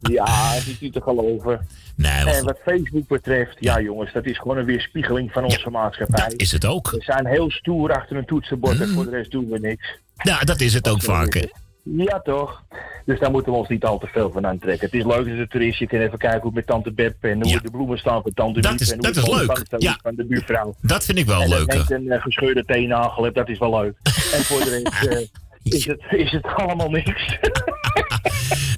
Ja, 0.00 0.24
het 0.52 0.66
is 0.66 0.80
niet 0.80 0.92
te 0.92 1.00
geloven. 1.00 1.66
Nee, 1.96 2.24
en 2.24 2.44
wat 2.44 2.58
Facebook 2.64 3.08
betreft, 3.08 3.56
ja 3.58 3.80
jongens, 3.80 4.12
dat 4.12 4.26
is 4.26 4.38
gewoon 4.38 4.56
een 4.56 4.64
weerspiegeling 4.64 5.32
van 5.32 5.44
onze 5.44 5.70
maatschappij. 5.70 6.24
Dat 6.28 6.40
is 6.40 6.52
het 6.52 6.64
ook. 6.66 6.90
We 6.90 7.02
zijn 7.02 7.26
heel 7.26 7.50
stoer 7.50 7.92
achter 7.92 8.16
een 8.16 8.24
toetsenbord 8.26 8.80
en 8.80 8.88
voor 8.88 9.04
de 9.04 9.10
rest 9.10 9.30
doen 9.30 9.48
we 9.48 9.58
niks. 9.58 9.98
Ja, 10.22 10.40
dat 10.40 10.60
is 10.60 10.74
het 10.74 10.88
ook 10.88 11.02
vaak, 11.02 11.34
hè. 11.34 11.46
Ja, 11.82 12.20
toch? 12.20 12.62
Dus 13.04 13.18
daar 13.18 13.30
moeten 13.30 13.52
we 13.52 13.58
ons 13.58 13.68
niet 13.68 13.84
al 13.84 13.98
te 13.98 14.06
veel 14.06 14.30
van 14.30 14.46
aantrekken. 14.46 14.86
Het 14.90 14.94
is 14.94 15.04
leuk 15.04 15.52
er 15.54 15.62
is. 15.62 15.78
Je 15.78 15.86
kan 15.86 15.98
even 16.00 16.18
kijken 16.18 16.40
hoe 16.40 16.50
met 16.54 16.66
tante 16.66 16.92
Beb 16.92 17.14
en 17.24 17.42
hoe 17.42 17.60
de 17.62 17.70
bloemen 17.70 17.98
staan 17.98 18.22
van 18.22 18.32
tante 18.34 18.60
Dat 18.60 18.80
is- 18.80 18.88
en 18.90 18.94
hoe 18.94 19.02
dat 19.12 19.16
is 19.16 19.24
de 19.24 19.36
leuk. 19.36 19.64
Ja. 19.82 19.98
van 20.02 20.14
de 20.14 20.24
buurvrouw. 20.24 20.74
Dat 20.80 21.04
vind 21.04 21.18
ik 21.18 21.26
wel 21.26 21.42
en 21.42 21.48
leuk. 21.48 21.72
dat 21.72 21.90
een 21.90 22.04
uh, 22.04 22.22
gescheurde 22.22 22.64
teennagel 22.64 23.22
hebt, 23.22 23.34
dat 23.36 23.48
is 23.48 23.58
wel 23.58 23.80
leuk. 23.80 23.94
en 24.04 24.44
voor 24.44 24.58
de 24.64 24.82
rest 24.82 25.06
eh, 25.12 25.26
is, 25.62 25.86
het, 25.86 26.00
is 26.10 26.30
het 26.30 26.44
allemaal 26.46 26.90
niks. 26.90 27.38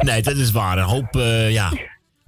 Nee, 0.02 0.22
dat 0.22 0.36
is 0.36 0.50
waar. 0.50 0.78
Een 0.78 0.84
hoop, 0.84 1.16
eh, 1.16 1.50
ja, 1.50 1.72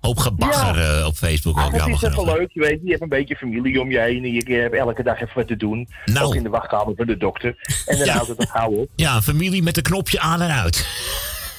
hoop 0.01 0.19
gebagger 0.19 0.99
eh, 0.99 1.07
op 1.07 1.15
Facebook 1.15 1.59
ook 1.59 1.65
het 1.65 1.77
jammer 1.77 1.97
is 1.97 2.03
even 2.03 2.19
genoeg. 2.19 2.37
leuk, 2.37 2.51
je 2.53 2.61
weet. 2.61 2.81
Je 2.83 2.91
hebt 2.91 3.03
een 3.03 3.09
beetje 3.09 3.37
familie 3.37 3.81
om 3.81 3.91
je 3.91 3.99
heen. 4.01 4.25
En 4.25 4.33
je 4.33 4.55
hebt 4.55 4.75
elke 4.75 5.03
dag 5.03 5.15
even 5.21 5.33
wat 5.35 5.47
te 5.47 5.57
doen. 5.57 5.89
Nou. 6.05 6.27
Ook 6.27 6.35
in 6.35 6.43
de 6.43 6.49
wachtkamer 6.49 6.95
van 6.97 7.07
de 7.07 7.17
dokter. 7.17 7.55
En 7.87 7.97
dan 7.99 8.07
Ja. 8.07 8.13
houdt 8.13 8.29
het 8.29 8.39
op 8.39 8.49
gauw 8.49 8.71
op. 8.71 8.89
Ja, 8.97 9.17
een 9.17 9.23
familie 9.23 9.63
met 9.63 9.77
een 9.77 9.83
knopje 9.83 10.21
aan 10.21 10.43
en 10.43 10.51
uit. 10.51 10.87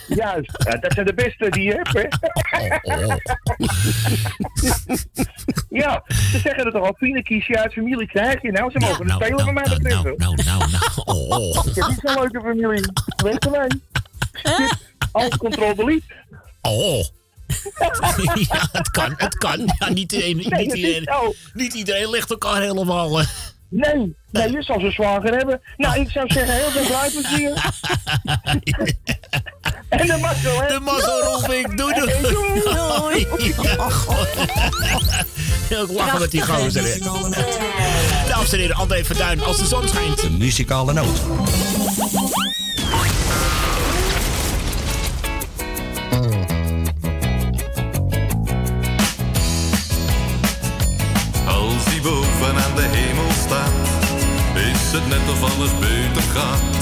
Juist, 0.07 0.51
Ja, 0.65 0.77
dat 0.77 0.93
zijn 0.93 1.05
de 1.05 1.13
beste 1.13 1.49
die 1.49 1.63
je 1.63 1.73
hebt, 1.83 1.93
hè? 1.93 2.03
ja, 5.81 6.03
ze 6.07 6.39
zeggen 6.39 6.63
het 6.63 6.73
toch 6.73 6.83
al, 6.83 6.93
vrienden 6.97 7.23
kies 7.23 7.47
je 7.47 7.59
uit, 7.59 7.73
familie 7.73 8.07
krijg 8.07 8.41
je. 8.41 8.51
Nou, 8.51 8.71
ze 8.71 8.79
mogen 8.79 9.05
het 9.05 9.13
spelen 9.23 9.39
van 9.45 9.53
mij 9.53 9.63
betreft. 9.63 10.01
wel. 10.03 10.13
Nou, 10.17 10.35
nou, 10.45 10.59
nou. 10.71 10.83
Oh, 11.05 11.29
oh. 11.29 11.65
Ik 11.65 11.75
heb 11.75 11.87
niet 11.87 11.99
zo'n 12.03 12.13
leuke 12.19 12.41
familie. 12.41 12.91
Weet 13.23 13.43
je 13.43 13.49
mij? 13.49 13.67
Alt 15.15 15.37
control 15.37 15.75
delete. 15.75 16.03
Oh. 16.61 17.05
ja, 18.49 18.69
het 18.71 18.89
kan, 18.89 19.13
het 19.17 19.37
kan. 19.37 19.69
Ja, 19.79 19.89
niet, 19.89 20.11
iedereen, 20.11 20.35
Nee, 20.37 20.65
niet, 20.65 20.73
iedereen, 20.75 21.33
niet 21.53 21.73
iedereen 21.73 22.09
ligt 22.09 22.29
elkaar 22.29 22.61
helemaal... 22.61 23.19
eh. 23.19 23.27
Nee, 23.69 24.15
nee, 24.31 24.51
je 24.51 24.61
zal 24.63 24.79
ze 24.79 24.91
zwager 24.91 25.35
hebben. 25.35 25.61
Nou, 25.77 25.99
ik 25.99 26.09
zou 26.09 26.27
zeggen, 26.27 26.55
heel 26.55 26.69
veel 26.69 26.85
blijplezier. 26.85 27.49
en 29.89 30.07
de 30.07 30.17
mazzel, 30.21 30.61
hè? 30.61 30.67
De 30.67 30.79
mazzel, 30.79 31.21
Rolfink. 31.21 31.77
Doei, 31.77 31.93
doei. 31.93 32.13
Doei. 33.31 33.53
God. 33.77 34.27
Heel 35.69 35.87
lachen 35.87 36.19
met 36.19 36.31
die 36.31 36.41
gozer, 36.41 36.83
hè. 36.83 36.99
Dames 38.27 38.53
en 38.53 38.59
heren, 38.59 38.75
André 38.75 39.03
Verduin, 39.05 39.43
als 39.43 39.57
de 39.57 39.65
zon 39.65 39.87
schijnt. 39.87 40.21
De 40.21 40.29
muzikale 40.29 40.93
noot. 40.93 41.19
Als 52.05 52.13
die 52.13 52.21
boven 52.21 52.55
aan 52.63 52.75
de 52.75 52.87
hemel 52.97 53.31
staat, 53.45 53.87
is 54.71 54.91
het 54.95 55.07
net 55.07 55.25
of 55.33 55.41
alles 55.49 55.73
beter 55.79 56.25
gaat. 56.35 56.75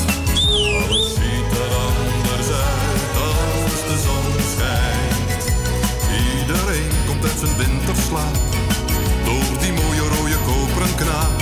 Alles 0.48 1.08
ziet 1.16 1.52
er 1.64 1.74
anders 1.88 2.50
uit 2.76 3.14
als 3.30 3.80
de 3.90 3.98
zon 4.06 4.28
schijnt. 4.54 5.44
Iedereen 6.40 6.92
komt 7.08 7.24
uit 7.24 7.40
zijn 7.44 7.56
winterslaap, 7.58 8.38
door 9.26 9.54
die 9.64 9.74
mooie 9.74 10.06
rode 10.14 10.40
koperen 10.50 10.96
knaap. 10.96 11.38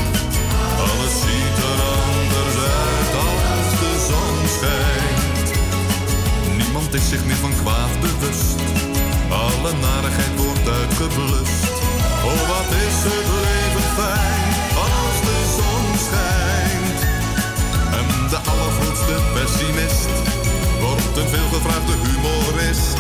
Alles 0.88 1.14
ziet 1.24 1.58
er 1.70 1.80
anders 2.06 2.58
uit 2.86 3.14
als 3.30 3.70
de 3.82 3.94
zon 4.10 4.38
schijnt. 4.58 5.48
Niemand 6.58 6.94
is 6.94 7.10
zich 7.10 7.26
meer 7.26 7.42
van 7.46 7.54
kwaad 7.62 7.94
bewust, 8.02 8.60
alle 9.30 9.72
narigheid 9.88 10.36
wordt 10.36 10.68
uitgeblust. 10.80 11.74
Oh, 12.30 12.42
wat 12.52 12.70
is 12.88 12.98
het 13.10 13.28
leven 13.44 13.61
fijn 13.96 14.52
als 14.88 15.18
de 15.28 15.40
zon 15.58 15.86
schijnt. 16.06 17.00
En 18.00 18.08
de 18.30 18.40
allergrootste 18.52 19.16
pessimist 19.34 20.14
wordt 20.80 21.18
een 21.18 21.30
veelgevraagde 21.30 21.94
humorist. 22.06 23.00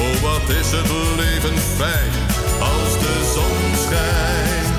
Oh, 0.00 0.22
wat 0.22 0.48
is 0.60 0.70
het 0.70 0.90
leven 1.16 1.58
fijn 1.76 2.12
als 2.60 2.92
de 3.04 3.14
zon 3.34 3.60
schijnt. 3.84 4.78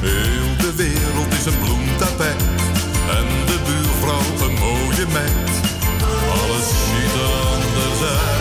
Heel 0.00 0.56
de 0.64 0.72
wereld 0.76 1.32
is 1.38 1.46
een 1.46 1.58
bloemtapijt 1.58 2.42
en 3.18 3.26
de 3.46 3.58
buurvrouw 3.66 4.48
een 4.48 4.54
mooie 4.54 5.06
meid. 5.12 5.54
Alles 6.30 6.68
ziet 6.68 7.14
er 7.14 7.32
anders 7.54 8.00
uit 8.00 8.35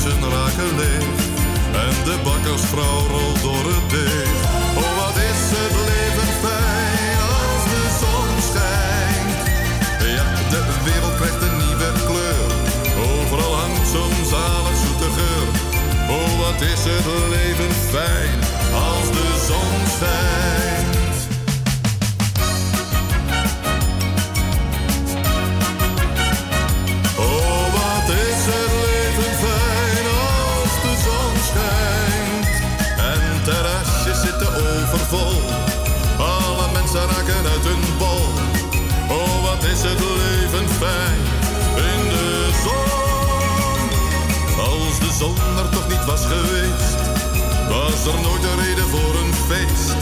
ziekenhuizen 0.00 0.30
raken 0.30 0.76
leeg 0.76 1.04
en 1.84 2.04
de 2.04 2.16
bakkersvrouw 2.24 3.06
rolt 3.06 3.40
door 3.42 3.64
het 3.72 3.90
deeg. 3.90 4.32
Oh, 4.76 4.92
wat 4.98 5.16
is 5.30 5.42
het 5.56 5.74
leven 5.90 6.30
fijn 6.44 7.18
als 7.38 7.62
de 7.72 7.84
zon 8.00 8.30
schijnt. 8.50 9.38
Ja, 10.16 10.26
de 10.50 10.62
wereld 10.84 11.16
krijgt 11.16 11.42
een 11.42 11.56
nieuwe 11.64 11.90
kleur. 12.08 12.50
Overal 13.10 13.54
hangt 13.54 13.88
zo'n 13.88 14.24
zalig 14.34 14.76
zoete 14.84 15.10
geur. 15.18 15.48
Oh, 16.16 16.30
wat 16.42 16.60
is 16.60 16.82
het 16.92 17.06
leven 17.34 17.72
fijn 17.92 18.38
als 18.88 19.08
de 19.16 19.28
zon 19.48 19.80
schijnt. 19.96 20.69
Was 48.04 48.14
er 48.14 48.20
nooit 48.20 48.44
een 48.44 48.56
reden 48.64 48.88
voor 48.88 49.14
een 49.14 49.34
feest. 49.34 49.94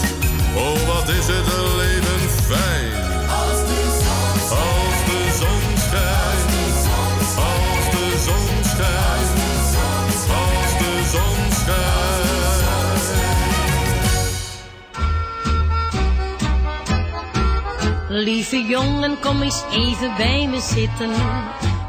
Oh, 0.55 0.87
wat 0.87 1.09
is 1.09 1.27
het 1.27 1.53
een 1.57 1.75
leven 1.75 2.29
fijn. 2.29 3.27
Als 3.29 3.59
de 3.69 3.81
zon 4.09 4.37
schijnt. 4.47 4.67
Als 4.67 5.05
de 5.05 5.31
zon 5.39 5.77
schijnt. 5.83 7.37
Als 7.37 7.85
de 7.91 8.05
zon 8.25 8.63
schijnt. 8.63 9.35
Als 10.39 10.71
de 10.79 10.93
zon 11.11 11.51
schijnt. 11.51 11.87
Lieve 18.09 18.65
jongen, 18.65 19.19
kom 19.19 19.41
eens 19.41 19.63
even 19.71 20.13
bij 20.17 20.47
me 20.47 20.61
zitten. 20.61 21.11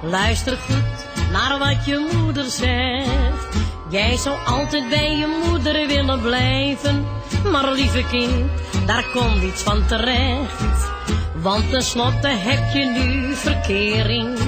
Luister 0.02 0.56
goed 0.56 1.30
naar 1.32 1.58
wat 1.58 1.84
je 1.84 2.08
moeder 2.12 2.44
zegt. 2.44 3.49
Jij 3.90 4.16
zou 4.16 4.38
altijd 4.46 4.88
bij 4.88 5.16
je 5.16 5.42
moeder 5.46 5.86
willen 5.86 6.20
blijven. 6.20 7.06
Maar 7.50 7.72
lieve 7.72 8.04
kind, 8.10 8.50
daar 8.86 9.04
komt 9.12 9.42
iets 9.42 9.62
van 9.62 9.86
terecht. 9.86 10.90
Want 11.34 11.70
tenslotte 11.70 12.28
heb 12.28 12.72
je 12.72 12.84
nu 12.84 13.34
verkering. 13.34 14.38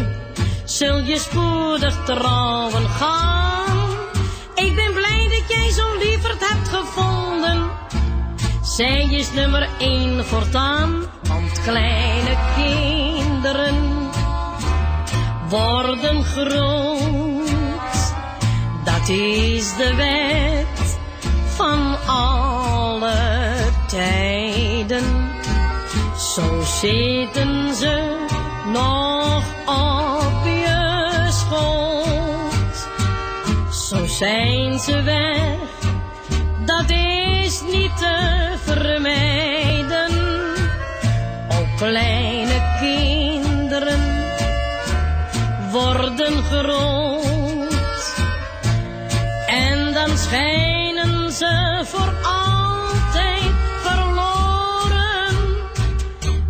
Zul 0.64 0.98
je 0.98 1.19
spoedig 1.19 2.05
trouwen 2.05 2.89
gaan. 2.89 3.78
Ik 4.55 4.74
ben 4.74 4.93
blij 4.93 5.28
dat 5.28 5.56
jij 5.56 5.70
zo'n 5.70 5.98
lieverd 5.98 6.48
hebt 6.48 6.69
gevonden. 6.69 7.70
Zij 8.62 9.09
is 9.10 9.32
nummer 9.32 9.69
één 9.78 10.24
voortaan, 10.24 11.02
want 11.23 11.62
kleine 11.62 12.36
kinderen 12.56 14.10
worden 15.48 16.24
groot. 16.24 17.32
Dat 19.03 19.11
is 19.11 19.77
de 19.77 19.95
wet 19.95 20.99
van 21.47 21.97
alle 22.07 23.53
tijden. 23.87 25.31
Zo 26.35 26.62
zitten 26.62 27.74
ze 27.74 28.27
nog 28.73 29.45
op 29.66 30.45
je 30.45 31.27
schoot. 31.29 32.89
Zo 33.74 34.07
zijn 34.07 34.79
ze 34.79 35.03
weg, 35.03 35.59
dat 36.65 36.91
is 36.91 37.62
niet 37.73 37.97
te 37.97 38.53
vermijden. 38.65 40.11
Ook 41.49 41.77
kleine 41.77 42.77
kinderen 42.81 44.01
worden 45.70 46.43
groot. 46.43 47.32
En 50.33 50.95
dan 50.95 51.33
schijnen 51.33 51.33
ze 51.33 51.83
voor 51.85 52.15
altijd 52.23 53.53
verloren. 53.83 55.37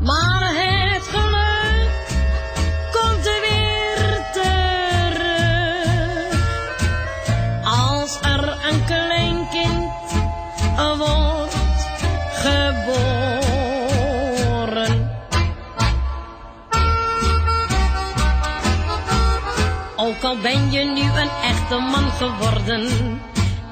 Maar 0.00 0.40
het 0.40 1.02
geluk 1.02 1.90
komt 2.92 3.24
weer 3.24 4.26
terug. 4.32 5.60
Als 7.64 8.18
er 8.22 8.56
een 8.70 8.84
klein 8.84 9.48
kind 9.50 9.90
wordt 10.98 11.56
geboren. 12.32 13.50
Ook 19.96 20.22
al 20.22 20.36
ben 20.36 20.70
je 20.70 20.84
nu 20.84 21.02
een 21.02 21.30
echte 21.42 21.76
man 21.78 22.10
geworden, 22.10 23.20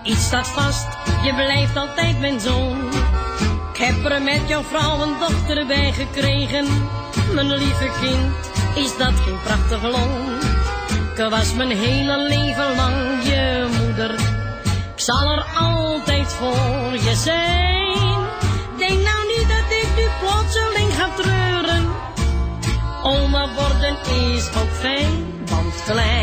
iets 0.03 0.25
staat 0.25 0.49
vast, 0.49 0.87
je 1.23 1.35
blijft 1.35 1.77
altijd 1.77 2.21
mijn 2.21 2.41
zoon. 2.41 2.89
Ik 3.73 3.87
heb 3.87 4.05
er 4.05 4.23
met 4.23 4.41
jouw 4.47 4.63
vrouw 4.63 5.03
een 5.03 5.19
dochter 5.19 5.67
bij 5.67 5.93
gekregen, 5.93 6.67
mijn 7.35 7.53
lieve 7.53 7.91
kind, 8.01 8.35
is 8.75 8.97
dat 8.97 9.13
geen 9.25 9.41
prachtig 9.45 9.83
loon? 9.83 10.39
Ik 11.15 11.31
was 11.31 11.55
mijn 11.55 11.71
hele 11.71 12.29
leven 12.29 12.77
lang 12.77 13.23
je 13.23 13.69
moeder, 13.81 14.15
ik 14.95 15.01
zal 15.01 15.31
er 15.31 15.45
altijd 15.55 16.33
voor 16.33 16.93
je 16.93 17.15
zijn. 17.15 18.19
Denk 18.79 19.03
nou 19.03 19.27
niet 19.37 19.49
dat 19.49 19.71
ik 19.83 19.89
nu 19.97 20.07
plotseling 20.21 20.95
ga 20.95 21.09
treuren. 21.17 21.89
Oma 23.03 23.49
worden 23.55 23.97
is 24.35 24.49
ook 24.49 24.73
fijn, 24.73 25.45
want 25.47 25.83
kleine 25.85 26.20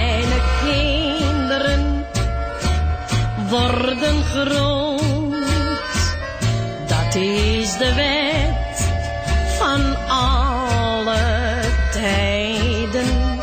worden 3.50 4.24
groot. 4.24 4.98
Dat 6.88 7.16
is 7.16 7.78
de 7.78 7.94
wet 7.94 8.90
van 9.60 10.08
alle 10.08 11.60
tijden. 11.92 13.42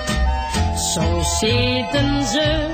Zo 0.93 1.22
zitten 1.40 2.24
ze 2.26 2.66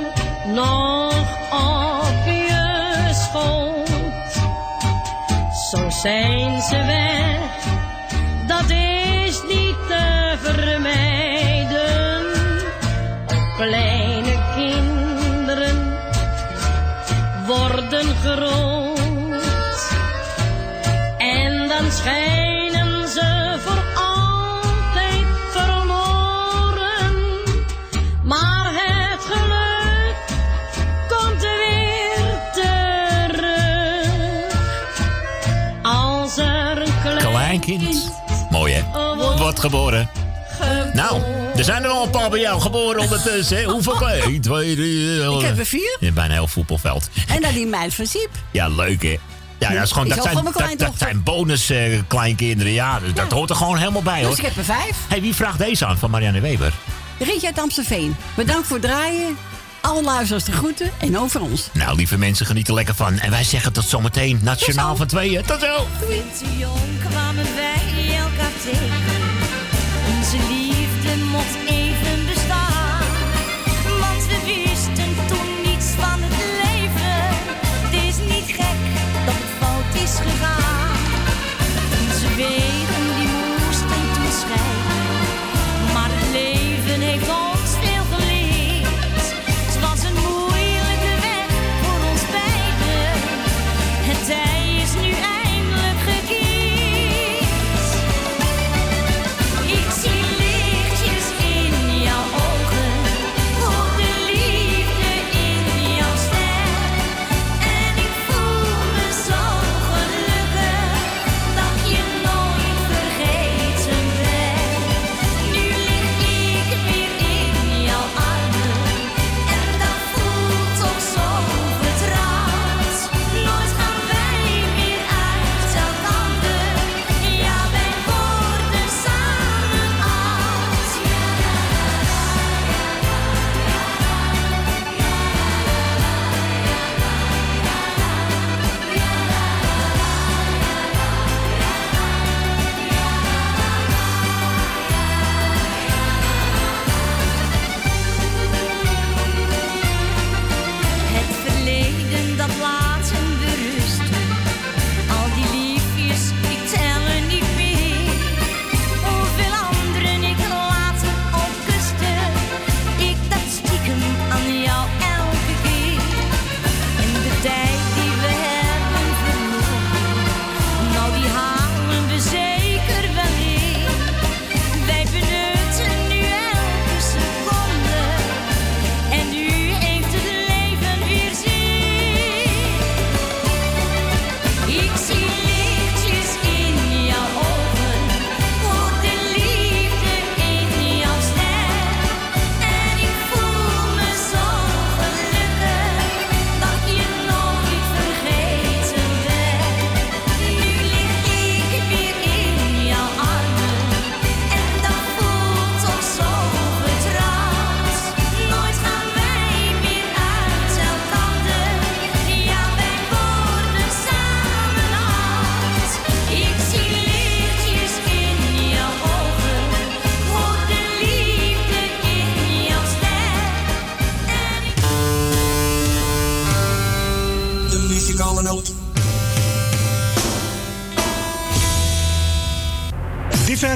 nog 0.47 1.27
op 1.51 2.27
je 2.27 3.11
schoot. 3.13 4.33
Zo 5.71 5.91
zijn 5.91 6.63
ze 6.63 6.77
weg, 6.77 7.39
dat 8.47 8.71
is 8.71 9.43
niet 9.49 9.77
te 9.89 10.37
vermijden. 10.43 11.11
Groot. 18.23 18.99
En 21.19 21.69
dan 21.69 21.93
schijnen 21.93 23.09
ze 23.09 23.59
voor 23.65 23.83
altijd 23.95 25.27
verloren. 25.51 27.15
Maar 28.23 28.71
het 28.73 29.21
geluk 29.21 30.17
komt 31.09 31.41
weer 31.43 32.41
terug. 32.53 33.75
Als 35.83 36.37
er 36.37 36.83
een 36.83 37.01
klein 37.03 37.19
Kleinkind. 37.19 38.13
Mooi 38.51 38.73
hè? 38.75 38.83
Wordt 39.39 39.61
geboren. 39.61 40.20
Nou, 40.95 41.23
er 41.57 41.65
zijn 41.65 41.83
er 41.83 41.89
wel 41.89 42.03
een 42.05 42.11
paar 42.11 42.31
bij 42.31 42.41
jou 42.41 42.61
geboren 42.61 43.01
ondertussen. 43.01 43.57
hè? 43.57 43.65
Hoeveel? 43.65 44.09
1, 44.09 44.41
2, 44.41 44.75
3. 44.75 45.23
Ik 45.39 45.41
heb 45.43 45.59
er 45.59 45.67
vier. 45.67 45.97
Ja, 46.01 46.11
bijna 46.13 46.33
heel 46.35 46.47
voetbalveld. 46.47 47.09
En 47.29 47.43
dan 47.43 47.53
die 47.53 47.67
mijn 47.67 47.93
van 47.93 48.07
Siep. 48.07 48.31
Ja, 48.51 48.69
leuk 48.69 49.03
hè? 49.03 49.17
Ja, 49.59 49.73
dat, 49.73 49.83
is 49.83 49.93
gewoon, 49.93 50.09
dat, 50.09 50.23
zijn, 50.23 50.45
dat, 50.45 50.79
dat 50.79 50.93
zijn 50.97 51.23
bonus 51.23 51.71
eh, 51.71 51.99
kleinkinderen. 52.07 52.73
Ja, 52.73 53.01
dus 53.01 53.15
dat 53.15 53.31
hoort 53.33 53.51
er 53.51 53.57
gewoon 53.57 53.77
helemaal 53.77 54.03
bij 54.03 54.21
hoor. 54.21 54.29
Dus 54.31 54.39
ik 54.39 54.45
heb 54.45 54.57
er 54.57 54.65
vijf. 54.65 54.97
Hey, 55.09 55.21
wie 55.21 55.35
vraagt 55.35 55.59
deze 55.59 55.87
aan 55.87 55.99
van 55.99 56.11
Marianne 56.11 56.41
Weber? 56.41 56.73
Rietje 57.19 57.47
uit 57.47 57.59
Amstelveen. 57.59 58.17
Bedankt 58.35 58.67
voor 58.67 58.77
het 58.77 58.87
draaien. 58.87 59.37
Alle 59.81 60.03
luisteraars 60.03 60.45
de 60.45 60.53
groeten 60.53 60.91
en 60.99 61.19
over 61.19 61.41
ons. 61.41 61.69
Nou, 61.73 61.97
lieve 61.97 62.19
mensen, 62.19 62.47
geniet 62.47 62.69
er 62.69 62.75
lekker 62.75 62.95
van. 62.95 63.19
En 63.19 63.31
wij 63.31 63.45
zeggen 63.45 63.73
tot 63.73 63.85
zometeen, 63.85 64.41
nationaal 64.43 64.97
van 64.97 65.07
tweeën. 65.07 65.43
Tot 65.45 65.61
zo! 65.61 65.87
Te 66.39 66.57
jong 66.59 67.11
kwamen 67.11 67.45
wij 67.55 68.17
elkaar 68.17 68.53
tegen. 68.65 69.20
Is 80.11 80.17
gegaan. 80.17 80.97
Onze 82.01 82.35
wegen 82.35 82.80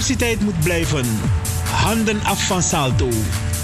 Diversiteit 0.04 0.40
moet 0.40 0.60
blijven. 0.60 1.04
Handen 1.70 2.24
af 2.24 2.46
van 2.46 2.62
Salto. 2.62 3.08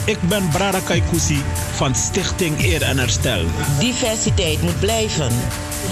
Ik 0.05 0.19
ben 0.29 0.49
Brada 0.49 0.79
Kaikousi 0.81 1.43
van 1.75 1.95
Stichting 1.95 2.63
Eer 2.63 2.83
en 2.83 2.99
Herstel. 2.99 3.45
Diversiteit 3.79 4.63
moet 4.63 4.81
blijven. 4.81 5.33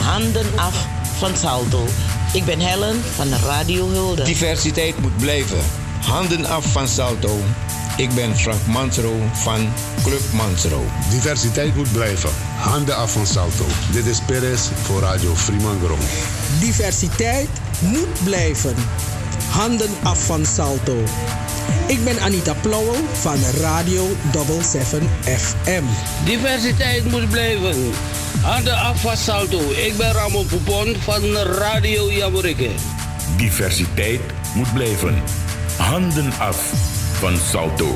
Handen 0.00 0.46
af 0.56 0.86
van 1.18 1.36
Salto. 1.36 1.86
Ik 2.32 2.44
ben 2.44 2.60
Helen 2.60 3.00
van 3.14 3.28
Radio 3.44 3.88
Hulde. 3.88 4.22
Diversiteit 4.22 5.00
moet 5.00 5.16
blijven. 5.16 5.58
Handen 6.00 6.46
af 6.46 6.72
van 6.72 6.88
Salto. 6.88 7.40
Ik 7.96 8.14
ben 8.14 8.36
Frank 8.36 8.66
Mansro 8.66 9.14
van 9.32 9.68
Club 10.02 10.22
Mansro. 10.32 10.84
Diversiteit 11.10 11.76
moet 11.76 11.92
blijven. 11.92 12.30
Handen 12.56 12.96
af 12.96 13.12
van 13.12 13.26
Salto. 13.26 13.64
Dit 13.92 14.06
is 14.06 14.20
Perez 14.20 14.68
voor 14.82 15.00
Radio 15.00 15.34
Fremangrom. 15.34 15.98
Diversiteit 16.60 17.48
moet 17.80 18.24
blijven. 18.24 18.74
Handen 19.59 19.90
af 20.02 20.26
van 20.26 20.47
Salto. 20.47 21.05
Ik 21.86 22.05
ben 22.05 22.20
Anita 22.20 22.55
Plauwel 22.55 22.94
van 23.12 23.39
Radio 23.60 24.09
77 24.32 25.02
FM. 25.24 25.82
Diversiteit 26.24 27.10
moet 27.10 27.28
blijven. 27.28 27.93
Handen 28.43 28.76
af 28.76 29.01
van 29.01 29.16
Salto. 29.16 29.60
Ik 29.70 29.97
ben 29.97 30.12
Ramon 30.12 30.47
Poupon 30.47 30.97
van 30.98 31.36
Radio 31.36 32.12
Jamorikke. 32.12 32.70
Diversiteit 33.36 34.20
moet 34.55 34.72
blijven. 34.74 35.22
Handen 35.76 36.32
af 36.39 36.72
van 37.12 37.36
Salto. 37.51 37.94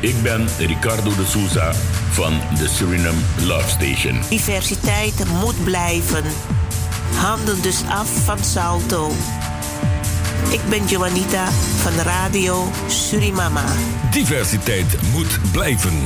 Ik 0.00 0.22
ben 0.22 0.48
Ricardo 0.58 1.10
de 1.16 1.26
Souza 1.26 1.72
van 2.10 2.40
de 2.58 2.68
Suriname 2.68 3.20
Love 3.46 3.68
Station. 3.68 4.20
Diversiteit 4.28 5.24
moet 5.40 5.64
blijven. 5.64 6.24
Handen 7.14 7.62
dus 7.62 7.82
af 7.88 8.08
van 8.24 8.44
Salto. 8.44 9.12
Ik 10.54 10.68
ben 10.68 10.86
Joanita 10.86 11.50
van 11.50 11.92
Radio 11.92 12.70
Surimama. 12.86 13.64
Diversiteit 14.10 14.96
moet 15.12 15.38
blijven. 15.52 16.02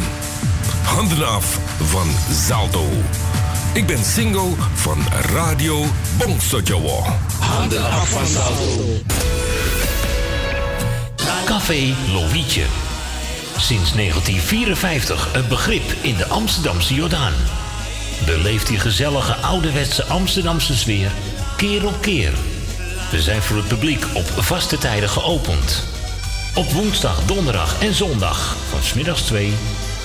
Handen 0.84 1.26
af 1.26 1.58
van 1.82 2.06
Salto. 2.32 2.84
Ik 3.74 3.86
ben 3.86 4.04
single 4.04 4.50
van 4.74 4.98
Radio 5.34 5.84
Bongsojowo. 6.18 7.04
Handen 7.38 7.90
af 7.90 8.08
van 8.08 8.26
Salto. 8.26 8.82
Café 11.44 11.94
Lovietje. 12.12 12.64
Sinds 13.56 13.92
1954 13.92 15.34
een 15.34 15.48
begrip 15.48 15.94
in 16.00 16.16
de 16.16 16.26
Amsterdamse 16.26 16.94
Jordaan. 16.94 17.34
Beleeft 18.26 18.66
die 18.66 18.78
gezellige 18.78 19.34
ouderwetse 19.34 20.04
Amsterdamse 20.04 20.76
sfeer 20.76 21.10
keer 21.56 21.86
op 21.86 22.00
keer. 22.00 22.32
We 23.10 23.22
zijn 23.22 23.42
voor 23.42 23.56
het 23.56 23.68
publiek 23.68 24.04
op 24.14 24.26
vaste 24.36 24.78
tijden 24.78 25.08
geopend. 25.08 25.84
Op 26.54 26.70
woensdag, 26.70 27.24
donderdag 27.24 27.82
en 27.82 27.94
zondag 27.94 28.56
van 28.68 28.82
smiddags 28.82 29.22
2 29.22 29.52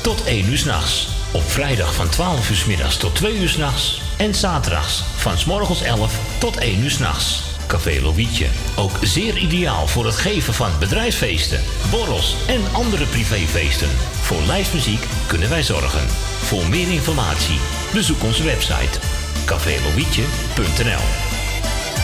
tot 0.02 0.24
1 0.24 0.50
uur 0.50 0.58
s'nachts. 0.58 1.08
Op 1.32 1.52
vrijdag 1.52 1.94
van 1.94 2.10
12 2.10 2.50
uur 2.50 2.64
middags 2.68 2.98
tot 2.98 3.16
2 3.16 3.38
uur 3.38 3.50
s'nachts. 3.50 4.02
En 4.18 4.36
zaterdags 4.36 5.04
van 5.16 5.38
's 5.38 5.46
morgens 5.46 5.82
11 5.82 6.20
tot 6.38 6.58
1 6.58 6.84
uur 6.84 6.92
s'nachts. 6.92 7.42
Café 7.68 8.02
Lovietje. 8.02 8.48
Ook 8.76 8.98
zeer 9.02 9.38
ideaal 9.38 9.88
voor 9.88 10.06
het 10.06 10.18
geven 10.18 10.54
van 10.54 10.72
bedrijfsfeesten, 10.80 11.62
borrels 11.92 12.36
en 12.48 12.62
andere 12.72 13.06
privéfeesten. 13.06 13.90
Voor 14.22 14.42
lijstmuziek 14.42 15.06
kunnen 15.28 15.50
wij 15.50 15.64
zorgen. 15.64 16.08
Voor 16.42 16.68
meer 16.70 16.92
informatie 16.92 17.60
bezoek 17.94 18.24
onze 18.24 18.44
website 18.44 19.00
cafélovietje.nl 19.46 21.33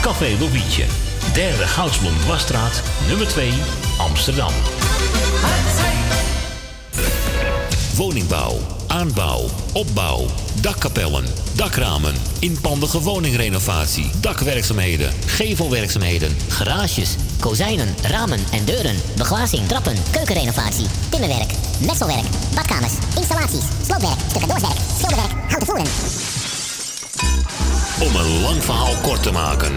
Café 0.01 0.35
Lovietje, 0.39 0.85
derde 1.33 1.67
Goudsblom 1.67 2.19
Dwarsstraat, 2.19 2.81
nummer 3.07 3.27
2, 3.27 3.53
Amsterdam. 3.97 4.51
Woningbouw, 7.95 8.57
aanbouw, 8.87 9.45
opbouw, 9.73 10.25
dakkapellen, 10.61 11.25
dakramen, 11.55 12.15
inpandige 12.39 13.01
woningrenovatie, 13.01 14.09
dakwerkzaamheden, 14.21 15.13
gevelwerkzaamheden, 15.25 16.37
Garages, 16.49 17.15
kozijnen, 17.39 17.95
ramen 18.01 18.39
en 18.51 18.65
deuren, 18.65 18.95
beglazing, 19.17 19.67
trappen, 19.67 19.95
keukenrenovatie, 20.11 20.87
timmerwerk, 21.09 21.51
messelwerk, 21.85 22.25
badkamers, 22.55 22.93
installaties, 23.15 23.65
sloopwerk, 23.85 24.19
stucadoorswerk, 24.29 24.77
schilderwerk, 24.97 25.31
houten 25.47 25.65
voeren. 25.65 26.38
Om 28.01 28.15
een 28.15 28.41
lang 28.41 28.63
verhaal 28.63 28.95
kort 29.01 29.23
te 29.23 29.31
maken. 29.31 29.71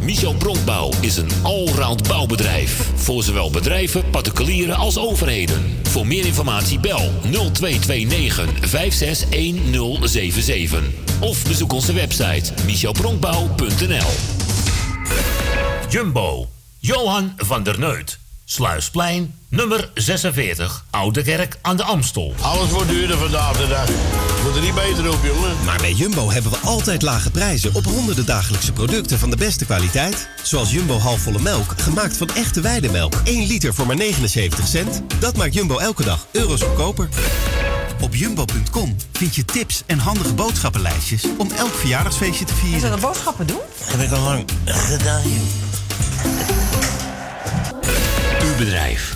Michel 0.00 0.34
Bronkbouw 0.34 0.90
is 1.00 1.16
een 1.16 1.30
allround 1.42 2.08
bouwbedrijf. 2.08 2.90
Voor 2.94 3.22
zowel 3.22 3.50
bedrijven, 3.50 4.10
particulieren 4.10 4.76
als 4.76 4.98
overheden. 4.98 5.78
Voor 5.82 6.06
meer 6.06 6.26
informatie 6.26 6.80
bel 6.80 7.12
0229 7.22 8.68
561077. 8.68 10.82
Of 11.20 11.46
bezoek 11.46 11.72
onze 11.72 11.92
website 11.92 12.52
michelbronkbouw.nl 12.66 14.10
Jumbo, 15.88 16.48
Johan 16.78 17.32
van 17.36 17.62
der 17.62 17.78
Neut. 17.78 18.18
Sluisplein, 18.44 19.35
nummer 19.56 19.90
46, 19.94 20.84
Oude 20.90 21.22
Kerk 21.22 21.56
aan 21.62 21.76
de 21.76 21.82
Amstel. 21.82 22.34
Alles 22.40 22.70
wordt 22.70 22.88
duurder 22.88 23.18
vandaag 23.18 23.56
de 23.56 23.66
dag. 23.68 23.88
Moet 24.44 24.54
er 24.54 24.60
niet 24.60 24.74
beter 24.74 25.12
op, 25.12 25.18
jongen. 25.24 25.64
Maar 25.64 25.78
bij 25.78 25.92
Jumbo 25.92 26.30
hebben 26.30 26.50
we 26.50 26.56
altijd 26.58 27.02
lage 27.02 27.30
prijzen 27.30 27.74
op 27.74 27.84
honderden 27.84 28.26
dagelijkse 28.26 28.72
producten 28.72 29.18
van 29.18 29.30
de 29.30 29.36
beste 29.36 29.64
kwaliteit. 29.64 30.28
Zoals 30.42 30.70
Jumbo 30.70 30.98
halfvolle 30.98 31.38
melk, 31.38 31.72
gemaakt 31.76 32.16
van 32.16 32.28
echte 32.34 32.60
weidemelk. 32.60 33.14
1 33.24 33.46
liter 33.46 33.74
voor 33.74 33.86
maar 33.86 33.96
79 33.96 34.66
cent. 34.66 35.02
Dat 35.18 35.36
maakt 35.36 35.54
Jumbo 35.54 35.78
elke 35.78 36.04
dag 36.04 36.26
euro's 36.30 36.62
goedkoper. 36.62 37.08
Op 38.00 38.14
jumbo.com 38.14 38.96
vind 39.12 39.34
je 39.34 39.44
tips 39.44 39.82
en 39.86 39.98
handige 39.98 40.34
boodschappenlijstjes 40.34 41.24
om 41.38 41.50
elk 41.50 41.74
verjaardagsfeestje 41.74 42.44
te 42.44 42.54
vieren. 42.54 42.80
Zullen 42.80 42.94
we 42.94 43.06
boodschappen 43.06 43.46
doen? 43.46 43.60
Heb 43.84 44.00
ik 44.00 44.10
al 44.10 44.22
lang 44.22 44.44
gedaan, 44.64 45.22
Uw 48.42 48.56
bedrijf. 48.56 49.15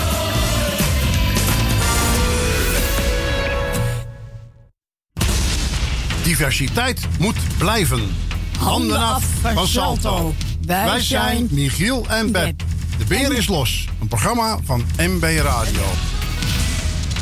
Diversiteit 6.23 7.07
moet 7.19 7.37
blijven. 7.57 8.15
Handen 8.59 8.99
af 8.99 9.23
van 9.41 9.67
Salto. 9.67 10.35
Wij 10.65 10.99
zijn 10.99 11.47
Michiel 11.51 12.05
en 12.09 12.31
Beb. 12.31 12.63
De 12.97 13.05
beer 13.05 13.37
is 13.37 13.47
los. 13.47 13.87
Een 14.01 14.07
programma 14.07 14.57
van 14.63 14.85
MB 14.97 15.23
Radio. 15.23 15.83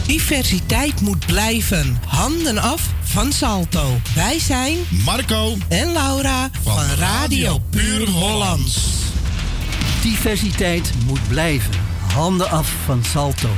Diversiteit 0.05 1.01
moet 1.01 1.25
blijven. 1.25 1.99
Handen 2.07 2.57
af 2.57 2.81
van 3.03 3.31
Salto. 3.31 3.99
Wij 4.15 4.39
zijn 4.39 4.77
Marco 5.05 5.57
en 5.67 5.91
Laura 5.91 6.49
van, 6.63 6.83
Radio 6.97 7.59
Puur 7.69 8.09
Hollands. 8.09 8.87
Diversiteit 10.01 10.91
moet 11.05 11.27
blijven. 11.27 11.73
Handen 12.13 12.49
af 12.49 12.73
van 12.85 13.03
Salto. 13.03 13.49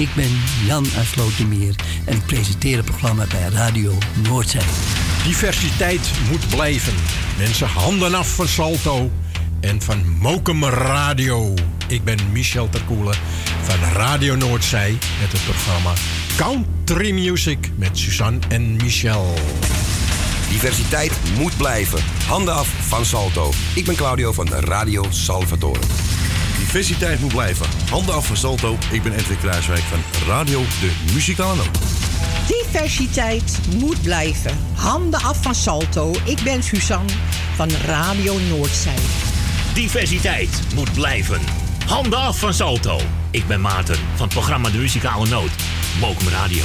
Ik 0.00 0.14
ben 0.14 0.40
Jan 0.66 0.86
Aslotenmeer 0.98 1.74
en 2.04 2.16
ik 2.16 2.26
presenteer 2.26 2.76
het 2.76 2.84
programma 2.84 3.26
bij 3.26 3.48
Radio 3.48 3.98
Noordzee. 4.28 4.62
Diversiteit 5.24 6.10
moet 6.30 6.48
blijven. 6.48 6.92
Mensen, 7.38 7.66
handen 7.66 8.14
af 8.14 8.34
van 8.34 8.48
Salto 8.48 9.10
en 9.60 9.82
van 9.82 10.18
Mokum 10.18 10.64
Radio. 10.64 11.54
Ik 11.88 12.04
ben 12.04 12.18
Michel 12.32 12.68
Terkoelen 12.68 13.14
van 13.62 13.92
Radio 13.92 14.34
Noordzee 14.34 14.92
met 15.20 15.32
het 15.32 15.44
programma 15.44 15.92
Country 16.36 17.12
Music 17.12 17.70
met 17.76 17.98
Suzanne 17.98 18.38
en 18.48 18.76
Michel. 18.76 19.34
Diversiteit 20.50 21.12
moet 21.38 21.56
blijven. 21.56 21.98
Handen 22.26 22.54
af 22.54 22.68
van 22.88 23.04
Salto. 23.04 23.52
Ik 23.74 23.84
ben 23.84 23.96
Claudio 23.96 24.32
van 24.32 24.48
Radio 24.48 25.04
Salvatore. 25.10 25.80
Diversiteit 26.72 27.20
moet 27.20 27.32
blijven. 27.32 27.66
Handen 27.90 28.14
af 28.14 28.26
van 28.26 28.36
Salto. 28.36 28.78
Ik 28.90 29.02
ben 29.02 29.12
Edwin 29.12 29.38
Kruiswijk 29.38 29.80
van 29.80 29.98
Radio 30.26 30.60
De 30.60 31.12
Muzikale 31.12 31.56
Noot. 31.56 31.78
Diversiteit 32.46 33.60
moet 33.76 34.02
blijven. 34.02 34.58
Handen 34.74 35.20
af 35.20 35.42
van 35.42 35.54
Salto. 35.54 36.14
Ik 36.24 36.40
ben 36.44 36.62
Suzanne 36.62 37.12
van 37.54 37.70
Radio 37.86 38.38
Noordzee. 38.38 38.92
Diversiteit 39.74 40.60
moet 40.74 40.92
blijven. 40.92 41.40
Handen 41.86 42.18
af 42.18 42.38
van 42.38 42.54
Salto. 42.54 43.00
Ik 43.30 43.46
ben 43.46 43.60
Maarten 43.60 43.96
van 44.14 44.24
het 44.24 44.34
programma 44.34 44.70
De 44.70 44.78
Muzikale 44.78 45.28
Noot. 45.28 45.50
Mokum 46.00 46.28
Radio. 46.28 46.64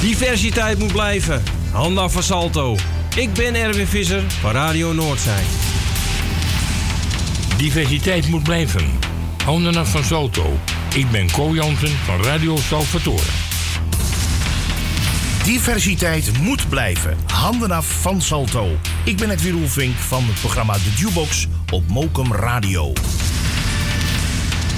Diversiteit 0.00 0.78
moet 0.78 0.92
blijven. 0.92 1.42
Handen 1.72 2.02
af 2.02 2.12
van 2.12 2.22
Salto. 2.22 2.76
Ik 3.16 3.32
ben 3.32 3.54
Erwin 3.54 3.86
Visser 3.86 4.22
van 4.40 4.50
Radio 4.50 4.92
Noordzee. 4.92 5.44
Diversiteit 7.56 8.28
moet 8.28 8.42
blijven. 8.42 8.84
Handen 9.44 9.76
af 9.76 9.90
van 9.90 10.04
Salto. 10.04 10.58
Ik 10.94 11.10
ben 11.10 11.30
Co 11.30 11.54
Jansen 11.54 11.96
van 12.04 12.22
Radio 12.22 12.56
Salvatore. 12.56 13.22
Diversiteit 15.44 16.38
moet 16.40 16.68
blijven. 16.68 17.16
Handen 17.32 17.70
af 17.70 17.86
van 17.86 18.22
Salto. 18.22 18.68
Ik 19.04 19.16
ben 19.16 19.30
Edwin 19.30 19.52
Roelvink 19.52 19.96
van 19.96 20.24
het 20.24 20.40
programma 20.40 20.72
De 20.72 20.92
Jukebox 20.96 21.46
op 21.72 21.82
Mokum 21.88 22.32
Radio. 22.32 22.92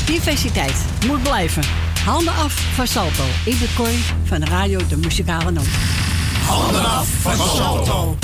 Diversiteit 0.06 0.84
moet 1.06 1.22
blijven. 1.22 1.62
Handen 2.04 2.34
af 2.34 2.52
van 2.74 2.86
Salto. 2.86 3.24
Ik 3.44 3.58
ben 3.58 3.68
Corrie 3.76 4.04
van 4.24 4.44
Radio 4.44 4.80
De 4.88 4.96
Muzikale 4.96 5.50
Noot. 5.50 5.68
Handen 6.46 6.84
af 6.84 7.08
van 7.08 7.36
Salto. 7.36 8.16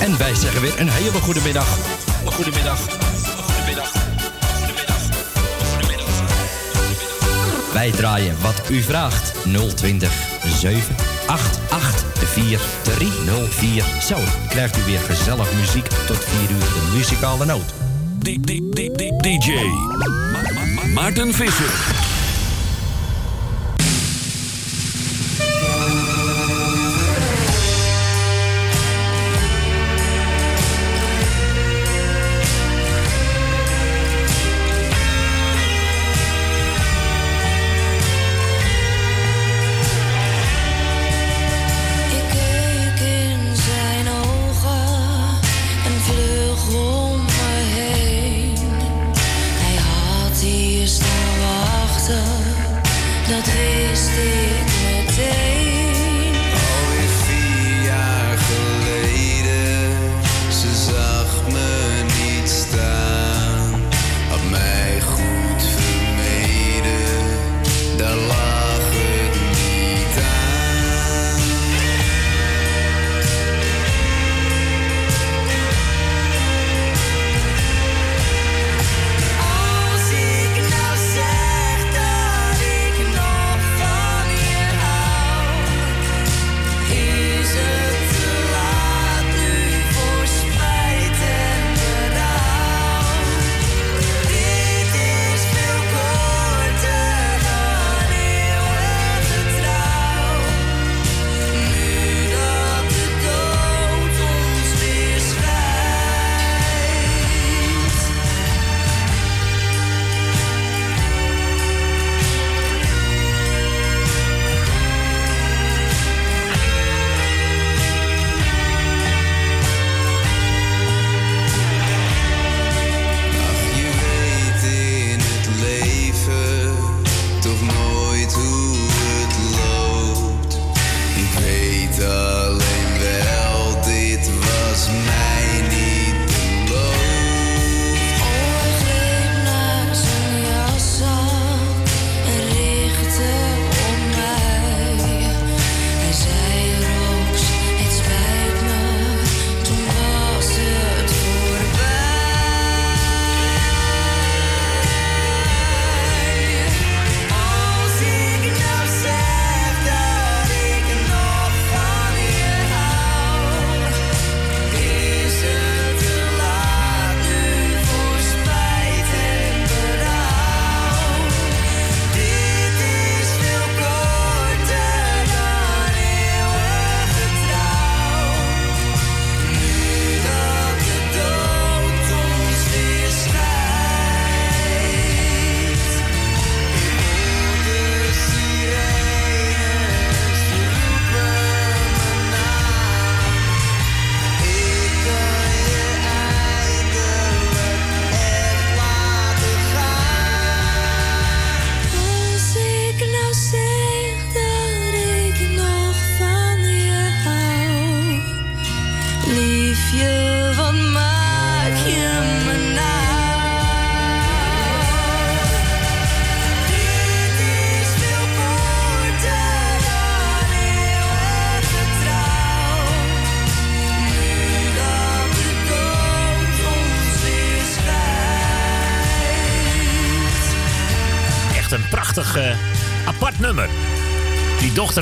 En 0.00 0.18
wij 0.18 0.34
zeggen 0.34 0.60
weer 0.60 0.80
een 0.80 0.88
hele 0.88 1.20
goede 1.20 1.40
middag. 1.40 1.76
Een 2.24 2.32
goede 2.32 2.50
middag. 2.50 2.78
Wij 7.72 7.90
draaien 7.90 8.36
wat 8.40 8.62
u 8.70 8.82
vraagt. 8.82 9.32
020 9.74 10.12
788 10.60 12.28
4304. 12.28 13.84
Zo 14.08 14.16
krijgt 14.48 14.76
u 14.76 14.82
weer 14.82 15.00
gezellig 15.00 15.52
muziek 15.54 15.86
tot 15.86 16.24
4 16.24 16.50
uur 16.50 16.58
de 16.58 16.92
muzikale 16.94 17.44
noot. 17.44 17.74
DJ 19.18 19.60
Maarten 20.94 21.34
Visser. 21.34 22.03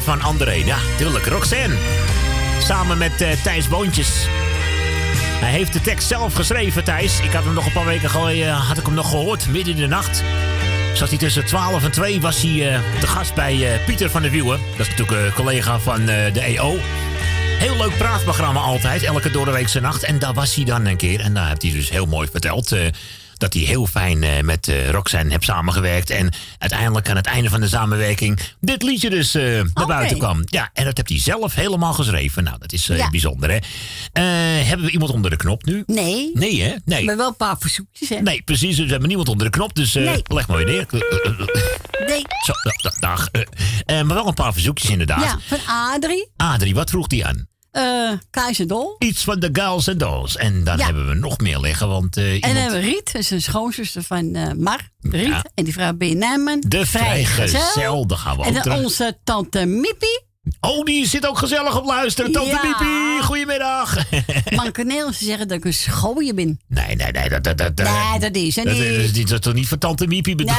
Van 0.00 0.22
André, 0.22 0.52
ja, 0.52 0.76
tuurlijk, 0.96 1.26
Roxanne. 1.26 1.76
Samen 2.62 2.98
met 2.98 3.20
eh, 3.20 3.28
Thijs 3.42 3.68
Boontjes. 3.68 4.08
Hij 5.40 5.50
heeft 5.50 5.72
de 5.72 5.80
tekst 5.80 6.08
zelf 6.08 6.34
geschreven, 6.34 6.84
Thijs. 6.84 7.20
Ik 7.20 7.32
had 7.32 7.44
hem 7.44 7.54
nog 7.54 7.66
een 7.66 7.72
paar 7.72 7.84
weken 7.84 8.10
geleden 8.10 8.48
eh, 8.48 8.68
had 8.68 8.78
ik 8.78 8.84
hem 8.84 8.94
nog 8.94 9.08
gehoord, 9.08 9.48
midden 9.48 9.74
in 9.74 9.80
de 9.80 9.86
nacht. 9.86 10.22
Zat 10.94 11.08
hij 11.08 11.18
tussen 11.18 11.44
12 11.44 11.84
en 11.84 11.90
2, 11.90 12.20
was 12.20 12.42
hij 12.42 12.74
eh, 12.74 12.80
te 13.00 13.06
gast 13.06 13.34
bij 13.34 13.80
Pieter 13.86 14.10
van 14.10 14.22
der 14.22 14.30
Wielen. 14.30 14.60
Dat 14.70 14.86
is 14.86 14.88
natuurlijk 14.88 15.26
een 15.26 15.32
collega 15.32 15.78
van 15.78 16.04
de 16.06 16.40
EO. 16.40 16.76
Heel 17.58 17.76
leuk 17.76 17.96
praatprogramma 17.96 18.60
altijd, 18.60 19.02
elke 19.02 19.30
doordeweekse 19.30 19.80
nacht. 19.80 20.02
En 20.04 20.18
daar 20.18 20.34
was 20.34 20.54
hij 20.54 20.64
dan 20.64 20.86
een 20.86 20.96
keer. 20.96 21.20
En 21.20 21.34
daar 21.34 21.48
heeft 21.48 21.62
hij 21.62 21.70
dus 21.70 21.90
heel 21.90 22.06
mooi 22.06 22.28
verteld... 22.30 22.72
dat 23.42 23.52
hij 23.54 23.62
heel 23.62 23.86
fijn 23.86 24.22
eh, 24.22 24.42
met 24.42 24.68
eh, 24.68 24.90
Roxanne 24.90 25.30
heeft 25.30 25.44
samengewerkt. 25.44 26.10
En 26.10 26.32
uiteindelijk 26.58 27.08
aan 27.10 27.16
het 27.16 27.26
einde 27.26 27.48
van 27.50 27.60
de 27.60 27.68
samenwerking... 27.68 28.38
dit 28.60 28.82
liedje 28.82 29.10
dus 29.10 29.34
eh, 29.34 29.60
naar 29.74 29.86
buiten 29.86 30.18
kwam. 30.18 30.42
Ja, 30.44 30.70
en 30.72 30.84
dat 30.84 30.96
heeft 30.96 31.08
hij 31.08 31.18
zelf 31.20 31.54
helemaal 31.54 31.92
geschreven. 31.92 32.44
Nou, 32.44 32.58
dat 32.58 32.72
is 32.72 32.86
Ja. 32.86 33.10
bijzonder, 33.10 33.50
hè? 33.50 33.58
Hebben 34.64 34.86
we 34.86 34.92
iemand 34.92 35.10
onder 35.10 35.30
de 35.30 35.36
knop 35.36 35.64
nu? 35.64 35.82
Nee. 35.86 36.30
Nee, 36.34 36.62
hè? 36.62 36.74
Nee. 36.84 37.04
Maar 37.04 37.16
wel 37.16 37.28
een 37.28 37.36
paar 37.36 37.56
verzoekjes, 37.58 38.08
hè? 38.08 38.16
Nee, 38.20 38.42
precies. 38.44 38.76
Dus 38.76 38.84
we 38.84 38.90
hebben 38.90 39.08
niemand 39.08 39.28
onder 39.28 39.46
de 39.50 39.52
knop. 39.52 39.74
Dus 39.74 39.94
Nee. 39.94 40.22
leg 40.24 40.48
maar 40.48 40.56
weer 40.56 40.66
neer. 40.66 40.86
Nee. 42.06 42.22
Zo, 42.44 42.52
da- 42.62 42.90
da- 42.90 42.96
dag. 43.00 43.28
Maar 43.86 44.06
wel 44.14 44.26
een 44.26 44.34
paar 44.34 44.52
verzoekjes 44.52 44.90
inderdaad. 44.90 45.22
Ja, 45.22 45.38
van 45.46 45.58
Adrie. 45.66 46.28
Adrie, 46.36 46.74
wat 46.74 46.90
vroeg 46.90 47.06
die 47.06 47.26
aan? 47.26 47.46
Eh 47.72 48.12
Keizerdol. 48.30 48.96
Iets 48.98 49.24
van 49.24 49.40
de 49.40 49.48
Girls 49.52 49.88
and 49.88 50.00
Dolls. 50.00 50.36
En 50.36 50.64
dan 50.64 50.78
Ja. 50.78 50.84
hebben 50.84 51.08
we 51.08 51.14
nog 51.14 51.38
meer 51.38 51.58
liggen, 51.58 51.88
want 51.88 52.16
eh, 52.16 52.24
En 52.24 52.34
iemand... 52.34 52.52
dan 52.54 52.62
hebben 52.62 52.80
we 52.80 52.86
Riet, 52.86 53.12
dat 53.12 53.22
is 53.22 53.30
een 53.30 53.42
schoonzuster 53.42 54.02
van 54.02 54.34
eh 54.34 54.52
Mar. 54.52 54.88
Riet. 55.00 55.26
Ja. 55.26 55.44
En 55.54 55.64
die 55.64 55.72
vrouw 55.72 55.92
Ben 55.92 56.08
je 56.08 56.14
Nijman. 56.14 56.62
De 56.68 56.86
vrijgezel, 56.86 58.06
daar 58.06 58.18
gaan 58.18 58.36
we 58.36 58.42
En 58.44 58.54
dan 58.54 58.72
onze 58.84 59.18
tante 59.24 59.64
Miepie. 59.66 60.20
Oh, 60.60 60.84
die 60.84 61.06
zit 61.06 61.26
ook 61.26 61.38
gezellig 61.38 61.78
op 61.78 61.84
luisteren. 61.84 62.32
Tante 62.32 62.50
Ja. 62.50 62.60
Miepie, 62.62 63.22
goedemiddag. 63.22 63.96
Mankeneel, 64.56 65.12
ze 65.12 65.24
zeggen 65.24 65.48
dat 65.48 65.56
ik 65.58 65.64
een 65.64 65.74
schooier 65.74 66.34
ben. 66.34 66.60
nee, 66.66 66.96
nee, 66.96 67.12
nee. 67.12 67.28
Dat, 67.28 67.44
dat, 67.44 67.58
dat, 67.58 67.76
Nee, 67.76 68.18
dat 68.18 68.34
is 68.34 68.56
er 68.56 68.64
dat, 68.64 68.74
niet. 68.74 69.14
dat 69.14 69.14
dat 69.28 69.32
is 69.32 69.40
toch 69.40 69.54
niet 69.54 69.68
van 69.68 69.78
Tante 69.78 70.06
Miepie 70.06 70.34
bedoeld? 70.34 70.58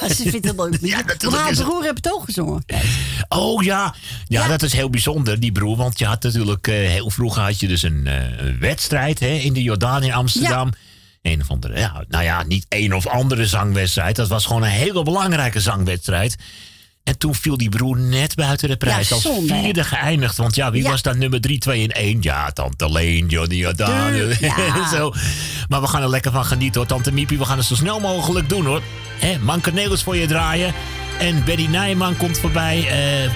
Nee, 0.00 0.10
ze 0.16 0.30
vindt 0.30 0.46
het 0.46 0.56
leuk. 0.56 0.78
ja, 0.94 1.02
natuurlijk 1.02 1.42
haar 1.42 1.54
broer 1.54 1.82
heeft 1.82 1.96
het 1.96 2.12
ook 2.12 2.24
gezongen. 2.24 2.64
Oh 3.28 3.62
ja. 3.62 3.94
ja, 4.26 4.48
dat 4.48 4.62
is 4.62 4.72
heel 4.72 4.90
bijzonder, 4.90 5.40
die 5.40 5.52
broer. 5.52 5.76
Want 5.76 5.98
je 5.98 6.04
had 6.04 6.22
natuurlijk 6.22 6.66
eh, 6.66 6.74
heel 6.74 7.10
vroeg 7.10 7.36
had 7.36 7.60
je 7.60 7.68
dus 7.68 7.82
een 7.82 8.06
eh, 8.06 8.46
een 8.46 8.58
wedstrijd 8.58 9.20
hè, 9.20 9.30
in 9.32 9.52
de 9.52 9.62
Jordaan 9.62 10.02
in 10.02 10.12
Amsterdam. 10.12 10.72
Een 11.22 11.40
of 11.40 11.50
andere, 11.50 11.78
ja, 11.78 12.04
nou 12.08 12.24
ja, 12.24 12.42
niet 12.42 12.66
een 12.68 12.94
of 12.94 13.06
andere 13.06 13.46
zangwedstrijd. 13.46 14.16
Dat 14.16 14.28
was 14.28 14.46
gewoon 14.46 14.62
een 14.62 14.68
hele 14.68 15.02
belangrijke 15.02 15.60
zangwedstrijd. 15.60 16.36
En 17.08 17.18
toen 17.18 17.34
viel 17.34 17.56
die 17.56 17.68
broer 17.68 17.98
net 17.98 18.34
buiten 18.34 18.68
de 18.68 18.76
prijs. 18.76 19.08
Ja, 19.08 19.14
als 19.14 19.28
vierde 19.46 19.84
geëindigd. 19.84 20.36
Want 20.36 20.54
ja, 20.54 20.70
wie 20.70 20.82
Ja. 20.82 20.90
was 20.90 21.02
dan 21.02 21.18
nummer 21.18 21.40
3, 21.40 21.58
2 21.58 21.82
en 21.82 22.02
1? 22.02 22.18
Ja, 22.20 22.50
Tante 22.50 22.92
Leen, 22.92 23.26
Johnny. 23.26 23.72
Tuurlijk, 23.74 24.40
ja. 24.56 24.88
Zo. 24.88 25.12
Maar 25.68 25.80
we 25.80 25.86
gaan 25.86 26.02
er 26.02 26.08
lekker 26.08 26.32
van 26.32 26.44
genieten 26.44 26.80
hoor. 26.80 26.88
Tante 26.88 27.12
Miepie, 27.12 27.38
we 27.38 27.44
gaan 27.44 27.56
het 27.56 27.66
zo 27.66 27.74
snel 27.74 28.00
mogelijk 28.00 28.48
doen 28.48 28.66
hoor. 28.66 28.82
Hè, 29.18 29.38
Manke 29.38 29.72
Negels 29.72 30.02
voor 30.02 30.16
je 30.16 30.26
draaien. 30.26 30.74
En 31.18 31.44
Betty 31.44 31.66
Nijman 31.66 32.16
komt 32.16 32.38
voorbij. 32.38 32.88
Eh, 32.88 33.30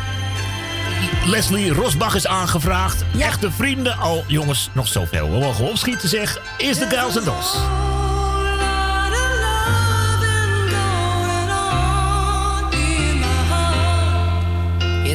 Leslie 1.27 1.73
Rosbach 1.73 2.15
is 2.15 2.27
aangevraagd. 2.27 3.05
Echte 3.19 3.51
vrienden. 3.51 3.99
Al 3.99 4.25
jongens, 4.27 4.69
nog 4.73 4.89
zoveel. 4.89 5.31
We 5.31 5.39
mogen 5.39 5.69
opschieten 5.71 6.09
zeg. 6.09 6.41
Is 6.59 6.79
de 6.79 6.87
Girls 6.89 7.17
and 7.17 7.25
Dolls. 7.25 7.57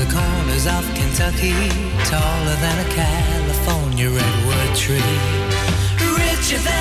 the 0.00 0.12
corners 0.12 0.66
of 0.66 0.84
Kentucky. 0.94 1.52
Taller 2.04 2.56
than 2.64 2.76
a 2.86 2.88
California 2.90 4.08
redwood 4.08 4.74
tree. 4.74 5.18
Richer 6.16 6.58
than 6.58 6.79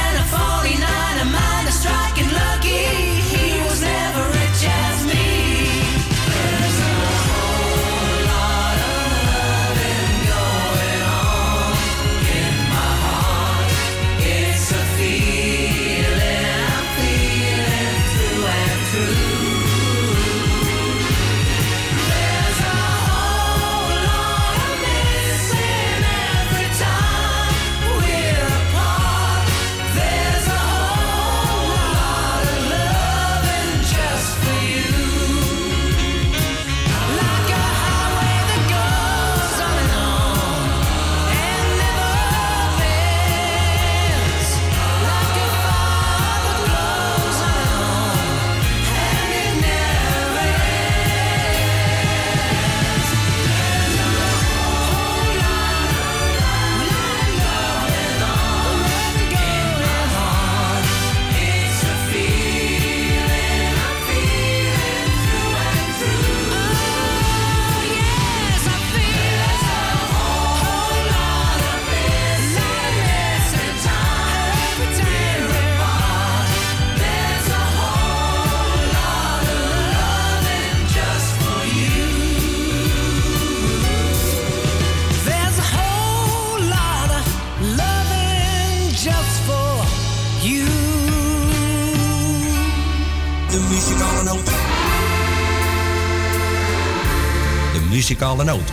muzikale 98.10 98.44
noot. 98.44 98.72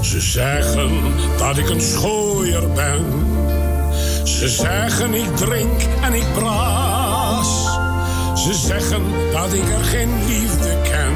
Ze 0.00 0.20
zeggen 0.20 1.02
dat 1.38 1.58
ik 1.58 1.68
een 1.68 1.80
schooier 1.80 2.72
ben. 2.72 3.04
Ze 4.24 4.48
zeggen 4.48 5.14
ik 5.14 5.36
drink 5.36 5.82
en 6.02 6.12
ik 6.12 6.32
braas. 6.34 7.64
Ze 8.34 8.54
zeggen 8.54 9.02
dat 9.32 9.52
ik 9.52 9.68
er 9.78 9.84
geen 9.84 10.26
liefde 10.26 10.76
ken. 10.82 11.14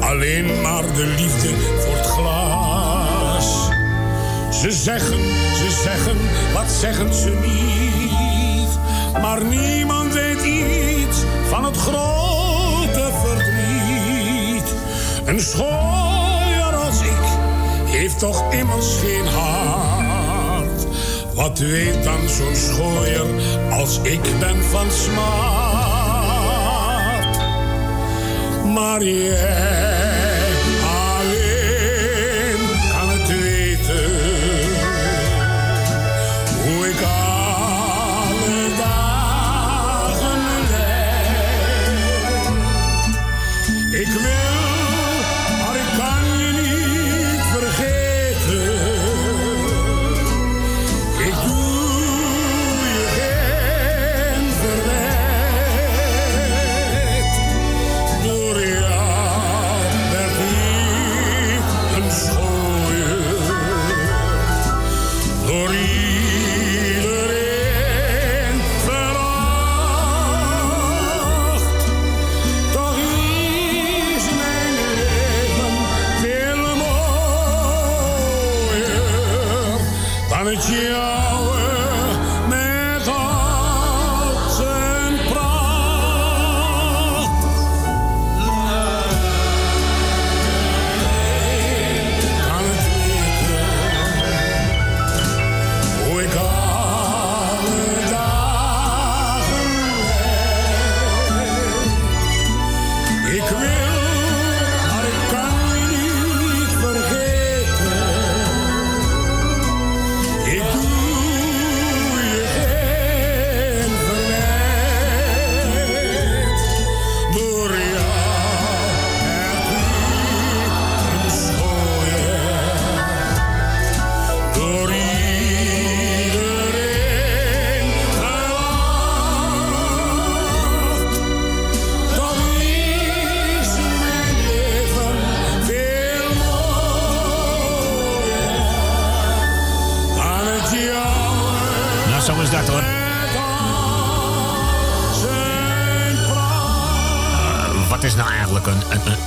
Alleen 0.00 0.60
maar 0.60 0.82
de 0.94 1.14
liefde 1.16 1.48
voor. 1.78 1.95
Ze 4.60 4.70
zeggen, 4.70 5.18
ze 5.54 5.80
zeggen, 5.82 6.16
wat 6.54 6.70
zeggen 6.70 7.14
ze 7.14 7.30
niet? 7.46 8.78
Maar 9.22 9.44
niemand 9.44 10.12
weet 10.12 10.42
iets 10.42 11.16
van 11.48 11.64
het 11.64 11.76
grote 11.76 13.10
verdriet. 13.24 14.74
Een 15.24 15.40
schooier 15.40 16.74
als 16.86 17.00
ik 17.00 17.24
heeft 17.84 18.18
toch 18.18 18.52
immers 18.52 18.96
geen 19.04 19.26
hart. 19.26 20.86
Wat 21.34 21.58
weet 21.58 22.04
dan 22.04 22.28
zo'n 22.28 22.56
schooier 22.56 23.26
als 23.70 23.98
ik 24.02 24.20
ben 24.40 24.64
van 24.64 24.90
smart? 24.90 25.26
Maar 28.74 29.02
jij 29.02 29.95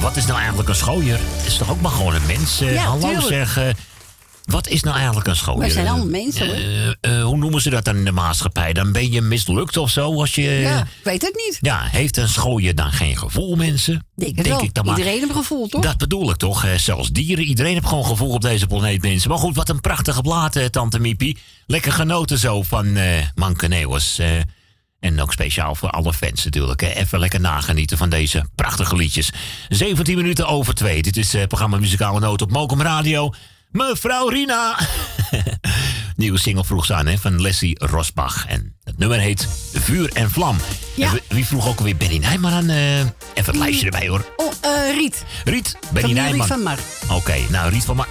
wat 0.09 0.17
is 0.17 0.25
nou 0.25 0.37
eigenlijk 0.39 0.69
een 0.69 0.75
schooier? 0.75 1.19
Het 1.37 1.45
is 1.45 1.57
toch 1.57 1.69
ook 1.69 1.81
maar 1.81 1.91
gewoon 1.91 2.15
een 2.15 2.25
mens? 2.27 2.61
eh, 2.61 2.73
Ja, 2.73 2.83
hallo 2.83 3.07
tuurlijk. 3.07 3.27
zeg. 3.49 3.73
wat 4.45 4.67
is 4.67 4.83
nou 4.83 4.95
eigenlijk 4.97 5.27
een 5.27 5.35
schooier? 5.35 5.59
Wij 5.61 5.69
zijn 5.69 5.87
allemaal 5.87 6.07
mensen, 6.07 6.45
hoor. 6.47 6.55
Eh, 6.55 7.17
eh, 7.19 7.23
hoe 7.23 7.37
noemen 7.37 7.61
ze 7.61 7.69
dat 7.69 7.85
dan 7.85 7.95
in 7.95 8.05
de 8.05 8.11
maatschappij? 8.11 8.73
Dan 8.73 8.91
ben 8.91 9.11
je 9.11 9.21
mislukt 9.21 9.77
of 9.77 9.89
zo? 9.89 10.19
Als 10.19 10.35
je, 10.35 10.41
Ja, 10.41 10.87
weet 11.03 11.21
het 11.21 11.35
niet. 11.35 11.57
Ja, 11.61 11.81
heeft 11.83 12.17
een 12.17 12.27
schooier 12.29 12.75
dan 12.75 12.91
geen 12.91 13.17
gevoel, 13.17 13.55
mensen? 13.55 14.05
Denk 14.15 14.37
het 14.37 14.47
wel. 14.47 14.63
ik 14.63 14.73
dan 14.73 14.85
maar. 14.85 14.97
Iedereen 14.97 15.19
heeft 15.19 15.29
een 15.31 15.37
gevoel, 15.37 15.67
toch? 15.67 15.81
Dat 15.83 15.97
bedoel 15.97 16.29
ik 16.29 16.35
toch? 16.37 16.65
Zelfs 16.77 17.09
dieren. 17.09 17.45
Iedereen 17.45 17.73
heeft 17.73 17.87
gewoon 17.87 18.05
gevoel 18.05 18.33
op 18.33 18.41
deze 18.41 18.67
planeet, 18.67 19.01
mensen. 19.01 19.29
Maar 19.29 19.39
goed, 19.39 19.55
wat 19.55 19.69
een 19.69 19.81
prachtige 19.81 20.21
plaat, 20.21 20.55
eh, 20.55 20.65
Tante 20.65 20.99
Miepie. 20.99 21.37
Lekker 21.65 21.91
genoten 21.91 22.37
zo 22.37 22.61
van 22.63 22.95
eh 22.95 23.23
Manke 23.35 23.67
Neeuwers. 23.67 24.19
eh, 24.19 24.27
en 24.99 25.21
ook 25.21 25.31
speciaal 25.31 25.75
voor 25.75 25.89
alle 25.89 26.13
fans 26.13 26.43
natuurlijk. 26.45 26.81
hè. 26.81 26.87
Even 26.89 27.19
lekker 27.19 27.39
nagenieten 27.39 27.97
van 27.97 28.09
deze 28.09 28.45
prachtige 28.55 28.95
liedjes. 28.95 29.29
17 29.69 30.15
minuten 30.17 30.47
over 30.47 30.73
twee. 30.73 31.01
Dit 31.01 31.17
is 31.17 31.33
het 31.33 31.47
programma 31.47 31.77
Muzikale 31.77 32.19
Noot 32.19 32.41
op 32.41 32.51
Mokum 32.51 32.81
Radio. 32.81 33.33
Mevrouw 33.71 34.27
Rina. 34.29 34.79
Nieuwe 36.15 36.37
single 36.39 36.65
vroeg 36.65 36.85
ze 36.85 36.93
aan 36.93 37.05
hè, 37.07 37.17
van 37.17 37.41
Leslie 37.41 37.85
Rosbach. 37.85 38.45
En 38.47 38.75
het 38.83 38.97
nummer 38.97 39.19
heet 39.19 39.47
Vuur 39.73 40.09
en 40.13 40.31
Vlam. 40.31 40.57
En 40.97 41.19
wie- 41.27 41.45
vroeg 41.45 41.67
ook 41.67 41.77
alweer 41.77 41.97
Benny 41.97 42.17
Nijman 42.17 42.51
aan? 42.51 42.69
eh, 42.69 42.99
even 42.99 43.09
het 43.33 43.55
lijstje 43.55 43.85
erbij 43.85 44.07
hoor. 44.07 44.33
Oh, 44.37 44.53
eh, 44.61 44.95
Riet. 44.95 45.23
Riet, 45.43 45.77
Benny 45.93 46.11
Nijman. 46.13 46.47
van 46.47 46.61
Mar. 46.63 46.77
Oké, 47.11 47.35
nou 47.49 47.69
Riet 47.71 47.85
van 47.85 47.95
Mar. 47.95 48.07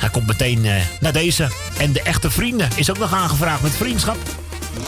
Hij 0.00 0.08
komt 0.10 0.26
meteen 0.26 0.64
eh, 0.64 0.74
naar 1.00 1.12
deze. 1.12 1.50
En 1.78 1.92
de 1.92 2.02
echte 2.02 2.30
vrienden 2.30 2.68
is 2.74 2.90
ook 2.90 2.98
nog 2.98 3.12
aangevraagd 3.14 3.62
met 3.62 3.72
vriendschap. 3.76 4.16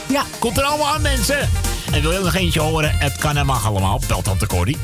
Ja. 0.09 0.25
Komt 0.39 0.59
er 0.59 0.63
allemaal 0.63 0.95
aan, 0.95 1.03
mensen. 1.03 1.49
En 1.93 2.03
wil 2.03 2.13
je 2.13 2.19
nog 2.19 2.35
eentje 2.35 2.61
horen? 2.61 2.99
Het 2.99 3.17
kan 3.17 3.37
en 3.37 3.47
mag 3.47 3.67
allemaal. 3.67 4.01
Bel 4.07 4.23
Tante 4.23 4.47
Corrie. 4.47 4.77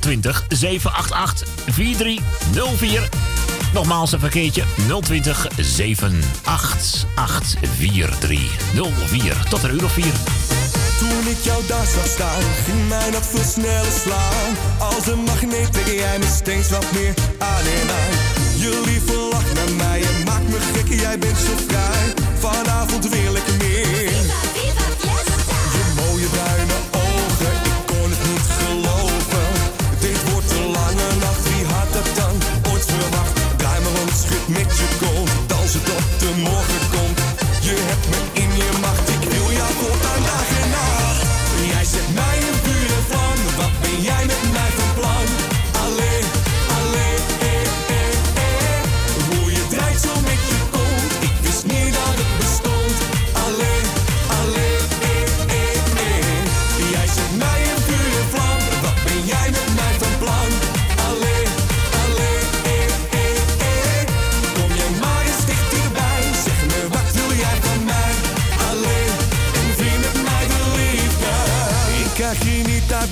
020 0.00 0.44
788 0.48 1.48
4304. 1.70 3.08
Nogmaals 3.72 4.12
een 4.12 4.20
verkeertje. 4.20 4.62
020 5.00 5.46
788 5.56 7.54
4304. 7.76 9.36
Tot 9.48 9.62
een 9.62 9.74
uur 9.74 9.84
of 9.84 9.92
vier. 9.92 10.12
Toen 10.98 11.26
ik 11.28 11.38
jou 11.42 11.66
daar 11.66 11.86
zag 11.86 12.06
staan, 12.06 12.42
ging 12.64 12.88
mijn 12.88 13.12
hart 13.12 13.26
veel 13.26 13.44
sneller 13.44 13.92
slaan. 14.04 14.56
Als 14.78 15.06
een 15.06 15.24
magneet 15.24 15.72
trek 15.72 15.86
jij 15.86 16.18
me 16.18 16.26
steeds 16.36 16.70
wat 16.70 16.92
meer 16.92 17.14
aan 17.38 17.64
en 17.80 17.90
aan. 17.90 18.14
Je 18.58 18.82
lieve 18.84 19.26
naar 19.54 19.72
mij 19.76 20.02
en 20.02 20.24
maakt 20.24 20.48
me 20.48 20.58
gek, 20.74 21.00
jij 21.00 21.18
bent 21.18 21.38
zo 21.38 21.52
vrij. 21.68 22.14
Vanavond 22.38 23.08
weer 23.08 23.30
lekker 23.30 23.54
meer. 23.58 23.65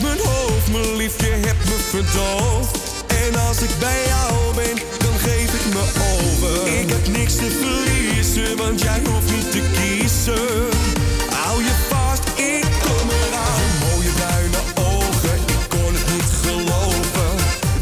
Mijn 0.02 0.18
hoofd, 0.18 0.70
mijn 0.72 0.96
lief, 0.96 1.20
je 1.20 1.34
hebt 1.46 1.64
me 1.64 1.78
verdoofd. 1.94 2.78
En 3.06 3.34
als 3.48 3.60
ik 3.62 3.70
bij 3.78 4.02
jou 4.06 4.54
ben, 4.54 4.76
dan 4.98 5.18
geef 5.18 5.50
ik 5.60 5.66
me 5.74 5.84
over. 6.14 6.66
Ik 6.80 6.88
heb 6.90 7.06
niks 7.08 7.34
te 7.36 7.50
verliezen, 7.60 8.56
want 8.56 8.80
jij 8.80 9.00
hoeft 9.04 9.30
niet 9.36 9.50
te 9.50 9.62
kiezen. 9.76 10.68
Hou 11.30 11.62
je 11.62 11.74
vast, 11.88 12.26
ik 12.34 12.66
kom 12.84 13.06
eraan. 13.20 13.66
Mooie 13.84 14.12
bruine 14.18 14.60
ogen, 14.74 15.38
ik 15.56 15.64
kon 15.68 15.92
het 15.98 16.08
niet 16.14 16.30
geloven. 16.42 17.32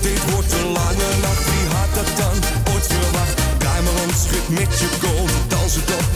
Dit 0.01 0.31
wordt 0.31 0.53
een 0.53 0.71
lange 0.79 1.11
nacht, 1.25 1.45
wie 1.51 1.67
had 1.77 1.91
dat 1.95 2.11
dan 2.21 2.37
ooit 2.75 2.87
verwacht? 2.87 3.43
Maar 3.63 4.03
om, 4.03 4.11
schud 4.25 4.49
met 4.49 4.79
je 4.79 4.89
kont, 5.01 5.33
dansen 5.49 5.85
tot 5.85 6.12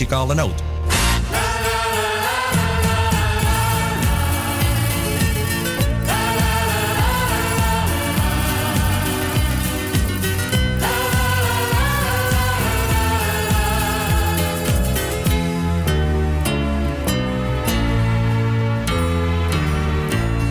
muzikale. 0.00 0.50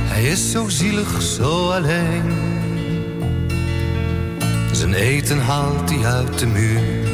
Hij 0.07 0.23
is 0.23 0.51
zo 0.51 0.69
zielig, 0.69 1.21
zo 1.21 1.71
alleen. 1.71 2.33
Zijn 4.71 4.93
eten 4.93 5.39
haalt 5.39 5.89
hij 5.89 6.05
uit 6.05 6.39
de 6.39 6.47
muur. 6.47 7.08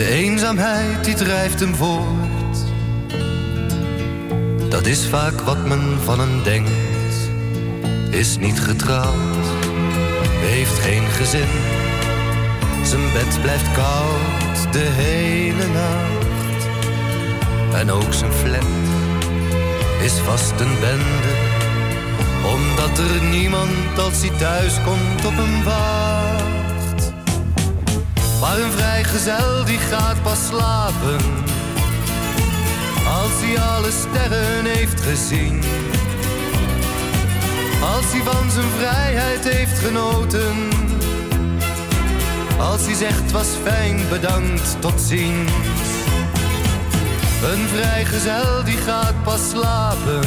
De 0.00 0.08
eenzaamheid 0.08 1.04
die 1.04 1.14
drijft 1.14 1.60
hem 1.60 1.74
voort. 1.74 2.56
Dat 4.68 4.86
is 4.86 5.06
vaak 5.06 5.40
wat 5.40 5.66
men 5.66 5.98
van 6.04 6.20
hem 6.20 6.42
denkt. 6.42 7.30
Is 8.10 8.38
niet 8.38 8.60
getrouwd, 8.60 9.46
heeft 10.40 10.78
geen 10.78 11.06
gezin. 11.06 11.48
Zijn 12.84 13.12
bed 13.12 13.42
blijft 13.42 13.72
koud 13.72 14.72
de 14.72 14.88
hele 14.92 15.66
nacht. 15.72 16.66
En 17.74 17.90
ook 17.90 18.12
zijn 18.12 18.32
flat 18.32 18.64
is 20.02 20.12
vast 20.12 20.60
een 20.60 20.80
bende. 20.80 21.34
Omdat 22.54 22.98
er 22.98 23.22
niemand 23.30 23.98
als 23.98 24.20
hij 24.20 24.38
thuis 24.38 24.74
komt 24.84 25.26
op 25.26 25.36
hem 25.36 25.64
wacht. 25.64 26.19
Maar 28.40 28.60
een 28.60 28.72
vrijgezel 28.72 29.64
die 29.64 29.78
gaat 29.78 30.22
pas 30.22 30.46
slapen. 30.46 31.18
Als 33.06 33.32
hij 33.32 33.60
alle 33.60 33.90
sterren 33.90 34.64
heeft 34.64 35.00
gezien. 35.00 35.62
Als 37.96 38.04
hij 38.12 38.22
van 38.22 38.50
zijn 38.50 38.70
vrijheid 38.78 39.48
heeft 39.48 39.78
genoten. 39.78 40.68
Als 42.58 42.84
hij 42.84 42.94
zegt 42.94 43.30
was 43.30 43.48
fijn, 43.62 44.00
bedankt, 44.08 44.76
tot 44.80 45.00
ziens. 45.00 45.52
Een 47.42 47.68
vrijgezel 47.68 48.64
die 48.64 48.76
gaat 48.76 49.22
pas 49.22 49.48
slapen 49.50 50.20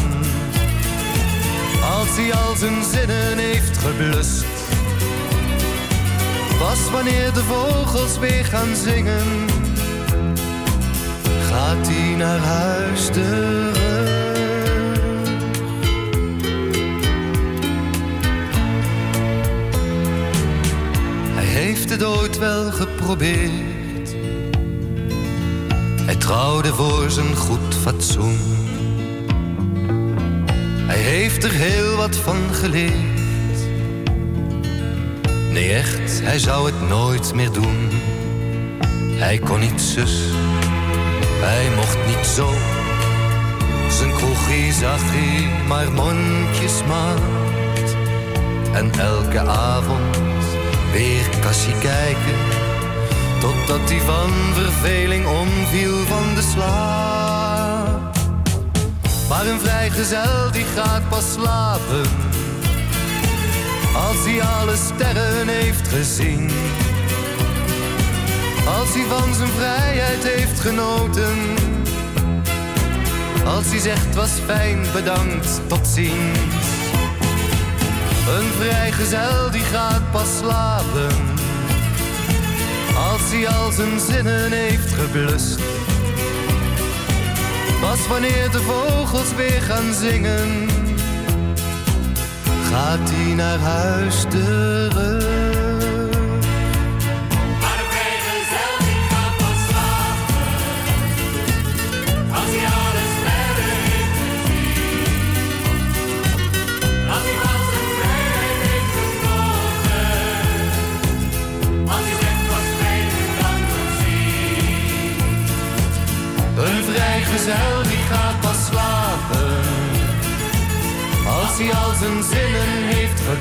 Als 1.99 2.07
hij 2.15 2.33
al 2.33 2.55
zijn 2.55 2.83
zinnen 2.83 3.37
heeft 3.37 3.77
geblust 3.77 4.52
Pas 6.73 6.91
wanneer 6.91 7.33
de 7.33 7.43
vogels 7.43 8.19
weer 8.19 8.45
gaan 8.45 8.75
zingen 8.75 9.25
Gaat 11.49 11.87
hij 11.87 12.15
naar 12.15 12.37
huis 12.37 13.05
terug 13.05 13.77
Hij 21.33 21.45
heeft 21.45 21.89
het 21.89 22.03
ooit 22.03 22.37
wel 22.37 22.71
geprobeerd 22.71 23.71
hij 26.05 26.15
trouwde 26.15 26.73
voor 26.73 27.11
zijn 27.11 27.35
goed 27.35 27.75
fatsoen. 27.81 28.39
Hij 30.87 30.97
heeft 30.97 31.43
er 31.43 31.51
heel 31.51 31.95
wat 31.95 32.15
van 32.15 32.53
geleerd. 32.53 33.02
Nee, 35.53 35.73
echt, 35.73 36.21
hij 36.21 36.39
zou 36.39 36.65
het 36.65 36.89
nooit 36.89 37.33
meer 37.33 37.51
doen. 37.51 37.89
Hij 39.11 39.37
kon 39.37 39.59
niet 39.59 39.81
zus, 39.81 40.19
hij 41.41 41.69
mocht 41.75 41.97
niet 42.05 42.25
zo. 42.25 42.49
Zijn 43.89 44.13
kroegie 44.13 44.73
zag 44.73 45.01
hij 45.01 45.67
maar 45.67 45.91
mondjesmaat. 45.91 47.19
En 48.73 48.91
elke 48.99 49.39
avond 49.39 50.17
weer 50.91 51.29
kassie 51.41 51.77
kijken 51.77 52.61
Totdat 53.43 53.89
hij 53.89 53.99
van 53.99 54.29
verveling 54.53 55.25
omviel 55.25 55.97
van 56.05 56.35
de 56.35 56.41
slaap. 56.41 58.15
Maar 59.29 59.45
een 59.45 59.59
vrijgezel 59.59 60.51
die 60.51 60.65
gaat 60.75 61.09
pas 61.09 61.31
slapen. 61.31 62.22
Als 64.13 64.25
hij 64.25 64.41
alle 64.41 64.75
sterren 64.75 65.47
heeft 65.47 65.87
gezien. 65.87 66.49
Als 68.79 68.93
hij 68.93 69.03
van 69.09 69.33
zijn 69.33 69.49
vrijheid 69.49 70.23
heeft 70.23 70.59
genoten. 70.59 71.37
Als 73.45 73.65
hij 73.69 73.79
zegt 73.79 74.15
was 74.15 74.31
fijn, 74.45 74.85
bedankt, 74.93 75.61
tot 75.67 75.87
ziens. 75.87 76.65
Een 78.37 78.51
vrijgezel 78.59 79.51
die 79.51 79.61
gaat 79.61 80.11
pas 80.11 80.37
slapen 80.37 81.33
als 83.11 83.31
hij 83.31 83.47
al 83.47 83.71
zijn 83.71 83.99
zinnen 83.99 84.51
heeft 84.51 84.93
geblust. 84.93 85.59
Pas 87.81 88.07
wanneer 88.07 88.51
de 88.51 88.59
vogels 88.59 89.35
weer 89.35 89.61
gaan 89.61 89.93
zingen, 89.93 90.67
gaat 92.73 93.09
hij 93.11 93.33
naar 93.33 93.59
huis 93.59 94.25
terug. 94.29 95.42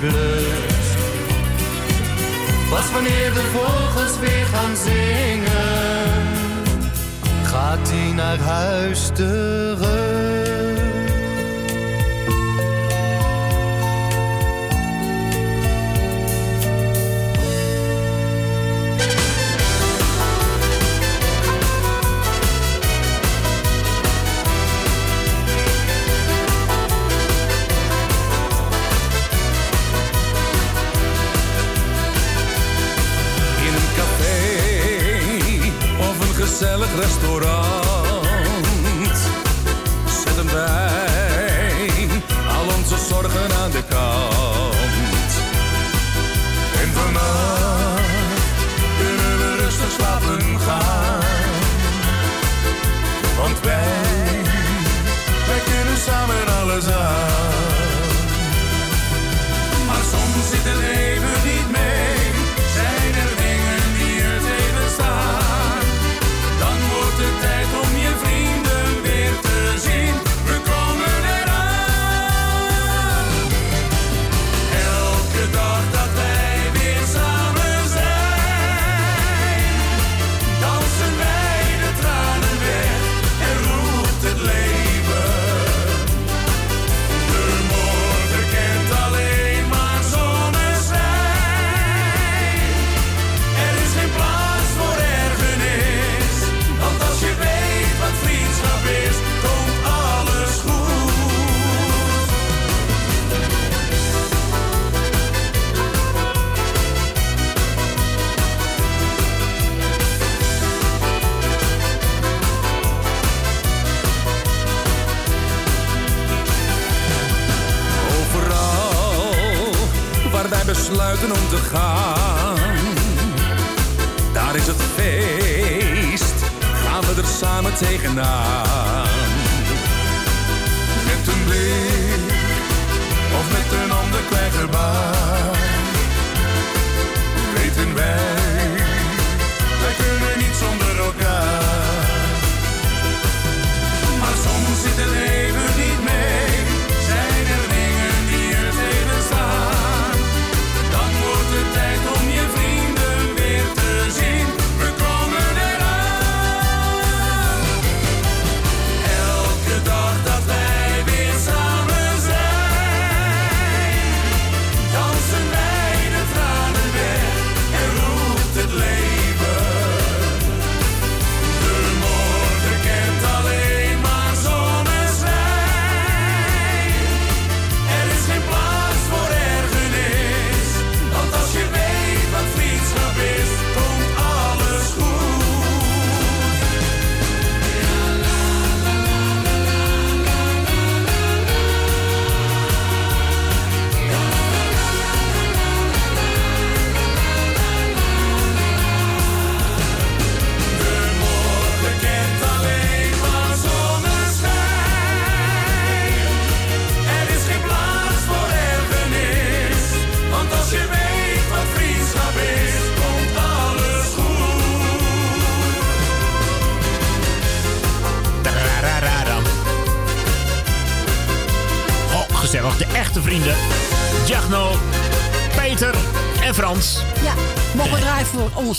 Geblust. 0.03 0.99
Pas 2.71 2.93
wanneer 2.93 3.33
de 3.35 3.45
vogels 3.53 4.19
weer 4.21 4.47
gaan 4.53 4.77
zingen, 4.77 6.23
gaat 7.43 7.89
hij 7.91 8.13
naar 8.13 8.39
huis 8.39 9.11
terug. 9.15 10.42
Gezellig 37.41 37.72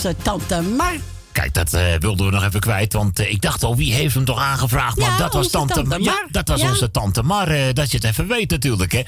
onze 0.05 0.15
tante 0.23 0.61
Mar. 0.61 0.93
Kijk, 1.31 1.53
dat 1.53 1.73
eh, 1.73 1.81
wilden 1.99 2.25
we 2.25 2.31
nog 2.31 2.43
even 2.43 2.59
kwijt. 2.59 2.93
Want 2.93 3.19
eh, 3.19 3.31
ik 3.31 3.41
dacht 3.41 3.63
al, 3.63 3.75
wie 3.75 3.93
heeft 3.93 4.15
hem 4.15 4.25
toch 4.25 4.39
aangevraagd? 4.39 4.97
Maar 4.97 5.09
Ja, 5.09 5.17
dat 5.17 5.33
was 5.33 5.49
tante, 5.49 5.85
Ja, 5.89 5.97
Mar. 5.97 6.27
dat 6.31 6.47
was 6.47 6.61
Ja. 6.61 6.69
onze 6.69 6.91
tante 6.91 7.23
Mar. 7.23 7.47
eh, 7.51 7.73
dat 7.73 7.91
je 7.91 7.97
het 7.97 8.05
even 8.05 8.27
weet 8.27 8.49
natuurlijk, 8.49 8.91
hè. 8.91 9.01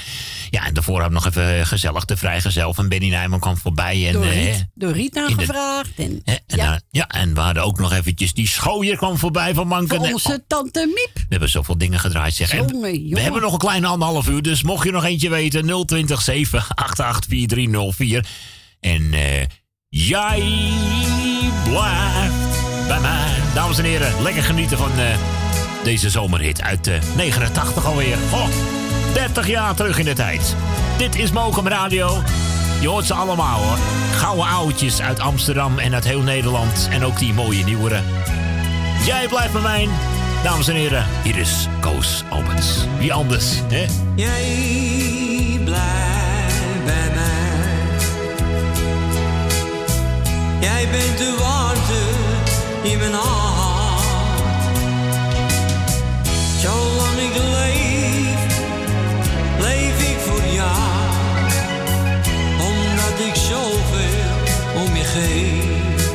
Ja, 0.49 0.65
en 0.65 0.74
daarvoor 0.74 1.01
hebben 1.01 1.19
we 1.22 1.25
nog 1.25 1.35
even 1.35 1.67
gezellig 1.67 2.06
de 2.06 2.17
vrijgezel 2.17 2.74
van 2.74 2.88
Benny 2.90 3.09
Nijman 3.09 3.40
kwam 3.40 3.57
voorbij. 3.57 4.07
En, 4.07 4.14
Door 4.14 4.25
Riet, 4.25 4.65
door 4.75 4.91
Riet 4.91 5.15
in 5.15 5.38
de-. 5.38 5.82
En 5.95 6.22
ja. 6.48 6.82
ja, 6.91 7.07
en 7.07 7.33
we 7.33 7.40
hadden 7.40 7.64
ook 7.64 7.80
nog 7.80 7.93
eventjes 7.93 8.33
die 8.33 8.48
schooier 8.48 8.98
kwam 8.98 9.17
voorbij 9.17 9.53
van 9.53 9.67
Manken. 9.67 9.99
onze 9.99 10.43
tante 10.48 10.85
Miep. 10.85 11.14
we 11.15 11.25
hebben 11.30 11.49
zoveel 11.49 11.77
dingen 11.77 11.99
gedraaid, 11.99 12.33
zeg. 12.33 12.49
En 12.51 12.57
Jongen, 12.67 13.09
we 13.09 13.19
hebben 13.19 13.41
nog 13.41 13.51
een 13.53 13.57
kleine 13.59 13.88
anderhalf 13.88 14.27
uur, 14.27 14.41
dus 14.41 14.64
mocht 14.64 14.85
je 14.85 14.91
nog 14.91 15.03
eentje 15.03 15.30
weten, 15.30 15.85
020 15.85 16.22
788 16.22 17.30
4304. 17.30 18.17
En 18.17 18.24
eh, 18.24 18.30
jij 20.08 20.43
blijft 21.64 22.88
bij 22.88 23.00
mij. 23.00 23.34
Dames 23.53 23.77
en 23.77 23.84
heren, 23.84 24.22
lekker 24.22 24.43
genieten 24.43 24.77
van 24.77 24.92
eh, 25.00 25.17
deze 25.84 26.09
zomerhit 26.09 26.61
uit 26.61 26.88
eh 26.88 26.93
89 27.16 27.85
alweer. 27.85 28.17
Goh, 28.32 28.48
30 29.14 29.48
jaar 29.48 29.75
terug 29.75 29.98
in 29.98 30.06
de 30.06 30.14
tijd. 30.14 30.56
Dit 30.98 31.16
is 31.16 31.32
Mokum 31.32 31.67
Radio. 31.67 32.22
Je 32.82 32.88
hoort 32.88 33.06
ze 33.06 33.14
allemaal 33.14 33.64
hoor. 33.64 33.77
Gouden 34.16 34.48
oudjes 34.48 35.01
uit 35.01 35.19
Amsterdam 35.19 35.80
en 35.80 35.93
uit 35.93 36.06
heel 36.06 36.22
Nederland. 36.22 36.88
En 36.92 37.06
ook 37.06 37.19
die 37.19 37.34
mooie 37.34 37.64
nieuwere. 37.64 38.00
Jij 39.06 39.27
blijft 39.27 39.53
bij 39.53 39.61
mij. 39.61 39.88
Dames 40.43 40.67
en 40.67 40.75
heren, 40.75 41.06
hier 41.24 41.38
is 41.38 41.67
Koos 41.80 42.24
Albans. 42.30 42.85
Wie 43.00 43.14
anders, 43.14 43.61
hè? 43.69 43.85
Jij 44.16 45.25
weet 50.95 51.17
de 51.17 51.35
warmte 51.40 52.01
in 52.82 52.98
mijn 52.98 53.14
hart. 53.14 54.64
Zolang 56.61 57.17
ik 57.27 57.35
leef, 57.57 58.41
leef 59.59 59.98
ik 60.11 60.17
voor 60.27 60.45
jou. 60.53 60.93
Omdat 62.69 63.15
ik 63.27 63.35
zoveel 63.35 64.35
om 64.83 64.95
je 64.95 65.03
geef. 65.03 66.09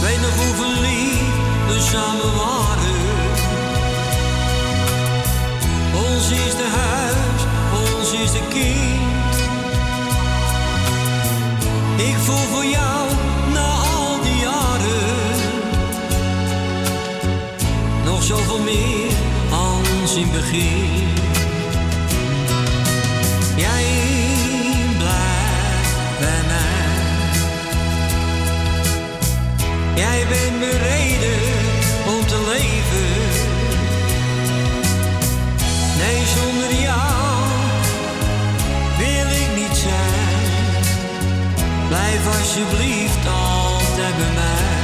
Weet 0.00 0.20
nog 0.20 0.36
hoe 0.36 0.54
verliefd 0.62 1.66
we 1.68 1.80
samen 1.92 2.34
waren. 2.36 3.02
Ons 6.06 6.30
is 6.30 6.54
de 6.62 6.68
huis, 6.80 7.42
ons 7.88 8.12
is 8.12 8.32
de 8.32 8.42
kind. 8.48 9.13
Ik 12.08 12.16
voel 12.16 12.36
voor 12.36 12.64
jou 12.64 13.08
na 13.52 13.72
al 13.72 14.20
die 14.22 14.36
jaren 14.36 15.36
nog 18.04 18.22
zoveel 18.22 18.58
meer 18.58 19.10
als 19.50 20.14
in 20.14 20.30
begin. 20.30 21.08
Jij 23.56 23.84
blijft 24.98 26.18
bij 26.18 26.42
mij. 26.46 26.92
Jij 29.94 30.26
bent 30.28 30.58
mijn 30.58 30.78
reden 30.78 31.40
om 32.06 32.26
te 32.26 32.38
leven. 32.48 33.12
Nee, 35.98 36.22
zonder 36.36 36.80
jou. 36.82 37.33
Blijf 41.94 42.26
alsjeblieft 42.26 43.26
altijd 43.26 44.16
bij 44.16 44.32
mij. 44.34 44.83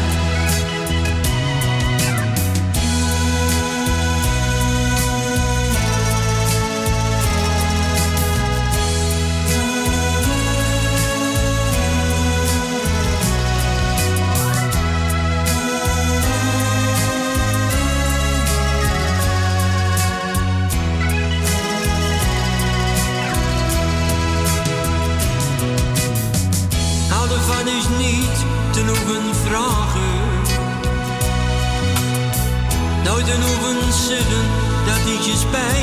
zeggen 34.10 34.44
dat 34.86 35.12
ik 35.14 35.20
je 35.20 35.36
spijt. 35.36 35.79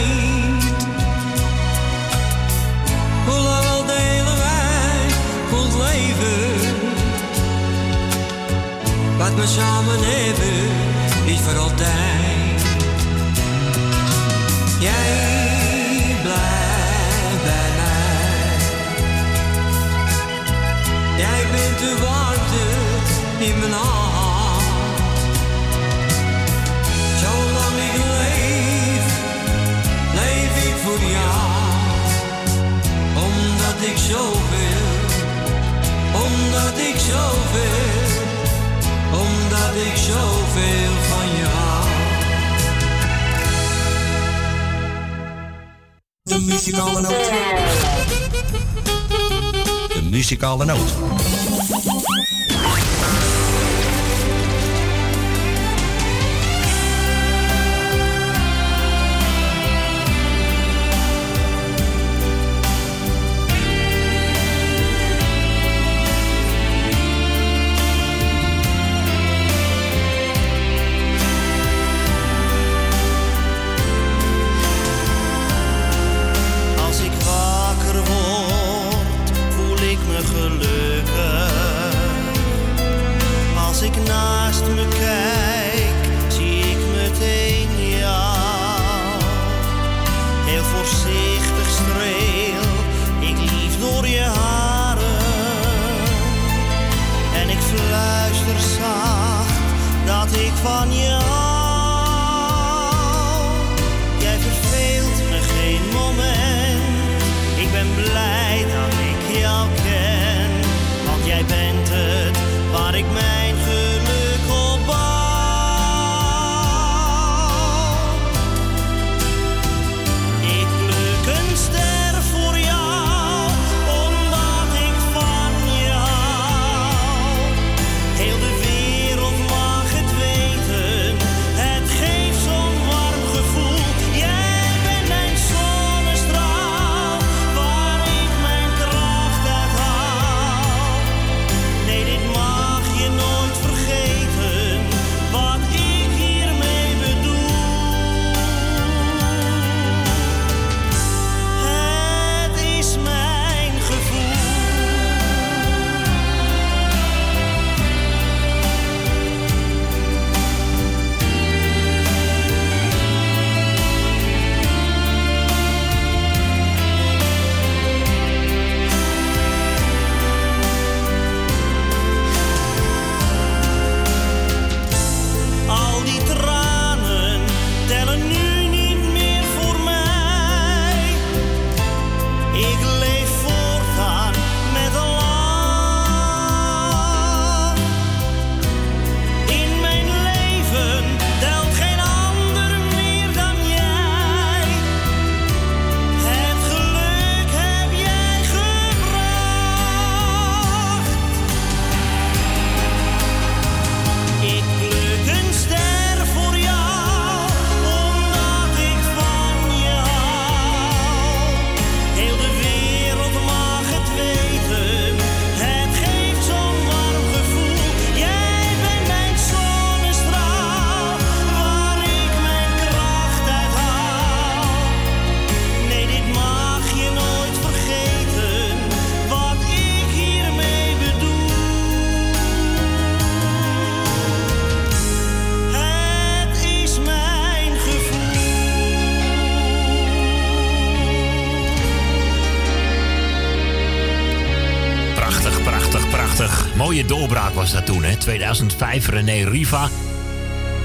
Doorbraak 247.08 247.54
was 247.54 247.72
dat 247.72 247.86
toen, 247.86 248.04
hè? 248.04 248.16
2005, 248.16 249.08
René 249.08 249.50
Riva. 249.50 249.90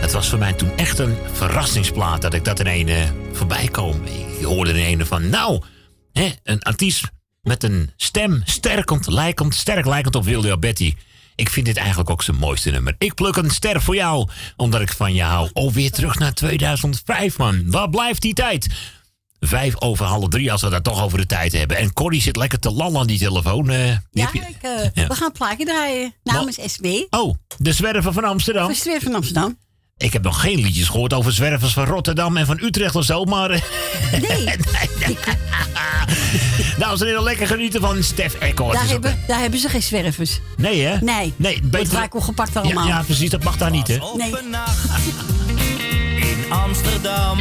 Het 0.01 0.12
was 0.12 0.28
voor 0.28 0.39
mij 0.39 0.52
toen 0.52 0.76
echt 0.76 0.99
een 0.99 1.17
verrassingsplaat 1.33 2.23
dat 2.23 2.34
ik 2.34 2.44
dat 2.44 2.60
in 2.60 2.67
een 2.67 2.89
eh, 2.89 3.10
voorbij 3.33 3.68
kom. 3.68 4.02
Ik 4.05 4.44
hoorde 4.44 4.81
in 4.81 5.01
een 5.01 5.07
van, 5.07 5.28
nou, 5.28 5.62
hè, 6.12 6.31
een 6.42 6.62
artiest 6.62 7.10
met 7.41 7.62
een 7.62 7.91
stem 7.97 8.42
sterkend, 8.44 9.07
lijkend, 9.07 9.55
sterk 9.55 9.86
lijkend 9.86 10.15
op 10.15 10.25
Wilde 10.25 10.59
Betty. 10.59 10.94
Ik 11.34 11.49
vind 11.49 11.67
dit 11.67 11.76
eigenlijk 11.76 12.10
ook 12.10 12.23
zijn 12.23 12.36
mooiste 12.36 12.70
nummer. 12.70 12.94
Ik 12.99 13.15
pluk 13.15 13.36
een 13.36 13.51
ster 13.51 13.83
voor 13.83 13.94
jou, 13.94 14.28
omdat 14.57 14.81
ik 14.81 14.92
van 14.92 15.15
je 15.15 15.23
hou. 15.23 15.51
Oh, 15.52 15.73
weer 15.73 15.91
terug 15.91 16.18
naar 16.18 16.34
2005, 16.34 17.39
man. 17.39 17.70
Waar 17.70 17.91
blijft 17.91 18.23
die 18.23 18.34
tijd? 18.34 18.68
Vijf 19.44 19.80
over 19.80 20.06
half 20.06 20.28
drie, 20.28 20.52
als 20.52 20.62
we 20.62 20.68
dat 20.70 20.84
toch 20.84 21.02
over 21.02 21.18
de 21.18 21.26
tijd 21.26 21.52
hebben. 21.52 21.76
En 21.76 21.92
Corrie 21.92 22.22
zit 22.22 22.36
lekker 22.36 22.58
te 22.58 22.70
lallen 22.70 23.00
aan 23.00 23.06
die 23.06 23.18
telefoon. 23.18 23.70
eh, 23.70 23.76
die 23.78 23.98
Ja, 24.10 24.24
heb 24.24 24.32
je- 24.32 24.40
ik, 24.40 24.62
eh, 24.62 24.70
Ja. 25.02 25.06
we 25.08 25.14
gaan 25.14 25.26
een 25.26 25.32
plaatje 25.32 25.64
draaien 25.64 26.14
namens 26.22 26.58
SB. 26.66 26.86
Oh, 27.10 27.34
de 27.58 27.72
zwerver 27.72 28.12
van 28.12 28.24
Amsterdam. 28.24 28.64
Voor 28.64 28.74
Zwerver 28.74 29.02
van 29.02 29.14
Amsterdam. 29.14 29.58
Ik 29.96 30.12
heb 30.12 30.22
nog 30.22 30.40
geen 30.40 30.60
liedjes 30.60 30.88
gehoord 30.88 31.12
over 31.12 31.32
zwervers 31.32 31.72
van 31.72 31.84
Rotterdam 31.84 32.36
en 32.36 32.46
van 32.46 32.58
Utrecht 32.62 32.94
of 32.96 33.04
zo, 33.04 33.24
maar... 33.24 33.50
eh, 33.50 33.60
Nee. 34.28 34.44
nou, 36.78 36.96
ze 36.96 37.04
willen 37.04 37.22
lekker 37.22 37.46
genieten 37.46 37.80
van 37.80 38.02
Stef 38.02 38.34
Echo. 38.34 38.72
Daar 38.72 38.88
hebben, 38.88 39.18
daar 39.26 39.40
hebben 39.40 39.58
ze 39.60 39.68
geen 39.68 39.82
zwervers. 39.82 40.40
Nee, 40.56 40.82
hè? 40.82 40.96
Nee. 41.00 41.32
Nee, 41.36 41.52
Wordt 41.54 41.70
beter... 41.70 41.92
vaak 41.92 42.12
wel 42.12 42.22
gepakt 42.22 42.52
ja, 42.54 42.60
allemaal. 42.60 42.86
ja, 42.86 43.02
precies, 43.02 43.30
dat 43.30 43.42
mag 43.44 43.56
daar 43.56 43.70
niet, 43.70 43.86
hè? 43.88 43.98
Nee. 44.16 44.32
in 46.20 46.52
Amsterdam. 46.52 47.38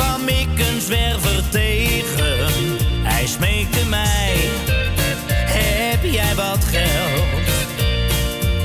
Kwam 0.00 0.28
ik 0.28 0.58
een 0.58 0.80
zwerver 0.80 1.48
tegen. 1.48 2.76
Hij 3.02 3.26
smeekte 3.26 3.86
mij: 3.88 4.34
Heb 5.46 6.02
jij 6.02 6.34
wat 6.34 6.64
geld? 6.64 7.46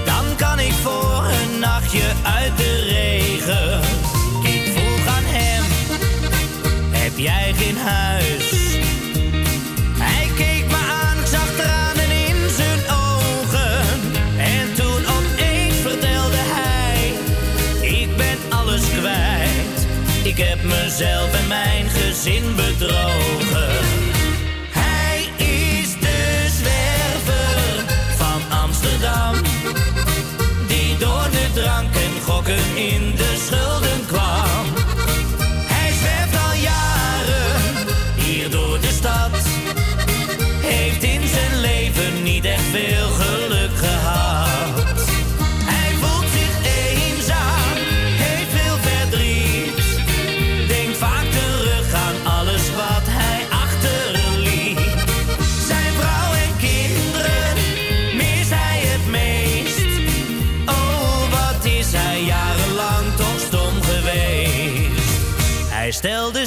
Dan 0.05 0.35
kan 0.37 0.59
ik 0.59 0.73
voor 0.73 1.25
een 1.25 1.59
nachtje 1.59 2.11
uit 2.23 2.57
de 2.57 2.83
regen. 2.83 3.79
Ik 4.43 4.71
vroeg 4.75 5.07
aan 5.07 5.23
hem: 5.25 5.63
Heb 6.91 7.17
jij 7.17 7.53
geen 7.53 7.77
huis? 7.77 8.44
Ik 20.35 20.43
heb 20.43 20.63
mezelf 20.63 21.33
en 21.33 21.47
mijn 21.47 21.89
gezin 21.89 22.55
bedrogen. 22.55 23.85
Hij 24.69 25.45
is 25.45 25.93
de 25.99 26.47
zwerver 26.57 27.95
van 28.15 28.57
Amsterdam. 28.57 29.33
Die 30.67 30.97
door 30.97 31.27
de 31.31 31.47
drank 31.53 31.95
en 31.95 32.21
gokken 32.25 32.75
in 32.75 33.14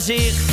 zich 0.08 0.47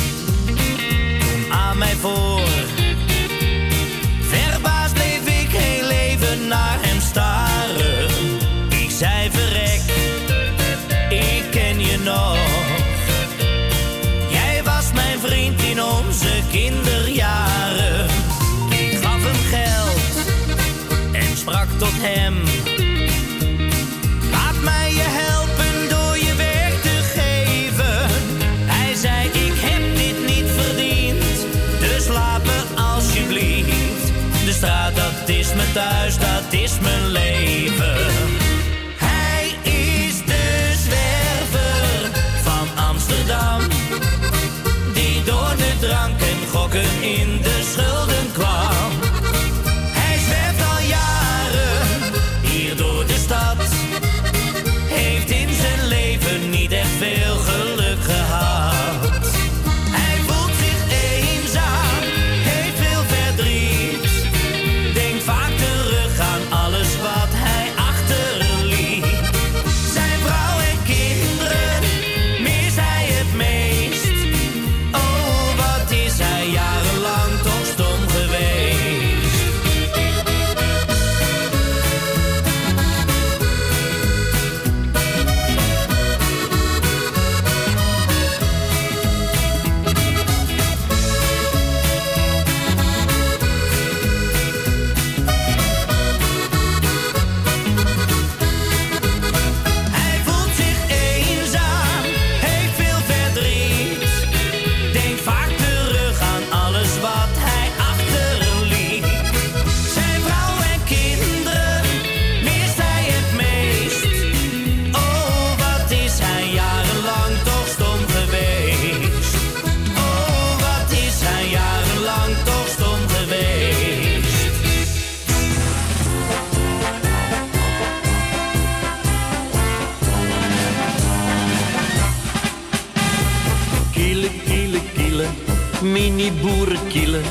mini 136.30 136.40
boerenkielen. 136.40 137.22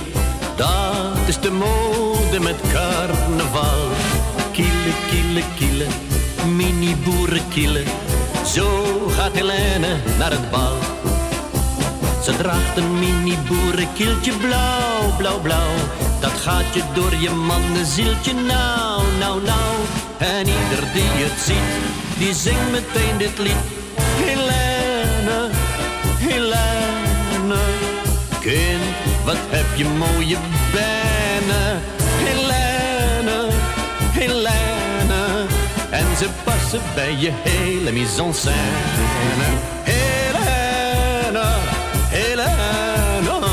Dat 0.55 1.27
is 1.27 1.39
de 1.39 1.51
mode 1.51 2.39
met 2.39 2.55
carnaval. 2.71 3.89
Kielen, 4.51 4.95
kielen, 5.09 5.43
kielen, 5.55 5.87
mini 6.55 6.95
boerenkielen. 6.95 7.83
Zo 8.45 8.67
gaat 9.07 9.31
Helene 9.31 9.97
naar 10.17 10.31
het 10.31 10.49
bal. 10.51 10.77
Ze 12.23 12.37
draagt 12.37 12.77
een 12.77 12.99
mini 12.99 13.37
boerenkieltje 13.47 14.31
blauw, 14.31 15.15
blauw, 15.17 15.39
blauw. 15.39 15.73
Dat 16.19 16.31
gaat 16.31 16.73
je 16.73 16.81
door 16.93 17.15
je 17.15 17.29
mannenzieltje 17.29 18.33
nou, 18.33 19.03
nou, 19.19 19.41
nou. 19.41 19.73
En 20.17 20.47
ieder 20.47 20.83
die 20.93 21.11
het 21.23 21.39
ziet, 21.45 22.17
die 22.17 22.33
zingt 22.33 22.71
meteen 22.71 23.17
dit 23.17 23.37
lied. 23.37 23.63
Helene, 23.95 24.64
wat 29.25 29.37
heb 29.49 29.65
je 29.75 29.85
mooie 29.85 30.37
benen, 30.71 31.81
Helene, 32.25 33.47
Helene, 34.11 35.45
en 35.89 36.17
ze 36.17 36.29
passen 36.43 36.81
bij 36.95 37.15
je 37.17 37.31
hele 37.43 37.91
mise 37.91 38.21
en 38.23 38.33
scène. 38.33 39.47
Helene, 39.83 41.45
Helene, 42.07 43.47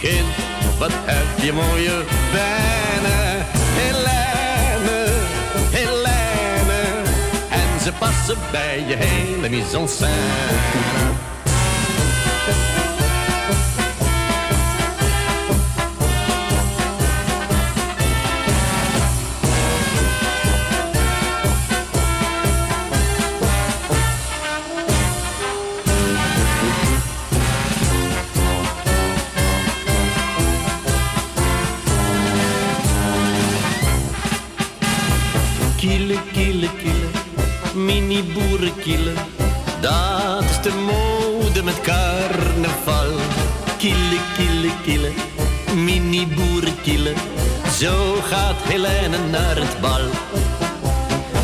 kind, 0.00 0.34
wat 0.78 0.92
heb 0.92 1.44
je 1.44 1.52
mooie 1.52 2.04
benen, 2.32 3.46
Helene, 3.80 5.06
Helene, 5.70 7.02
en 7.48 7.80
ze 7.82 7.92
passen 7.98 8.36
bij 8.50 8.84
je 8.88 8.96
hele 8.96 9.48
mise 9.48 9.76
en 9.76 9.88
scène. 9.88 10.90
Gaat 48.30 48.62
Helene 48.62 49.18
naar 49.30 49.56
het 49.56 49.80
bal. 49.80 50.06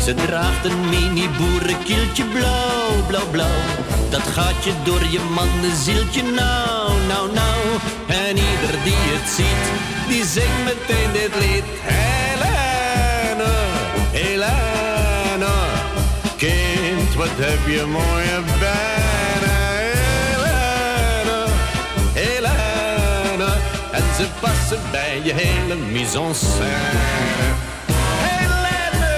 Ze 0.03 0.13
draagt 0.13 0.65
een 0.65 0.89
mini 0.89 1.29
boerenkieltje 1.37 2.25
blauw, 2.25 3.05
blauw, 3.07 3.29
blauw. 3.31 3.61
Dat 4.09 4.21
gaat 4.21 4.63
je 4.63 4.73
door 4.83 5.03
je 5.09 5.19
mannenzieltje 5.19 6.23
nou, 6.23 6.91
nou, 7.07 7.33
nou. 7.33 7.61
En 8.07 8.35
ieder 8.37 8.73
die 8.83 9.03
het 9.13 9.29
ziet, 9.35 9.63
die 10.07 10.25
zingt 10.25 10.63
meteen 10.63 11.11
dit 11.11 11.33
lied. 11.43 11.65
Helene, 11.91 13.53
Helene, 14.19 15.55
kind, 16.37 17.13
wat 17.15 17.35
heb 17.35 17.67
je 17.67 17.85
mooie 17.85 18.39
benen. 18.59 19.16
Ze 24.17 24.27
passen 24.39 24.79
bij 24.91 25.21
je 25.23 25.33
hele 25.33 25.75
mise 25.75 26.19
en 26.19 26.35
scène. 26.35 27.01
Helene, 28.25 29.15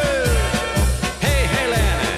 hey 1.19 1.45
Helene, 1.56 2.10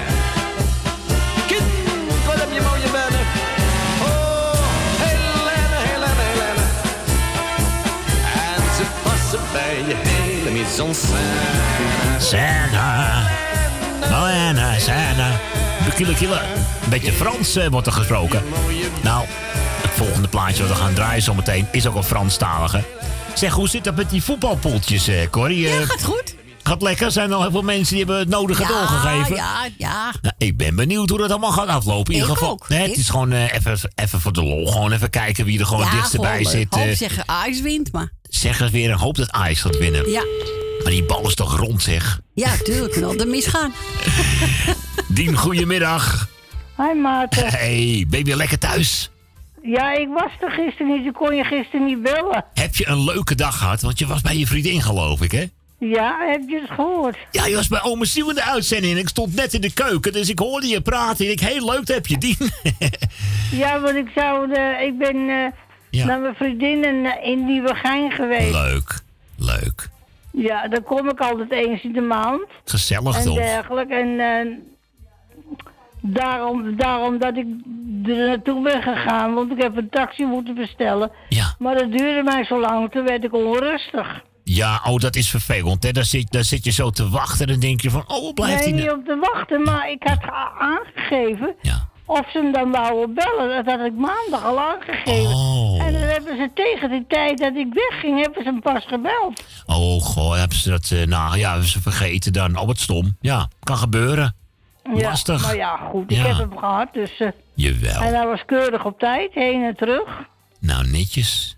kind, 1.46 2.24
wat 2.26 2.34
heb 2.34 2.52
je 2.52 2.60
mooie 2.60 2.90
benen. 2.96 3.26
Oh, 4.02 4.54
Helene, 5.04 5.78
Helene, 5.88 6.22
Helene, 6.32 6.64
en 8.56 8.74
ze 8.76 8.84
passen 9.02 9.40
bij 9.52 9.76
je 9.86 9.94
hele 9.96 10.50
mise 10.50 10.82
en 10.82 10.94
scène. 10.94 12.18
Santa. 12.18 13.22
Helena, 14.00 14.78
Santa. 14.78 15.30
Kille, 15.94 16.14
kille. 16.14 16.40
Een 16.84 16.90
beetje 16.90 17.12
Frans 17.12 17.56
eh, 17.56 17.66
wordt 17.70 17.86
er 17.86 17.92
gesproken. 17.92 18.42
Plaatje 20.32 20.62
wat 20.66 20.72
we 20.76 20.82
gaan 20.82 20.94
draaien 20.94 21.22
zometeen 21.22 21.66
is 21.72 21.86
ook 21.86 21.94
een 21.94 22.02
Franstalige. 22.04 22.82
Zeg, 23.34 23.52
hoe 23.52 23.68
zit 23.68 23.84
dat 23.84 23.96
met 23.96 24.10
die 24.10 24.22
voetbalpoeltjes, 24.22 25.08
eh, 25.08 25.28
Corrie? 25.30 25.60
Ja, 25.68 25.80
Eh, 25.80 25.86
gaat 25.86 26.04
goed. 26.04 26.34
Gaat 26.62 26.82
lekker? 26.82 27.10
Zijn 27.10 27.28
er 27.30 27.34
al 27.34 27.42
heel 27.42 27.50
veel 27.50 27.62
mensen 27.62 27.88
die 27.96 27.98
hebben 28.04 28.18
het 28.18 28.28
nodige 28.28 28.66
doorgegeven? 28.66 29.36
Ja, 29.36 29.68
ja. 29.78 30.12
Nou, 30.22 30.34
ik 30.38 30.56
ben 30.56 30.74
benieuwd 30.74 31.08
hoe 31.08 31.18
dat 31.18 31.30
allemaal 31.30 31.52
gaat 31.52 31.66
aflopen. 31.68 32.12
In 32.14 32.20
ieder 32.20 32.30
Ik 32.32 32.38
geval. 32.38 32.52
ook. 32.52 32.68
Nee, 32.68 32.80
het 32.82 32.90
Ik- 32.90 32.96
is 32.96 33.08
gewoon 33.08 33.32
eh, 33.32 33.52
even, 33.54 33.78
even 33.94 34.20
voor 34.20 34.32
de 34.32 34.42
lol. 34.42 34.66
Gewoon 34.66 34.92
even 34.92 35.10
kijken 35.10 35.44
wie 35.44 35.58
er 35.58 35.66
gewoon 35.66 35.80
ja, 35.84 35.88
het 35.90 35.94
dichtst 35.96 36.20
bij 36.20 36.30
gewoon 36.36 36.42
leuk. 36.52 36.52
zit. 36.62 36.74
Hoop 36.74 36.88
eh. 36.88 36.96
zeggen 36.96 37.22
Ajax 37.28 37.60
wint, 37.60 37.92
maar... 37.92 38.12
zeg 38.22 38.60
eens 38.60 38.70
weer 38.70 38.90
en 38.90 38.98
hoop 38.98 39.16
dat 39.16 39.30
Ajax 39.30 39.60
gaat 39.60 39.78
winnen. 39.78 40.10
Ja, 40.10 40.22
Maar 40.82 40.92
die 40.92 41.04
bal 41.04 41.26
is 41.28 41.34
toch 41.34 41.56
rond, 41.58 41.82
zeg. 41.82 42.20
ja 42.34 42.56
tuurlijk. 42.62 42.92
Kan 42.92 43.04
altijd 43.04 43.28
misgaan. 43.28 43.72
Dien, 45.08 45.36
goedemiddag. 45.36 46.28
Hi 46.76 47.00
Maarten. 47.00 47.46
Hey, 47.48 48.06
ben 48.08 48.18
je 48.18 48.24
weer 48.24 48.36
lekker 48.36 48.58
thuis? 48.58 49.10
Ja, 49.62 49.92
ik 49.92 50.08
was 50.08 50.30
er 50.40 50.50
gisteren 50.50 50.86
niet. 50.96 51.06
Ik 51.06 51.12
kon 51.12 51.34
je 51.36 51.44
gisteren 51.44 51.86
niet 51.86 52.02
bellen. 52.02 52.44
Heb 52.54 52.74
je 52.76 52.88
een 52.88 53.04
leuke 53.04 53.34
dag 53.34 53.58
gehad? 53.58 53.80
Want 53.82 53.98
je 53.98 54.06
was 54.06 54.20
bij 54.20 54.36
je 54.36 54.46
vriendin, 54.46 54.82
geloof 54.82 55.22
ik, 55.22 55.32
hè? 55.32 55.44
Ja, 55.78 56.16
heb 56.30 56.42
je 56.48 56.60
het 56.60 56.70
gehoord? 56.70 57.16
Ja, 57.30 57.46
je 57.46 57.54
was 57.54 57.68
bij 57.68 57.82
Ome 57.82 58.06
Siel 58.06 58.28
in 58.28 58.34
de 58.34 58.42
uitzending. 58.44 58.92
en 58.92 58.98
Ik 58.98 59.08
stond 59.08 59.34
net 59.34 59.54
in 59.54 59.60
de 59.60 59.72
keuken, 59.72 60.12
dus 60.12 60.28
ik 60.28 60.38
hoorde 60.38 60.66
je 60.66 60.80
praten. 60.80 61.26
En 61.26 61.32
ik, 61.32 61.40
heel 61.40 61.64
leuk, 61.64 61.86
dat 61.86 61.96
heb 61.96 62.06
je, 62.06 62.18
Dien. 62.18 62.36
Ja, 63.52 63.80
want 63.80 63.96
ik 63.96 64.08
zou... 64.14 64.48
De, 64.48 64.76
ik 64.86 64.98
ben 64.98 65.16
eh, 65.28 65.46
Ja. 65.90 66.06
naar 66.06 66.20
mijn 66.20 66.34
vriendinnen 66.34 67.04
eh, 67.04 67.28
in 67.28 67.44
Nieuwegein 67.46 68.10
geweest. 68.10 68.52
leuk, 68.52 68.98
leuk. 69.38 69.88
Ja, 70.32 70.68
daar 70.68 70.82
kom 70.82 71.08
ik 71.08 71.18
altijd 71.20 71.50
eens 71.52 71.82
in 71.82 71.92
de 71.92 72.00
maand. 72.00 72.46
Gezellig, 72.64 73.16
en 73.16 73.24
toch? 73.24 73.34
dergelijke. 73.36 73.94
En 73.94 74.20
eh, 74.20 74.52
daarom, 76.02 76.76
daarom 76.76 77.18
dat 77.18 77.36
ik 77.36 77.46
er 78.04 78.26
naartoe 78.26 78.62
ben 78.62 78.82
gegaan. 78.82 79.34
Want 79.34 79.52
ik 79.52 79.62
heb 79.62 79.76
een 79.76 79.90
taxi 79.90 80.24
moeten 80.24 80.54
bestellen. 80.54 81.10
Ja. 81.28 81.54
Maar 81.58 81.74
dat 81.74 81.90
duurde 81.90 82.22
mij 82.22 82.44
zo 82.44 82.60
lang. 82.60 82.90
Toen 82.90 83.04
werd 83.04 83.24
ik 83.24 83.34
onrustig. 83.34 84.22
Ja, 84.44 84.80
oh, 84.84 84.98
dat 84.98 85.16
is 85.16 85.30
vervelend, 85.30 85.82
hè? 85.82 85.90
Daar 85.90 86.04
zit, 86.04 86.32
daar 86.32 86.44
zit 86.44 86.64
je 86.64 86.70
zo 86.70 86.90
te 86.90 87.08
wachten 87.08 87.46
en 87.46 87.52
dan 87.52 87.60
denk 87.60 87.80
je 87.80 87.90
van... 87.90 88.04
Oh, 88.06 88.32
blijft 88.34 88.64
nee, 88.64 88.68
hij 88.68 88.72
niet 88.72 88.86
nou? 88.86 88.98
op 88.98 89.04
te 89.04 89.30
wachten. 89.32 89.62
Maar 89.62 89.90
ik 89.90 90.02
had 90.02 90.22
aangegeven... 90.58 91.54
Of 92.06 92.30
ze 92.30 92.38
hem 92.38 92.52
dan 92.52 92.70
wouden 92.70 93.14
bellen. 93.14 93.64
Dat 93.64 93.74
had 93.76 93.86
ik 93.86 93.94
maandag 93.94 94.44
al 94.44 94.60
aangegeven. 94.60 95.34
Oh. 95.34 95.86
En 95.86 95.92
dan 95.92 96.02
hebben 96.02 96.36
ze 96.36 96.50
tegen 96.54 96.90
de 96.90 97.04
tijd 97.08 97.38
dat 97.38 97.56
ik 97.56 97.66
wegging... 97.72 98.20
hebben 98.20 98.42
ze 98.42 98.48
hem 98.48 98.60
pas 98.60 98.86
gebeld. 98.86 99.44
Oh, 99.66 100.02
goh, 100.02 100.38
hebben 100.38 100.56
ze 100.56 100.70
dat... 100.70 100.90
eh, 100.90 101.06
nou, 101.06 101.38
ja, 101.38 101.50
hebben 101.50 101.68
ze 101.68 101.80
vergeten 101.80 102.32
dan. 102.32 102.58
Oh, 102.58 102.66
wat 102.66 102.78
stom. 102.78 103.16
Ja, 103.20 103.48
kan 103.60 103.76
gebeuren. 103.76 104.36
Ja, 104.84 105.02
Lastig. 105.08 105.42
Maar 105.42 105.56
ja, 105.56 105.76
goed. 105.90 106.10
Ik 106.10 106.16
Ja. 106.16 106.26
heb 106.26 106.36
hem 106.36 106.58
gehad. 106.58 106.88
Dus, 106.92 107.20
eh, 107.20 107.28
Jawel. 107.54 108.00
En 108.02 108.14
hij 108.14 108.26
was 108.26 108.42
keurig 108.46 108.84
op 108.84 108.98
tijd. 108.98 109.34
Heen 109.34 109.64
en 109.64 109.76
terug. 109.76 110.08
Nou, 110.60 110.86
netjes. 110.90 111.56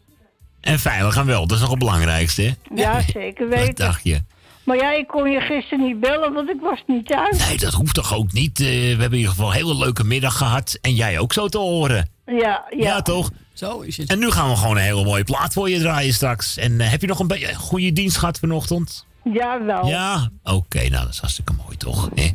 En 0.60 0.78
veilig 0.78 1.16
en 1.16 1.26
wel, 1.26 1.46
dat 1.46 1.56
is 1.56 1.60
nog 1.60 1.70
het 1.70 1.78
belangrijkste, 1.78 2.42
hè? 2.42 2.52
Ja, 2.74 3.00
zeker 3.12 3.48
Wat 3.48 3.58
weten. 3.58 3.74
dacht 3.74 4.04
je? 4.04 4.22
Maar 4.64 4.76
ja, 4.76 4.92
ik 4.92 5.06
kon 5.06 5.30
je 5.30 5.40
gisteren 5.40 5.84
niet 5.84 6.00
bellen, 6.00 6.32
want 6.32 6.48
ik 6.48 6.60
was 6.60 6.82
niet 6.86 7.06
thuis. 7.06 7.46
Nee, 7.48 7.58
dat 7.58 7.72
hoeft 7.72 7.94
toch 7.94 8.14
ook 8.14 8.32
niet? 8.32 8.60
Eh, 8.60 8.66
we 8.66 8.72
hebben 8.72 9.10
in 9.10 9.14
ieder 9.16 9.30
geval 9.30 9.46
een 9.48 9.54
hele 9.54 9.76
leuke 9.76 10.04
middag 10.04 10.36
gehad. 10.36 10.78
En 10.80 10.94
jij 10.94 11.18
ook 11.18 11.32
zo 11.32 11.48
te 11.48 11.58
horen. 11.58 12.08
Ja, 12.26 12.64
ja. 12.76 13.02
toch? 13.02 13.30
Zo 13.52 13.80
is 13.80 13.96
het. 13.96 14.10
En 14.10 14.18
nu 14.18 14.30
gaan 14.30 14.48
we 14.50 14.56
gewoon 14.56 14.76
een 14.76 14.82
hele 14.82 15.04
mooie 15.04 15.24
plaat 15.24 15.52
voor 15.52 15.70
je 15.70 15.78
draaien 15.78 16.14
straks. 16.14 16.56
En 16.56 16.80
eh, 16.80 16.90
heb 16.90 17.00
je 17.00 17.06
nog 17.06 17.18
een 17.18 17.26
beetje 17.26 17.54
goede 17.54 17.92
dienst 17.92 18.16
gehad 18.16 18.38
vanochtend? 18.38 19.06
Ja, 19.32 19.64
wel. 19.64 19.86
Ja? 19.86 20.28
Oké, 20.42 20.78
nou 20.88 21.04
dat 21.04 21.08
is 21.12 21.18
hartstikke 21.18 21.52
mooi 21.64 21.76
toch? 21.76 22.08
hè? 22.14 22.30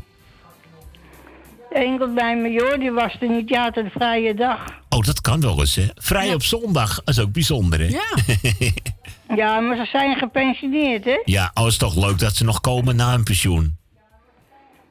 Enkel 1.69 2.13
bij 2.13 2.35
me, 2.37 2.49
joh, 2.49 2.79
die 2.79 2.91
was 2.91 3.15
er 3.19 3.29
niet. 3.29 3.49
Ja, 3.49 3.65
het 3.65 3.77
een 3.77 3.89
vrije 3.91 4.33
dag. 4.33 4.59
Oh, 4.89 4.99
dat 4.99 5.21
kan 5.21 5.41
wel 5.41 5.59
eens, 5.59 5.75
hè? 5.75 5.85
Vrij 5.95 6.33
op 6.33 6.43
zondag, 6.43 6.95
dat 6.95 7.15
is 7.15 7.19
ook 7.19 7.31
bijzonder, 7.31 7.79
hè? 7.79 7.85
Ja. 7.87 8.15
Ja, 9.35 9.59
maar 9.59 9.75
ze 9.77 9.85
zijn 9.85 10.15
gepensioneerd, 10.17 11.05
hè? 11.05 11.21
ja, 11.25 11.51
oh, 11.53 11.67
is 11.67 11.77
toch 11.77 11.95
leuk 11.95 12.19
dat 12.19 12.35
ze 12.35 12.43
nog 12.43 12.61
komen 12.61 12.95
na 12.95 13.11
hun 13.11 13.23
pensioen. 13.23 13.77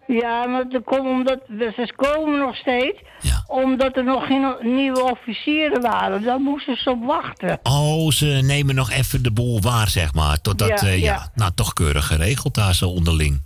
Ja, 0.07 0.47
maar 0.47 0.69
dat 0.69 0.85
komt 0.85 1.07
omdat 1.07 1.41
ze 1.49 1.93
komen 1.97 2.39
nog 2.39 2.57
steeds. 2.57 2.99
Omdat 3.47 3.97
er 3.97 4.05
nog 4.05 4.27
geen 4.27 4.55
nieuwe 4.61 5.03
officieren 5.03 5.81
waren. 5.83 6.23
Daar 6.23 6.41
moesten 6.41 6.77
ze 6.77 6.91
op 6.91 7.05
wachten. 7.05 7.59
Oh, 7.63 8.11
ze 8.11 8.27
nemen 8.27 8.75
nog 8.75 8.91
even 8.91 9.23
de 9.23 9.31
boel 9.31 9.61
waar, 9.61 9.89
zeg 9.89 10.15
maar. 10.15 10.41
Totdat, 10.41 10.69
Ja, 10.81 10.87
ja, 10.87 10.93
ja. 10.93 10.99
ja. 10.99 11.31
nou 11.35 11.53
toch 11.55 11.73
keurig 11.73 12.07
geregeld 12.07 12.55
daar 12.55 12.75
zo 12.75 12.89
onderling. 12.89 13.43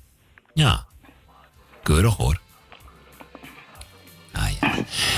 Ja, 0.54 0.84
keurig 1.82 2.16
hoor. 2.16 2.40
Ja. 4.60 4.70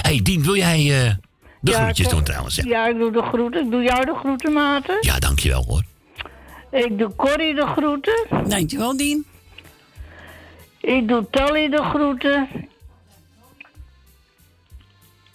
hey, 0.02 0.20
Dien, 0.22 0.42
wil 0.42 0.56
jij 0.56 0.78
eh, 0.78 1.14
de 1.60 1.70
Ja, 1.70 1.82
groetjes 1.82 2.06
ik- 2.06 2.12
doen 2.12 2.22
trouwens? 2.24 2.54
Ja, 2.56 2.62
Ja, 2.66 2.86
ik 2.86 2.98
doe 2.98 3.12
de 3.12 3.22
groeten. 3.22 3.64
Ik 3.64 3.70
doe 3.70 3.82
jou 3.82 4.04
de 4.04 4.14
groeten, 4.14 4.52
Maarten. 4.52 4.96
ja 5.00 5.18
dankjewel 5.18 5.64
hoor. 5.68 5.82
Ik 6.70 6.98
doe 6.98 7.14
Corrie 7.16 7.54
de 7.54 7.66
groeten. 7.66 8.26
Dankjewel, 8.48 8.96
Dien. 8.96 9.26
Ik 10.80 11.08
doe 11.08 11.30
Tally 11.30 11.68
de 11.68 11.82
groeten. 11.82 12.48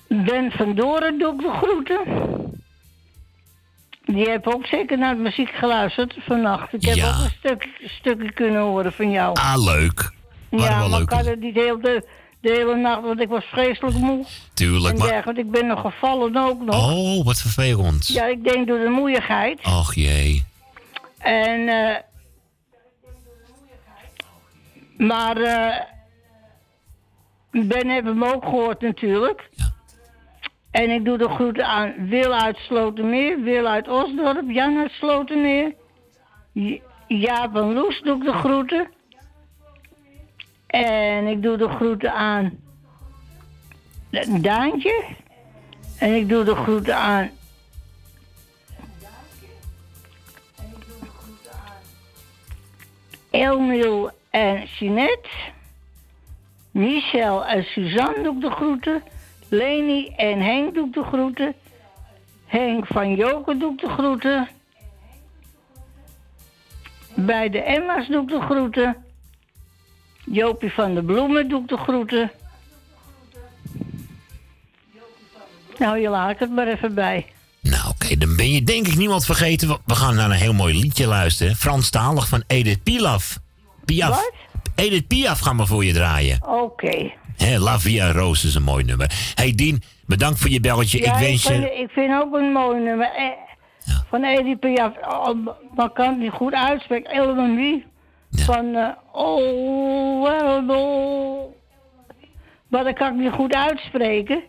Ben 0.08 0.52
van 0.52 0.76
Doren 0.76 1.18
doe 1.20 1.34
ik 1.34 1.40
de 1.40 1.52
groeten. 1.62 2.02
Die 4.06 4.30
heb 4.30 4.48
ook 4.48 4.66
zeker 4.66 4.98
naar 4.98 5.16
de 5.16 5.22
muziek 5.22 5.50
geluisterd 5.50 6.16
vannacht. 6.20 6.74
Ik 6.74 6.86
heb 6.86 6.96
Ja. 6.96 7.08
ook 7.10 7.24
een 7.24 7.32
stuk, 7.40 7.68
stukje 8.00 8.32
kunnen 8.32 8.62
horen 8.62 8.94
van 8.94 9.12
jou. 9.12 9.34
Ah, 9.36 9.64
leuk. 9.66 10.12
Waren 10.50 10.66
ja, 10.70 10.80
wel 10.80 10.90
maar 10.90 11.00
leuk. 11.00 11.10
ik 11.12 11.16
had 11.18 11.26
het 11.26 11.40
niet 11.40 11.56
heel 11.56 11.80
de, 11.82 12.08
de 12.42 12.50
hele 12.52 12.76
nacht, 12.76 13.02
want 13.02 13.20
ik 13.20 13.30
was 13.30 13.44
vreselijk 13.46 13.98
moe. 13.98 14.26
Tuurlijk, 14.54 14.94
en 14.94 15.00
maar... 15.00 15.08
dergelijke. 15.10 15.42
Ik 15.42 15.52
ben 15.52 15.68
nog 15.68 15.82
gevallen 15.82 16.38
ook 16.38 16.62
nog. 16.62 16.92
Oh, 16.92 17.26
wat 17.26 17.38
vervelend. 17.40 18.08
Ja, 18.08 18.26
ik 18.26 18.44
denk 18.44 18.68
door 18.68 18.80
de 18.80 18.90
moeigheid. 18.90 19.66
Och 19.66 19.94
jee. 19.96 20.46
En, 21.18 21.68
eh 21.68 21.96
maar, 24.98 25.38
eh, 25.38 25.76
Ben 27.52 27.90
heeft 27.90 28.06
hem 28.06 28.24
ook 28.24 28.44
gehoord 28.44 28.82
natuurlijk. 28.82 29.50
En 30.72 30.90
ik 30.90 31.06
doe 31.06 31.18
de 31.18 31.30
groeten 31.30 31.66
aan 31.68 31.94
Wil 32.10 32.34
uit 32.34 32.58
Slotermeer, 32.58 33.42
Wil 33.42 33.68
uit 33.68 33.88
Osdorp, 33.88 34.50
Jan 34.50 34.78
uit 34.78 34.92
Slotermeer. 34.92 35.74
J- 36.52 36.82
Jaap 37.08 37.56
en 37.56 37.74
Loes 37.74 38.02
doe 38.02 38.18
ik 38.18 38.24
de 38.24 38.34
groeten. 38.34 38.88
En 40.70 41.28
ik 41.28 41.42
doe 41.42 41.58
de 41.58 41.70
groeten 41.70 42.14
aan 42.14 42.60
Daantje. 44.42 45.04
En 46.00 46.16
ik 46.16 46.30
doe 46.30 46.44
de 46.44 46.56
groeten 46.56 46.96
aan 46.96 47.30
Elmiel 53.30 54.12
en 54.30 54.66
Jeanette. 54.66 55.30
Michel 56.72 57.46
en 57.46 57.64
Suzanne 57.64 58.24
doe 58.24 58.36
ik 58.36 58.42
de 58.42 58.52
groeten. 58.52 59.04
Leni 59.48 60.08
en 60.08 60.40
Henk 60.40 60.74
doe 60.74 60.88
ik 60.88 60.94
de 60.94 61.04
groeten. 61.04 61.54
Henk 62.46 62.88
van 62.88 63.16
Joken 63.16 63.60
doe 63.60 63.74
ik 63.74 63.80
de 63.80 63.90
groeten. 63.90 64.48
Bij 67.16 67.50
de 67.50 67.62
Emma's 67.62 68.08
doe 68.08 68.22
ik 68.22 68.28
de 68.28 68.42
groeten. 68.42 69.08
Jopie 70.32 70.72
van 70.72 70.94
de 70.96 71.04
Bloemen 71.04 71.50
doe 71.50 71.62
ik 71.62 71.68
de 71.68 71.78
groeten. 71.78 72.32
Nou, 75.78 76.00
je 76.00 76.10
laat 76.10 76.40
het 76.40 76.52
maar 76.52 76.68
even 76.68 76.94
bij. 76.94 77.26
Nou, 77.62 77.90
oké, 77.90 78.18
dan 78.18 78.36
ben 78.36 78.52
je 78.52 78.64
denk 78.64 78.88
ik 78.88 78.96
niemand 78.96 79.26
vergeten. 79.26 79.68
We- 79.86 79.96
gaan 79.96 80.16
naar 80.16 80.26
een 80.30 80.36
heel 80.38 80.54
mooi 80.54 80.80
liedje 80.80 81.08
luisteren. 81.08 81.56
Franstalig 81.56 82.28
van 82.28 82.44
Edith 82.48 82.84
Piaf. 82.84 83.38
Piaf. 83.86 84.10
Wat? 84.10 84.32
Edith 84.76 85.08
Piaf 85.08 85.40
gaan 85.40 85.58
we 85.58 85.66
voor 85.66 85.86
je 85.86 85.94
draaien. 85.94 86.48
Oké. 86.48 87.12
Hè, 87.38 87.58
La 87.58 87.80
Via 87.80 88.12
Rose 88.12 88.48
is 88.48 88.56
een 88.56 88.64
mooi 88.64 88.84
nummer. 88.86 89.12
hey 89.36 89.52
Dien, 89.56 89.82
bedankt 90.06 90.40
voor 90.40 90.50
je 90.50 90.60
belletje. 90.60 91.02
Ja, 91.02 91.14
ik 91.14 91.20
wens 91.20 91.46
vind, 91.46 91.64
je... 91.64 91.74
ik 91.74 91.90
vind 91.90 92.14
ook 92.22 92.34
een 92.34 92.52
mooi 92.52 92.80
nummer. 92.84 93.12
Eh, 93.16 93.26
Van 94.10 94.24
Edith 94.24 94.60
Piaf. 94.60 94.94
Oh, 95.08 95.48
maar 95.76 95.90
kan 95.90 96.08
het 96.10 96.20
niet 96.20 96.32
goed 96.32 96.54
uitspreken. 96.54 97.12
Elmanie. 97.12 97.86
Van... 98.32 98.76
eh, 98.76 98.88
oh. 99.12 99.89
Maar 102.70 102.84
dat 102.84 102.94
kan 102.96 103.08
ik 103.14 103.20
niet 103.20 103.32
goed 103.32 103.54
uitspreken. 103.54 104.44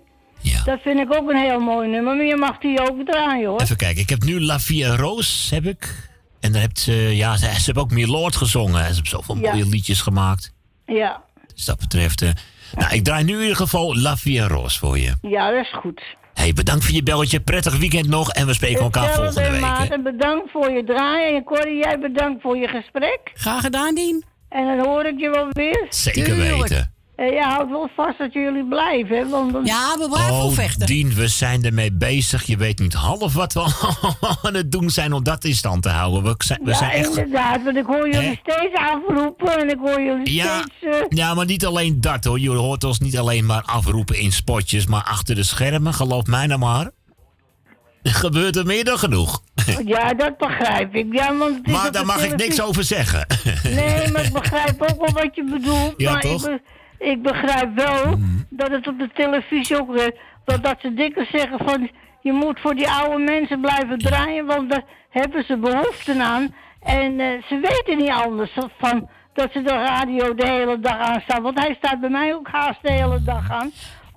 Dat 0.64 0.80
vind 0.82 1.00
ik 1.00 1.14
ook 1.14 1.30
een 1.30 1.36
heel 1.36 1.60
mooi 1.60 1.88
nummer. 1.88 2.16
Maar 2.16 2.24
je 2.24 2.36
mag 2.36 2.58
die 2.58 2.80
ook 2.90 3.06
draaien, 3.06 3.48
hoor. 3.48 3.60
Even 3.60 3.76
kijken, 3.76 4.02
ik 4.02 4.08
heb 4.08 4.22
nu 4.22 4.40
La 4.40 4.58
Via 4.60 4.96
Rose, 4.96 5.54
heb 5.54 5.64
ik. 5.66 6.08
En 6.40 6.52
dan 6.52 6.60
hebt 6.60 6.78
ze... 6.78 6.92
Ja, 6.92 7.36
ze, 7.36 7.44
ze 7.46 7.64
hebben 7.64 7.82
ook 7.82 7.90
Milord 7.90 8.36
gezongen. 8.36 8.78
Ze 8.78 8.84
hebben 8.84 9.06
zoveel 9.06 9.36
Ja. 9.36 9.50
mooie 9.52 9.66
liedjes 9.66 10.00
gemaakt. 10.00 10.52
Ja. 10.86 11.22
Dus 11.54 11.64
dat 11.64 11.78
betreft... 11.78 12.22
eh, 12.22 12.28
nou, 12.72 12.94
ik 12.94 13.04
draai 13.04 13.24
nu 13.24 13.34
in 13.34 13.40
ieder 13.40 13.56
geval 13.56 13.96
La 14.00 14.16
Via 14.16 14.46
Rose 14.46 14.78
voor 14.78 14.98
je. 14.98 15.14
Ja, 15.22 15.50
dat 15.50 15.64
is 15.64 15.72
goed. 15.72 16.02
hey, 16.34 16.52
bedankt 16.52 16.84
voor 16.84 16.94
je 16.94 17.02
belletje. 17.02 17.40
Prettig 17.40 17.78
weekend 17.78 18.08
nog. 18.08 18.30
En 18.32 18.46
we 18.46 18.54
spreken 18.54 18.80
elkaar 18.82 19.12
volgende 19.14 19.50
week. 19.50 20.02
bedankt 20.02 20.50
voor 20.50 20.70
je 20.70 20.84
draaien. 20.84 21.36
En 21.36 21.44
Corrie, 21.44 21.76
jij 21.78 21.98
bedankt 21.98 22.42
voor 22.42 22.56
je 22.56 22.68
gesprek. 22.68 23.20
Graag 23.34 23.60
gedaan, 23.60 23.94
Dien. 23.94 24.24
En 24.48 24.76
dan 24.76 24.86
hoor 24.86 25.04
ik 25.04 25.18
je 25.20 25.30
wel 25.30 25.46
weer. 25.50 25.86
Zeker 25.88 26.36
weten. 26.36 26.94
En 27.20 27.32
je 27.32 27.42
houdt 27.42 27.70
wel 27.70 27.88
vast 27.96 28.18
dat 28.18 28.32
jullie 28.32 28.64
blijven, 28.64 29.16
hè? 29.16 29.28
Want 29.28 29.52
dan... 29.52 29.64
Ja, 29.64 29.96
we 29.98 30.04
Oh, 30.30 30.86
Dien, 30.86 31.14
we 31.14 31.28
zijn 31.28 31.64
ermee 31.64 31.92
bezig. 31.92 32.46
Je 32.46 32.56
weet 32.56 32.78
niet 32.78 32.92
half 32.92 33.34
wat 33.34 33.52
we 33.52 33.60
aan 34.42 34.54
het 34.54 34.72
doen 34.72 34.90
zijn 34.90 35.12
om 35.12 35.22
dat 35.22 35.44
in 35.44 35.54
stand 35.54 35.82
te 35.82 35.88
houden. 35.88 36.22
We 36.22 36.34
zijn, 36.38 36.60
we 36.62 36.70
ja, 36.70 36.76
zijn 36.76 36.90
echt... 36.90 37.08
inderdaad, 37.08 37.62
want 37.62 37.76
ik 37.76 37.84
hoor 37.86 38.10
jullie 38.10 38.40
steeds 38.42 38.74
afroepen 38.74 39.58
en 39.58 39.68
ik 39.68 39.78
hoor 39.78 40.02
jullie 40.02 40.32
Ja, 40.32 40.64
steeds... 40.76 40.96
eh, 40.98 41.04
ja, 41.08 41.34
maar 41.34 41.44
niet 41.44 41.66
alleen 41.66 42.00
dat 42.00 42.24
hoor. 42.24 42.38
Je 42.40 42.50
hoort 42.50 42.84
ons 42.84 42.98
niet 42.98 43.18
alleen 43.18 43.46
maar 43.46 43.62
afroepen 43.62 44.18
in 44.18 44.32
spotjes, 44.32 44.86
maar 44.86 45.02
achter 45.02 45.34
de 45.34 45.42
schermen, 45.42 45.94
geloof 45.94 46.26
mij 46.26 46.46
nou 46.46 46.60
maar. 46.60 46.90
Gebeurt 48.02 48.56
er 48.56 48.66
meer 48.66 48.84
dan 48.84 48.98
genoeg. 48.98 49.42
ja, 49.84 50.14
dat 50.14 50.38
begrijp 50.38 50.94
ik. 50.94 51.06
Ja, 51.12 51.36
want 51.36 51.66
Maar 51.66 51.92
daar 51.92 52.06
mag 52.06 52.24
ik 52.24 52.36
niks 52.36 52.60
over 52.62 52.84
zeggen. 52.84 53.26
Nee, 53.62 54.10
maar 54.10 54.24
ik 54.24 54.32
begrijp 54.32 54.82
ook 54.82 55.06
wel 55.06 55.22
wat 55.22 55.34
je 55.34 55.44
bedoelt. 55.44 55.94
Ja, 55.96 56.12
maar 56.12 56.20
toch? 56.20 56.48
Ik, 56.48 56.50
be- 56.50 56.78
ik 57.00 57.22
begrijp 57.22 57.74
wel 57.74 58.18
dat 58.48 58.70
het 58.70 58.88
op 58.88 58.98
de 58.98 59.10
televisie 59.14 59.80
ook 59.80 59.92
weer... 59.92 60.14
Dat, 60.44 60.64
dat 60.64 60.80
ze 60.80 60.94
dikwijls 60.94 61.30
zeggen 61.30 61.58
van... 61.58 61.90
Je 62.22 62.32
moet 62.32 62.60
voor 62.60 62.74
die 62.74 62.90
oude 62.90 63.24
mensen 63.24 63.60
blijven 63.60 63.98
draaien, 63.98 64.46
want 64.46 64.70
daar 64.70 64.84
hebben 65.10 65.44
ze 65.44 65.56
behoefte 65.56 66.22
aan. 66.22 66.54
En 66.82 67.20
eh, 67.20 67.42
ze 67.48 67.58
weten 67.58 67.96
niet 67.96 68.26
anders 68.26 68.56
van 68.78 69.08
dat 69.32 69.52
ze 69.52 69.62
de 69.62 69.72
radio 69.72 70.34
de 70.34 70.48
hele 70.48 70.80
dag 70.80 70.98
aan 70.98 71.20
staat. 71.20 71.42
Want 71.42 71.58
hij 71.58 71.74
staat 71.74 72.00
bij 72.00 72.10
mij 72.10 72.34
ook 72.34 72.48
haast 72.48 72.82
de 72.82 72.92
hele 72.92 73.22
dag 73.22 73.50
aan. 73.50 73.70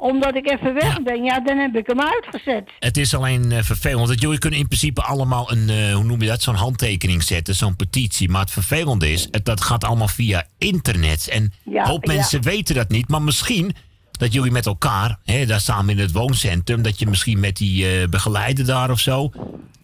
Omdat 0.03 0.35
ik 0.35 0.49
even 0.49 0.73
weg 0.73 1.01
ben. 1.03 1.23
Ja, 1.23 1.39
dan 1.39 1.57
heb 1.57 1.75
ik 1.75 1.87
hem 1.87 2.01
uitgezet. 2.01 2.69
Het 2.79 2.97
is 2.97 3.15
alleen 3.15 3.51
eh, 3.51 3.63
vervelend. 3.63 4.07
Dat 4.07 4.21
jullie 4.21 4.37
kunnen 4.37 4.59
in 4.59 4.67
principe 4.67 5.01
allemaal 5.01 5.51
een, 5.51 5.69
eh, 5.69 5.93
hoe 5.93 6.03
noem 6.03 6.21
je 6.21 6.27
dat, 6.27 6.41
zo'n 6.41 6.55
handtekening 6.55 7.23
zetten, 7.23 7.55
zo'n 7.55 7.75
petitie. 7.75 8.29
Maar 8.29 8.41
het 8.41 8.51
vervelende 8.51 9.11
is, 9.11 9.27
het, 9.31 9.45
dat 9.45 9.61
gaat 9.61 9.83
allemaal 9.83 10.07
via 10.07 10.45
internet. 10.57 11.27
En 11.27 11.53
Ja, 11.63 11.81
een 11.81 11.87
hoop 11.87 12.05
ja. 12.05 12.13
mensen 12.13 12.41
weten 12.41 12.75
dat 12.75 12.89
niet. 12.89 13.09
Maar 13.09 13.21
misschien 13.21 13.75
dat 14.11 14.33
jullie 14.33 14.51
met 14.51 14.65
elkaar, 14.65 15.19
hè, 15.23 15.45
daar 15.45 15.61
samen 15.61 15.89
in 15.89 15.99
het 15.99 16.11
wooncentrum, 16.11 16.81
dat 16.81 16.99
je 16.99 17.07
misschien 17.07 17.39
met 17.39 17.57
die 17.57 17.87
eh, 17.87 18.07
begeleider 18.07 18.65
daar 18.65 18.91
of 18.91 18.99
zo, 18.99 19.31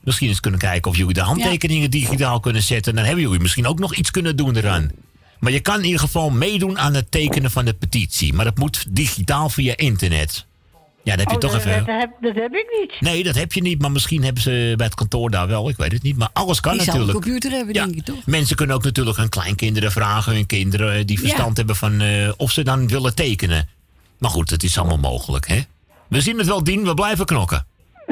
misschien 0.04 0.28
eens 0.28 0.40
kunnen 0.40 0.60
kijken 0.60 0.92
of 0.92 0.98
jullie 0.98 1.14
de 1.14 1.22
handtekeningen 1.22 1.92
digitaal 1.92 2.40
kunnen 2.40 2.64
zetten. 2.64 2.96
Dan 2.96 3.06
hebben 3.06 3.24
jullie 3.24 3.40
misschien 3.40 3.68
ook 3.68 3.80
nog 3.80 3.96
iets 3.96 4.12
kunnen 4.12 4.36
doen 4.36 4.56
eraan. 4.56 4.92
Maar 5.40 5.52
je 5.52 5.60
kan 5.60 5.78
in 5.78 5.86
ieder 5.86 6.00
geval 6.00 6.30
meedoen 6.30 6.80
aan 6.80 6.94
het 6.94 7.12
tekenen 7.12 7.52
van 7.52 7.66
de 7.66 7.74
petitie. 7.74 8.34
Maar 8.34 8.46
dat 8.46 8.58
moet 8.58 8.86
digitaal 8.90 9.50
via 9.50 9.78
internet. 9.78 10.46
Ja, 11.04 11.16
dan 11.16 11.20
heb 11.20 11.28
je 11.30 11.34
Oh, 11.36 11.40
toch 11.40 11.52
dat, 11.52 11.62
even... 11.72 11.86
dat, 11.86 12.00
heb, 12.00 12.12
dat 12.22 12.36
heb 12.36 12.54
ik 12.54 12.78
niet. 12.82 13.02
Nee, 13.02 13.24
dat 13.24 13.36
heb 13.36 13.54
je 13.54 13.62
niet, 13.62 13.82
maar 13.82 13.92
misschien 13.92 14.24
hebben 14.24 14.44
ze 14.44 14.74
bij 14.78 14.86
het 14.86 14.96
kantoor 14.96 15.30
daar 15.30 15.48
wel. 15.48 15.70
Ik 15.70 15.78
weet 15.78 15.92
het 15.92 16.04
niet, 16.04 16.18
maar 16.18 16.30
alles 16.34 16.60
kan 16.60 16.74
Die 16.74 16.82
zal 16.84 16.94
een 16.94 17.00
natuurlijk. 17.00 17.26
computer 17.26 17.52
hebben, 17.58 17.74
denk 17.74 17.96
ik, 17.96 18.04
toch? 18.06 18.26
Mensen 18.26 18.56
kunnen 18.56 18.76
ook 18.76 18.84
natuurlijk 18.84 19.18
hun 19.18 19.30
kleinkinderen 19.30 19.92
vragen, 19.92 20.34
hun 20.34 20.46
kinderen 20.46 21.08
die 21.08 21.16
Ja. 21.22 21.28
verstand 21.28 21.58
hebben 21.58 21.76
van 21.76 22.02
eh, 22.02 22.32
of 22.38 22.52
ze 22.52 22.64
dan 22.64 22.88
willen 22.88 23.16
tekenen. 23.16 23.70
Maar 24.18 24.30
goed, 24.32 24.50
het 24.50 24.64
is 24.64 24.78
allemaal 24.78 24.98
mogelijk, 24.98 25.48
hè? 25.48 25.62
We 26.08 26.22
zien 26.22 26.38
het 26.38 26.48
wel, 26.48 26.64
Dien, 26.64 26.84
we 26.84 26.94
blijven 26.94 27.26
knokken. 27.26 27.66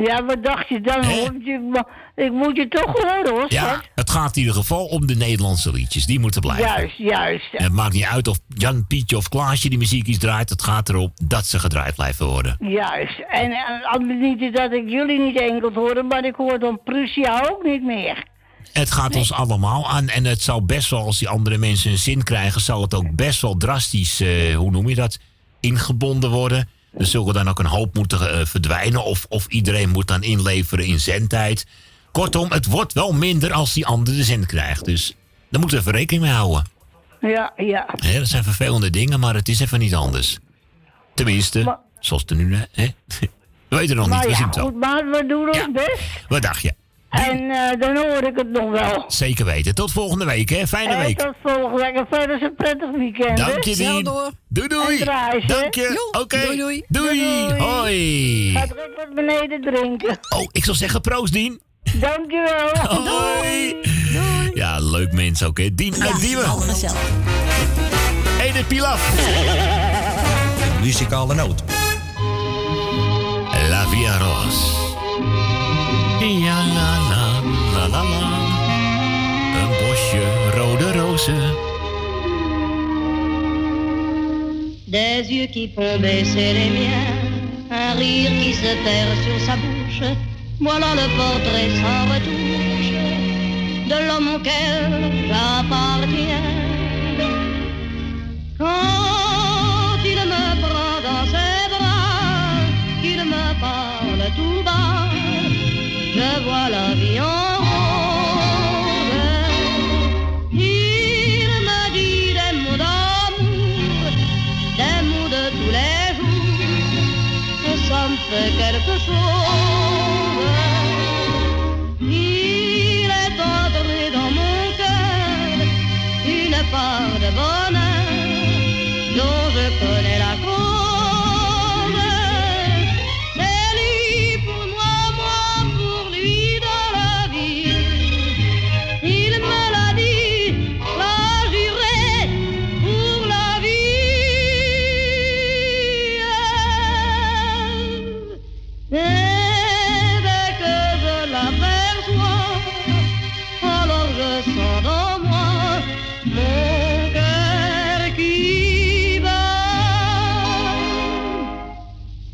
Ja, 0.03 0.25
wat 0.25 0.43
dacht 0.43 0.67
je 0.69 0.81
dan? 0.81 1.01
Je- 1.01 1.83
Ik 2.15 2.31
moet 2.31 2.55
je 2.55 2.67
toch 2.67 2.85
horen, 3.01 3.29
hoor. 3.29 3.45
Ja, 3.47 3.63
schat. 3.67 3.89
het 3.95 4.09
gaat 4.09 4.35
in 4.35 4.41
ieder 4.41 4.55
geval 4.57 4.85
om 4.85 5.05
de 5.07 5.15
Nederlandse 5.15 5.71
liedjes. 5.71 6.05
Die 6.05 6.19
moeten 6.19 6.41
blijven. 6.41 6.65
Juist, 6.65 6.97
juist. 6.97 7.53
En 7.53 7.63
het 7.63 7.73
maakt 7.73 7.93
niet 7.93 8.03
uit 8.03 8.27
of 8.27 8.39
Jan, 8.47 8.87
Pietje 8.87 9.17
of 9.17 9.29
Klaasje 9.29 9.69
die 9.69 9.77
muziekjes 9.77 10.17
draait. 10.17 10.49
Het 10.49 10.61
gaat 10.63 10.89
erom 10.89 11.11
dat 11.25 11.45
ze 11.45 11.59
gedraaid 11.59 11.95
blijven 11.95 12.25
worden. 12.25 12.57
Juist. 12.59 13.19
En, 13.29 13.51
en 13.91 14.19
niet 14.19 14.55
dat 14.55 14.71
ik 14.71 14.89
jullie 14.89 15.19
niet 15.19 15.39
enkel 15.39 15.71
hoor, 15.73 16.05
maar 16.05 16.25
ik 16.25 16.35
hoor 16.35 16.59
dan 16.59 16.79
Prussia 16.83 17.47
ook 17.51 17.63
niet 17.63 17.83
meer. 17.83 18.25
Het 18.73 18.91
gaat 18.91 19.15
ons 19.15 19.33
allemaal 19.33 19.89
aan. 19.89 20.07
En 20.09 20.25
het 20.25 20.41
zal 20.41 20.65
best 20.65 20.89
wel, 20.89 21.05
als 21.05 21.19
die 21.19 21.29
andere 21.29 21.57
mensen 21.57 21.91
een 21.91 21.97
zin 21.97 22.23
krijgen, 22.23 22.61
zal 22.61 22.81
het 22.81 22.93
ook 22.93 23.15
best 23.15 23.41
wel 23.41 23.57
drastisch, 23.57 24.21
eh, 24.21 24.55
hoe 24.55 24.71
noem 24.71 24.89
je 24.89 24.95
dat, 24.95 25.19
ingebonden 25.59 26.29
worden. 26.31 26.69
Er 26.97 27.05
zullen 27.05 27.33
dan 27.33 27.47
ook 27.49 27.59
een 27.59 27.65
hoop 27.65 27.95
moeten 27.95 28.39
eh, 28.39 28.45
verdwijnen. 28.45 29.03
Of, 29.03 29.25
of 29.29 29.47
iedereen 29.47 29.89
moet 29.89 30.07
dan 30.07 30.23
inleveren 30.23 30.85
in 30.85 30.99
zendtijd. 30.99 31.65
Kortom, 32.11 32.51
het 32.51 32.65
wordt 32.65 32.93
wel 32.93 33.13
minder 33.13 33.53
als 33.53 33.73
die 33.73 33.85
andere 33.85 34.17
de 34.17 34.23
zend 34.23 34.45
krijgt. 34.45 34.85
Dus 34.85 35.15
daar 35.49 35.59
moeten 35.59 35.77
we 35.77 35.83
even 35.83 35.97
rekening 35.97 36.25
mee 36.25 36.33
houden. 36.33 36.65
Ja, 37.21 37.53
ja. 37.57 37.85
Hè, 37.95 38.19
dat 38.19 38.27
zijn 38.27 38.43
vervelende 38.43 38.89
dingen, 38.89 39.19
maar 39.19 39.33
het 39.35 39.49
is 39.49 39.59
even 39.59 39.79
niet 39.79 39.95
anders. 39.95 40.39
Tenminste, 41.13 41.77
zoals 41.99 42.21
het 42.21 42.31
er 42.31 42.37
nu... 42.37 42.55
Hè? 42.71 42.87
We 43.69 43.75
weten 43.75 43.95
nog 43.95 44.09
niet, 44.09 44.23
we 44.23 44.29
ja, 44.29 44.35
zien 44.35 44.45
het 44.45 44.55
wel. 44.55 44.71
maar 44.71 45.09
we 45.09 45.25
doen 45.27 45.47
ons 45.47 45.71
best. 45.71 46.25
Wat 46.27 46.41
dacht 46.41 46.61
je? 46.61 46.73
En 47.09 47.49
eh, 47.49 47.79
dan 47.79 47.97
hoor 47.97 48.23
ik 48.23 48.35
het 48.37 48.49
nog 48.49 48.69
wel. 48.71 49.03
Zeker 49.07 49.45
weten. 49.45 49.75
Tot 49.75 49.91
volgende 49.91 50.25
week, 50.25 50.49
hè? 50.49 50.67
Fijne 50.67 50.93
En 50.93 50.99
week. 50.99 51.17
tot 51.17 51.33
volgende 51.43 51.81
week. 51.83 51.95
En 51.95 52.05
verder 52.11 52.35
is 52.35 52.41
een 52.41 52.55
prettig 52.55 52.91
weekend. 52.91 53.37
Dank 53.37 53.63
je, 53.63 53.75
Dien. 53.75 54.03
Doei, 54.49 54.67
doei. 54.67 54.97
En 54.99 55.03
draai? 55.05 55.45
Dank 55.47 55.75
je. 55.75 56.09
Oké. 56.19 56.39
Doei, 56.45 56.57
doei. 56.57 56.83
Doei. 56.87 57.53
Hoi. 57.57 58.51
Ga 58.53 58.65
druk 58.67 58.89
wat 58.97 59.13
beneden 59.15 59.61
drinken. 59.61 60.17
Oh, 60.35 60.45
ik 60.51 60.65
zal 60.65 60.73
zeggen 60.75 61.01
proost, 61.01 61.33
Dien. 61.33 61.61
Dankjewel. 61.99 62.69
Hoi. 63.07 63.75
Ja, 64.53 64.79
leuk 64.79 65.11
mens 65.11 65.43
ook, 65.43 65.57
hè? 65.57 65.75
Dien 65.75 66.03
uit 66.03 66.19
Diemen. 66.19 66.45
gezellig. 66.61 66.97
Edith 68.41 68.67
Pilaf. 68.67 69.11
Muzikale 70.81 71.33
noot. 71.35 71.63
La 73.69 73.87
Via 73.87 74.17
Ros. 74.17 74.86
La, 76.27 76.33
la, 76.33 76.89
la, 77.09 77.87
la, 77.87 78.03
la. 78.03 78.27
Des 84.87 85.33
yeux 85.33 85.45
qui 85.45 85.69
font 85.69 85.97
baisser 85.99 86.51
les 86.51 86.69
miens, 86.77 87.15
un 87.71 87.93
rire 87.93 88.29
qui 88.41 88.53
se 88.53 88.73
perd 88.83 89.09
sur 89.23 89.39
sa 89.45 89.55
bouche. 89.55 90.03
Voilà 90.59 90.95
le 90.95 91.07
portrait 91.15 91.71
sans 91.79 92.03
retouche 92.13 92.91
de 93.87 93.97
l'homme 94.07 94.35
auquel 94.35 94.83
j'appartiens. 95.29 96.47
revoilà 106.37 106.69
l'avion. 106.69 107.46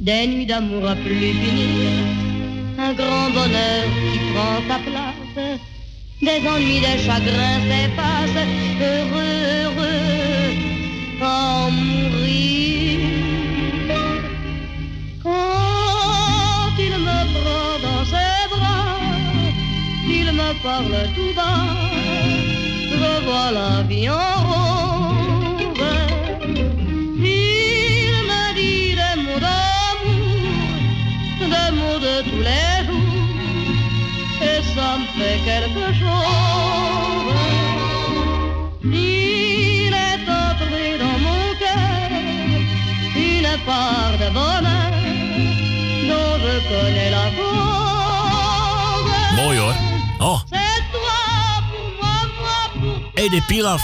Des 0.03 0.27
nuits 0.27 0.45
d'amour 0.45 0.85
à 0.85 0.95
plus 0.95 1.31
finir, 1.41 1.91
un 2.77 2.93
grand 2.93 3.29
bonheur 3.29 3.83
qui 4.11 4.19
prend 4.31 4.57
sa 4.67 4.77
place, 4.87 5.59
des 6.21 6.41
ennuis, 6.45 6.81
des 6.81 6.99
chagrins 7.05 7.59
s'effacent, 7.69 8.47
heureux, 8.81 9.37
heureux, 9.61 10.49
en 11.21 11.71
mourir. 11.71 12.99
Quand 15.23 16.75
il 16.87 16.95
me 17.07 17.19
prend 17.35 17.73
dans 17.85 18.03
ses 18.13 18.41
bras, 18.53 18.99
il 20.05 20.27
me 20.33 20.49
parle 20.61 20.97
tout 21.15 21.33
bas, 21.33 21.65
je 22.91 23.25
vois 23.25 23.51
la 23.51 23.83
vie 23.83 24.09
en 24.09 24.35
rose. 24.47 24.82
De 44.23 44.29
bonheur 44.31 44.91
dont 46.09 46.37
je 46.43 46.55
connais 46.69 47.09
la 47.09 47.27
cause. 47.37 49.11
Mooi 49.35 49.57
hoor. 49.57 49.75
Oh, 50.19 50.39
Edith 53.13 53.45
Pilaf. 53.45 53.81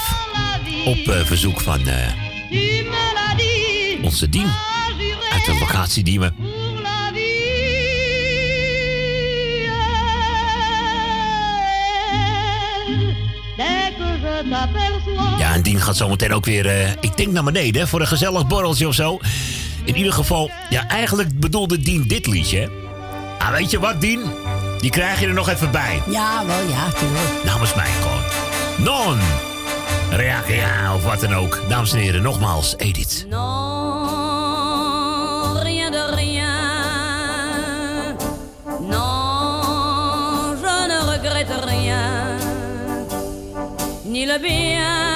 Op 0.86 0.98
eh, 0.98 1.26
verzoek 1.26 1.62
van 1.62 1.80
dit. 1.84 2.14
onze 4.04 4.30
Dien. 4.30 4.48
Uit 5.34 5.46
de 5.46 5.58
locatie 5.60 6.04
Diemen. 6.04 6.36
Pour 6.36 6.82
la 6.82 7.12
vie. 7.14 7.20
Dès 13.58 13.92
que 13.98 14.04
je 14.22 14.50
t'aperçois. 14.50 15.40
Ja, 15.40 15.54
en 15.54 15.62
Dien 15.62 15.82
gaat 15.82 15.98
zometeen 15.98 16.34
ook 16.34 16.46
weer, 16.46 16.66
eh, 16.66 16.92
ik 17.00 17.18
denk 17.18 17.32
naar 17.32 17.44
beneden, 17.44 17.88
voor 17.88 18.02
een 18.02 18.08
gezellig 18.08 18.48
borreltje 18.48 18.88
of 18.88 18.94
zo. 18.94 19.20
In 19.90 19.96
ieder 19.96 20.14
geval, 20.14 20.52
ja, 20.70 20.88
eigenlijk 20.88 21.40
bedoelde 21.40 21.80
Dien 21.80 22.08
dit 22.08 22.28
liedje. 22.28 22.70
Ah, 23.40 23.52
weet 23.52 23.72
je 23.72 23.80
wat, 23.80 24.02
Dien? 24.02 24.22
Die 24.80 24.90
krijg 24.90 25.20
je 25.20 25.28
er 25.28 25.34
nog 25.34 25.50
even 25.50 25.72
bij. 25.72 26.02
Ja, 26.10 26.46
wel 26.46 26.62
ja, 26.62 26.92
tuurlijk. 26.92 27.44
Namens 27.44 27.74
mij 27.76 27.90
gewoon. 28.02 28.22
Non! 28.78 29.20
Reagia 30.10 30.96
of 30.96 31.04
wat 31.04 31.20
dan 31.20 31.34
ook. 31.34 31.62
Dames 31.68 31.94
en 31.94 32.00
heren, 32.00 32.22
nogmaals, 32.22 32.74
Edith. 32.78 33.26
Non, 33.30 33.40
rien 35.60 35.92
de 35.92 36.06
rien. 36.16 36.48
Non, 38.80 40.58
je 40.58 40.86
ne 40.88 41.00
regrette 41.12 41.60
rien. 41.66 42.38
Ni 44.04 44.26
le 44.26 44.40
bien 44.40 45.09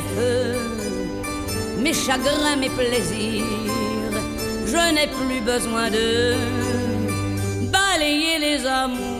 feu. 0.00 0.56
Mes 1.78 1.94
chagrins, 1.94 2.56
mes 2.56 2.70
plaisirs, 2.70 3.44
je 4.66 4.94
n'ai 4.94 5.08
plus 5.08 5.40
besoin 5.40 5.90
de 5.90 6.34
balayer 7.70 8.38
les 8.38 8.66
amours 8.66 9.12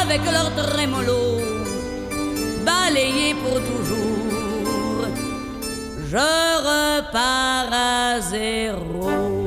avec 0.00 0.20
leur 0.30 0.54
trémolo, 0.54 1.40
balayer 2.64 3.34
pour 3.42 3.58
toujours. 3.70 5.06
Je 6.10 6.28
repars 6.68 7.72
à 7.72 8.20
zéro. 8.20 9.41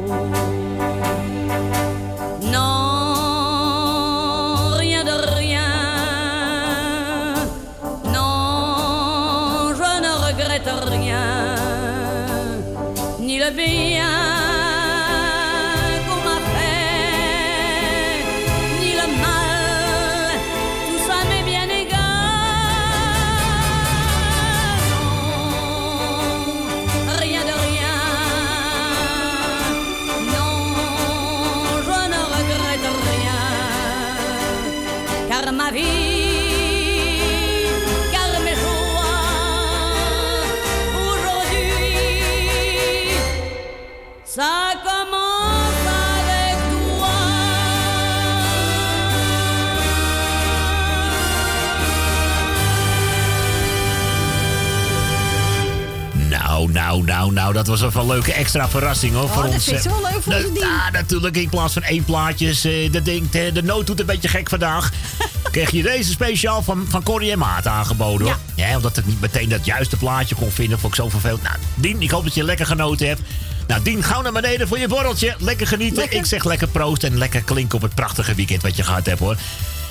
Nou, 57.33 57.37
nou, 57.37 57.53
nou, 57.53 57.65
dat 57.65 57.79
was 57.79 57.89
even 57.89 58.01
een 58.01 58.07
leuke 58.07 58.33
extra 58.33 58.69
verrassing 58.69 59.13
hoor. 59.13 59.27
voor 59.29 59.37
Oh, 59.37 59.43
dat 59.43 59.53
ons. 59.53 59.63
vind 59.63 59.85
ik 59.85 59.91
wel 59.91 60.01
leuk 60.01 60.21
voor 60.23 60.33
de 60.33 60.51
Dien. 60.53 60.61
Ja, 60.63 60.89
natuurlijk. 60.91 61.37
In 61.37 61.49
plaats 61.49 61.73
van 61.73 61.83
één 61.83 62.03
plaatjes. 62.03 62.67
dat 62.91 63.05
denkt, 63.05 63.35
eh, 63.35 63.53
de 63.53 63.63
nood 63.63 63.87
doet 63.87 63.99
een 63.99 64.05
beetje 64.05 64.27
gek 64.27 64.49
vandaag. 64.49 64.91
Kreeg 65.51 65.71
je 65.71 65.81
deze 65.83 66.11
speciaal 66.11 66.63
van, 66.63 66.85
van 66.89 67.03
Corrie 67.03 67.31
en 67.31 67.37
Maat 67.37 67.67
aangeboden 67.67 68.27
hoor. 68.27 68.37
Ja. 68.55 68.75
omdat 68.75 68.97
ik 68.97 69.05
niet 69.05 69.21
meteen 69.21 69.49
dat 69.49 69.65
juiste 69.65 69.97
plaatje 69.97 70.35
kon 70.35 70.51
vinden. 70.51 70.79
Vond 70.79 70.93
ik 70.93 70.99
zo 70.99 71.09
vervelend. 71.09 71.43
Nou, 71.43 71.55
Dien, 71.75 72.01
ik 72.01 72.11
hoop 72.11 72.23
dat 72.23 72.33
je 72.33 72.43
lekker 72.43 72.65
genoten 72.65 73.07
hebt. 73.07 73.21
Nou, 73.67 73.81
Dien, 73.81 74.03
gauw 74.03 74.21
naar 74.21 74.31
beneden 74.31 74.67
voor 74.67 74.79
je 74.79 74.87
borreltje. 74.87 75.35
Lekker 75.39 75.67
genieten. 75.67 76.11
Ik 76.11 76.25
zeg 76.25 76.43
lekker 76.43 76.67
proost 76.67 77.03
en 77.03 77.17
lekker 77.17 77.41
klinken 77.41 77.75
op 77.75 77.81
het 77.81 77.95
prachtige 77.95 78.35
weekend 78.35 78.61
wat 78.61 78.75
je 78.75 78.83
gehad 78.83 79.05
hebt 79.05 79.19
hoor. 79.19 79.35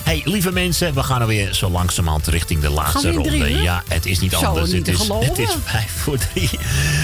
Hey, 0.05 0.23
lieve 0.24 0.52
mensen, 0.52 0.94
we 0.94 1.02
gaan 1.02 1.20
alweer 1.20 1.55
zo 1.55 1.70
langzamerhand 1.70 2.26
richting 2.26 2.60
de 2.60 2.70
laatste 2.70 2.99
drie 3.00 3.12
ronde. 3.15 3.62
Ja, 3.62 3.83
het 3.89 4.07
is 4.07 4.18
niet 4.20 4.34
anders. 4.34 4.70
niet 4.70 4.86
het, 4.86 5.00
is, 5.00 5.08
het 5.08 5.39
is 5.39 5.50
vijf 5.65 5.92
voor 6.02 6.18
drie. 6.33 6.50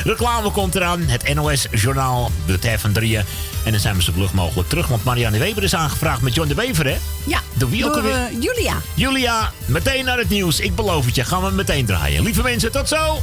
Reclame 0.05 0.51
komt 0.51 0.75
eraan. 0.75 1.01
Het 1.01 1.35
NOS-journaal, 1.35 2.31
de 2.47 2.59
tijd 2.59 2.81
van 2.81 2.93
drieën. 2.93 3.25
En 3.65 3.73
dan 3.73 3.81
zijn 3.81 3.97
we 3.97 4.03
zo 4.03 4.13
vlug 4.13 4.33
mogelijk 4.33 4.69
terug. 4.69 4.87
Want 4.87 5.05
Marianne 5.05 5.39
Weber 5.39 5.63
is 5.63 5.75
aangevraagd 5.75 6.21
met 6.21 6.35
John 6.35 6.49
de 6.49 6.55
Wever, 6.55 6.87
hè? 6.87 6.97
Ja, 7.27 7.41
Door 7.55 7.71
wie 7.71 7.85
ook 7.87 7.93
door, 7.95 8.03
alweer? 8.03 8.15
eh, 8.17 8.43
Julia. 8.43 8.75
Julia, 8.95 9.53
meteen 9.67 10.05
naar 10.05 10.19
het 10.19 10.29
nieuws. 10.29 10.61
Ik 10.61 10.75
beloof 10.75 11.05
het 11.05 11.15
je. 11.15 11.25
Gaan 11.25 11.45
we 11.45 11.51
meteen 11.51 11.87
draaien. 11.87 12.23
Lieve 12.23 12.43
mensen, 12.43 12.73
tot 12.73 12.89
zo! 12.89 13.23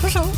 Tot 0.00 0.10
zo. 0.10 0.30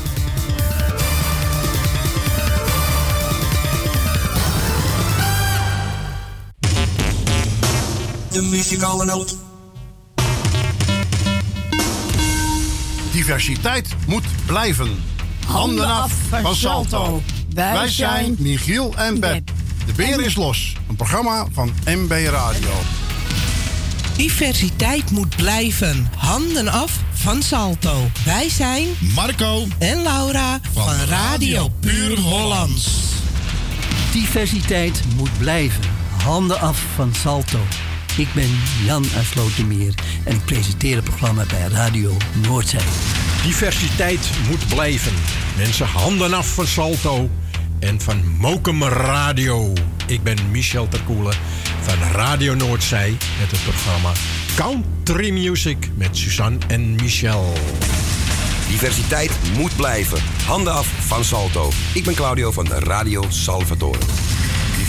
De 8.35 8.43
muzikale 8.43 9.05
noot. 9.05 9.37
Diversiteit 13.13 13.89
moet 14.07 14.25
blijven. 14.47 15.03
Handen 15.47 15.87
af 15.87 16.13
van 16.29 16.55
Salto. 16.55 17.23
Wij 17.55 17.89
zijn 17.89 18.37
Michiel 18.39 18.95
en 18.97 19.21
Beb. 19.21 19.51
De 19.87 19.93
beer 19.93 20.21
is 20.21 20.37
los. 20.37 20.77
Een 20.89 20.97
programma 20.97 21.47
van 21.53 21.73
MB 21.87 22.11
Radio. 22.11 22.73
Diversiteit 24.17 25.11
moet 25.11 25.37
blijven. 25.37 26.11
Handen 26.17 26.69
af 26.69 26.99
van 27.13 27.43
Salto. 27.43 28.11
Wij 28.25 28.49
zijn 28.49 28.87
Marco 29.15 29.67
en 29.79 30.03
Laura 30.03 30.61
van, 30.73 30.95
Radio 31.09 31.69
Puur 31.81 32.19
Hollands. 32.19 32.89
Diversiteit 34.13 35.03
moet 35.17 35.39
blijven. 35.39 35.83
Handen 36.23 36.61
af 36.61 36.85
van 36.95 37.15
Salto. 37.15 37.59
Ik 38.17 38.29
ben 38.35 38.61
Jan 38.85 39.05
uit 39.17 39.25
Slotermeer 39.25 39.95
en 40.25 40.35
ik 40.35 40.45
presenteer 40.45 40.97
het 40.97 41.05
programma 41.05 41.45
bij 41.49 41.69
Radio 41.69 42.17
Noordzee. 42.47 42.81
Diversiteit 43.43 44.31
moet 44.49 44.69
blijven. 44.69 45.13
Mensen, 45.57 45.87
handen 45.87 46.35
af 46.35 46.55
van 46.55 46.67
Salto 46.67 47.31
en 47.79 48.01
van 48.01 48.37
Mokum 48.39 48.83
Radio. 48.83 49.73
Ik 50.07 50.23
ben 50.23 50.37
Michel 50.51 50.89
Terkoelen 50.89 51.35
van 51.81 52.11
Radio 52.13 52.55
Noordzij 52.55 53.11
met 53.41 53.51
het 53.51 53.63
programma 53.63 54.13
Country 54.55 55.31
Music 55.31 55.91
met 55.95 56.17
Suzanne 56.17 56.59
en 56.69 56.95
Michel. 56.95 57.53
Diversiteit 58.69 59.31
moet 59.57 59.77
blijven. 59.77 60.19
Handen 60.47 60.73
af 60.73 60.87
van 60.87 61.25
Salto. 61.25 61.71
Ik 61.95 62.05
ben 62.05 62.15
Claudio 62.15 62.53
van 62.53 62.67
Radio 62.67 63.25
Salvatore. 63.29 63.99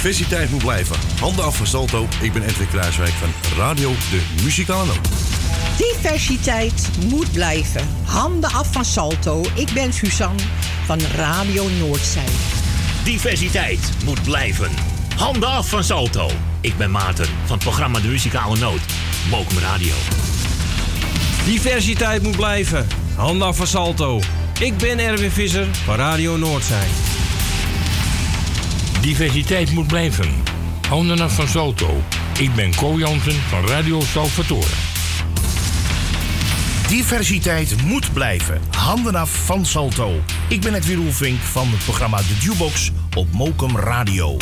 Diversiteit 0.05 0.51
moet 0.51 0.63
blijven. 0.63 0.95
Handen 1.19 1.45
af 1.45 1.57
van 1.57 1.67
Salto. 1.67 2.07
Ik 2.21 2.33
ben 2.33 2.43
Edwin 2.43 2.67
Kruiswijk 2.67 3.11
van 3.11 3.29
Radio 3.57 3.89
De 3.89 4.21
Muzikale 4.43 4.85
Noot. 4.85 5.09
Diversiteit 5.77 6.89
moet 7.09 7.31
blijven. 7.31 7.87
Handen 8.03 8.51
af 8.51 8.71
van 8.71 8.85
Salto. 8.85 9.45
Ik 9.55 9.71
ben 9.73 9.93
Suzanne 9.93 10.41
van 10.85 10.99
Radio 11.15 11.67
Noordzij. 11.79 12.25
Diversiteit 13.03 13.91
moet 14.03 14.23
blijven. 14.23 14.69
Handen 15.15 15.49
af 15.49 15.69
van 15.69 15.83
Salto. 15.83 16.29
Ik 16.61 16.77
ben 16.77 16.91
Maarten 16.91 17.27
van 17.45 17.55
het 17.55 17.63
programma 17.63 17.99
De 17.99 18.07
Muzikale 18.07 18.57
Noot. 18.57 18.81
Mokum 19.29 19.57
Radio. 19.57 19.93
Diversiteit 21.45 22.21
moet 22.21 22.35
blijven. 22.35 22.87
Handen 23.15 23.47
af 23.47 23.57
van 23.57 23.67
Salto. 23.67 24.21
Ik 24.59 24.77
ben 24.77 24.99
Erwin 24.99 25.31
Visser 25.31 25.67
van 25.85 25.95
Radio 25.95 26.37
Noordzij. 26.37 26.87
Diversiteit 29.05 29.71
moet 29.71 29.87
blijven. 29.87 30.43
Handen 30.87 31.19
af 31.19 31.35
van 31.35 31.47
Salto. 31.47 32.03
Ik 32.39 32.55
ben 32.55 32.75
Co 32.75 32.97
Jansen 32.97 33.41
van 33.49 33.67
Radio 33.67 34.01
Salvatore. 34.01 34.73
Diversiteit 36.87 37.83
moet 37.83 38.13
blijven. 38.13 38.61
Handen 38.77 39.15
af 39.15 39.29
van 39.29 39.65
Salto. 39.65 40.21
Ik 40.47 40.61
ben 40.61 40.73
Edwin 40.73 40.97
Roelvink 40.97 41.39
van 41.39 41.67
het 41.67 41.83
programma 41.83 42.17
De 42.17 42.35
Jukebox 42.39 42.91
op 43.15 43.31
Mokum 43.31 43.77
Radio. 43.77 44.37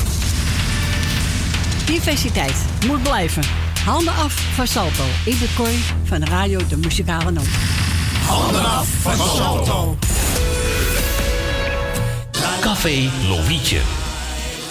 Diversiteit 1.86 2.56
moet 2.88 3.04
blijven. 3.04 3.44
Handen 3.86 4.14
af 4.14 4.34
van 4.34 4.68
Salto. 4.68 5.04
Ik 5.26 5.40
ben 5.40 5.50
Cor 5.56 5.68
van 6.04 6.24
Radio 6.24 6.60
De 6.68 6.78
Muzikale 6.78 7.32
Noot. 7.32 7.48
Handen 8.28 8.66
af 8.66 8.88
van 9.02 9.16
Salto. 9.16 9.98
Café 12.62 13.10
Lovietje. 13.28 14.03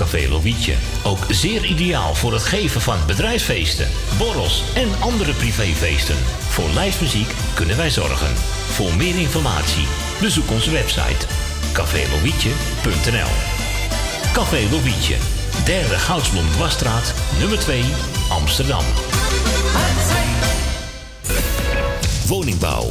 Café 0.00 0.28
Lovietje. 0.28 0.74
Ook 1.04 1.26
zeer 1.28 1.64
ideaal 1.64 2.14
voor 2.14 2.32
het 2.32 2.42
geven 2.42 2.80
van 2.80 2.98
bedrijfsfeesten, 3.06 3.88
borrels 4.18 4.62
en 4.74 4.88
andere 5.00 5.32
privéfeesten. 5.32 6.16
Voor 6.48 6.68
lijstmuziek 6.74 7.32
kunnen 7.54 7.76
wij 7.76 7.90
zorgen. 7.90 8.34
Voor 8.68 8.94
meer 8.94 9.18
informatie 9.18 9.86
bezoek 10.20 10.50
onze 10.50 10.70
website 10.70 11.26
cafélovietje.nl 11.72 13.32
Café 14.32 14.70
Lovietje, 14.70 15.16
derde 15.64 15.98
Goudsblom 15.98 16.50
Dwarsstraat, 16.50 17.14
nummer 17.38 17.58
2, 17.58 17.84
Amsterdam. 18.28 18.84
Woningbouw, 22.26 22.90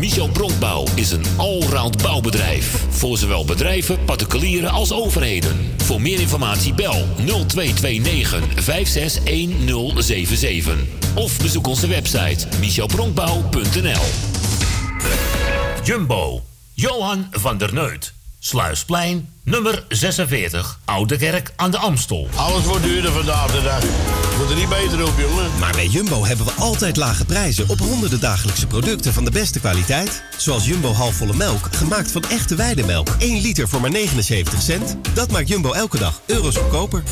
Michel 0.00 0.28
Bronkbouw 0.28 0.86
is 0.94 1.10
een 1.10 1.24
allround 1.36 2.02
bouwbedrijf. 2.02 2.84
Voor 2.88 3.18
zowel 3.18 3.44
bedrijven, 3.44 4.04
particulieren 4.04 4.70
als 4.70 4.92
overheden. 4.92 5.74
Voor 5.76 6.00
meer 6.00 6.20
informatie 6.20 6.74
bel 6.74 7.06
0229 7.16 8.64
561077. 8.64 10.78
Of 11.14 11.38
bezoek 11.38 11.66
onze 11.66 11.86
website 11.86 12.46
michelbronkbouw.nl 12.60 14.04
Jumbo, 15.84 16.42
Johan 16.74 17.26
van 17.30 17.58
der 17.58 17.74
Neut. 17.74 18.19
Sluisplein, 18.42 19.28
nummer 19.44 19.84
46, 19.88 20.78
Oude 20.84 21.16
Kerk 21.16 21.52
aan 21.56 21.70
de 21.70 21.78
Amstel. 21.78 22.28
Alles 22.36 22.64
wordt 22.64 22.82
duurder 22.82 23.12
vandaag 23.12 23.50
de 23.50 23.62
dag. 23.62 23.82
Moet 24.38 24.50
er 24.50 24.56
niet 24.56 24.68
beter 24.68 25.06
op, 25.06 25.12
jongen. 25.18 25.50
Maar 25.58 25.72
bij 25.72 25.86
Jumbo 25.86 26.24
hebben 26.24 26.46
we 26.46 26.52
altijd 26.52 26.96
lage 26.96 27.24
prijzen 27.24 27.68
op 27.68 27.78
honderden 27.78 28.20
dagelijkse 28.20 28.66
producten 28.66 29.12
van 29.12 29.24
de 29.24 29.30
beste 29.30 29.60
kwaliteit. 29.60 30.22
Zoals 30.36 30.66
Jumbo 30.66 30.92
halfvolle 30.92 31.34
melk, 31.34 31.68
gemaakt 31.70 32.10
van 32.10 32.22
echte 32.22 32.54
weidemelk. 32.54 33.08
1 33.18 33.40
liter 33.40 33.68
voor 33.68 33.80
maar 33.80 33.90
79 33.90 34.62
cent. 34.62 34.96
Dat 35.14 35.30
maakt 35.30 35.48
Jumbo 35.48 35.72
elke 35.72 35.98
dag 35.98 36.20
euro's 36.26 36.56
goedkoper. 36.56 37.02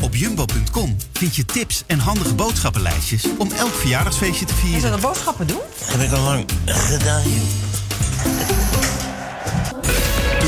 Op 0.00 0.14
jumbo.com 0.14 0.96
vind 1.12 1.36
je 1.36 1.44
tips 1.44 1.82
en 1.86 1.98
handige 1.98 2.34
boodschappenlijstjes 2.34 3.24
om 3.38 3.50
elk 3.52 3.74
verjaardagsfeestje 3.74 4.44
te 4.44 4.54
vieren. 4.54 4.76
Is 4.76 4.82
dat 4.82 4.92
een 4.92 5.00
boodschappen 5.00 5.46
doen? 5.46 5.60
Heb 5.84 6.00
ik 6.00 6.12
al 6.12 6.22
lang 6.22 6.44
gedaan, 6.66 7.22
Uw 7.24 8.55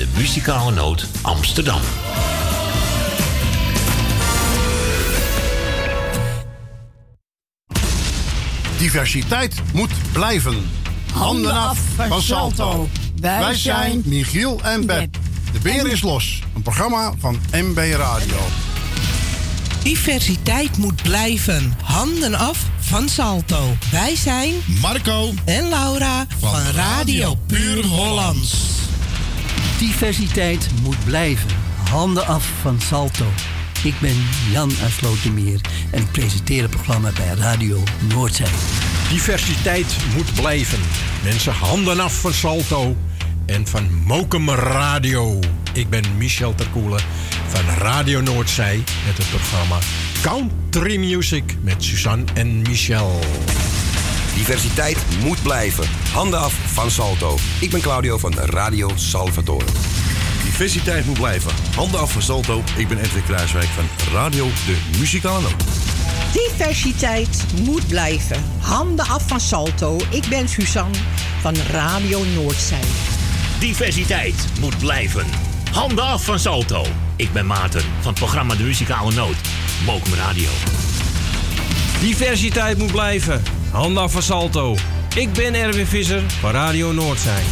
de 0.00 0.06
muzikale 0.16 0.72
noot 0.72 1.06
Amsterdam. 1.22 1.80
Diversiteit 8.78 9.54
moet 9.72 9.90
blijven. 10.12 10.70
Handen 11.12 11.52
af 11.52 11.78
van 11.96 12.22
Salto. 12.22 12.88
Wij 13.20 13.54
zijn 13.54 14.02
Michiel 14.04 14.60
en 14.62 14.86
Beb. 14.86 15.16
De 15.52 15.58
beer 15.62 15.86
is 15.86 16.02
los. 16.02 16.42
Een 16.54 16.62
programma 16.62 17.12
van 17.18 17.40
MB 17.52 17.76
Radio. 17.76 18.38
Diversiteit 19.82 20.76
moet 20.76 21.02
blijven. 21.02 21.76
Handen 21.82 22.34
af 22.34 22.66
van 22.78 23.08
Salto. 23.08 23.76
Wij 23.90 24.16
zijn 24.16 24.54
Marco 24.80 25.32
en 25.44 25.68
Laura 25.68 26.26
van, 26.38 26.62
Radio 26.74 27.34
Puur 27.46 27.86
Hollands. 27.86 28.79
Diversiteit 29.80 30.68
moet 30.82 31.04
blijven. 31.04 31.50
Handen 31.88 32.26
af 32.26 32.50
van 32.60 32.80
Salto. 32.80 33.24
Ik 33.82 33.94
ben 34.00 34.26
Jan 34.50 34.72
uit 34.82 34.92
Slotermeer 34.92 35.60
en 35.90 36.00
ik 36.00 36.10
presenteer 36.10 36.62
het 36.62 36.70
programma 36.70 37.10
bij 37.12 37.34
Radio 37.34 37.82
Noordzee. 38.08 38.46
Diversiteit 39.08 39.96
moet 40.14 40.34
blijven. 40.34 40.78
Mensen, 41.22 41.52
handen 41.52 42.00
af 42.00 42.20
van 42.20 42.32
Salto 42.32 42.96
en 43.46 43.66
van 43.66 44.02
Mokum 44.06 44.50
Radio. 44.50 45.38
Ik 45.72 45.90
ben 45.90 46.04
Michel 46.16 46.54
Terkoelen 46.54 47.00
van 47.48 47.74
Radio 47.78 48.20
Noordzij 48.20 48.76
met 49.06 49.16
het 49.16 49.28
programma 49.28 49.78
Country 50.22 50.96
Music 50.96 51.56
met 51.62 51.84
Suzanne 51.84 52.24
en 52.34 52.62
Michel. 52.62 53.20
Diversiteit 54.40 54.98
moet 55.22 55.42
blijven. 55.42 55.84
Handen 56.12 56.40
af 56.40 56.52
van 56.52 56.90
Salto. 56.90 57.38
Ik 57.60 57.70
ben 57.70 57.80
Claudio 57.80 58.18
van 58.18 58.34
Radio 58.34 58.90
Salvatore. 58.94 59.64
Diversiteit 60.44 61.06
moet 61.06 61.18
blijven. 61.18 61.50
Handen 61.74 62.00
af 62.00 62.12
van 62.12 62.22
Salto. 62.22 62.62
Ik 62.76 62.88
ben 62.88 62.98
Edwin 62.98 63.24
Kruiswijk 63.24 63.66
van 63.66 64.12
Radio 64.12 64.44
De 64.44 64.76
Muzikale 64.98 65.40
Noot. 65.40 65.64
Diversiteit 66.32 67.44
moet 67.62 67.86
blijven. 67.86 68.44
Handen 68.60 69.06
af 69.06 69.28
van 69.28 69.40
Salto. 69.40 69.96
Ik 70.10 70.26
ben 70.28 70.48
Suzanne 70.48 70.98
van 71.40 71.54
Radio 71.70 72.24
Noordzij. 72.34 72.84
Diversiteit 73.58 74.46
moet 74.60 74.78
blijven. 74.78 75.26
Handen 75.72 76.04
af 76.04 76.24
van 76.24 76.38
Salto. 76.38 76.84
Ik 77.16 77.32
ben 77.32 77.46
Maarten 77.46 77.82
van 78.00 78.10
het 78.10 78.18
programma 78.18 78.54
De 78.54 78.62
Muzikale 78.62 79.12
Noot. 79.12 79.36
Mokum 79.84 80.14
Radio. 80.14 80.50
Diversiteit 82.00 82.78
moet 82.78 82.92
blijven. 82.92 83.59
Handen 83.70 84.02
af 84.02 84.12
van 84.12 84.22
Salto. 84.22 84.76
Ik 85.14 85.32
ben 85.32 85.54
Erwin 85.54 85.86
Visser 85.86 86.22
van 86.30 86.50
Radio 86.50 86.92
Noordzij. 86.92 87.42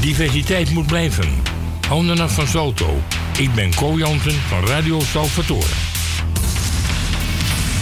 Diversiteit 0.00 0.70
moet 0.70 0.86
blijven. 0.86 1.28
Handen 1.88 2.20
af 2.20 2.34
van 2.34 2.46
Salto. 2.46 3.02
Ik 3.38 3.54
ben 3.54 3.74
Co 3.74 3.98
Jansen 3.98 4.40
van 4.48 4.66
Radio 4.66 5.00
Salvatore. 5.00 5.72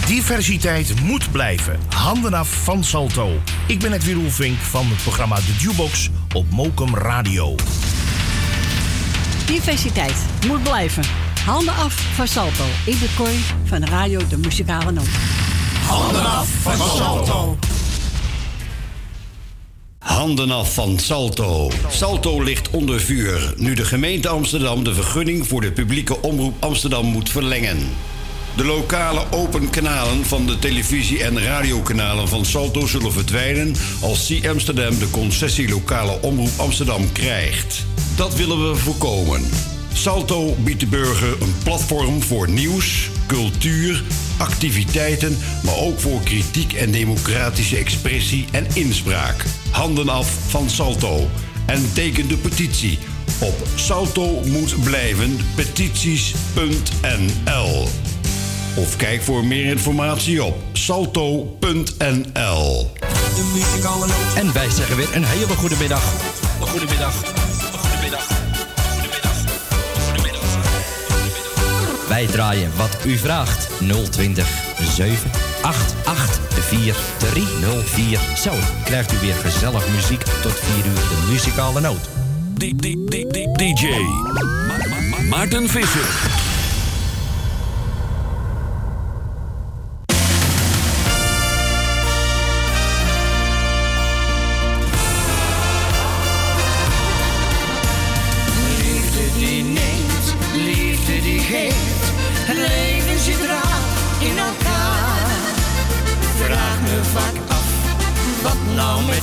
Diversiteit 0.05 1.01
moet 1.01 1.31
blijven. 1.31 1.79
Handen 1.95 2.33
af 2.33 2.49
van 2.63 2.83
Salto. 2.83 3.39
Ik 3.67 3.79
ben 3.79 3.93
Edwin 3.93 4.15
Roelvink 4.15 4.57
van 4.57 4.85
het 4.87 5.03
programma 5.03 5.35
De 5.35 5.55
Jukebox 5.57 6.09
op 6.33 6.45
Mokum 6.49 6.95
Radio. 6.95 7.55
Diversiteit 9.45 10.15
moet 10.47 10.63
blijven. 10.63 11.03
Handen 11.45 11.75
af 11.75 11.93
van 11.93 12.27
Salto. 12.27 12.65
Ik 12.85 12.99
ben 12.99 13.09
Corrie 13.15 13.43
van 13.63 13.83
Radio 13.83 14.27
De 14.27 14.37
Muzikale 14.37 14.91
Noot. 14.91 15.42
Handen 15.87 16.25
af 16.25 16.47
van 16.61 16.87
Salto. 16.97 17.57
Handen 19.99 20.51
af 20.51 20.73
van 20.73 20.99
Salto. 20.99 21.71
Salto 21.89 22.41
ligt 22.41 22.69
onder 22.69 23.01
vuur 23.01 23.53
nu 23.57 23.73
de 23.73 23.85
gemeente 23.85 24.27
Amsterdam 24.27 24.83
de 24.83 24.93
vergunning 24.93 25.47
voor 25.47 25.61
de 25.61 25.71
publieke 25.71 26.21
omroep 26.21 26.63
Amsterdam 26.63 27.05
moet 27.05 27.29
verlengen. 27.29 27.89
De 28.55 28.65
lokale 28.65 29.23
open 29.31 29.69
kanalen 29.69 30.25
van 30.25 30.45
de 30.45 30.59
televisie- 30.59 31.23
en 31.23 31.43
radiokanalen 31.43 32.27
van 32.27 32.45
Salto 32.45 32.87
zullen 32.87 33.11
verdwijnen 33.11 33.75
als 34.01 34.27
C 34.27 34.47
Amsterdam 34.47 34.99
de 34.99 35.09
concessie 35.09 35.69
lokale 35.69 36.21
omroep 36.21 36.51
Amsterdam 36.57 37.11
krijgt. 37.11 37.85
Dat 38.15 38.35
willen 38.35 38.69
we 38.69 38.75
voorkomen. 38.75 39.49
Salto 39.93 40.55
biedt 40.55 40.79
de 40.79 40.87
burger 40.87 41.41
een 41.41 41.55
platform 41.63 42.23
voor 42.23 42.49
nieuws, 42.49 43.09
cultuur, 43.27 44.03
activiteiten, 44.37 45.37
maar 45.63 45.77
ook 45.77 45.99
voor 45.99 46.21
kritiek 46.21 46.73
en 46.73 46.91
democratische 46.91 47.77
expressie 47.77 48.45
en 48.51 48.67
inspraak. 48.73 49.43
Handen 49.71 50.09
af 50.09 50.27
van 50.47 50.69
Salto 50.69 51.29
en 51.65 51.93
teken 51.93 52.27
de 52.27 52.37
petitie 52.37 52.99
op 53.39 53.67
salto 53.75 54.41
moet 54.45 54.83
blijven 54.83 55.39
petities.nl. 55.55 57.87
Of 58.75 58.95
kijk 58.95 59.21
voor 59.21 59.45
meer 59.45 59.65
informatie 59.65 60.43
op 60.43 60.57
salto.nl. 60.73 61.61
En 64.35 64.53
wij 64.53 64.69
zeggen 64.69 64.95
weer 64.95 65.15
een 65.15 65.25
hele 65.25 65.55
goede 65.55 65.75
middag. 65.79 66.13
Een 66.61 66.67
goede 66.67 66.85
middag. 66.85 67.13
Wij 72.13 72.27
draaien 72.27 72.71
wat 72.75 72.97
u 73.05 73.17
vraagt. 73.17 73.69
020 74.11 74.47
788 74.95 76.39
4304. 76.65 78.19
Zo 78.37 78.51
krijgt 78.83 79.13
u 79.13 79.17
weer 79.17 79.33
gezellig 79.33 79.87
muziek 79.89 80.21
tot 80.41 80.53
4 80.53 80.85
uur 80.85 80.93
de 80.93 81.27
muzikale 81.29 81.81
noot. 81.81 82.09
DJ 83.57 83.87
Maarten 85.29 85.69
Visser. 85.69 86.52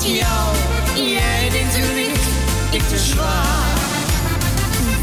Jou? 0.07 0.57
Jij 0.95 1.51
denkt 1.51 1.73
te 1.73 1.93
licht, 1.95 2.29
ik 2.71 2.83
te 2.83 2.99
zwaar. 2.99 3.79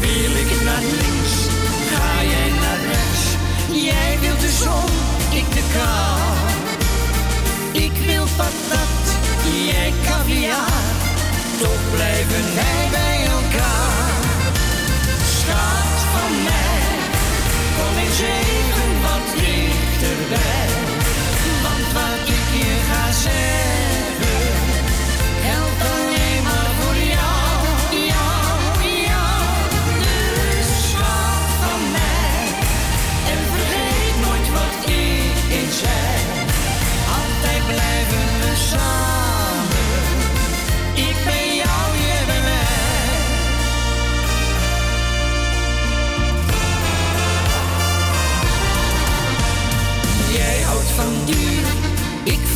Wil 0.00 0.30
ik 0.30 0.64
naar 0.64 0.82
links, 0.82 1.34
ga 1.92 2.22
jij 2.22 2.50
naar 2.60 2.80
rechts. 2.92 3.24
Jij 3.72 4.18
wilt 4.20 4.40
de 4.40 4.50
zon, 4.62 4.90
ik 5.40 5.52
de 5.54 5.62
kou. 5.74 6.18
Ik 7.84 7.92
wil 8.06 8.26
patat, 8.36 9.04
jij 9.66 9.92
caviar. 10.04 10.82
Toch 11.60 11.82
blijven 11.94 12.44
wij 12.54 12.88
bij 12.90 13.20
elkaar. 13.24 14.20
Schat 15.36 16.00
van 16.12 16.32
mij, 16.48 16.82
kom 17.76 17.98
eens 18.04 18.20
even 18.20 18.90
wat 19.02 19.24
dichterbij. 19.34 20.57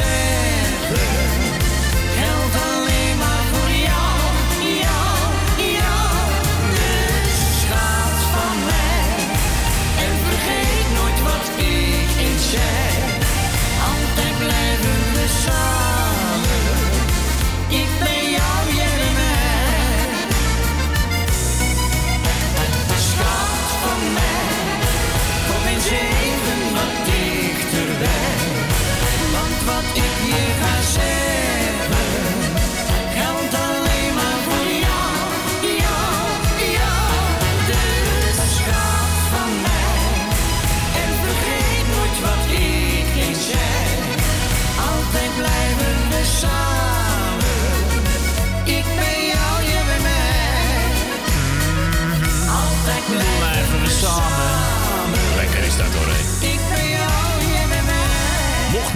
ga 0.00 0.29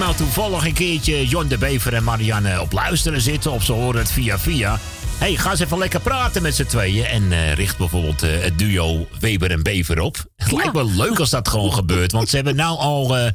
nou 0.04 0.16
toevallig 0.16 0.66
een 0.66 0.72
keertje 0.72 1.26
John 1.26 1.46
de 1.46 1.58
Bever 1.58 1.94
en 1.94 2.04
Marianne 2.04 2.60
op 2.60 2.72
luisteren 2.72 3.20
zitten... 3.20 3.52
of 3.52 3.64
ze 3.64 3.72
horen 3.72 4.00
het 4.00 4.12
via 4.12 4.38
via... 4.38 4.78
hey, 5.18 5.36
ga 5.36 5.50
eens 5.50 5.60
even 5.60 5.78
lekker 5.78 6.00
praten 6.00 6.42
met 6.42 6.54
z'n 6.54 6.64
tweeën... 6.64 7.04
en 7.04 7.32
eh, 7.32 7.52
richt 7.52 7.78
bijvoorbeeld 7.78 8.22
eh, 8.22 8.40
het 8.40 8.58
duo 8.58 9.08
Weber 9.20 9.50
en 9.50 9.62
Bever 9.62 10.00
op. 10.00 10.16
Het 10.36 10.52
lijkt 10.52 10.72
me 10.72 10.84
leuk 10.84 11.18
als 11.18 11.30
dat 11.30 11.48
gewoon 11.48 11.72
gebeurt... 11.72 12.12
want 12.12 12.28
ze 12.28 12.36
hebben 12.36 12.56
nou 12.56 12.78
al 12.78 13.16
eh, 13.16 13.30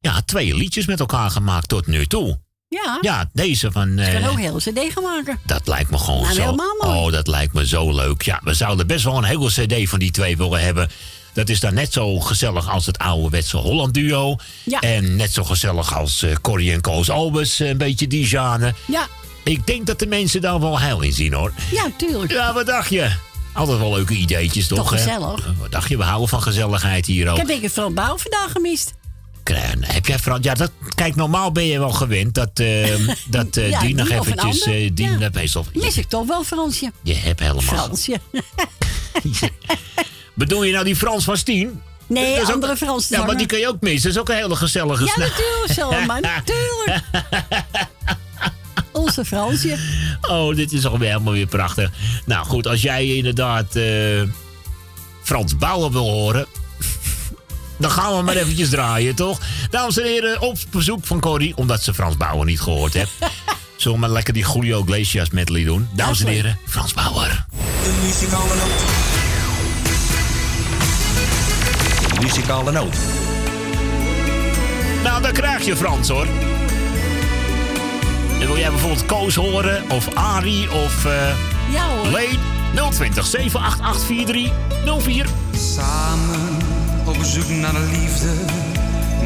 ja, 0.00 0.20
twee 0.24 0.54
liedjes 0.54 0.86
met 0.86 1.00
elkaar 1.00 1.30
gemaakt 1.30 1.68
tot 1.68 1.86
nu 1.86 2.06
toe. 2.06 2.38
Ja. 2.68 2.98
Ja, 3.00 3.30
deze 3.32 3.72
van... 3.72 3.92
Ze 3.96 4.02
eh, 4.02 4.10
kunnen 4.10 4.30
ook 4.30 4.38
heel 4.38 4.56
cd 4.56 4.92
gaan 4.92 5.02
maken. 5.02 5.38
dat 5.44 5.66
lijkt 5.66 5.90
me 5.90 5.98
gewoon 5.98 6.22
Nou, 6.22 6.34
zo. 6.34 6.54
Oh, 6.78 7.12
dat 7.12 7.26
lijkt 7.26 7.52
me 7.52 7.66
zo 7.66 7.94
leuk. 7.94 8.22
Ja, 8.22 8.40
we 8.44 8.54
zouden 8.54 8.86
best 8.86 9.04
wel 9.04 9.16
een 9.16 9.24
hele 9.24 9.48
CD 9.48 9.88
van 9.88 9.98
die 9.98 10.10
twee 10.10 10.36
willen 10.36 10.60
hebben. 10.60 10.90
Dat 11.36 11.48
is 11.48 11.60
dan 11.60 11.74
net 11.74 11.92
zo 11.92 12.20
gezellig 12.20 12.68
als 12.70 12.86
het 12.86 12.98
ouderwetse 12.98 13.56
Holland 13.56 13.94
duo. 13.94 14.36
Ja. 14.64 14.80
En 14.80 15.16
net 15.16 15.32
zo 15.32 15.44
gezellig 15.44 15.96
als 15.96 16.22
eh 16.22 16.34
Corrie 16.40 16.72
en 16.72 16.80
Koos 16.80 17.10
Albers. 17.10 17.58
Een 17.58 17.76
beetje 17.78 18.06
die 18.06 18.26
genre. 18.26 18.74
Ja. 18.86 19.06
Ik 19.44 19.66
denk 19.66 19.86
dat 19.86 19.98
de 19.98 20.06
mensen 20.06 20.40
daar 20.40 20.60
wel 20.60 20.80
heil 20.80 21.00
in 21.00 21.12
zien 21.12 21.32
hoor. 21.32 21.52
Ja, 21.70 21.90
tuurlijk. 21.96 22.32
Ja, 22.32 22.52
wat 22.52 22.66
dacht 22.66 22.90
je? 22.90 23.10
Altijd 23.52 23.78
wel 23.78 23.94
leuke 23.94 24.14
ideetjes 24.14 24.66
toch? 24.66 24.78
Toch 24.78 24.88
gezellig. 24.88 25.46
Eh, 25.46 25.50
Wat 25.58 25.72
dacht 25.72 25.88
je? 25.88 25.96
We 25.96 26.02
houden 26.04 26.28
van 26.28 26.42
gezelligheid 26.42 27.06
hier 27.06 27.24
Ik 27.24 27.30
ook. 27.30 27.36
heb 27.36 27.46
denk 27.46 27.62
ik 27.62 27.70
Frans 27.70 27.94
Bouw 27.94 28.16
vandaag 28.18 28.52
gemist. 28.52 28.92
Krijn, 29.42 29.84
Heb 29.84 30.06
jij 30.06 30.18
Frans? 30.18 30.44
Ja, 30.44 30.54
dat, 30.54 30.70
kijk, 30.94 31.14
normaal 31.16 31.52
ben 31.52 31.66
je 31.66 31.78
wel 31.78 31.90
gewend 31.90 32.34
dat, 32.34 32.50
eh, 32.54 32.88
dat 33.28 33.56
eh, 33.56 33.70
Ja, 33.70 33.80
die 33.80 33.94
nog 33.94 34.08
die 34.08 34.16
eventjes... 34.18 34.60
eh, 34.62 34.90
die 34.94 35.10
Ja. 35.18 35.28
meestal... 35.32 35.66
Mis 35.74 35.98
ik 35.98 36.08
toch 36.08 36.26
wel 36.26 36.44
Fransje. 36.44 36.92
Je 37.02 37.14
hebt 37.14 37.40
helemaal... 37.40 37.62
Fransje. 37.62 38.20
Bedoel 40.36 40.62
je 40.62 40.72
nou 40.72 40.84
die 40.84 40.96
Frans 40.96 41.24
van 41.24 41.36
Stien? 41.36 41.82
Nee, 42.06 42.32
Dat 42.34 42.42
is 42.42 42.48
ook- 42.48 42.54
andere 42.54 42.76
Frans 42.76 43.08
Ja, 43.08 43.24
maar 43.24 43.36
die 43.36 43.46
kun 43.46 43.58
je 43.58 43.68
ook 43.68 43.80
missen. 43.80 44.02
Dat 44.02 44.12
is 44.12 44.18
ook 44.18 44.28
een 44.28 44.42
hele 44.42 44.56
gezellige 44.56 45.04
Ja, 45.04 45.12
snack. 45.12 45.28
natuurlijk, 45.28 45.72
Selma. 45.72 46.18
Natuurlijk. 46.36 47.02
Onze 48.92 49.24
Fransje. 49.24 49.76
Oh, 50.20 50.56
dit 50.56 50.72
is 50.72 50.86
alweer 50.86 51.08
helemaal 51.10 51.32
weer 51.32 51.46
prachtig. 51.46 51.90
Nou 52.24 52.46
goed, 52.46 52.66
als 52.66 52.82
jij 52.82 53.06
inderdaad 53.06 53.76
eh, 53.76 53.84
Frans 55.22 55.56
Bauer 55.56 55.92
wil 55.92 56.10
horen... 56.10 56.46
dan 57.78 57.90
gaan 57.90 58.16
we 58.16 58.22
maar 58.22 58.36
eventjes 58.36 58.68
draaien, 58.68 59.14
toch? 59.14 59.38
Dames 59.70 59.98
en 59.98 60.04
heren, 60.06 60.40
op 60.40 60.56
bezoek 60.70 61.06
van 61.06 61.20
Corrie... 61.20 61.56
omdat 61.56 61.82
ze 61.82 61.94
Frans 61.94 62.16
Bauer 62.16 62.44
niet 62.44 62.60
gehoord 62.60 62.92
heeft. 62.94 63.10
Zullen 63.76 63.94
we 63.98 64.04
maar 64.04 64.12
lekker 64.14 64.32
die 64.34 64.46
Julio 64.52 64.82
Iglesias 64.82 65.30
medley 65.30 65.64
doen? 65.64 65.88
Dames 65.92 66.20
en 66.20 66.26
heren, 66.26 66.58
Frans 66.66 66.94
Bauer. 66.94 67.44
De 67.82 68.00
muzikale 68.06 68.54
noot. 68.54 69.25
Muzikale 72.20 72.72
noot. 72.72 72.96
Nou, 75.02 75.22
dan 75.22 75.32
krijg 75.32 75.64
je 75.64 75.76
Frans, 75.76 76.08
hoor. 76.08 76.26
En 78.40 78.46
wil 78.46 78.58
jij 78.58 78.70
bijvoorbeeld 78.70 79.06
Koos 79.06 79.34
horen, 79.34 79.90
of 79.90 80.14
Ari, 80.14 80.68
of 80.68 81.04
eh 81.04 81.12
ja, 81.72 81.88
hoor. 81.88 82.06
Leen? 82.06 82.38
020 82.90 83.26
788 83.26 84.06
4304. 84.06 85.26
Samen 85.74 86.56
op 87.04 87.16
zoek 87.22 87.48
naar 87.48 87.72
de 87.72 87.88
liefde, 88.00 88.32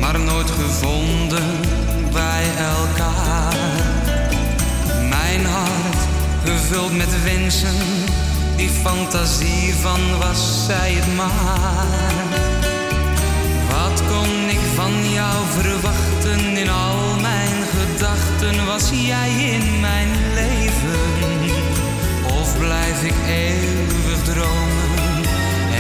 maar 0.01 0.21
nooit 0.21 0.51
gevonden 0.51 1.61
bij 2.13 2.45
elkaar. 2.59 3.55
Mijn 5.09 5.47
hart 5.47 5.97
gevuld 6.45 6.97
met 6.97 7.23
wensen, 7.23 7.77
die 8.57 8.69
fantasie 8.69 9.75
van 9.81 10.19
was 10.19 10.65
zij 10.67 10.93
het 10.93 11.17
maar. 11.17 12.40
Wat 13.81 14.03
kon 14.09 14.49
ik 14.49 14.61
van 14.75 15.13
jou 15.13 15.45
verwachten 15.49 16.57
in 16.57 16.71
al 16.71 17.21
mijn 17.21 17.57
gedachten? 17.77 18.67
Was 18.67 18.91
jij 18.91 19.31
in 19.31 19.81
mijn 19.81 20.09
leven? 20.35 21.01
Of 22.41 22.59
blijf 22.59 23.03
ik 23.03 23.15
eeuwig 23.27 24.23
dromen 24.23 25.25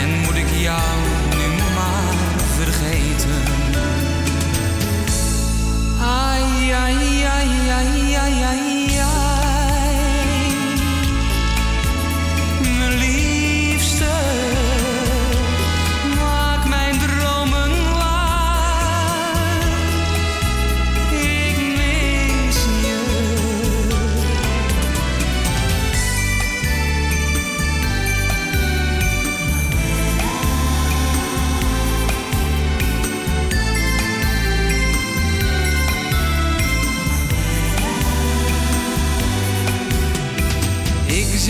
en 0.00 0.08
moet 0.24 0.36
ik 0.36 0.50
jou 0.60 0.98
nu 1.36 1.62
maar 1.74 2.14
vergeten? 2.56 3.42
Ai, 6.00 6.70
ai, 6.70 7.24
ai, 7.24 7.48
ai, 7.70 8.14
ai, 8.14 8.42
ai. 8.42 8.79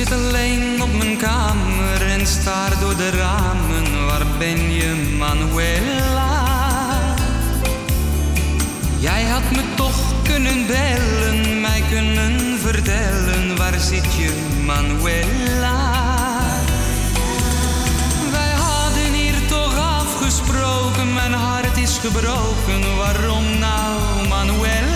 Zit 0.05 0.13
alleen 0.13 0.83
op 0.83 0.93
mijn 0.93 1.17
kamer 1.17 2.03
en 2.03 2.27
staar 2.27 2.81
door 2.81 2.97
de 2.97 3.11
ramen. 3.11 4.07
Waar 4.07 4.27
ben 4.39 4.73
je, 4.73 5.15
Manuela? 5.19 6.45
Jij 8.99 9.25
had 9.25 9.51
me 9.51 9.63
toch 9.75 10.13
kunnen 10.23 10.67
bellen, 10.67 11.61
mij 11.61 11.83
kunnen 11.91 12.59
vertellen. 12.59 13.57
Waar 13.57 13.81
zit 13.81 14.15
je, 14.15 14.31
Manuela? 14.65 15.93
Wij 18.31 18.53
hadden 18.53 19.13
hier 19.13 19.47
toch 19.49 19.79
afgesproken, 19.79 21.15
mijn 21.15 21.33
hart 21.33 21.77
is 21.77 21.99
gebroken. 21.99 22.97
Waarom 22.97 23.59
nou, 23.59 24.29
Manuela? 24.29 24.90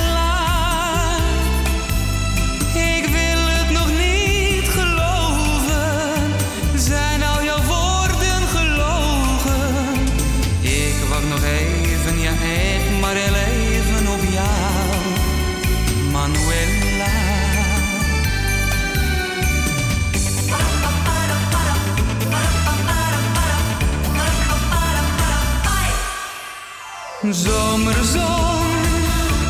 Zomerzon, 27.34 28.66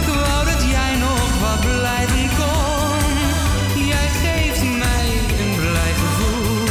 ik 0.01 0.07
wou 0.07 0.45
dat 0.45 0.63
jij 0.71 0.97
nog 0.97 1.41
wat 1.41 1.61
blijven 1.61 2.29
kon. 2.37 3.85
Jij 3.87 4.09
geeft 4.23 4.63
mij 4.63 5.09
een 5.41 5.57
blij 5.57 5.93
gevoel. 6.03 6.69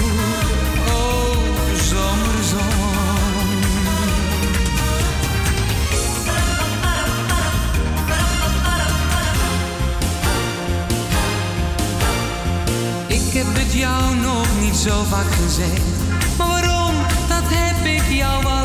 Oh, 0.88 1.36
zomerzon. 1.76 2.72
Ik 13.08 13.34
heb 13.34 13.48
het 13.50 13.74
jou 13.74 14.16
nog 14.16 14.48
niet 14.62 14.76
zo 14.76 15.04
vaak 15.04 15.32
gezegd. 15.44 15.82
Maar 16.38 16.48
waarom, 16.48 16.96
dat 17.28 17.44
heb 17.46 17.86
ik 17.86 18.18
jou 18.18 18.46
al 18.46 18.63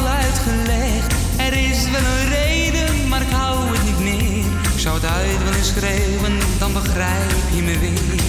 het 5.00 5.10
uit 5.10 5.42
willen 5.44 5.64
schreeuwen, 5.64 6.38
dan 6.58 6.72
begrijp 6.72 7.30
je 7.54 7.62
me 7.62 7.78
weer. 7.78 8.20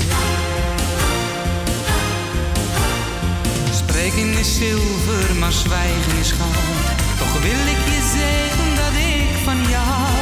Spreken 3.72 4.38
is 4.40 4.56
zilver, 4.56 5.36
maar 5.40 5.52
zwijgen 5.52 6.18
is 6.20 6.32
goud. 6.32 6.98
Toch 7.20 7.42
wil 7.42 7.66
ik 7.76 7.82
je 7.94 8.02
zeggen 8.18 8.76
dat 8.76 8.94
ik 8.94 9.44
van 9.44 9.70
jou 9.70 10.19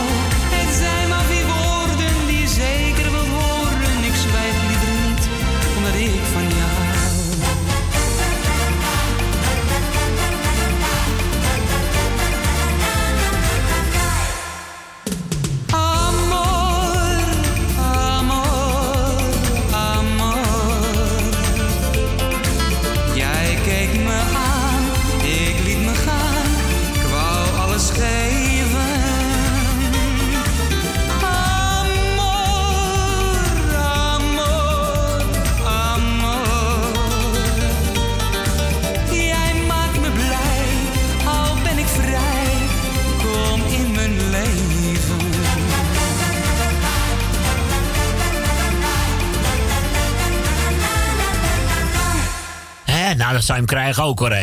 Nou, 53.28 53.40
dat 53.40 53.48
zou 53.48 53.60
je 53.60 53.66
hem 53.66 53.76
krijgen 53.76 54.04
ook 54.04 54.20
hoor. 54.20 54.32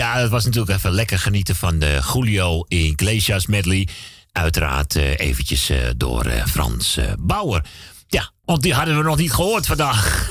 ja, 0.00 0.18
het 0.18 0.30
was 0.30 0.44
natuurlijk 0.44 0.76
even 0.76 0.90
lekker 0.90 1.18
genieten 1.18 1.56
van 1.56 1.78
de 1.78 2.00
Julio 2.12 2.64
Iglesias 2.68 3.46
medley. 3.46 3.88
Uiteraard 4.32 4.96
eh, 4.96 5.18
eventjes 5.18 5.70
eh, 5.70 5.78
door 5.96 6.24
eh, 6.24 6.46
Frans 6.46 6.96
eh, 6.96 7.04
Bauer. 7.18 7.64
Want 8.44 8.62
die 8.62 8.74
hadden 8.74 8.96
we 8.96 9.02
nog 9.02 9.16
niet 9.18 9.32
gehoord 9.32 9.66
vandaag. 9.66 10.28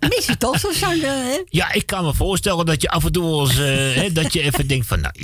Mis 0.16 0.26
je 0.26 0.36
toch 0.38 0.60
zanger, 0.72 1.02
hè? 1.02 1.42
Ja, 1.48 1.72
ik 1.72 1.86
kan 1.86 2.04
me 2.04 2.14
voorstellen 2.14 2.66
dat 2.66 2.82
je 2.82 2.88
af 2.90 3.04
en 3.04 3.12
toe 3.12 3.40
eens, 3.40 3.58
eh, 3.58 4.14
dat 4.14 4.32
je 4.32 4.42
even 4.42 4.66
denkt 4.66 4.86
van, 4.86 5.00
nou, 5.00 5.14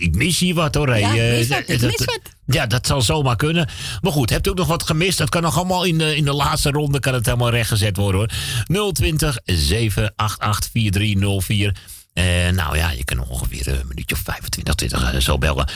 ik, 0.00 0.14
mis 0.14 0.38
hier 0.38 0.54
wat 0.54 0.74
hoor. 0.74 0.96
Ja, 0.98 1.16
Eh, 1.16 1.36
mis 1.38 1.48
wat, 1.48 1.58
ik 1.58 1.80
dat- 1.80 1.90
mis 1.90 2.04
wat. 2.04 2.20
Ja, 2.46 2.66
dat 2.66 2.86
zal 2.86 3.02
zomaar 3.02 3.36
kunnen. 3.36 3.68
Maar 4.00 4.12
goed, 4.12 4.30
hebt 4.30 4.46
u 4.46 4.50
ook 4.50 4.56
nog 4.56 4.66
wat 4.66 4.82
gemist? 4.82 5.18
Dat 5.18 5.28
kan 5.28 5.42
nog 5.42 5.56
allemaal 5.56 5.84
in 5.84 5.98
de, 5.98 6.16
in 6.16 6.24
de 6.24 6.32
laatste 6.32 6.70
ronde 6.70 7.00
kan 7.00 7.14
het 7.14 7.26
helemaal 7.26 7.50
rechtgezet 7.50 7.96
worden 7.96 8.30
hoor. 8.66 8.92
020 8.92 9.38
788 9.44 10.70
4304. 10.72 11.76
Eh, 12.12 12.24
nou 12.48 12.76
ja, 12.76 12.90
je 12.90 13.04
kan 13.04 13.20
ongeveer 13.28 13.68
een 13.68 13.86
minuutje 13.88 14.14
of 14.14 14.20
25, 14.24 14.74
20 14.74 15.12
eh, 15.12 15.20
zo 15.20 15.38
bellen. 15.38 15.68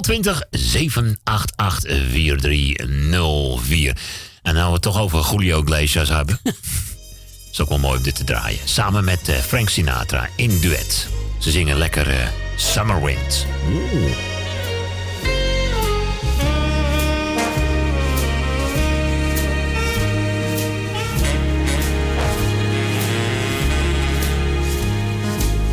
020 0.00 0.42
788 0.50 1.96
4304. 2.10 3.96
En 4.50 4.56
nou 4.56 4.68
we 4.68 4.72
het 4.72 4.82
toch 4.82 5.00
over 5.00 5.30
Julio 5.30 5.62
Iglesias 5.62 6.08
hebben. 6.08 6.40
is 7.52 7.60
ook 7.60 7.68
wel 7.68 7.78
mooi 7.78 7.96
om 7.96 8.02
dit 8.02 8.14
te 8.14 8.24
draaien. 8.24 8.58
Samen 8.64 9.04
met 9.04 9.28
eh, 9.28 9.36
Frank 9.36 9.68
Sinatra 9.68 10.28
in 10.36 10.60
duet. 10.60 11.08
Ze 11.38 11.50
zingen 11.50 11.76
lekker 11.76 12.08
eh, 12.08 12.26
Summer 12.56 13.02
Wind. 13.02 13.46
Oeh. 13.72 14.16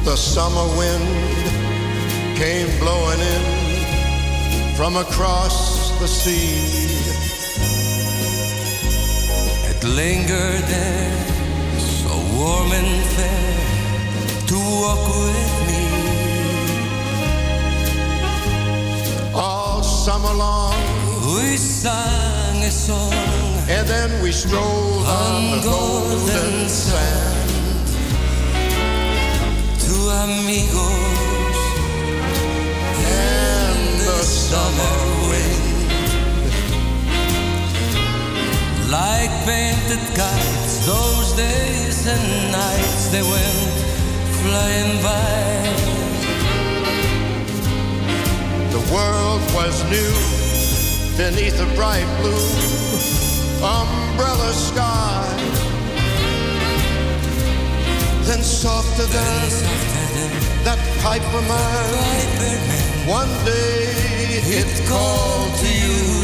The 0.03 0.15
summer 0.15 0.77
wind 0.77 1.07
came 2.35 2.77
blowing 2.79 3.19
in 3.19 4.75
from 4.75 4.95
across 4.95 5.91
the 5.99 6.07
sea. 6.07 7.26
It 9.87 9.91
lingered 9.91 10.65
there, 10.67 11.79
so 11.79 12.11
warm 12.35 12.71
and 12.73 13.03
fair, 13.15 13.55
to 14.47 14.55
walk 14.83 15.07
with 15.23 15.55
me. 15.67 15.85
All 19.33 19.81
summer 19.83 20.33
long, 20.33 20.75
we 21.33 21.55
sang 21.55 22.63
a 22.63 22.69
song, 22.69 23.13
and 23.69 23.87
then 23.87 24.21
we 24.21 24.31
strolled 24.33 25.07
on, 25.07 25.51
the 25.51 25.63
golden 25.63 26.67
sand. 26.67 27.87
Two 29.79 30.09
amigos 30.25 31.59
and 33.07 33.99
the 34.01 34.21
summer 34.23 34.95
wind, 35.29 35.66
like 38.89 39.31
painted 39.45 39.99
kites. 40.15 40.85
Those 40.85 41.33
days 41.33 42.07
and 42.07 42.51
nights 42.51 43.07
they 43.09 43.21
went 43.21 43.71
flying 44.41 45.01
by. 45.03 45.67
The 48.71 48.93
world 48.93 49.41
was 49.53 49.83
new 49.91 50.13
beneath 51.17 51.59
a 51.59 51.65
bright 51.75 52.07
blue 52.21 52.87
umbrella 53.63 54.53
sky. 54.53 55.25
Then 58.23 58.41
softer 58.43 59.05
than 59.05 59.49
that 60.63 60.79
pipe 61.01 61.27
of 61.33 61.43
mine. 61.47 62.77
One 63.07 63.31
day 63.45 63.87
it 64.59 64.87
called 64.87 65.55
to 65.59 65.67
you, 65.67 66.16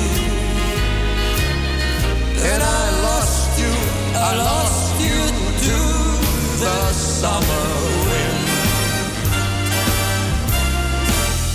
and 2.45 2.61
I 2.61 2.83
lost 3.01 3.59
you. 3.59 3.73
I 4.15 4.35
lost 4.35 4.99
you 4.99 5.19
to 5.67 5.77
the 6.63 6.80
summer 6.91 7.65
wind, 8.09 8.47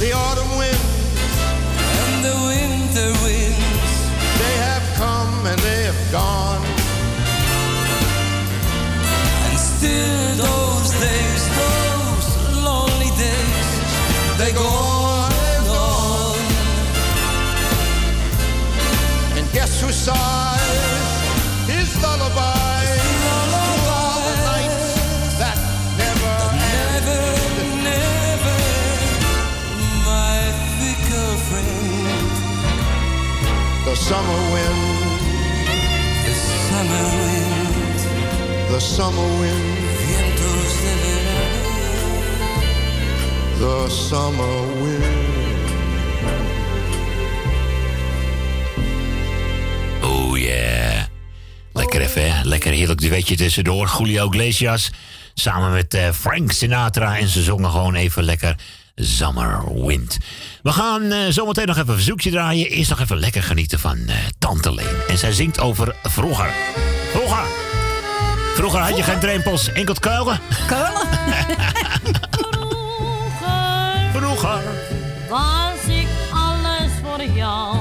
the 0.00 0.12
autumn 0.12 0.52
wind, 0.56 0.84
and 2.00 2.24
the 2.24 2.36
winter 2.48 3.10
winds. 3.24 3.92
They 4.40 4.54
have 4.66 4.84
come 4.96 5.46
and 5.46 5.58
they 5.60 5.82
have 5.90 6.02
gone. 6.10 6.64
And 9.44 9.58
still 9.58 10.28
those 10.46 10.90
days, 11.06 11.42
those 11.62 12.28
lonely 12.64 13.12
days, 13.26 13.68
they 14.40 14.52
go 14.52 14.66
on 14.66 15.32
and 15.54 15.66
on. 15.68 16.38
And 19.38 19.44
guess 19.52 19.80
who 19.82 19.92
sighs 19.92 20.57
summer 34.06 34.40
wind, 34.52 34.82
the 36.24 36.34
summer 36.68 37.04
wind, 37.24 37.98
the 38.70 38.80
summer 38.80 39.28
wind, 39.40 39.78
vientos 40.00 40.72
de 40.82 40.92
verano. 41.02 41.68
the 43.58 43.88
summer 43.88 44.56
wind. 44.82 45.26
Oh 50.02 50.36
yeah. 50.38 51.04
Lekker 51.72 52.00
even, 52.00 52.32
hè? 52.32 52.44
Lekker 52.44 52.72
heerlijk 52.72 53.00
duetje 53.00 53.36
tussendoor. 53.36 53.94
Julio 53.98 54.26
Iglesias 54.26 54.90
samen 55.34 55.72
met 55.72 55.94
eh, 55.94 56.10
Frank 56.12 56.52
Sinatra. 56.52 57.18
En 57.18 57.28
ze 57.28 57.42
zongen 57.42 57.70
gewoon 57.70 57.94
even 57.94 58.22
lekker 58.22 58.56
Summer 59.00 59.84
Wind. 59.86 60.18
We 60.62 60.72
gaan 60.72 61.12
eh, 61.12 61.18
zometeen 61.28 61.66
nog 61.66 61.76
even 61.76 61.88
een 61.88 61.94
verzoekje 61.94 62.30
draaien. 62.30 62.66
Eerst 62.66 62.90
nog 62.90 63.00
even 63.00 63.18
lekker 63.18 63.42
genieten 63.42 63.78
van 63.78 63.98
eh, 64.06 64.14
Tante 64.38 64.74
Leen. 64.74 64.96
En 65.08 65.18
zij 65.18 65.32
zingt 65.32 65.60
over 65.60 65.94
vroeger. 66.02 66.50
Vroeger. 67.10 67.44
Vroeger 68.54 68.80
had 68.80 68.96
je 68.96 69.02
geen 69.02 69.18
drempels, 69.18 69.72
enkel 69.72 69.94
kuilen. 70.00 70.40
Kuilen? 70.66 71.06
Vroeger 74.12 74.62
was 75.28 75.86
ik 75.88 76.06
alles 76.32 76.90
voor 77.02 77.22
jou. 77.34 77.76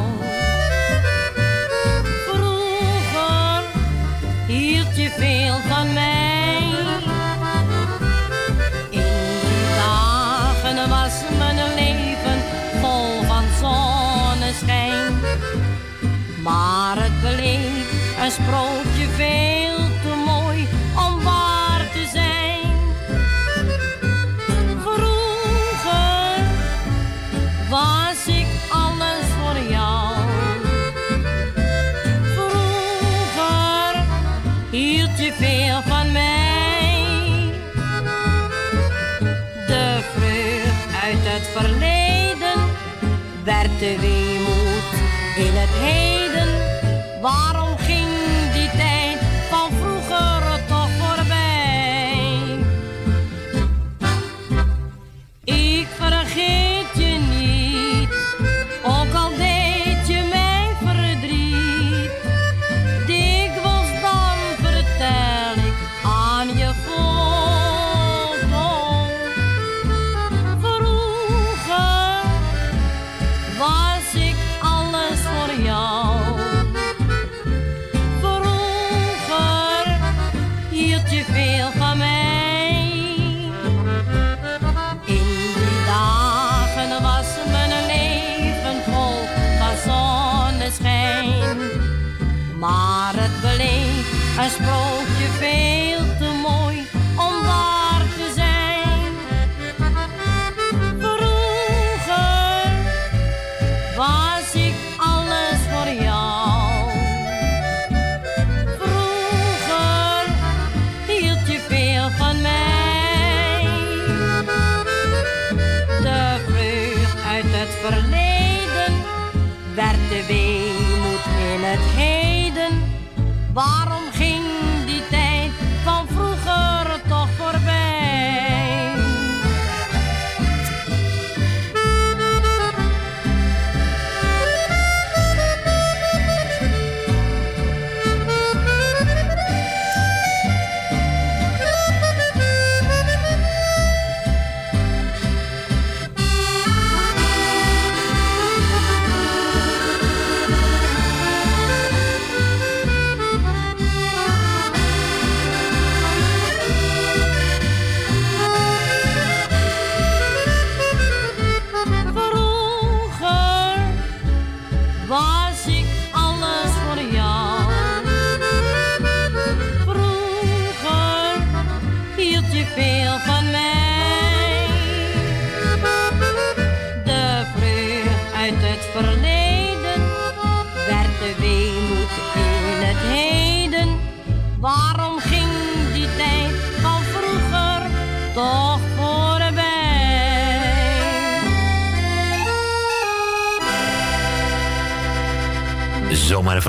Vroeger 2.27 3.63
hield 4.47 4.95
je 4.95 5.09
veel 5.17 5.66
bleef 18.27 18.37
een 18.37 18.43
sprookje 18.43 19.07
veel 19.07 19.66
te 19.66 19.66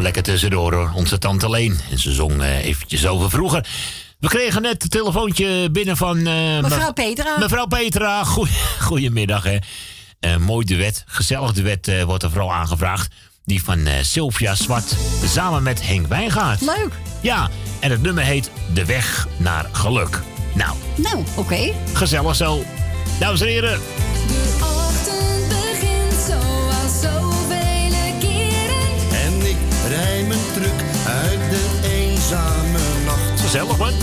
lekker 0.03 0.23
tussendoor 0.23 0.75
hoor. 0.75 0.93
Onze 0.95 1.19
tante 1.19 1.51
Leen. 1.51 1.79
En 1.91 1.99
ze 1.99 2.13
zong 2.13 2.43
eh, 2.43 2.65
eventjes 2.65 3.07
over 3.07 3.31
vroeger. 3.31 3.67
We 4.19 4.29
kregen 4.29 4.63
net 4.63 4.83
een 4.83 4.89
telefoontje 4.89 5.71
binnen 5.71 5.97
van... 5.97 6.27
Eh, 6.27 6.61
Mevrouw 6.61 6.93
Petra. 6.93 7.39
Mevrouw 7.39 7.67
Petra, 7.67 8.25
Goeie, 8.25 8.53
goedemiddag 8.89 9.45
hè. 9.45 9.59
Uh, 10.21 10.37
mooi 10.37 10.65
duet, 10.67 11.05
gezellig 11.07 11.53
duet 11.53 12.05
wordt 12.05 12.23
er 12.23 12.31
vooral 12.31 12.53
aangevraagd. 12.53 13.15
Die 13.45 13.63
van 13.63 13.89
Sylvia 14.03 14.55
Zwart 14.55 14.97
samen 15.25 15.63
met 15.63 15.87
Henk 15.87 16.07
Wijngaard. 16.07 16.61
Leuk. 16.61 16.93
Ja, 17.21 17.51
en 17.81 17.91
het 17.91 18.03
nummer 18.03 18.25
heet 18.25 18.51
De 18.75 18.85
Weg 18.85 19.29
naar 19.37 19.69
Geluk. 19.73 20.21
Nou. 20.55 20.77
Nou, 20.97 21.25
oké. 21.37 21.73
Gezellig 21.93 22.37
zo. 22.37 22.65
Dames 23.19 23.41
en 23.41 23.47
heren. 23.47 23.81
eenzame 32.29 32.79
nacht. 33.07 33.43
Gezellig, 33.43 33.79
man. 33.79 33.95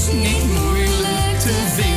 is 0.00 0.12
niet 0.12 0.44
moeilijk 0.52 1.40
te 1.40 1.72
vinden. 1.74 1.89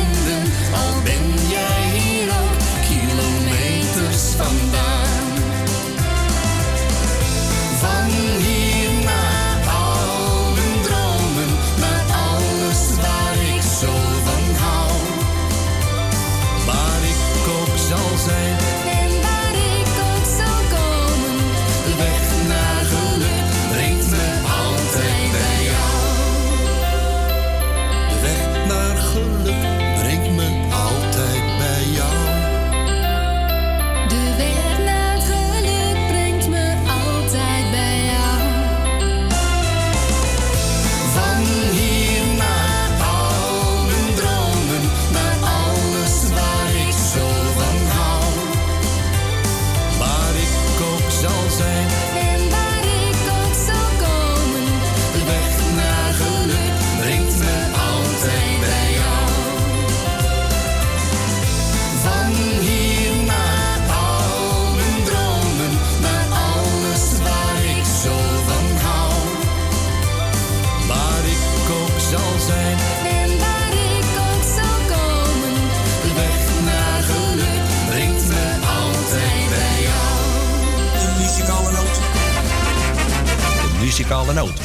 Muzikale 84.04 84.32
noot. 84.32 84.60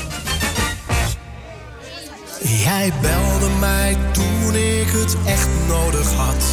Jij 2.42 2.94
belde 3.02 3.50
mij 3.60 3.98
toen 4.12 4.56
ik 4.56 4.88
het 4.88 5.18
echt 5.26 5.48
nodig 5.68 6.14
had. 6.14 6.44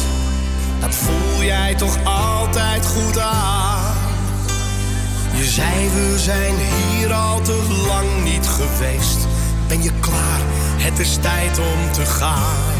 Dat 0.79 0.95
voel 0.95 1.43
jij 1.43 1.75
toch 1.75 1.97
altijd 2.03 2.85
goed 2.85 3.19
aan. 3.19 3.95
Je 5.33 5.43
zei 5.43 5.89
we 5.89 6.19
zijn 6.19 6.55
hier 6.57 7.13
al 7.13 7.41
te 7.41 7.85
lang 7.87 8.23
niet 8.23 8.47
geweest. 8.47 9.27
Ben 9.67 9.83
je 9.83 9.91
klaar? 9.99 10.41
Het 10.77 10.99
is 10.99 11.17
tijd 11.21 11.59
om 11.59 11.91
te 11.91 12.05
gaan. 12.05 12.75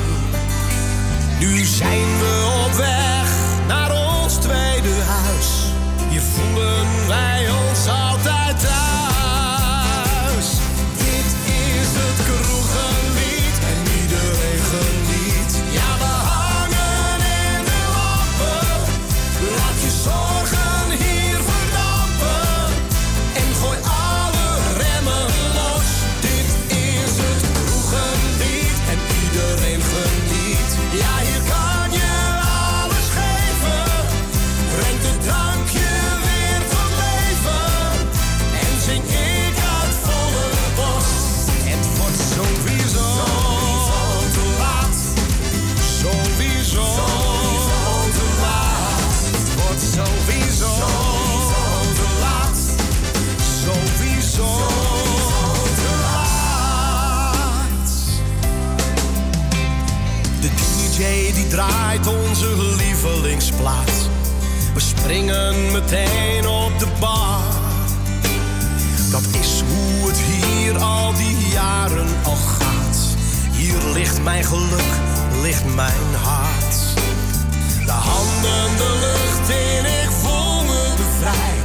Nu 1.39 1.63
zijn 1.63 2.17
we 2.19 2.63
op 2.65 2.75
weg 2.75 3.29
naar 3.67 3.91
ons 3.91 4.33
tweede 4.33 4.93
huis. 5.07 5.47
Je 6.09 6.21
voelen 6.21 7.07
wij 7.07 7.49
ons 7.49 7.87
altijd 7.87 8.59
thuis. 8.59 8.96
Onze 62.07 62.75
lievelingsplaat. 62.77 64.09
We 64.73 64.79
springen 64.79 65.71
meteen 65.71 66.47
op 66.47 66.79
de 66.79 66.87
bar. 66.99 67.41
Dat 69.11 69.23
is 69.41 69.61
hoe 69.67 70.07
het 70.07 70.17
hier 70.17 70.77
al 70.77 71.13
die 71.13 71.47
jaren 71.51 72.07
al 72.23 72.35
gaat. 72.35 72.97
Hier 73.51 73.93
ligt 73.93 74.23
mijn 74.23 74.43
geluk, 74.43 74.93
ligt 75.41 75.75
mijn 75.75 76.15
hart. 76.23 76.75
De 77.85 77.91
handen 77.91 78.77
de 78.77 78.97
lucht 78.99 79.49
in, 79.49 79.85
ik 79.85 80.11
voel 80.11 80.63
me 80.63 80.93
bevrijd. 80.97 81.56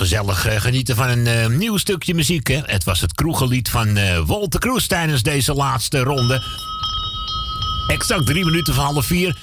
Gezellig 0.00 0.46
eh, 0.46 0.60
genieten 0.60 0.96
van 0.96 1.08
een 1.08 1.26
eh, 1.26 1.46
nieuw 1.46 1.76
stukje 1.76 2.14
muziek. 2.14 2.48
Hè? 2.48 2.60
Het 2.64 2.84
was 2.84 3.00
het 3.00 3.14
kroegenlied 3.14 3.70
van 3.70 3.96
eh 3.96 4.18
Walter 4.26 4.60
Kroes 4.60 4.86
tijdens 4.86 5.22
deze 5.22 5.54
laatste 5.54 5.98
ronde. 5.98 6.42
Exact 7.88 8.26
drie 8.26 8.44
minuten 8.44 8.74
van 8.74 8.84
half 8.84 9.06
vier. 9.06 9.36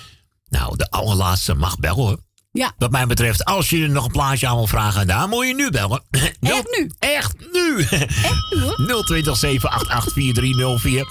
Nou, 0.49 0.77
de 0.77 0.89
allerlaatste 0.89 1.53
mag 1.53 1.79
bellen 1.79 1.95
hoor. 1.95 2.19
Ja. 2.51 2.71
Wat 2.77 2.91
mij 2.91 3.05
betreft, 3.05 3.45
als 3.45 3.69
je 3.69 3.83
er 3.83 3.89
nog 3.89 4.05
een 4.05 4.11
plaatje 4.11 4.47
aan 4.47 4.55
wil 4.55 4.67
vragen, 4.67 5.07
dan 5.07 5.29
moet 5.29 5.47
je 5.47 5.55
nu 5.55 5.69
bellen. 5.69 6.03
Echt 6.39 6.77
nu? 6.77 6.91
Echt 6.99 7.33
nu. 7.51 7.81
Echt 7.89 8.51
nu 8.55 8.61
hoor. 8.61 9.03
020 9.05 9.37
788 9.37 10.13
4304. 10.13 11.01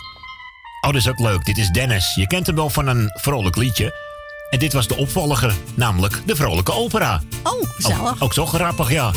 Oh, 0.81 0.93
dat 0.93 0.95
is 0.95 1.09
ook 1.09 1.19
leuk. 1.19 1.45
Dit 1.45 1.59
is 1.59 1.69
Dennis. 1.69 2.15
Je 2.15 2.27
kent 2.27 2.47
hem 2.47 2.57
wel 2.57 2.71
van 2.71 2.87
een 2.87 3.11
vrolijk 3.15 3.57
liedje. 3.57 4.06
En 4.51 4.59
dit 4.59 4.73
was 4.73 4.87
de 4.87 4.97
opvolger, 4.97 5.55
namelijk 5.75 6.23
de 6.27 6.37
vrolijke 6.37 6.73
opera. 6.73 7.23
Oh, 7.43 7.71
gezellig. 7.71 8.01
Ook, 8.01 8.17
ook 8.19 8.33
zo 8.33 8.47
grappig, 8.47 8.91
ja. 8.91 9.13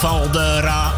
Ries 0.00 0.10
van 0.10 0.18
je 0.18 0.24
valde, 0.24 0.60
ra. 0.60 0.92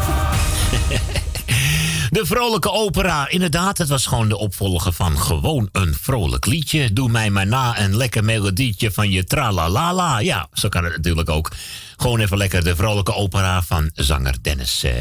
De 2.11 2.27
vrolijke 2.27 2.71
opera, 2.71 3.29
inderdaad, 3.29 3.79
het 3.79 3.89
was 3.89 4.07
gewoon 4.07 4.29
de 4.29 4.37
opvolger 4.37 4.93
van 4.93 5.19
gewoon 5.19 5.69
een 5.73 5.95
vrolijk 6.01 6.47
liedje. 6.47 6.93
Doe 6.93 7.09
mij 7.09 7.31
maar 7.31 7.47
na 7.47 7.81
een 7.81 7.97
lekker 7.97 8.25
melodietje 8.25 8.91
van 8.91 9.11
je 9.11 9.25
tralalala. 9.25 10.19
Ja, 10.19 10.49
zo 10.53 10.69
kan 10.69 10.85
het 10.85 10.97
natuurlijk 10.97 11.31
ook. 11.31 11.51
Gewoon 11.97 12.21
even 12.21 12.37
lekker 12.37 12.65
de 12.65 12.77
vrolijke 12.77 13.15
opera 13.15 13.63
van 13.63 13.91
zanger 13.95 14.35
Dennis. 14.43 14.85
eh. 14.85 14.93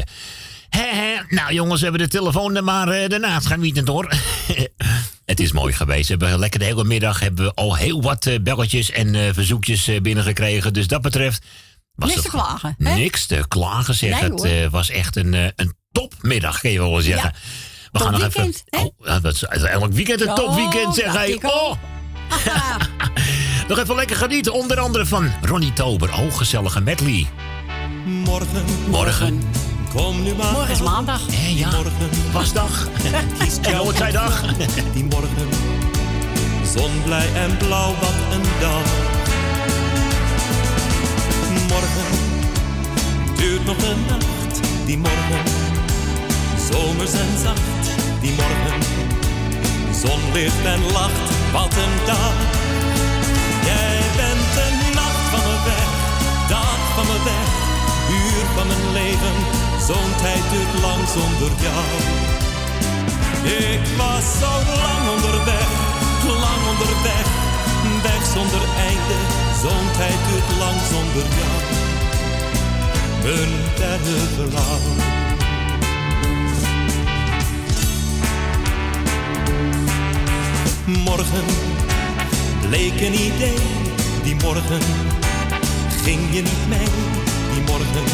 Nou 1.28 1.52
jongens, 1.52 1.80
we 1.80 1.86
hebben 1.86 2.08
de 2.08 2.18
telefoon 2.18 2.56
er 2.56 2.64
maar 2.64 2.88
eh, 2.88 3.08
daarna. 3.08 3.34
Het 3.34 3.46
gaat 3.46 3.58
niet 3.58 3.88
hoor. 3.88 4.12
Het 5.24 5.40
is 5.40 5.52
mooi 5.52 5.72
geweest. 5.72 6.08
We 6.08 6.14
hebben 6.18 6.38
lekker 6.38 6.58
de 6.58 6.66
hele 6.66 6.84
middag 6.84 7.20
hebben 7.20 7.44
we 7.44 7.54
al 7.54 7.76
heel 7.76 8.02
wat 8.02 8.26
eh, 8.26 8.40
belletjes 8.40 8.90
en 8.90 9.34
verzoekjes 9.34 9.90
binnengekregen. 10.02 10.72
Dus 10.72 10.86
dat 10.86 11.02
betreft 11.02 11.44
was 11.94 12.08
Niks 12.08 12.22
het 12.22 12.30
te 12.30 12.38
klagen, 12.38 12.74
hè? 12.78 12.94
Niks 12.94 13.26
te 13.26 13.44
klagen, 13.48 13.94
zeg. 13.94 14.20
Nee, 14.20 14.30
het 14.30 14.44
eh, 14.44 14.70
was 14.70 14.90
echt 14.90 15.16
een, 15.16 15.34
eh, 15.34 15.46
een 15.56 15.74
topmiddag, 15.92 16.60
kun 16.60 16.70
je 16.70 16.78
wel 16.78 17.00
zeggen. 17.00 17.34
We 17.92 17.98
gaan 17.98 18.12
nog 18.12 18.22
even. 18.22 18.54
Oh, 18.70 19.22
dat 19.22 19.34
is 19.34 19.42
elk 19.62 19.92
weekend 19.92 20.20
een 20.20 20.34
topweekend, 20.34 20.94
zeg 20.94 21.12
hij. 21.12 21.38
Oh, 21.42 21.72
nog 23.68 23.78
even 23.78 23.94
lekker 23.94 24.16
genieten. 24.16 24.52
Onder 24.52 24.78
andere 24.80 25.06
van 25.06 25.30
Ronnie 25.42 25.72
Tober. 25.72 26.12
Oh, 26.12 26.36
gezellige 26.36 26.80
medley. 26.80 27.26
Morgen, 28.04 28.64
Morgen. 28.88 29.42
kom 29.94 30.22
nu 30.22 30.34
maar. 30.34 30.52
Morgen 30.52 30.72
is 30.72 30.80
maandag. 30.80 31.20
Hé, 31.30 31.48
ja. 31.56 31.70
Wasdag. 32.32 32.88
En 33.42 33.70
jouw 33.70 33.84
Noordzijdag. 33.84 34.42
Die 34.92 35.04
morgen, 35.04 35.48
zonblij 36.74 37.34
en 37.34 37.56
blauw, 37.56 37.94
wat 37.94 38.14
een 38.32 38.60
dag. 38.60 39.11
Morgen, 41.72 42.10
duurt 43.36 43.64
nog 43.64 43.76
een 43.90 44.02
nacht. 44.08 44.54
Die 44.86 44.98
morgen, 44.98 45.44
zomers 46.70 47.12
en 47.12 47.32
zacht. 47.44 47.84
Die 48.20 48.34
morgen, 48.40 48.80
zonlicht 50.02 50.64
en 50.74 50.82
lacht, 50.92 51.28
wat 51.52 51.74
een 51.84 51.96
dag. 52.06 52.34
Jij 53.70 53.98
bent 54.16 54.46
de 54.56 54.66
nacht 55.00 55.24
van 55.32 55.42
mijn 55.48 55.62
weg, 55.70 55.90
dag 56.48 56.80
van 56.94 57.06
mijn 57.10 57.24
weg, 57.32 57.50
uur 58.20 58.44
van 58.56 58.66
mijn 58.66 58.86
leven. 58.92 59.36
Zo'n 59.86 60.12
tijd 60.22 60.44
duurt 60.52 60.74
lang 60.86 61.02
zonder 61.16 61.52
jou. 61.66 61.86
Ik 63.68 63.84
was 64.00 64.24
zo 64.42 64.52
lang 64.82 65.02
onderweg, 65.14 65.70
lang 66.44 66.62
onderweg, 66.72 67.26
weg 68.02 68.22
zonder 68.34 68.62
einde. 68.88 69.41
Zo'n 69.62 69.90
tijd 69.96 70.18
duurt 70.28 70.58
lang 70.58 70.80
zonder 70.90 71.26
jou. 71.40 71.60
Een 73.34 73.52
derde 73.76 74.16
vrouw. 74.34 74.80
Morgen 80.84 81.44
bleek 82.68 83.00
een 83.00 83.14
idee, 83.14 83.58
die 84.22 84.34
morgen 84.34 84.80
ging 86.04 86.20
je 86.30 86.42
niet 86.42 86.68
mee. 86.68 86.88
Die 87.52 87.62
morgen 87.66 88.04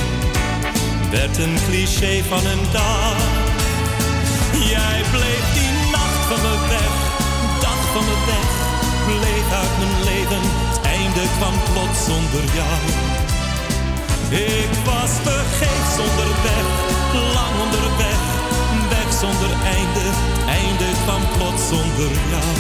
werd 1.11 1.39
een 1.39 1.57
cliché 1.69 2.23
van 2.29 2.47
een 2.47 2.65
dag. 2.73 3.17
Jij 4.53 5.01
bleef 5.11 5.53
die 5.55 5.91
nacht 5.91 6.25
van 6.29 6.41
me 6.41 6.67
weg, 6.69 6.93
dag 7.61 7.81
van 7.93 8.05
me 8.05 8.17
weg, 8.27 8.58
bleef 9.09 9.47
uit 9.61 9.75
mijn 9.81 9.97
leven. 10.11 10.43
Het 10.69 10.81
einde 10.97 11.25
kwam 11.37 11.57
plots 11.71 12.01
zonder 12.11 12.45
jou. 12.59 12.81
Ik 14.53 14.73
was 14.89 15.13
vergeefs 15.29 15.97
onderweg, 16.07 16.67
lang 17.37 17.55
onderweg, 17.65 18.21
weg 18.93 19.09
zonder 19.23 19.53
einde. 19.77 20.07
Einde 20.61 20.89
kwam 21.05 21.23
plots 21.37 21.63
zonder 21.73 22.13
jou. 22.33 22.57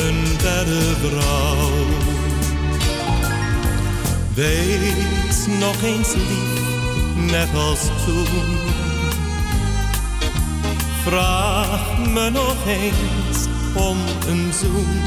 Een 0.00 0.20
derde 0.42 0.82
vrouw. 1.02 1.68
Wees 4.34 5.38
nog 5.58 5.82
eens 5.82 6.12
lief, 6.14 6.60
net 7.32 7.48
als 7.54 7.80
toen. 8.04 8.56
Vraag 11.04 11.98
me 12.12 12.30
nog 12.30 12.56
eens 12.66 13.57
om 13.78 13.98
een 14.28 14.52
zoen. 14.52 15.02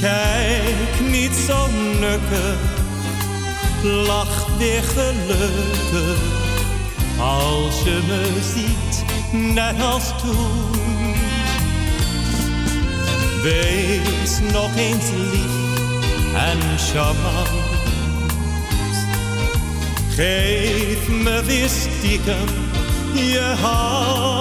Kijk 0.00 1.10
niet 1.10 1.32
zo 1.46 1.66
nukkig, 2.00 2.58
lach 3.82 4.46
weer 4.58 4.82
gelukkig. 4.82 6.18
Als 7.18 7.82
je 7.82 8.00
me 8.06 8.40
ziet, 8.54 9.04
net 9.54 9.82
als 9.82 10.04
toen. 10.22 11.14
Wees 13.42 14.52
nog 14.52 14.76
eens 14.76 15.10
lief 15.32 15.80
en 16.34 16.78
charmant. 16.78 17.48
Geef 20.14 21.08
me 21.08 21.42
weer 21.44 21.68
stiekem 21.68 22.66
je 23.14 23.54
hand. 23.60 24.35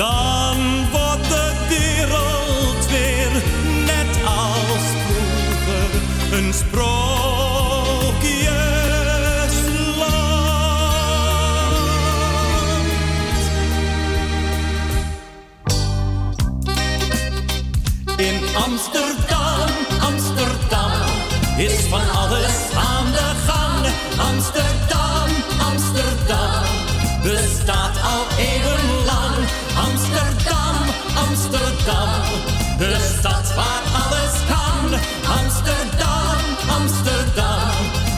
Dan 0.00 0.56
wordt 0.90 1.28
de 1.28 1.52
wereld 1.68 2.90
weer 2.90 3.32
net 3.84 4.24
als 4.24 4.84
vroeger 5.06 5.90
een 6.32 6.52
sprookjesland. 6.54 7.00
In 18.16 18.40
Amsterdam, 18.56 19.68
Amsterdam 20.00 20.90
is 21.56 21.80
van 21.88 22.10
alles 22.10 22.72
aan 22.74 23.12
de 23.12 23.32
gang. 23.46 23.86
Amsterdam, 24.18 24.79
waar 33.54 33.82
alles 34.02 34.34
kan. 34.48 34.98
Amsterdam, 35.40 36.38
Amsterdam, 36.78 37.70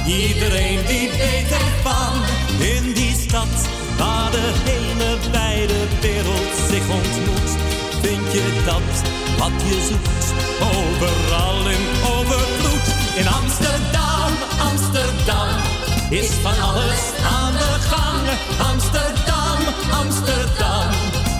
iedereen 0.07 0.87
die 0.87 1.11
weet 1.11 1.51
ervan. 1.51 2.15
In 2.59 2.93
die 2.93 3.15
stad 3.29 3.55
waar 3.99 4.31
de 4.31 4.53
hele 4.65 5.17
wijde 5.31 5.81
wereld 6.01 6.53
zich 6.71 6.89
ontmoet, 6.89 7.51
vind 8.03 8.33
je 8.33 8.63
dat 8.65 9.11
wat 9.39 9.63
je 9.69 9.87
zoekt. 9.89 10.27
Overal 10.61 11.69
in 11.77 11.85
overvloed. 12.17 12.87
In 13.17 13.29
Amsterdam, 13.29 14.31
Amsterdam 14.71 15.49
is 16.11 16.31
van 16.43 16.61
alles 16.61 17.03
aan 17.41 17.53
de 17.53 17.73
gang. 17.91 18.25
Amsterdam, 18.71 19.59
Amsterdam 20.01 20.89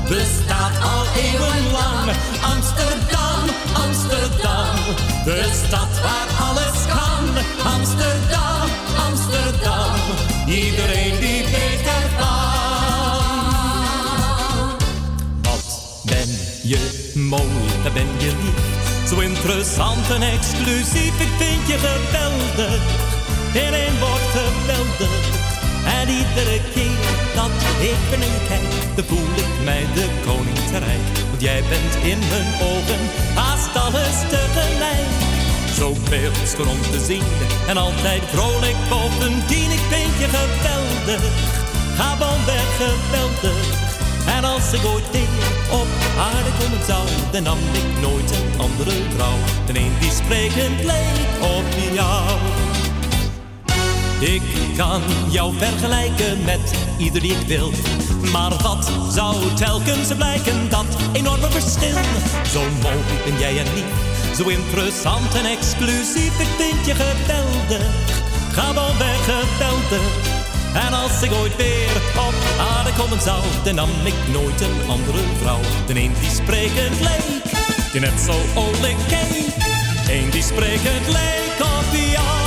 bestaat 0.09 0.77
al 0.83 1.05
eeuwenlang. 1.23 2.11
Amsterdam, 2.43 2.92
de 5.25 5.51
stad 5.67 6.01
waar 6.03 6.47
alles 6.47 6.87
kan. 6.87 7.25
Amsterdam, 7.73 8.69
Amsterdam, 9.09 9.95
iedereen 10.47 11.21
die 11.21 11.45
weet 11.45 11.87
ervan. 12.01 13.21
Wat 15.43 16.03
ben 16.05 16.29
je 16.63 17.11
mooi, 17.15 17.93
ben 17.95 18.09
je 18.19 18.33
lief. 18.43 19.09
Zo 19.09 19.19
interessant 19.19 20.11
en 20.11 20.23
exclusief, 20.23 21.21
ik 21.21 21.33
vind 21.39 21.67
je 21.67 21.79
geweldig. 21.79 22.81
Één 23.55 23.99
woord 24.01 24.29
geweldig. 24.33 25.41
En 26.01 26.09
iedere 26.09 26.61
keer 26.75 27.11
dat 27.35 27.51
ik 27.81 27.99
je 28.11 28.47
kijk, 28.49 28.97
dan 28.97 29.05
voel 29.05 29.37
ik 29.37 29.65
mij 29.65 29.87
de 29.95 30.09
koning 30.25 30.57
te. 30.57 31.22
Jij 31.43 31.63
bent 31.69 31.95
in 32.05 32.19
mijn 32.19 32.55
ogen 32.71 33.01
haast 33.35 33.77
alles 33.77 34.19
tegelijk. 34.29 35.11
Zo 35.77 35.97
beeldschoon 36.11 36.69
om 36.69 36.81
te 36.81 37.05
zien 37.05 37.23
en 37.69 37.77
altijd 37.77 38.23
vrolijk 38.27 38.77
bovendien. 38.89 39.71
Ik 39.71 39.85
vind 39.91 40.13
je 40.19 40.29
geweldig, 40.37 41.23
ga 41.97 42.19
weg 42.47 42.77
geweldig. 42.77 43.91
En 44.27 44.45
als 44.45 44.73
ik 44.73 44.85
ooit 44.85 45.11
weer 45.11 45.29
op 45.71 45.87
aarde 46.19 46.51
komen 46.59 46.85
zou, 46.87 47.07
dan 47.33 47.43
nam 47.43 47.59
ik 47.73 48.01
nooit 48.01 48.31
een 48.31 48.61
andere 48.61 48.91
vrouw. 49.15 49.39
Dan 49.67 49.77
een 49.77 49.93
die 50.01 50.11
sprekend 50.11 50.85
leek 50.85 51.19
op 51.41 51.65
jou. 51.93 52.39
Ik 54.21 54.43
kan 54.77 55.03
jou 55.31 55.55
vergelijken 55.59 56.45
met 56.45 56.75
ieder 56.99 57.21
die 57.21 57.33
ik 57.33 57.47
wil. 57.47 57.73
Maar 58.31 58.53
wat 58.63 58.91
zou 59.11 59.55
telkens 59.55 60.15
blijken, 60.17 60.69
dat 60.69 60.87
enorme 61.13 61.51
verschil? 61.51 61.97
Zo 62.53 62.61
mooi 62.83 62.97
ben 63.25 63.39
jij 63.39 63.59
en 63.59 63.75
lief, 63.75 64.37
Zo 64.37 64.49
interessant 64.49 65.35
en 65.35 65.45
exclusief, 65.45 66.41
ik 66.41 66.49
vind 66.59 66.87
je 66.87 66.95
geweldig. 66.95 67.87
Gewoon 68.53 68.99
weg 68.99 69.25
geweldig. 69.25 70.41
En 70.75 70.93
als 70.93 71.23
ik 71.23 71.33
ooit 71.33 71.57
weer 71.57 71.97
op 72.17 72.35
aarde 72.59 72.93
komen 72.93 73.21
zou, 73.21 73.43
dan 73.65 73.75
nam 73.75 73.89
ik 74.05 74.15
nooit 74.33 74.61
een 74.61 74.89
andere 74.89 75.19
vrouw. 75.41 75.61
Dan 75.87 75.97
een 75.97 76.15
die 76.21 76.31
sprekend 76.31 77.01
leek, 77.01 77.43
die 77.93 78.01
net 78.01 78.21
zo 78.27 78.35
olijk 78.55 78.97
keek. 79.09 79.47
Een 80.09 80.31
die 80.31 80.43
sprekend 80.43 81.07
leek 81.07 81.61
op 81.61 81.95
jou. 82.13 82.42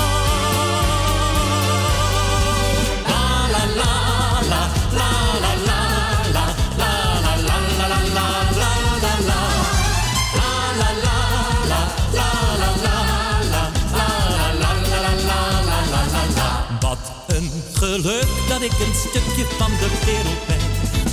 Ik 18.66 18.80
een 18.80 18.96
stukje 19.10 19.46
van 19.58 19.72
de 19.82 19.90
wereld 20.06 20.46
ben. 20.48 20.64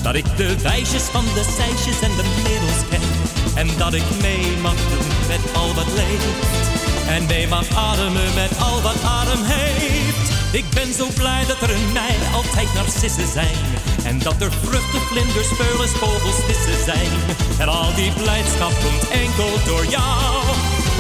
Dat 0.03 0.15
ik 0.15 0.37
de 0.37 0.61
wijsjes 0.63 1.03
van 1.03 1.25
de 1.25 1.45
seisjes 1.57 2.01
en 2.01 2.15
de 2.17 2.27
merels 2.43 2.83
ken. 2.91 3.07
En 3.55 3.69
dat 3.79 3.95
ik 3.95 4.09
mee 4.21 4.47
mag 4.63 4.79
doen 4.91 5.09
met 5.29 5.43
al 5.55 5.75
wat 5.75 5.93
leeft. 6.01 6.71
En 7.09 7.27
mee 7.27 7.49
mag 7.49 7.67
ademen 7.77 8.35
met 8.35 8.53
al 8.59 8.81
wat 8.83 9.03
adem 9.05 9.43
heeft. 9.43 10.27
Ik 10.53 10.65
ben 10.75 10.95
zo 10.95 11.07
blij 11.15 11.45
dat 11.47 11.61
er 11.63 11.71
in 11.71 11.93
mij 11.93 12.17
altijd 12.35 12.75
narcissen 12.75 13.29
zijn. 13.39 13.59
En 14.05 14.19
dat 14.19 14.41
er 14.41 14.53
vruchten, 14.63 15.01
vlinders, 15.11 15.49
speulen, 15.49 15.89
vogels, 15.89 16.41
vissen 16.47 16.85
zijn. 16.85 17.13
En 17.59 17.69
al 17.69 17.95
die 17.95 18.13
blijdschap 18.13 18.73
komt 18.85 19.09
enkel 19.09 19.53
door 19.67 19.87
jou. 19.87 20.33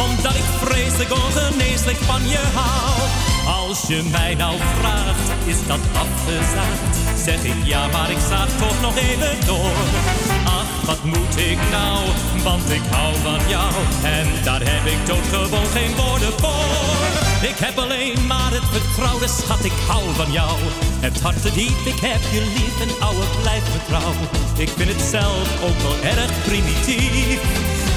Omdat 0.08 0.34
ik 0.34 0.48
vreselijk 0.64 1.12
ongeneeslijk 1.12 1.98
van 2.10 2.28
je 2.28 2.42
hou. 2.54 3.00
Als 3.46 3.82
je 3.88 4.02
mij 4.10 4.34
nou 4.34 4.56
vraagt, 4.78 5.11
is 5.52 5.66
dat 5.66 5.84
afgezaagd? 6.04 6.96
Zeg 7.24 7.40
ik 7.44 7.60
ja, 7.64 7.86
maar 7.86 8.10
ik 8.10 8.22
zaag 8.28 8.48
toch 8.62 8.80
nog 8.80 8.96
even 8.96 9.46
door. 9.46 9.76
Ach, 10.58 10.70
wat 10.88 11.02
moet 11.04 11.36
ik 11.50 11.58
nou, 11.70 11.98
want 12.42 12.70
ik 12.78 12.84
hou 12.90 13.12
van 13.26 13.42
jou. 13.48 13.72
En 14.18 14.26
daar 14.44 14.62
heb 14.72 14.84
ik 14.94 15.00
toch 15.10 15.26
gewoon 15.34 15.70
geen 15.76 15.94
woorden 15.96 16.32
voor. 16.42 17.04
Ik 17.50 17.58
heb 17.64 17.78
alleen 17.78 18.26
maar 18.26 18.52
het 18.58 18.68
vertrouwen, 18.74 19.28
schat, 19.28 19.64
ik 19.64 19.78
hou 19.88 20.04
van 20.20 20.32
jou. 20.32 20.56
Het 21.06 21.20
hart 21.20 21.42
te 21.42 21.52
diep, 21.52 21.80
ik 21.92 22.00
heb 22.10 22.22
je 22.34 22.42
lief 22.56 22.76
en 22.84 22.92
ouwe 23.06 23.24
blijf 23.42 23.64
me 23.72 23.80
trouw. 23.88 24.14
Ik 24.64 24.70
vind 24.76 24.90
het 24.94 25.04
zelf 25.16 25.46
ook 25.66 25.78
wel 25.86 25.98
erg 26.12 26.32
primitief. 26.48 27.40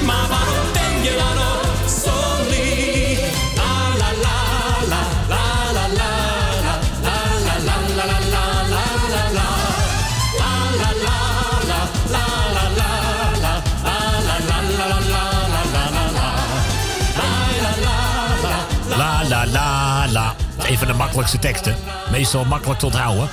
Maar 0.08 0.26
waarom 0.34 0.68
ben 0.78 0.94
je 1.06 1.12
dan 1.22 1.36
ook 1.52 1.88
zo 2.04 2.15
Een 20.68 20.78
van 20.78 20.86
de 20.86 20.92
makkelijkste 20.92 21.38
teksten. 21.38 21.76
Meestal 22.10 22.44
makkelijk 22.44 22.78
te 22.78 22.86
onthouden. 22.86 23.28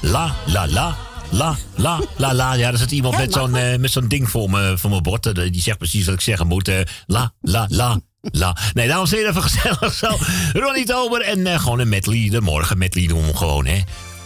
La 0.00 0.34
la 0.46 0.68
la. 0.68 0.96
La, 1.30 1.56
la, 1.74 2.00
la, 2.16 2.34
la. 2.34 2.52
Ja, 2.52 2.70
er 2.72 2.78
zit 2.78 2.90
iemand 2.90 3.16
met 3.16 3.32
zo'n 3.32 3.56
eh, 3.56 3.78
met 3.78 3.90
zo'n 3.90 4.08
ding 4.08 4.30
voor, 4.30 4.50
me, 4.50 4.74
voor 4.78 4.90
mijn 4.90 5.02
bord. 5.02 5.26
Eh, 5.26 5.34
Die 5.34 5.62
zegt 5.62 5.78
precies 5.78 6.04
wat 6.04 6.14
ik 6.14 6.20
zeggen 6.20 6.46
moet. 6.46 6.68
Eh, 6.68 6.78
la, 7.06 7.32
la, 7.40 7.66
la, 7.68 8.00
la. 8.20 8.56
Nee, 8.72 8.88
dames 8.88 9.10
en 9.10 9.16
heren, 9.16 9.30
even 9.30 9.42
gezellig 9.50 9.92
zo. 9.94 10.18
Ronnie 10.52 10.84
Tober 10.84 11.20
en 11.20 11.60
gewoon 11.60 11.78
een 11.78 11.88
medley. 11.88 12.28
De 12.30 12.40
morgen 12.40 12.78
medley 12.78 13.06
doen 13.06 13.26
we 13.26 13.36
gewoon, 13.36 13.66
hè. 13.66 13.80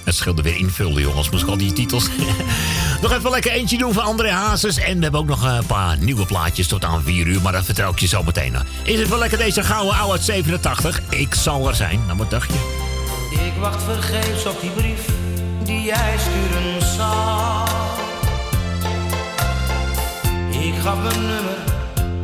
Het 0.04 0.14
scheelde 0.14 0.42
weer 0.42 0.56
invullen, 0.56 1.02
jongens. 1.02 1.30
Moest 1.30 1.42
ik 1.42 1.48
al 1.48 1.56
die 1.56 1.72
titels. 1.72 2.08
nog 3.00 3.12
even 3.12 3.30
lekker 3.30 3.50
eentje 3.50 3.78
doen 3.78 3.92
van 3.92 4.02
André 4.02 4.30
Hazes. 4.30 4.76
En 4.76 4.96
we 4.96 5.02
hebben 5.02 5.20
ook 5.20 5.26
nog 5.26 5.42
een 5.42 5.66
paar 5.66 5.98
nieuwe 5.98 6.26
plaatjes 6.26 6.66
tot 6.66 6.84
aan 6.84 7.02
4 7.02 7.26
uur. 7.26 7.40
Maar 7.40 7.52
dat 7.52 7.64
vertel 7.64 7.90
ik 7.90 7.98
je 7.98 8.06
zo 8.06 8.22
meteen. 8.22 8.56
Is 8.82 8.98
het 8.98 9.08
wel 9.08 9.18
lekker 9.18 9.38
deze 9.38 9.62
gouden 9.62 9.96
oude 9.96 10.12
uit 10.12 10.22
87? 10.22 11.00
Ik 11.08 11.34
zal 11.34 11.68
er 11.68 11.74
zijn. 11.74 12.00
Nou, 12.06 12.18
wat 12.18 12.30
dacht 12.30 12.50
je? 12.52 12.86
Ik 13.30 13.52
wacht 13.60 13.82
vergeefs 13.82 14.46
op 14.46 14.60
die 14.60 14.70
brief 14.70 15.00
die 15.64 15.82
jij 15.82 16.14
sturen 16.18 16.82
zal. 16.96 17.66
Ik 20.50 20.74
gaf 20.82 20.96
mijn 21.02 21.26
nummer 21.26 21.58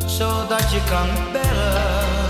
zodat 0.06 0.70
je 0.72 0.80
kan 0.90 1.08
bellen. 1.32 2.23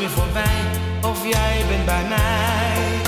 Meer 0.00 0.10
voorbij, 0.10 0.60
of 1.02 1.28
jij 1.28 1.64
bent 1.68 1.84
bij 1.84 2.04
mij. 2.08 3.00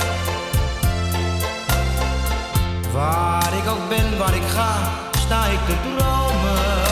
Waar 2.91 3.53
ik 3.53 3.69
ook 3.69 3.89
ben, 3.89 4.17
waar 4.17 4.35
ik 4.35 4.47
ga, 4.47 4.73
sta 5.11 5.45
ik 5.45 5.59
te 5.65 5.75
dromen. 5.83 6.82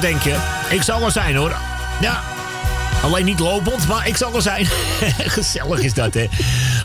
Wat 0.00 0.10
denk 0.10 0.22
je? 0.22 0.66
Ik 0.70 0.82
zal 0.82 1.02
er 1.02 1.10
zijn 1.10 1.36
hoor. 1.36 1.56
Ja. 2.00 2.22
Alleen 3.02 3.24
niet 3.24 3.38
lopend, 3.38 3.88
maar 3.88 4.08
ik 4.08 4.16
zal 4.16 4.34
er 4.34 4.42
zijn. 4.42 4.66
Gezellig 5.36 5.80
is 5.80 5.94
dat, 5.94 6.14
hè? 6.14 6.26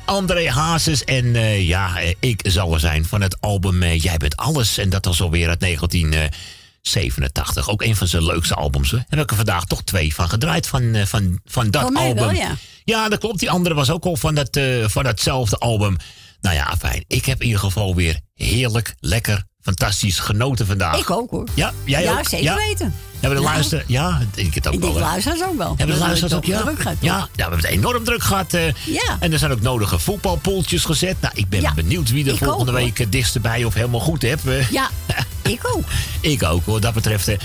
André 0.06 0.50
Hazes 0.50 1.04
en 1.04 1.36
eh, 1.36 1.68
ja, 1.68 2.00
eh, 2.00 2.14
ik 2.20 2.40
zal 2.44 2.74
er 2.74 2.80
zijn 2.80 3.06
van 3.06 3.22
het 3.22 3.42
album 3.42 3.84
eh, 3.84 4.00
Jij 4.00 4.18
bent 4.18 4.38
alles. 4.38 4.78
En 4.78 4.90
dat 4.90 5.06
was 5.06 5.22
alweer 5.22 5.50
uit 5.50 5.60
1987. 5.60 7.70
Ook 7.70 7.82
een 7.82 7.96
van 7.96 8.08
zijn 8.08 8.26
leukste 8.26 8.54
albums. 8.54 8.92
Hè? 8.92 8.98
Heb 9.08 9.20
ik 9.20 9.30
er 9.30 9.36
vandaag 9.36 9.66
toch 9.66 9.84
twee 9.84 10.16
van 10.16 10.30
gedraaid 10.30 10.68
van, 10.68 10.96
van, 11.06 11.40
van 11.46 11.72
dat 11.72 11.84
album. 11.84 12.16
wel, 12.16 12.32
ja. 12.32 12.56
Ja, 12.84 13.10
dat 13.10 13.20
klopt. 13.20 13.40
Die 13.40 13.50
andere 13.50 13.76
was 13.76 13.90
ook 13.90 14.06
al 14.06 14.16
van, 14.16 14.36
dat, 14.36 14.60
van 14.86 15.04
datzelfde 15.04 15.58
album. 15.58 15.98
Nou 16.42 16.56
ja, 16.56 16.76
fijn. 16.80 17.04
Ik 17.08 17.26
heb 17.26 17.40
in 17.40 17.46
ieder 17.46 17.62
geval 17.62 17.96
weer 17.96 18.20
heerlijk, 18.34 18.96
lekker, 19.00 19.44
fantastisch 19.66 20.20
genoten 20.20 20.66
vandaag. 20.68 21.00
Ik 21.00 21.10
ook 21.12 21.30
hoor. 21.30 21.48
Ja, 21.54 21.74
jij 21.86 22.04
ja, 22.04 22.12
ook? 22.20 22.28
zeker 22.28 22.46
Ja. 22.46 22.56
weten. 22.56 22.94
Hebben 23.20 23.40
de 23.40 23.46
Ja. 23.46 23.54
luisteren? 23.54 23.84
Ja, 23.88 24.22
ik 24.36 24.54
het 24.54 24.68
ook 24.68 24.74
Ik 24.74 24.80
wel. 24.80 24.94
hè. 24.94 25.00
luisteraars 25.00 25.44
ook 25.44 25.58
wel. 25.58 25.74
Hebben 25.78 25.96
de 25.96 26.02
luisteraars 26.02 26.34
ook, 26.34 26.46
ja? 26.46 26.62
druk 26.62 26.80
gaat, 26.82 26.96
ja, 27.00 27.14
ja, 27.16 27.28
we 27.36 27.42
hebben 27.42 27.60
het 27.60 27.68
enorm 27.70 28.04
druk 28.04 28.24
gehad. 28.24 28.54
eh. 28.54 28.74
Ja. 28.86 29.18
En 29.20 29.32
er 29.34 29.40
zijn 29.40 29.52
ook 29.52 29.62
nodige 29.62 30.00
voetbalpoeltjes 30.00 30.84
gezet. 30.86 31.16
Nou, 31.22 31.34
ik 31.38 31.50
ben 31.50 31.62
Ja, 31.62 31.74
benieuwd 31.74 32.10
wie 32.12 32.26
er 32.26 32.34
ik 32.34 32.44
volgende 32.44 32.72
ook, 32.72 32.78
week 32.78 32.98
het 32.98 33.12
dichtst 33.12 33.42
bij 33.42 33.64
of 33.64 33.74
helemaal 33.74 34.00
goed 34.00 34.22
heeft. 34.22 34.48
Eh, 34.48 34.70
Ja, 34.70 34.90
ik 35.42 35.60
ook. 35.76 35.84
ik 36.22 36.44
ook, 36.44 36.66
hoor, 36.66 36.82
dat 36.82 36.94
betreft. 36.94 37.28
eh. 37.28 37.38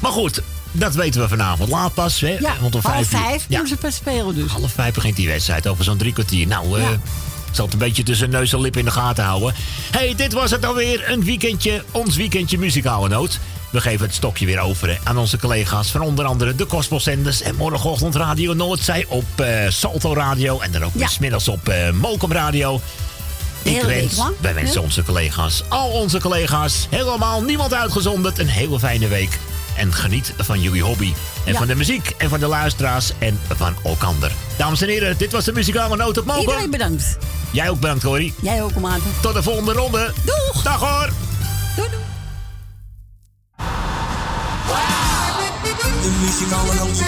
Maar 0.00 0.12
goed, 0.12 0.42
dat 0.72 0.94
weten 0.94 1.20
we 1.20 1.28
vanavond 1.28 1.68
laat 1.70 1.94
pas. 1.94 2.20
Hè? 2.20 2.28
Ja, 2.40 2.54
Want 2.60 2.74
om 2.74 2.80
half 2.82 2.94
vijf, 2.94 3.12
uur- 3.12 3.18
vijf 3.28 3.44
Ja, 3.48 3.58
doen 3.58 3.66
ze 3.66 3.76
pas 3.76 3.94
spelen 3.94 4.34
dus. 4.34 4.50
half 4.50 4.72
vijf 4.72 4.94
begint 4.94 5.16
die 5.16 5.28
wedstrijd 5.28 5.66
over 5.66 5.84
zo'n 5.84 5.96
drie 5.98 6.12
kwartier. 6.12 6.46
Nou, 6.46 6.80
eh 6.80 6.88
ik 6.90 6.98
zal 7.56 7.64
het 7.64 7.74
een 7.74 7.80
beetje 7.80 8.02
tussen 8.02 8.30
neus 8.30 8.52
en 8.52 8.60
lip 8.60 8.76
in 8.76 8.84
de 8.84 8.90
gaten 8.90 9.24
houden. 9.24 9.54
hey, 9.90 10.14
dit 10.14 10.32
was 10.32 10.50
het 10.50 10.66
alweer. 10.66 11.10
Een 11.10 11.24
weekendje, 11.24 11.82
ons 11.90 12.16
weekendje 12.16 12.58
muzikale 12.58 13.08
noot. 13.08 13.38
We 13.70 13.80
geven 13.80 14.06
het 14.06 14.14
stokje 14.14 14.46
weer 14.46 14.58
over 14.58 15.00
aan 15.04 15.18
onze 15.18 15.38
collega's 15.38 15.90
van 15.90 16.00
onder 16.00 16.24
andere 16.24 16.54
de 16.54 16.64
Kosmosenders 16.64 17.42
en 17.42 17.56
morgenochtend 17.56 18.14
Radio 18.14 18.52
Noordzij 18.52 19.06
op 19.08 19.24
eh, 19.36 19.48
Salto 19.68 20.14
Radio 20.14 20.60
en 20.60 20.72
dan 20.72 20.84
ook 20.84 20.94
weer 20.94 21.08
's 21.08 21.18
middags 21.18 21.48
op 21.48 21.72
Mokum 21.92 22.32
Radio. 22.32 22.80
Ik 23.62 23.82
wens, 23.82 24.20
wij 24.40 24.54
wensen 24.54 24.80
hè? 24.80 24.84
onze 24.86 25.02
collega's, 25.02 25.62
al 25.68 25.88
onze 25.88 26.20
collega's, 26.20 26.86
helemaal 26.90 27.42
niemand 27.42 27.74
uitgezonderd, 27.74 28.38
een 28.38 28.48
hele 28.48 28.78
fijne 28.78 29.08
week. 29.08 29.38
En 29.76 29.92
geniet 29.94 30.32
van 30.38 30.60
jullie 30.60 30.82
hobby. 30.82 31.12
En 31.44 31.52
Ja. 31.52 31.58
van 31.58 31.66
de 31.66 31.74
muziek 31.74 32.14
en 32.18 32.28
van 32.28 32.40
de 32.40 32.46
luisteraars 32.46 33.12
en 33.18 33.40
van 33.56 33.74
elkander. 33.84 34.32
Dames 34.56 34.80
en 34.82 34.88
heren, 34.88 35.18
dit 35.18 35.32
was 35.32 35.44
de 35.44 35.52
muzikale 35.52 35.96
noot 35.96 36.18
op 36.18 36.24
Mokum. 36.24 36.40
Iedereen 36.40 36.70
bedankt. 36.70 37.16
Jij 37.50 37.70
ook 37.70 37.80
bedankt, 37.80 38.04
Corrie. 38.04 38.34
Jij 38.42 38.62
ook, 38.62 38.74
Maarten. 38.74 39.10
Tot 39.20 39.34
de 39.34 39.42
volgende 39.42 39.72
ronde. 39.72 40.12
Doeg. 40.24 40.62
Dag 40.62 40.80
hoor. 40.80 41.10
Doei, 41.76 41.88
doei. 41.90 42.02
De 46.02 46.18
muzikale 46.24 46.74
noot. 46.74 47.02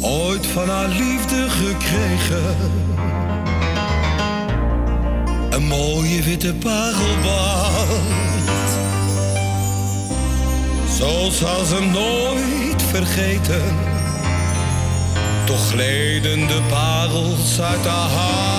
Ooit 0.00 0.46
van 0.46 0.68
haar 0.68 0.88
liefde 0.88 1.50
gekregen. 1.50 2.56
Een 5.50 5.66
mooie 5.66 6.22
witte 6.22 6.54
parelband. 6.54 8.08
Zo 10.98 11.30
zal 11.30 11.64
ze 11.64 11.80
nooit 11.92 12.82
vergeten. 12.82 13.62
Toch 15.44 15.68
gleden 15.68 16.46
de 16.46 16.62
parels 16.68 17.60
uit 17.60 17.86
haar. 17.86 18.57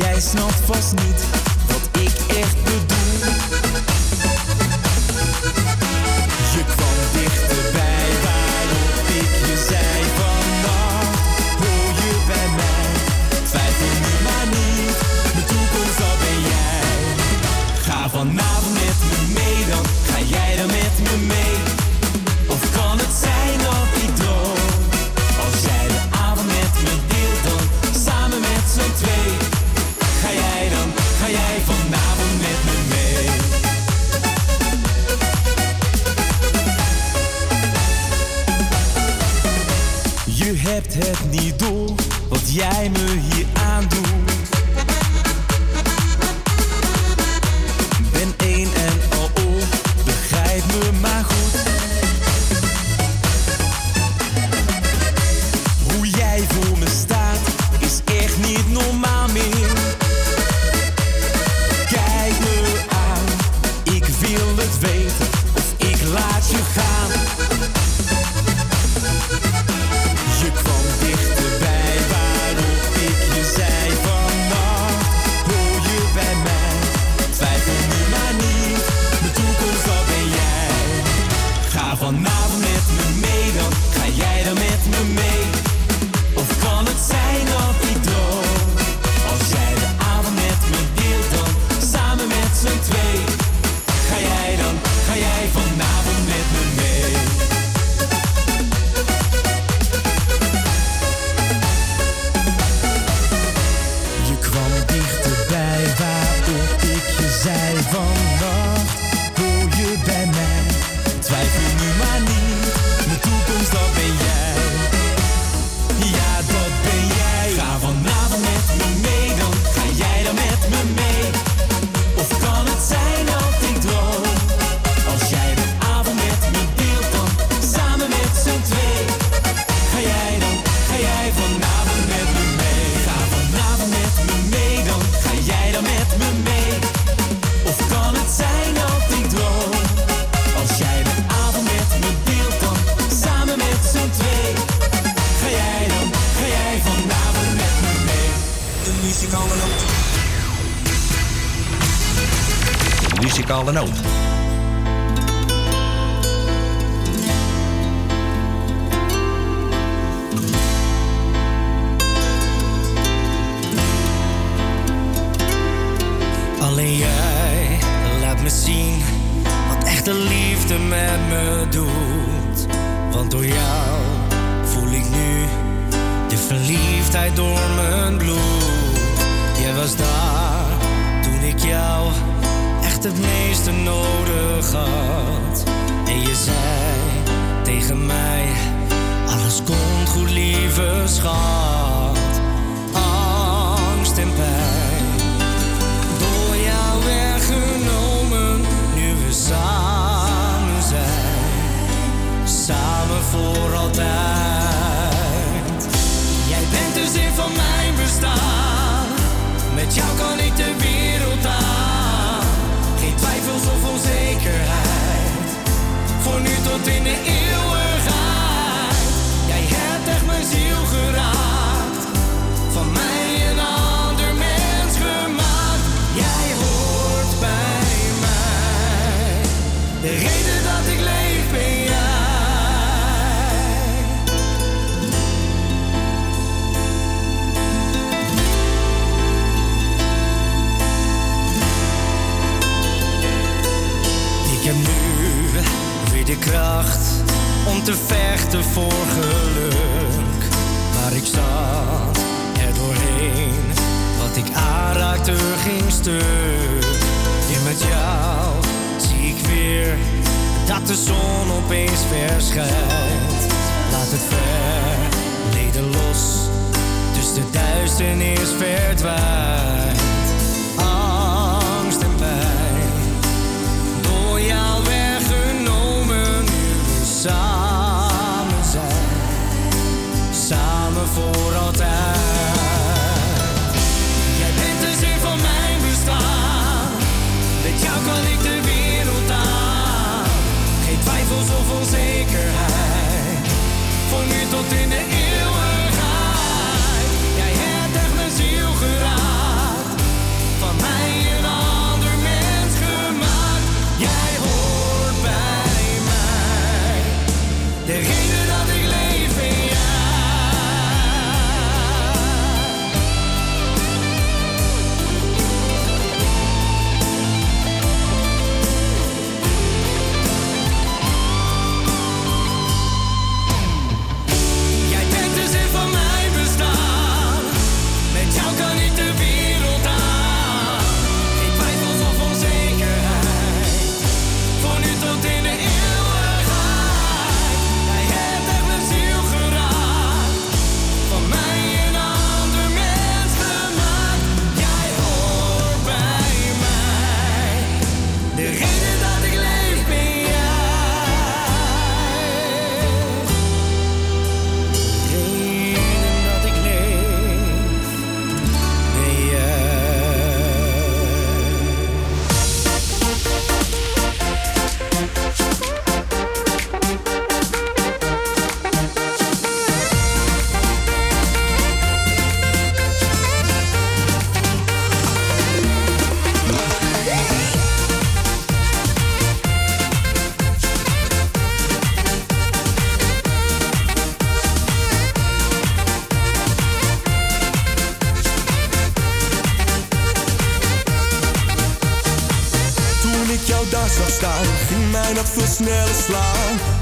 Jij 0.00 0.20
snapt 0.20 0.60
vast 0.64 0.92
niet 0.92 1.24
wat 1.66 2.02
ik 2.02 2.36
echt 2.36 2.64
bedoel. 2.64 2.99
het 40.94 41.30
nieuws. 41.30 41.49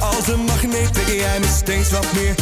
Als 0.01 0.29
een 0.29 0.45
magneet 0.45 0.95
trek 0.95 1.09
jij 1.09 1.41
me 1.41 1.47
steeds 1.47 1.91
wat 1.91 2.13
meer 2.13 2.35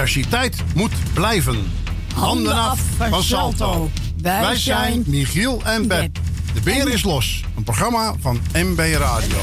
Diversiteit 0.00 0.62
moet 0.74 0.92
blijven. 1.12 1.72
Handen 2.14 2.54
af 2.54 2.80
van 2.96 3.22
Salto. 3.22 3.90
Wij 4.22 4.56
zijn 4.56 5.02
Michiel 5.06 5.62
en 5.64 5.88
Beb. 5.88 6.18
De 6.54 6.60
beer 6.60 6.88
is 6.88 7.02
los. 7.02 7.44
Een 7.56 7.62
programma 7.62 8.14
van 8.20 8.40
MB 8.54 8.78
Radio. 8.78 9.38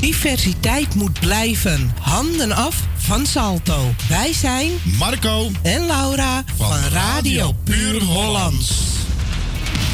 Diversiteit 0.00 0.94
moet 0.94 1.20
blijven. 1.20 1.94
Handen 2.00 2.52
af 2.52 2.82
van 2.96 3.26
Salto. 3.26 3.94
Wij 4.08 4.32
zijn 4.32 4.70
Marco 4.98 5.50
en 5.62 5.86
Laura 5.86 6.44
van, 6.56 6.78
Radio 6.92 7.52
Puur 7.64 8.02
Hollands. 8.02 8.82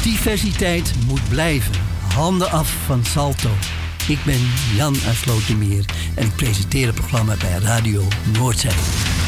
Diversiteit 0.01 0.93
moet 1.07 1.29
blijven. 1.29 1.73
Handen 2.13 2.51
af 2.51 2.73
van 2.85 3.05
Salto. 3.05 3.49
Ik 4.07 4.19
ben 4.25 4.49
Jan 4.75 4.95
uit 5.07 5.15
Slotermeer 5.15 5.85
en 6.15 6.25
ik 6.25 6.35
presenteer 6.35 6.85
het 6.85 6.95
programma 6.95 7.35
bij 7.35 7.57
Radio 7.61 8.07
Noordzee. 8.37 8.71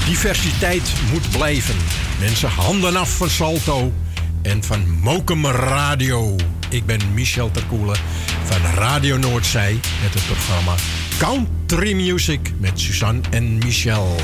Diversiteit 0.05 0.93
moet 1.11 1.29
blijven. 1.29 1.75
Mensen, 2.19 2.49
handen 2.49 2.95
af 2.95 3.09
van 3.09 3.29
Salto 3.29 3.93
en 4.41 4.63
van 4.63 4.99
Mokum 5.01 5.45
Radio. 5.45 6.35
Ik 6.69 6.85
ben 6.85 6.99
Michel 7.13 7.51
Terkoelen 7.51 7.97
van 8.43 8.57
Radio 8.73 9.17
Noordzee 9.17 9.73
met 9.73 10.13
het 10.13 10.25
programma 10.25 10.75
Country 11.17 11.93
Music 11.93 12.39
met 12.59 12.79
Suzanne 12.79 13.21
en 13.29 13.57
Michel. 13.57 14.15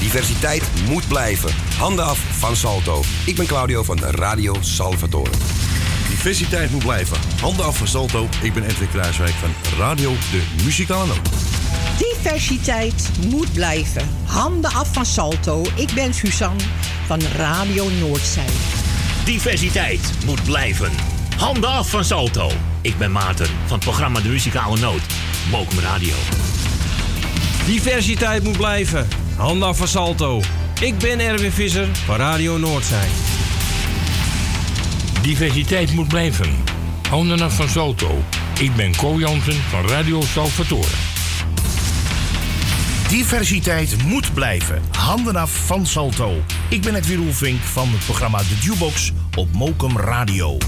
Diversiteit 0.00 0.62
moet 0.88 1.08
blijven. 1.08 1.50
Handen 1.78 2.04
af 2.04 2.18
van 2.18 2.56
Salto. 2.56 3.02
Ik 3.26 3.36
ben 3.36 3.46
Claudio 3.46 3.82
van 3.82 3.98
Radio 3.98 4.54
Salvatore. 4.60 5.30
Diversiteit 6.08 6.70
moet 6.70 6.84
blijven. 6.84 7.16
Handen 7.40 7.64
af 7.64 7.76
van 7.76 7.88
Salto. 7.88 8.28
Ik 8.42 8.52
ben 8.52 8.64
Edwin 8.64 8.88
Kruiswijk 8.88 9.34
van 9.34 9.50
Radio 9.78 10.10
De 10.10 10.42
Muzikale 10.64 11.06
Noot. 11.06 11.33
Diversiteit 11.98 13.10
moet 13.30 13.52
blijven. 13.52 14.08
Handen 14.24 14.72
af 14.72 14.92
van 14.92 15.06
Salto. 15.06 15.62
Ik 15.74 15.90
ben 15.94 16.14
Suzanne 16.14 16.62
van 17.06 17.20
Radio 17.36 17.88
Noordzee. 18.00 18.44
Diversiteit 19.24 20.12
moet 20.24 20.44
blijven. 20.44 20.90
Handen 21.36 21.70
af 21.70 21.90
van 21.90 22.04
Salto. 22.04 22.50
Ik 22.80 22.98
ben 22.98 23.12
Maarten 23.12 23.46
van 23.46 23.76
het 23.76 23.84
programma 23.84 24.20
De 24.20 24.28
Muzikale 24.28 24.78
Noot. 24.78 25.00
Mokum 25.50 25.78
Radio. 25.78 26.14
Diversiteit 27.66 28.42
moet 28.42 28.56
blijven. 28.56 29.08
Handen 29.36 29.68
af 29.68 29.76
van 29.76 29.88
Salto. 29.88 30.42
Ik 30.80 30.98
ben 30.98 31.20
Erwin 31.20 31.52
Visser 31.52 31.88
van 32.04 32.16
Radio 32.16 32.56
Noordzee. 32.56 33.08
Diversiteit 35.22 35.92
moet 35.92 36.08
blijven. 36.08 36.56
Handen 37.08 37.40
af 37.40 37.54
van 37.56 37.68
Salto. 37.68 38.22
Ik 38.58 38.76
ben 38.76 38.96
Co 38.96 39.18
Jansen 39.18 39.62
van 39.70 39.88
Radio 39.88 40.20
Salvatore. 40.20 41.03
Diversiteit 43.14 44.04
moet 44.04 44.34
blijven. 44.34 44.82
Handen 44.98 45.36
af 45.36 45.50
van 45.50 45.86
Salto. 45.86 46.42
Ik 46.68 46.82
ben 46.82 46.94
Edwin 46.94 47.16
Roelvink 47.16 47.60
van 47.60 47.88
het 47.88 48.04
programma 48.04 48.38
De 48.38 48.56
Jukebox 48.60 49.12
op 49.36 49.48
Mokum 49.52 49.98
Radio. 49.98 50.58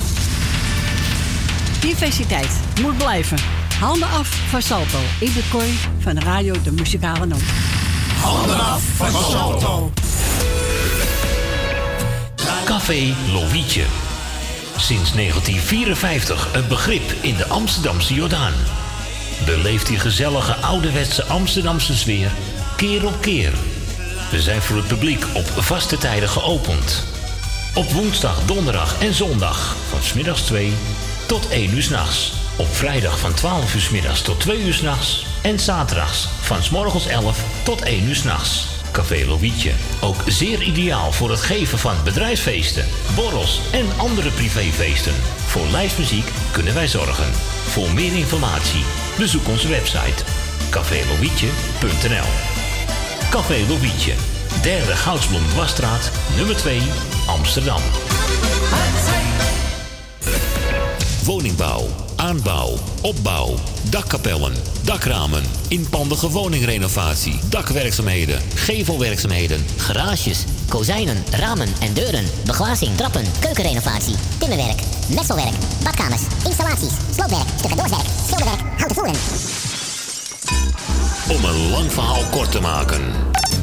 Diversiteit 1.81 2.51
moet 2.83 2.97
blijven. 2.97 3.39
Handen 3.79 4.09
af 4.09 4.29
van 4.49 4.63
Salto. 4.63 4.99
Ik 5.21 5.31
ben 5.35 5.67
van 5.99 6.19
Radio 6.19 6.55
De 6.63 6.73
Muzikale 6.73 7.27
Noot. 7.27 7.43
Handen 8.23 8.61
af 8.61 8.83
van 8.97 9.11
Salto. 9.11 9.93
Café 12.65 13.15
Lovietje. 13.33 13.85
Sinds 14.77 15.13
1954 15.13 16.55
een 16.55 16.69
begrip 16.69 17.13
in 17.21 17.37
de 17.37 17.47
Amsterdamse 17.47 18.15
Jordaan. 18.15 18.53
Beleef 19.47 19.83
die 19.83 19.99
gezellige 19.99 20.55
ouderwetse 20.55 21.25
Amsterdamse 21.25 21.97
sfeer 21.97 22.31
keer 22.77 23.07
op 23.07 23.21
keer. 23.21 23.53
We 24.31 24.43
zijn 24.43 24.63
voor 24.63 24.77
het 24.77 24.87
publiek 24.87 25.25
op 25.35 25.47
vaste 25.47 25.99
tijden 25.99 26.29
geopend. 26.29 27.05
Op 27.75 27.91
woensdag, 27.91 28.45
donderdag 28.45 29.01
en 29.01 29.15
zondag 29.15 29.77
van 29.89 30.03
smiddags 30.03 30.41
2 30.41 30.73
tot 31.27 31.49
1 31.49 31.75
uur 31.75 31.83
s'nachts. 31.83 32.33
Op 32.57 32.75
vrijdag 32.75 33.19
van 33.19 33.35
12 33.35 33.75
uur 33.75 33.81
's 33.81 33.91
middags 33.91 34.23
tot 34.23 34.41
2 34.41 34.61
uur 34.61 34.75
s'nachts. 34.75 35.27
En 35.43 35.59
zaterdags 35.59 36.29
van 36.41 36.63
s 36.63 36.71
morgens 36.71 37.07
11 37.07 37.45
tot 37.65 37.83
1 37.83 38.05
uur 38.05 38.17
s'nachts. 38.17 38.67
Café 38.93 39.27
Lovietje. 39.27 39.73
Ook 40.01 40.23
zeer 40.27 40.63
ideaal 40.63 41.13
voor 41.13 41.31
het 41.31 41.41
geven 41.41 41.79
van 41.79 41.97
bedrijfsfeesten, 42.05 42.85
borrels 43.15 43.61
en 43.73 43.87
andere 43.97 44.31
privéfeesten. 44.31 45.15
Voor 45.47 45.67
lijstmuziek 45.67 46.31
kunnen 46.51 46.75
wij 46.75 46.89
zorgen. 46.89 47.33
Voor 47.67 47.93
meer 47.93 48.15
informatie 48.17 48.85
bezoek 49.19 49.49
onze 49.49 49.69
website 49.69 50.25
cafélovietje.nl 50.71 52.29
Café 53.31 53.67
Lovietje, 53.69 54.13
derde 54.63 54.97
Goudsblom 54.97 55.43
Dwarsstraat, 55.49 56.11
nummer 56.37 56.57
2, 56.57 56.83
Amsterdam. 57.27 57.81
Woningbouw, 61.25 61.87
aanbouw, 62.17 62.79
opbouw, 63.03 63.55
dakkapellen, 63.91 64.55
dakramen, 64.85 65.43
inpandige 65.69 66.31
woningrenovatie, 66.31 67.39
dakwerkzaamheden, 67.49 68.41
gevelwerkzaamheden, 68.55 69.67
Garages, 69.77 70.45
kozijnen, 70.69 71.25
ramen 71.31 71.69
en 71.81 71.95
deuren, 71.95 72.27
beglazing, 72.45 72.97
trappen, 72.97 73.25
keukenrenovatie, 73.41 74.15
timmerwerk, 74.39 74.81
messelwerk, 75.15 75.55
badkamers, 75.83 76.23
installaties, 76.45 76.93
sloopwerk, 77.15 77.49
tussendoorwerk, 77.49 78.07
schilderwerk, 78.27 78.61
houten 78.77 78.97
voeren. 78.97 79.15
Om 81.29 81.45
een 81.45 81.71
lang 81.71 81.93
verhaal 81.93 82.25
kort 82.31 82.51
te 82.51 82.61
maken. 82.61 83.03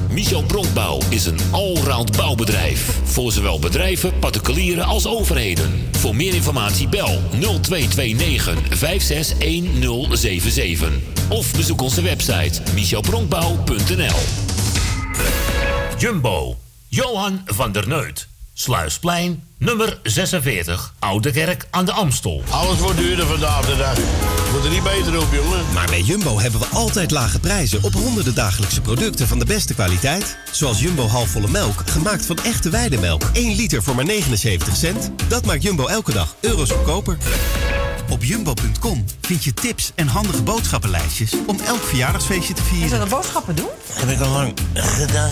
Michel 0.10 0.44
Bronkbouw 0.44 1.00
is 1.10 1.26
een 1.26 1.40
allround 1.52 2.18
bouwbedrijf. 2.18 3.00
Voor 3.04 3.32
zowel 3.32 3.60
bedrijven, 3.60 4.20
particulieren 4.20 4.86
als 4.86 5.08
overheden. 5.08 5.88
Voor 5.92 6.16
meer 6.16 6.34
informatie 6.34 6.88
bel 6.88 7.22
0229 7.32 8.78
561077. 8.78 10.90
Of 11.30 11.56
bezoek 11.56 11.82
onze 11.82 12.02
website 12.02 12.62
michelbronkbouw.nl 12.74 14.20
Jumbo, 15.98 16.58
Johan 16.88 17.42
van 17.46 17.72
der 17.72 17.88
Neut. 17.88 18.33
Sluisplein, 18.56 19.44
nummer 19.58 20.00
46, 20.04 20.94
Oude 21.00 21.32
Kerk 21.32 21.68
aan 21.70 21.86
de 21.86 21.92
Amstel. 21.92 22.44
Alles 22.50 22.80
wordt 22.80 22.98
duurder 22.98 23.26
vandaag 23.26 23.66
de 23.66 23.76
dag. 23.76 23.98
Wordt 24.52 24.66
er 24.66 24.72
niet 24.72 24.84
beter 24.84 25.22
op, 25.22 25.28
jongen. 25.34 25.66
Maar 25.74 25.88
bij 25.88 26.02
Jumbo 26.02 26.40
hebben 26.40 26.60
we 26.60 26.66
altijd 26.66 27.12
lage 27.12 27.40
prijzen 27.40 27.84
op 27.84 27.94
honderden 27.94 28.36
dagelijkse 28.36 28.82
producten 28.82 29.28
van 29.28 29.40
de 29.40 29.46
beste 29.46 29.74
kwaliteit. 29.74 30.38
Zoals 30.52 30.80
Jumbo 30.80 31.08
halfvolle 31.08 31.48
melk, 31.48 31.90
gemaakt 31.90 32.26
van 32.26 32.38
echte 32.44 32.70
weidemelk. 32.70 33.24
1 33.34 33.56
liter 33.56 33.84
voor 33.84 33.96
maar 33.96 34.06
79 34.06 34.76
cent. 34.76 35.12
Dat 35.28 35.46
maakt 35.46 35.64
Jumbo 35.64 35.88
elke 35.88 36.12
dag 36.12 36.36
euro's 36.40 36.72
goedkoper. 36.72 37.18
Op 38.10 38.24
jumbo.com 38.24 39.06
vind 39.22 39.44
je 39.44 39.54
tips 39.54 39.92
en 39.96 40.08
handige 40.08 40.44
boodschappenlijstjes 40.44 41.34
om 41.48 41.60
elk 41.60 41.84
verjaardagsfeestje 41.84 42.54
te 42.54 42.64
vieren. 42.64 42.86
Is 42.86 42.92
dat 42.92 43.02
een 43.02 43.10
boodschappen 43.10 43.56
doen? 43.56 43.70
Heb 43.94 44.10
ik 44.10 44.20
al 44.20 44.32
lang 44.32 44.54
gedaan, 44.74 45.32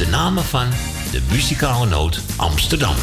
De 0.00 0.06
namen 0.06 0.44
van 0.44 0.70
de 1.10 1.20
muzikale 1.30 1.86
noot 1.86 2.22
Amsterdam. 2.36 2.94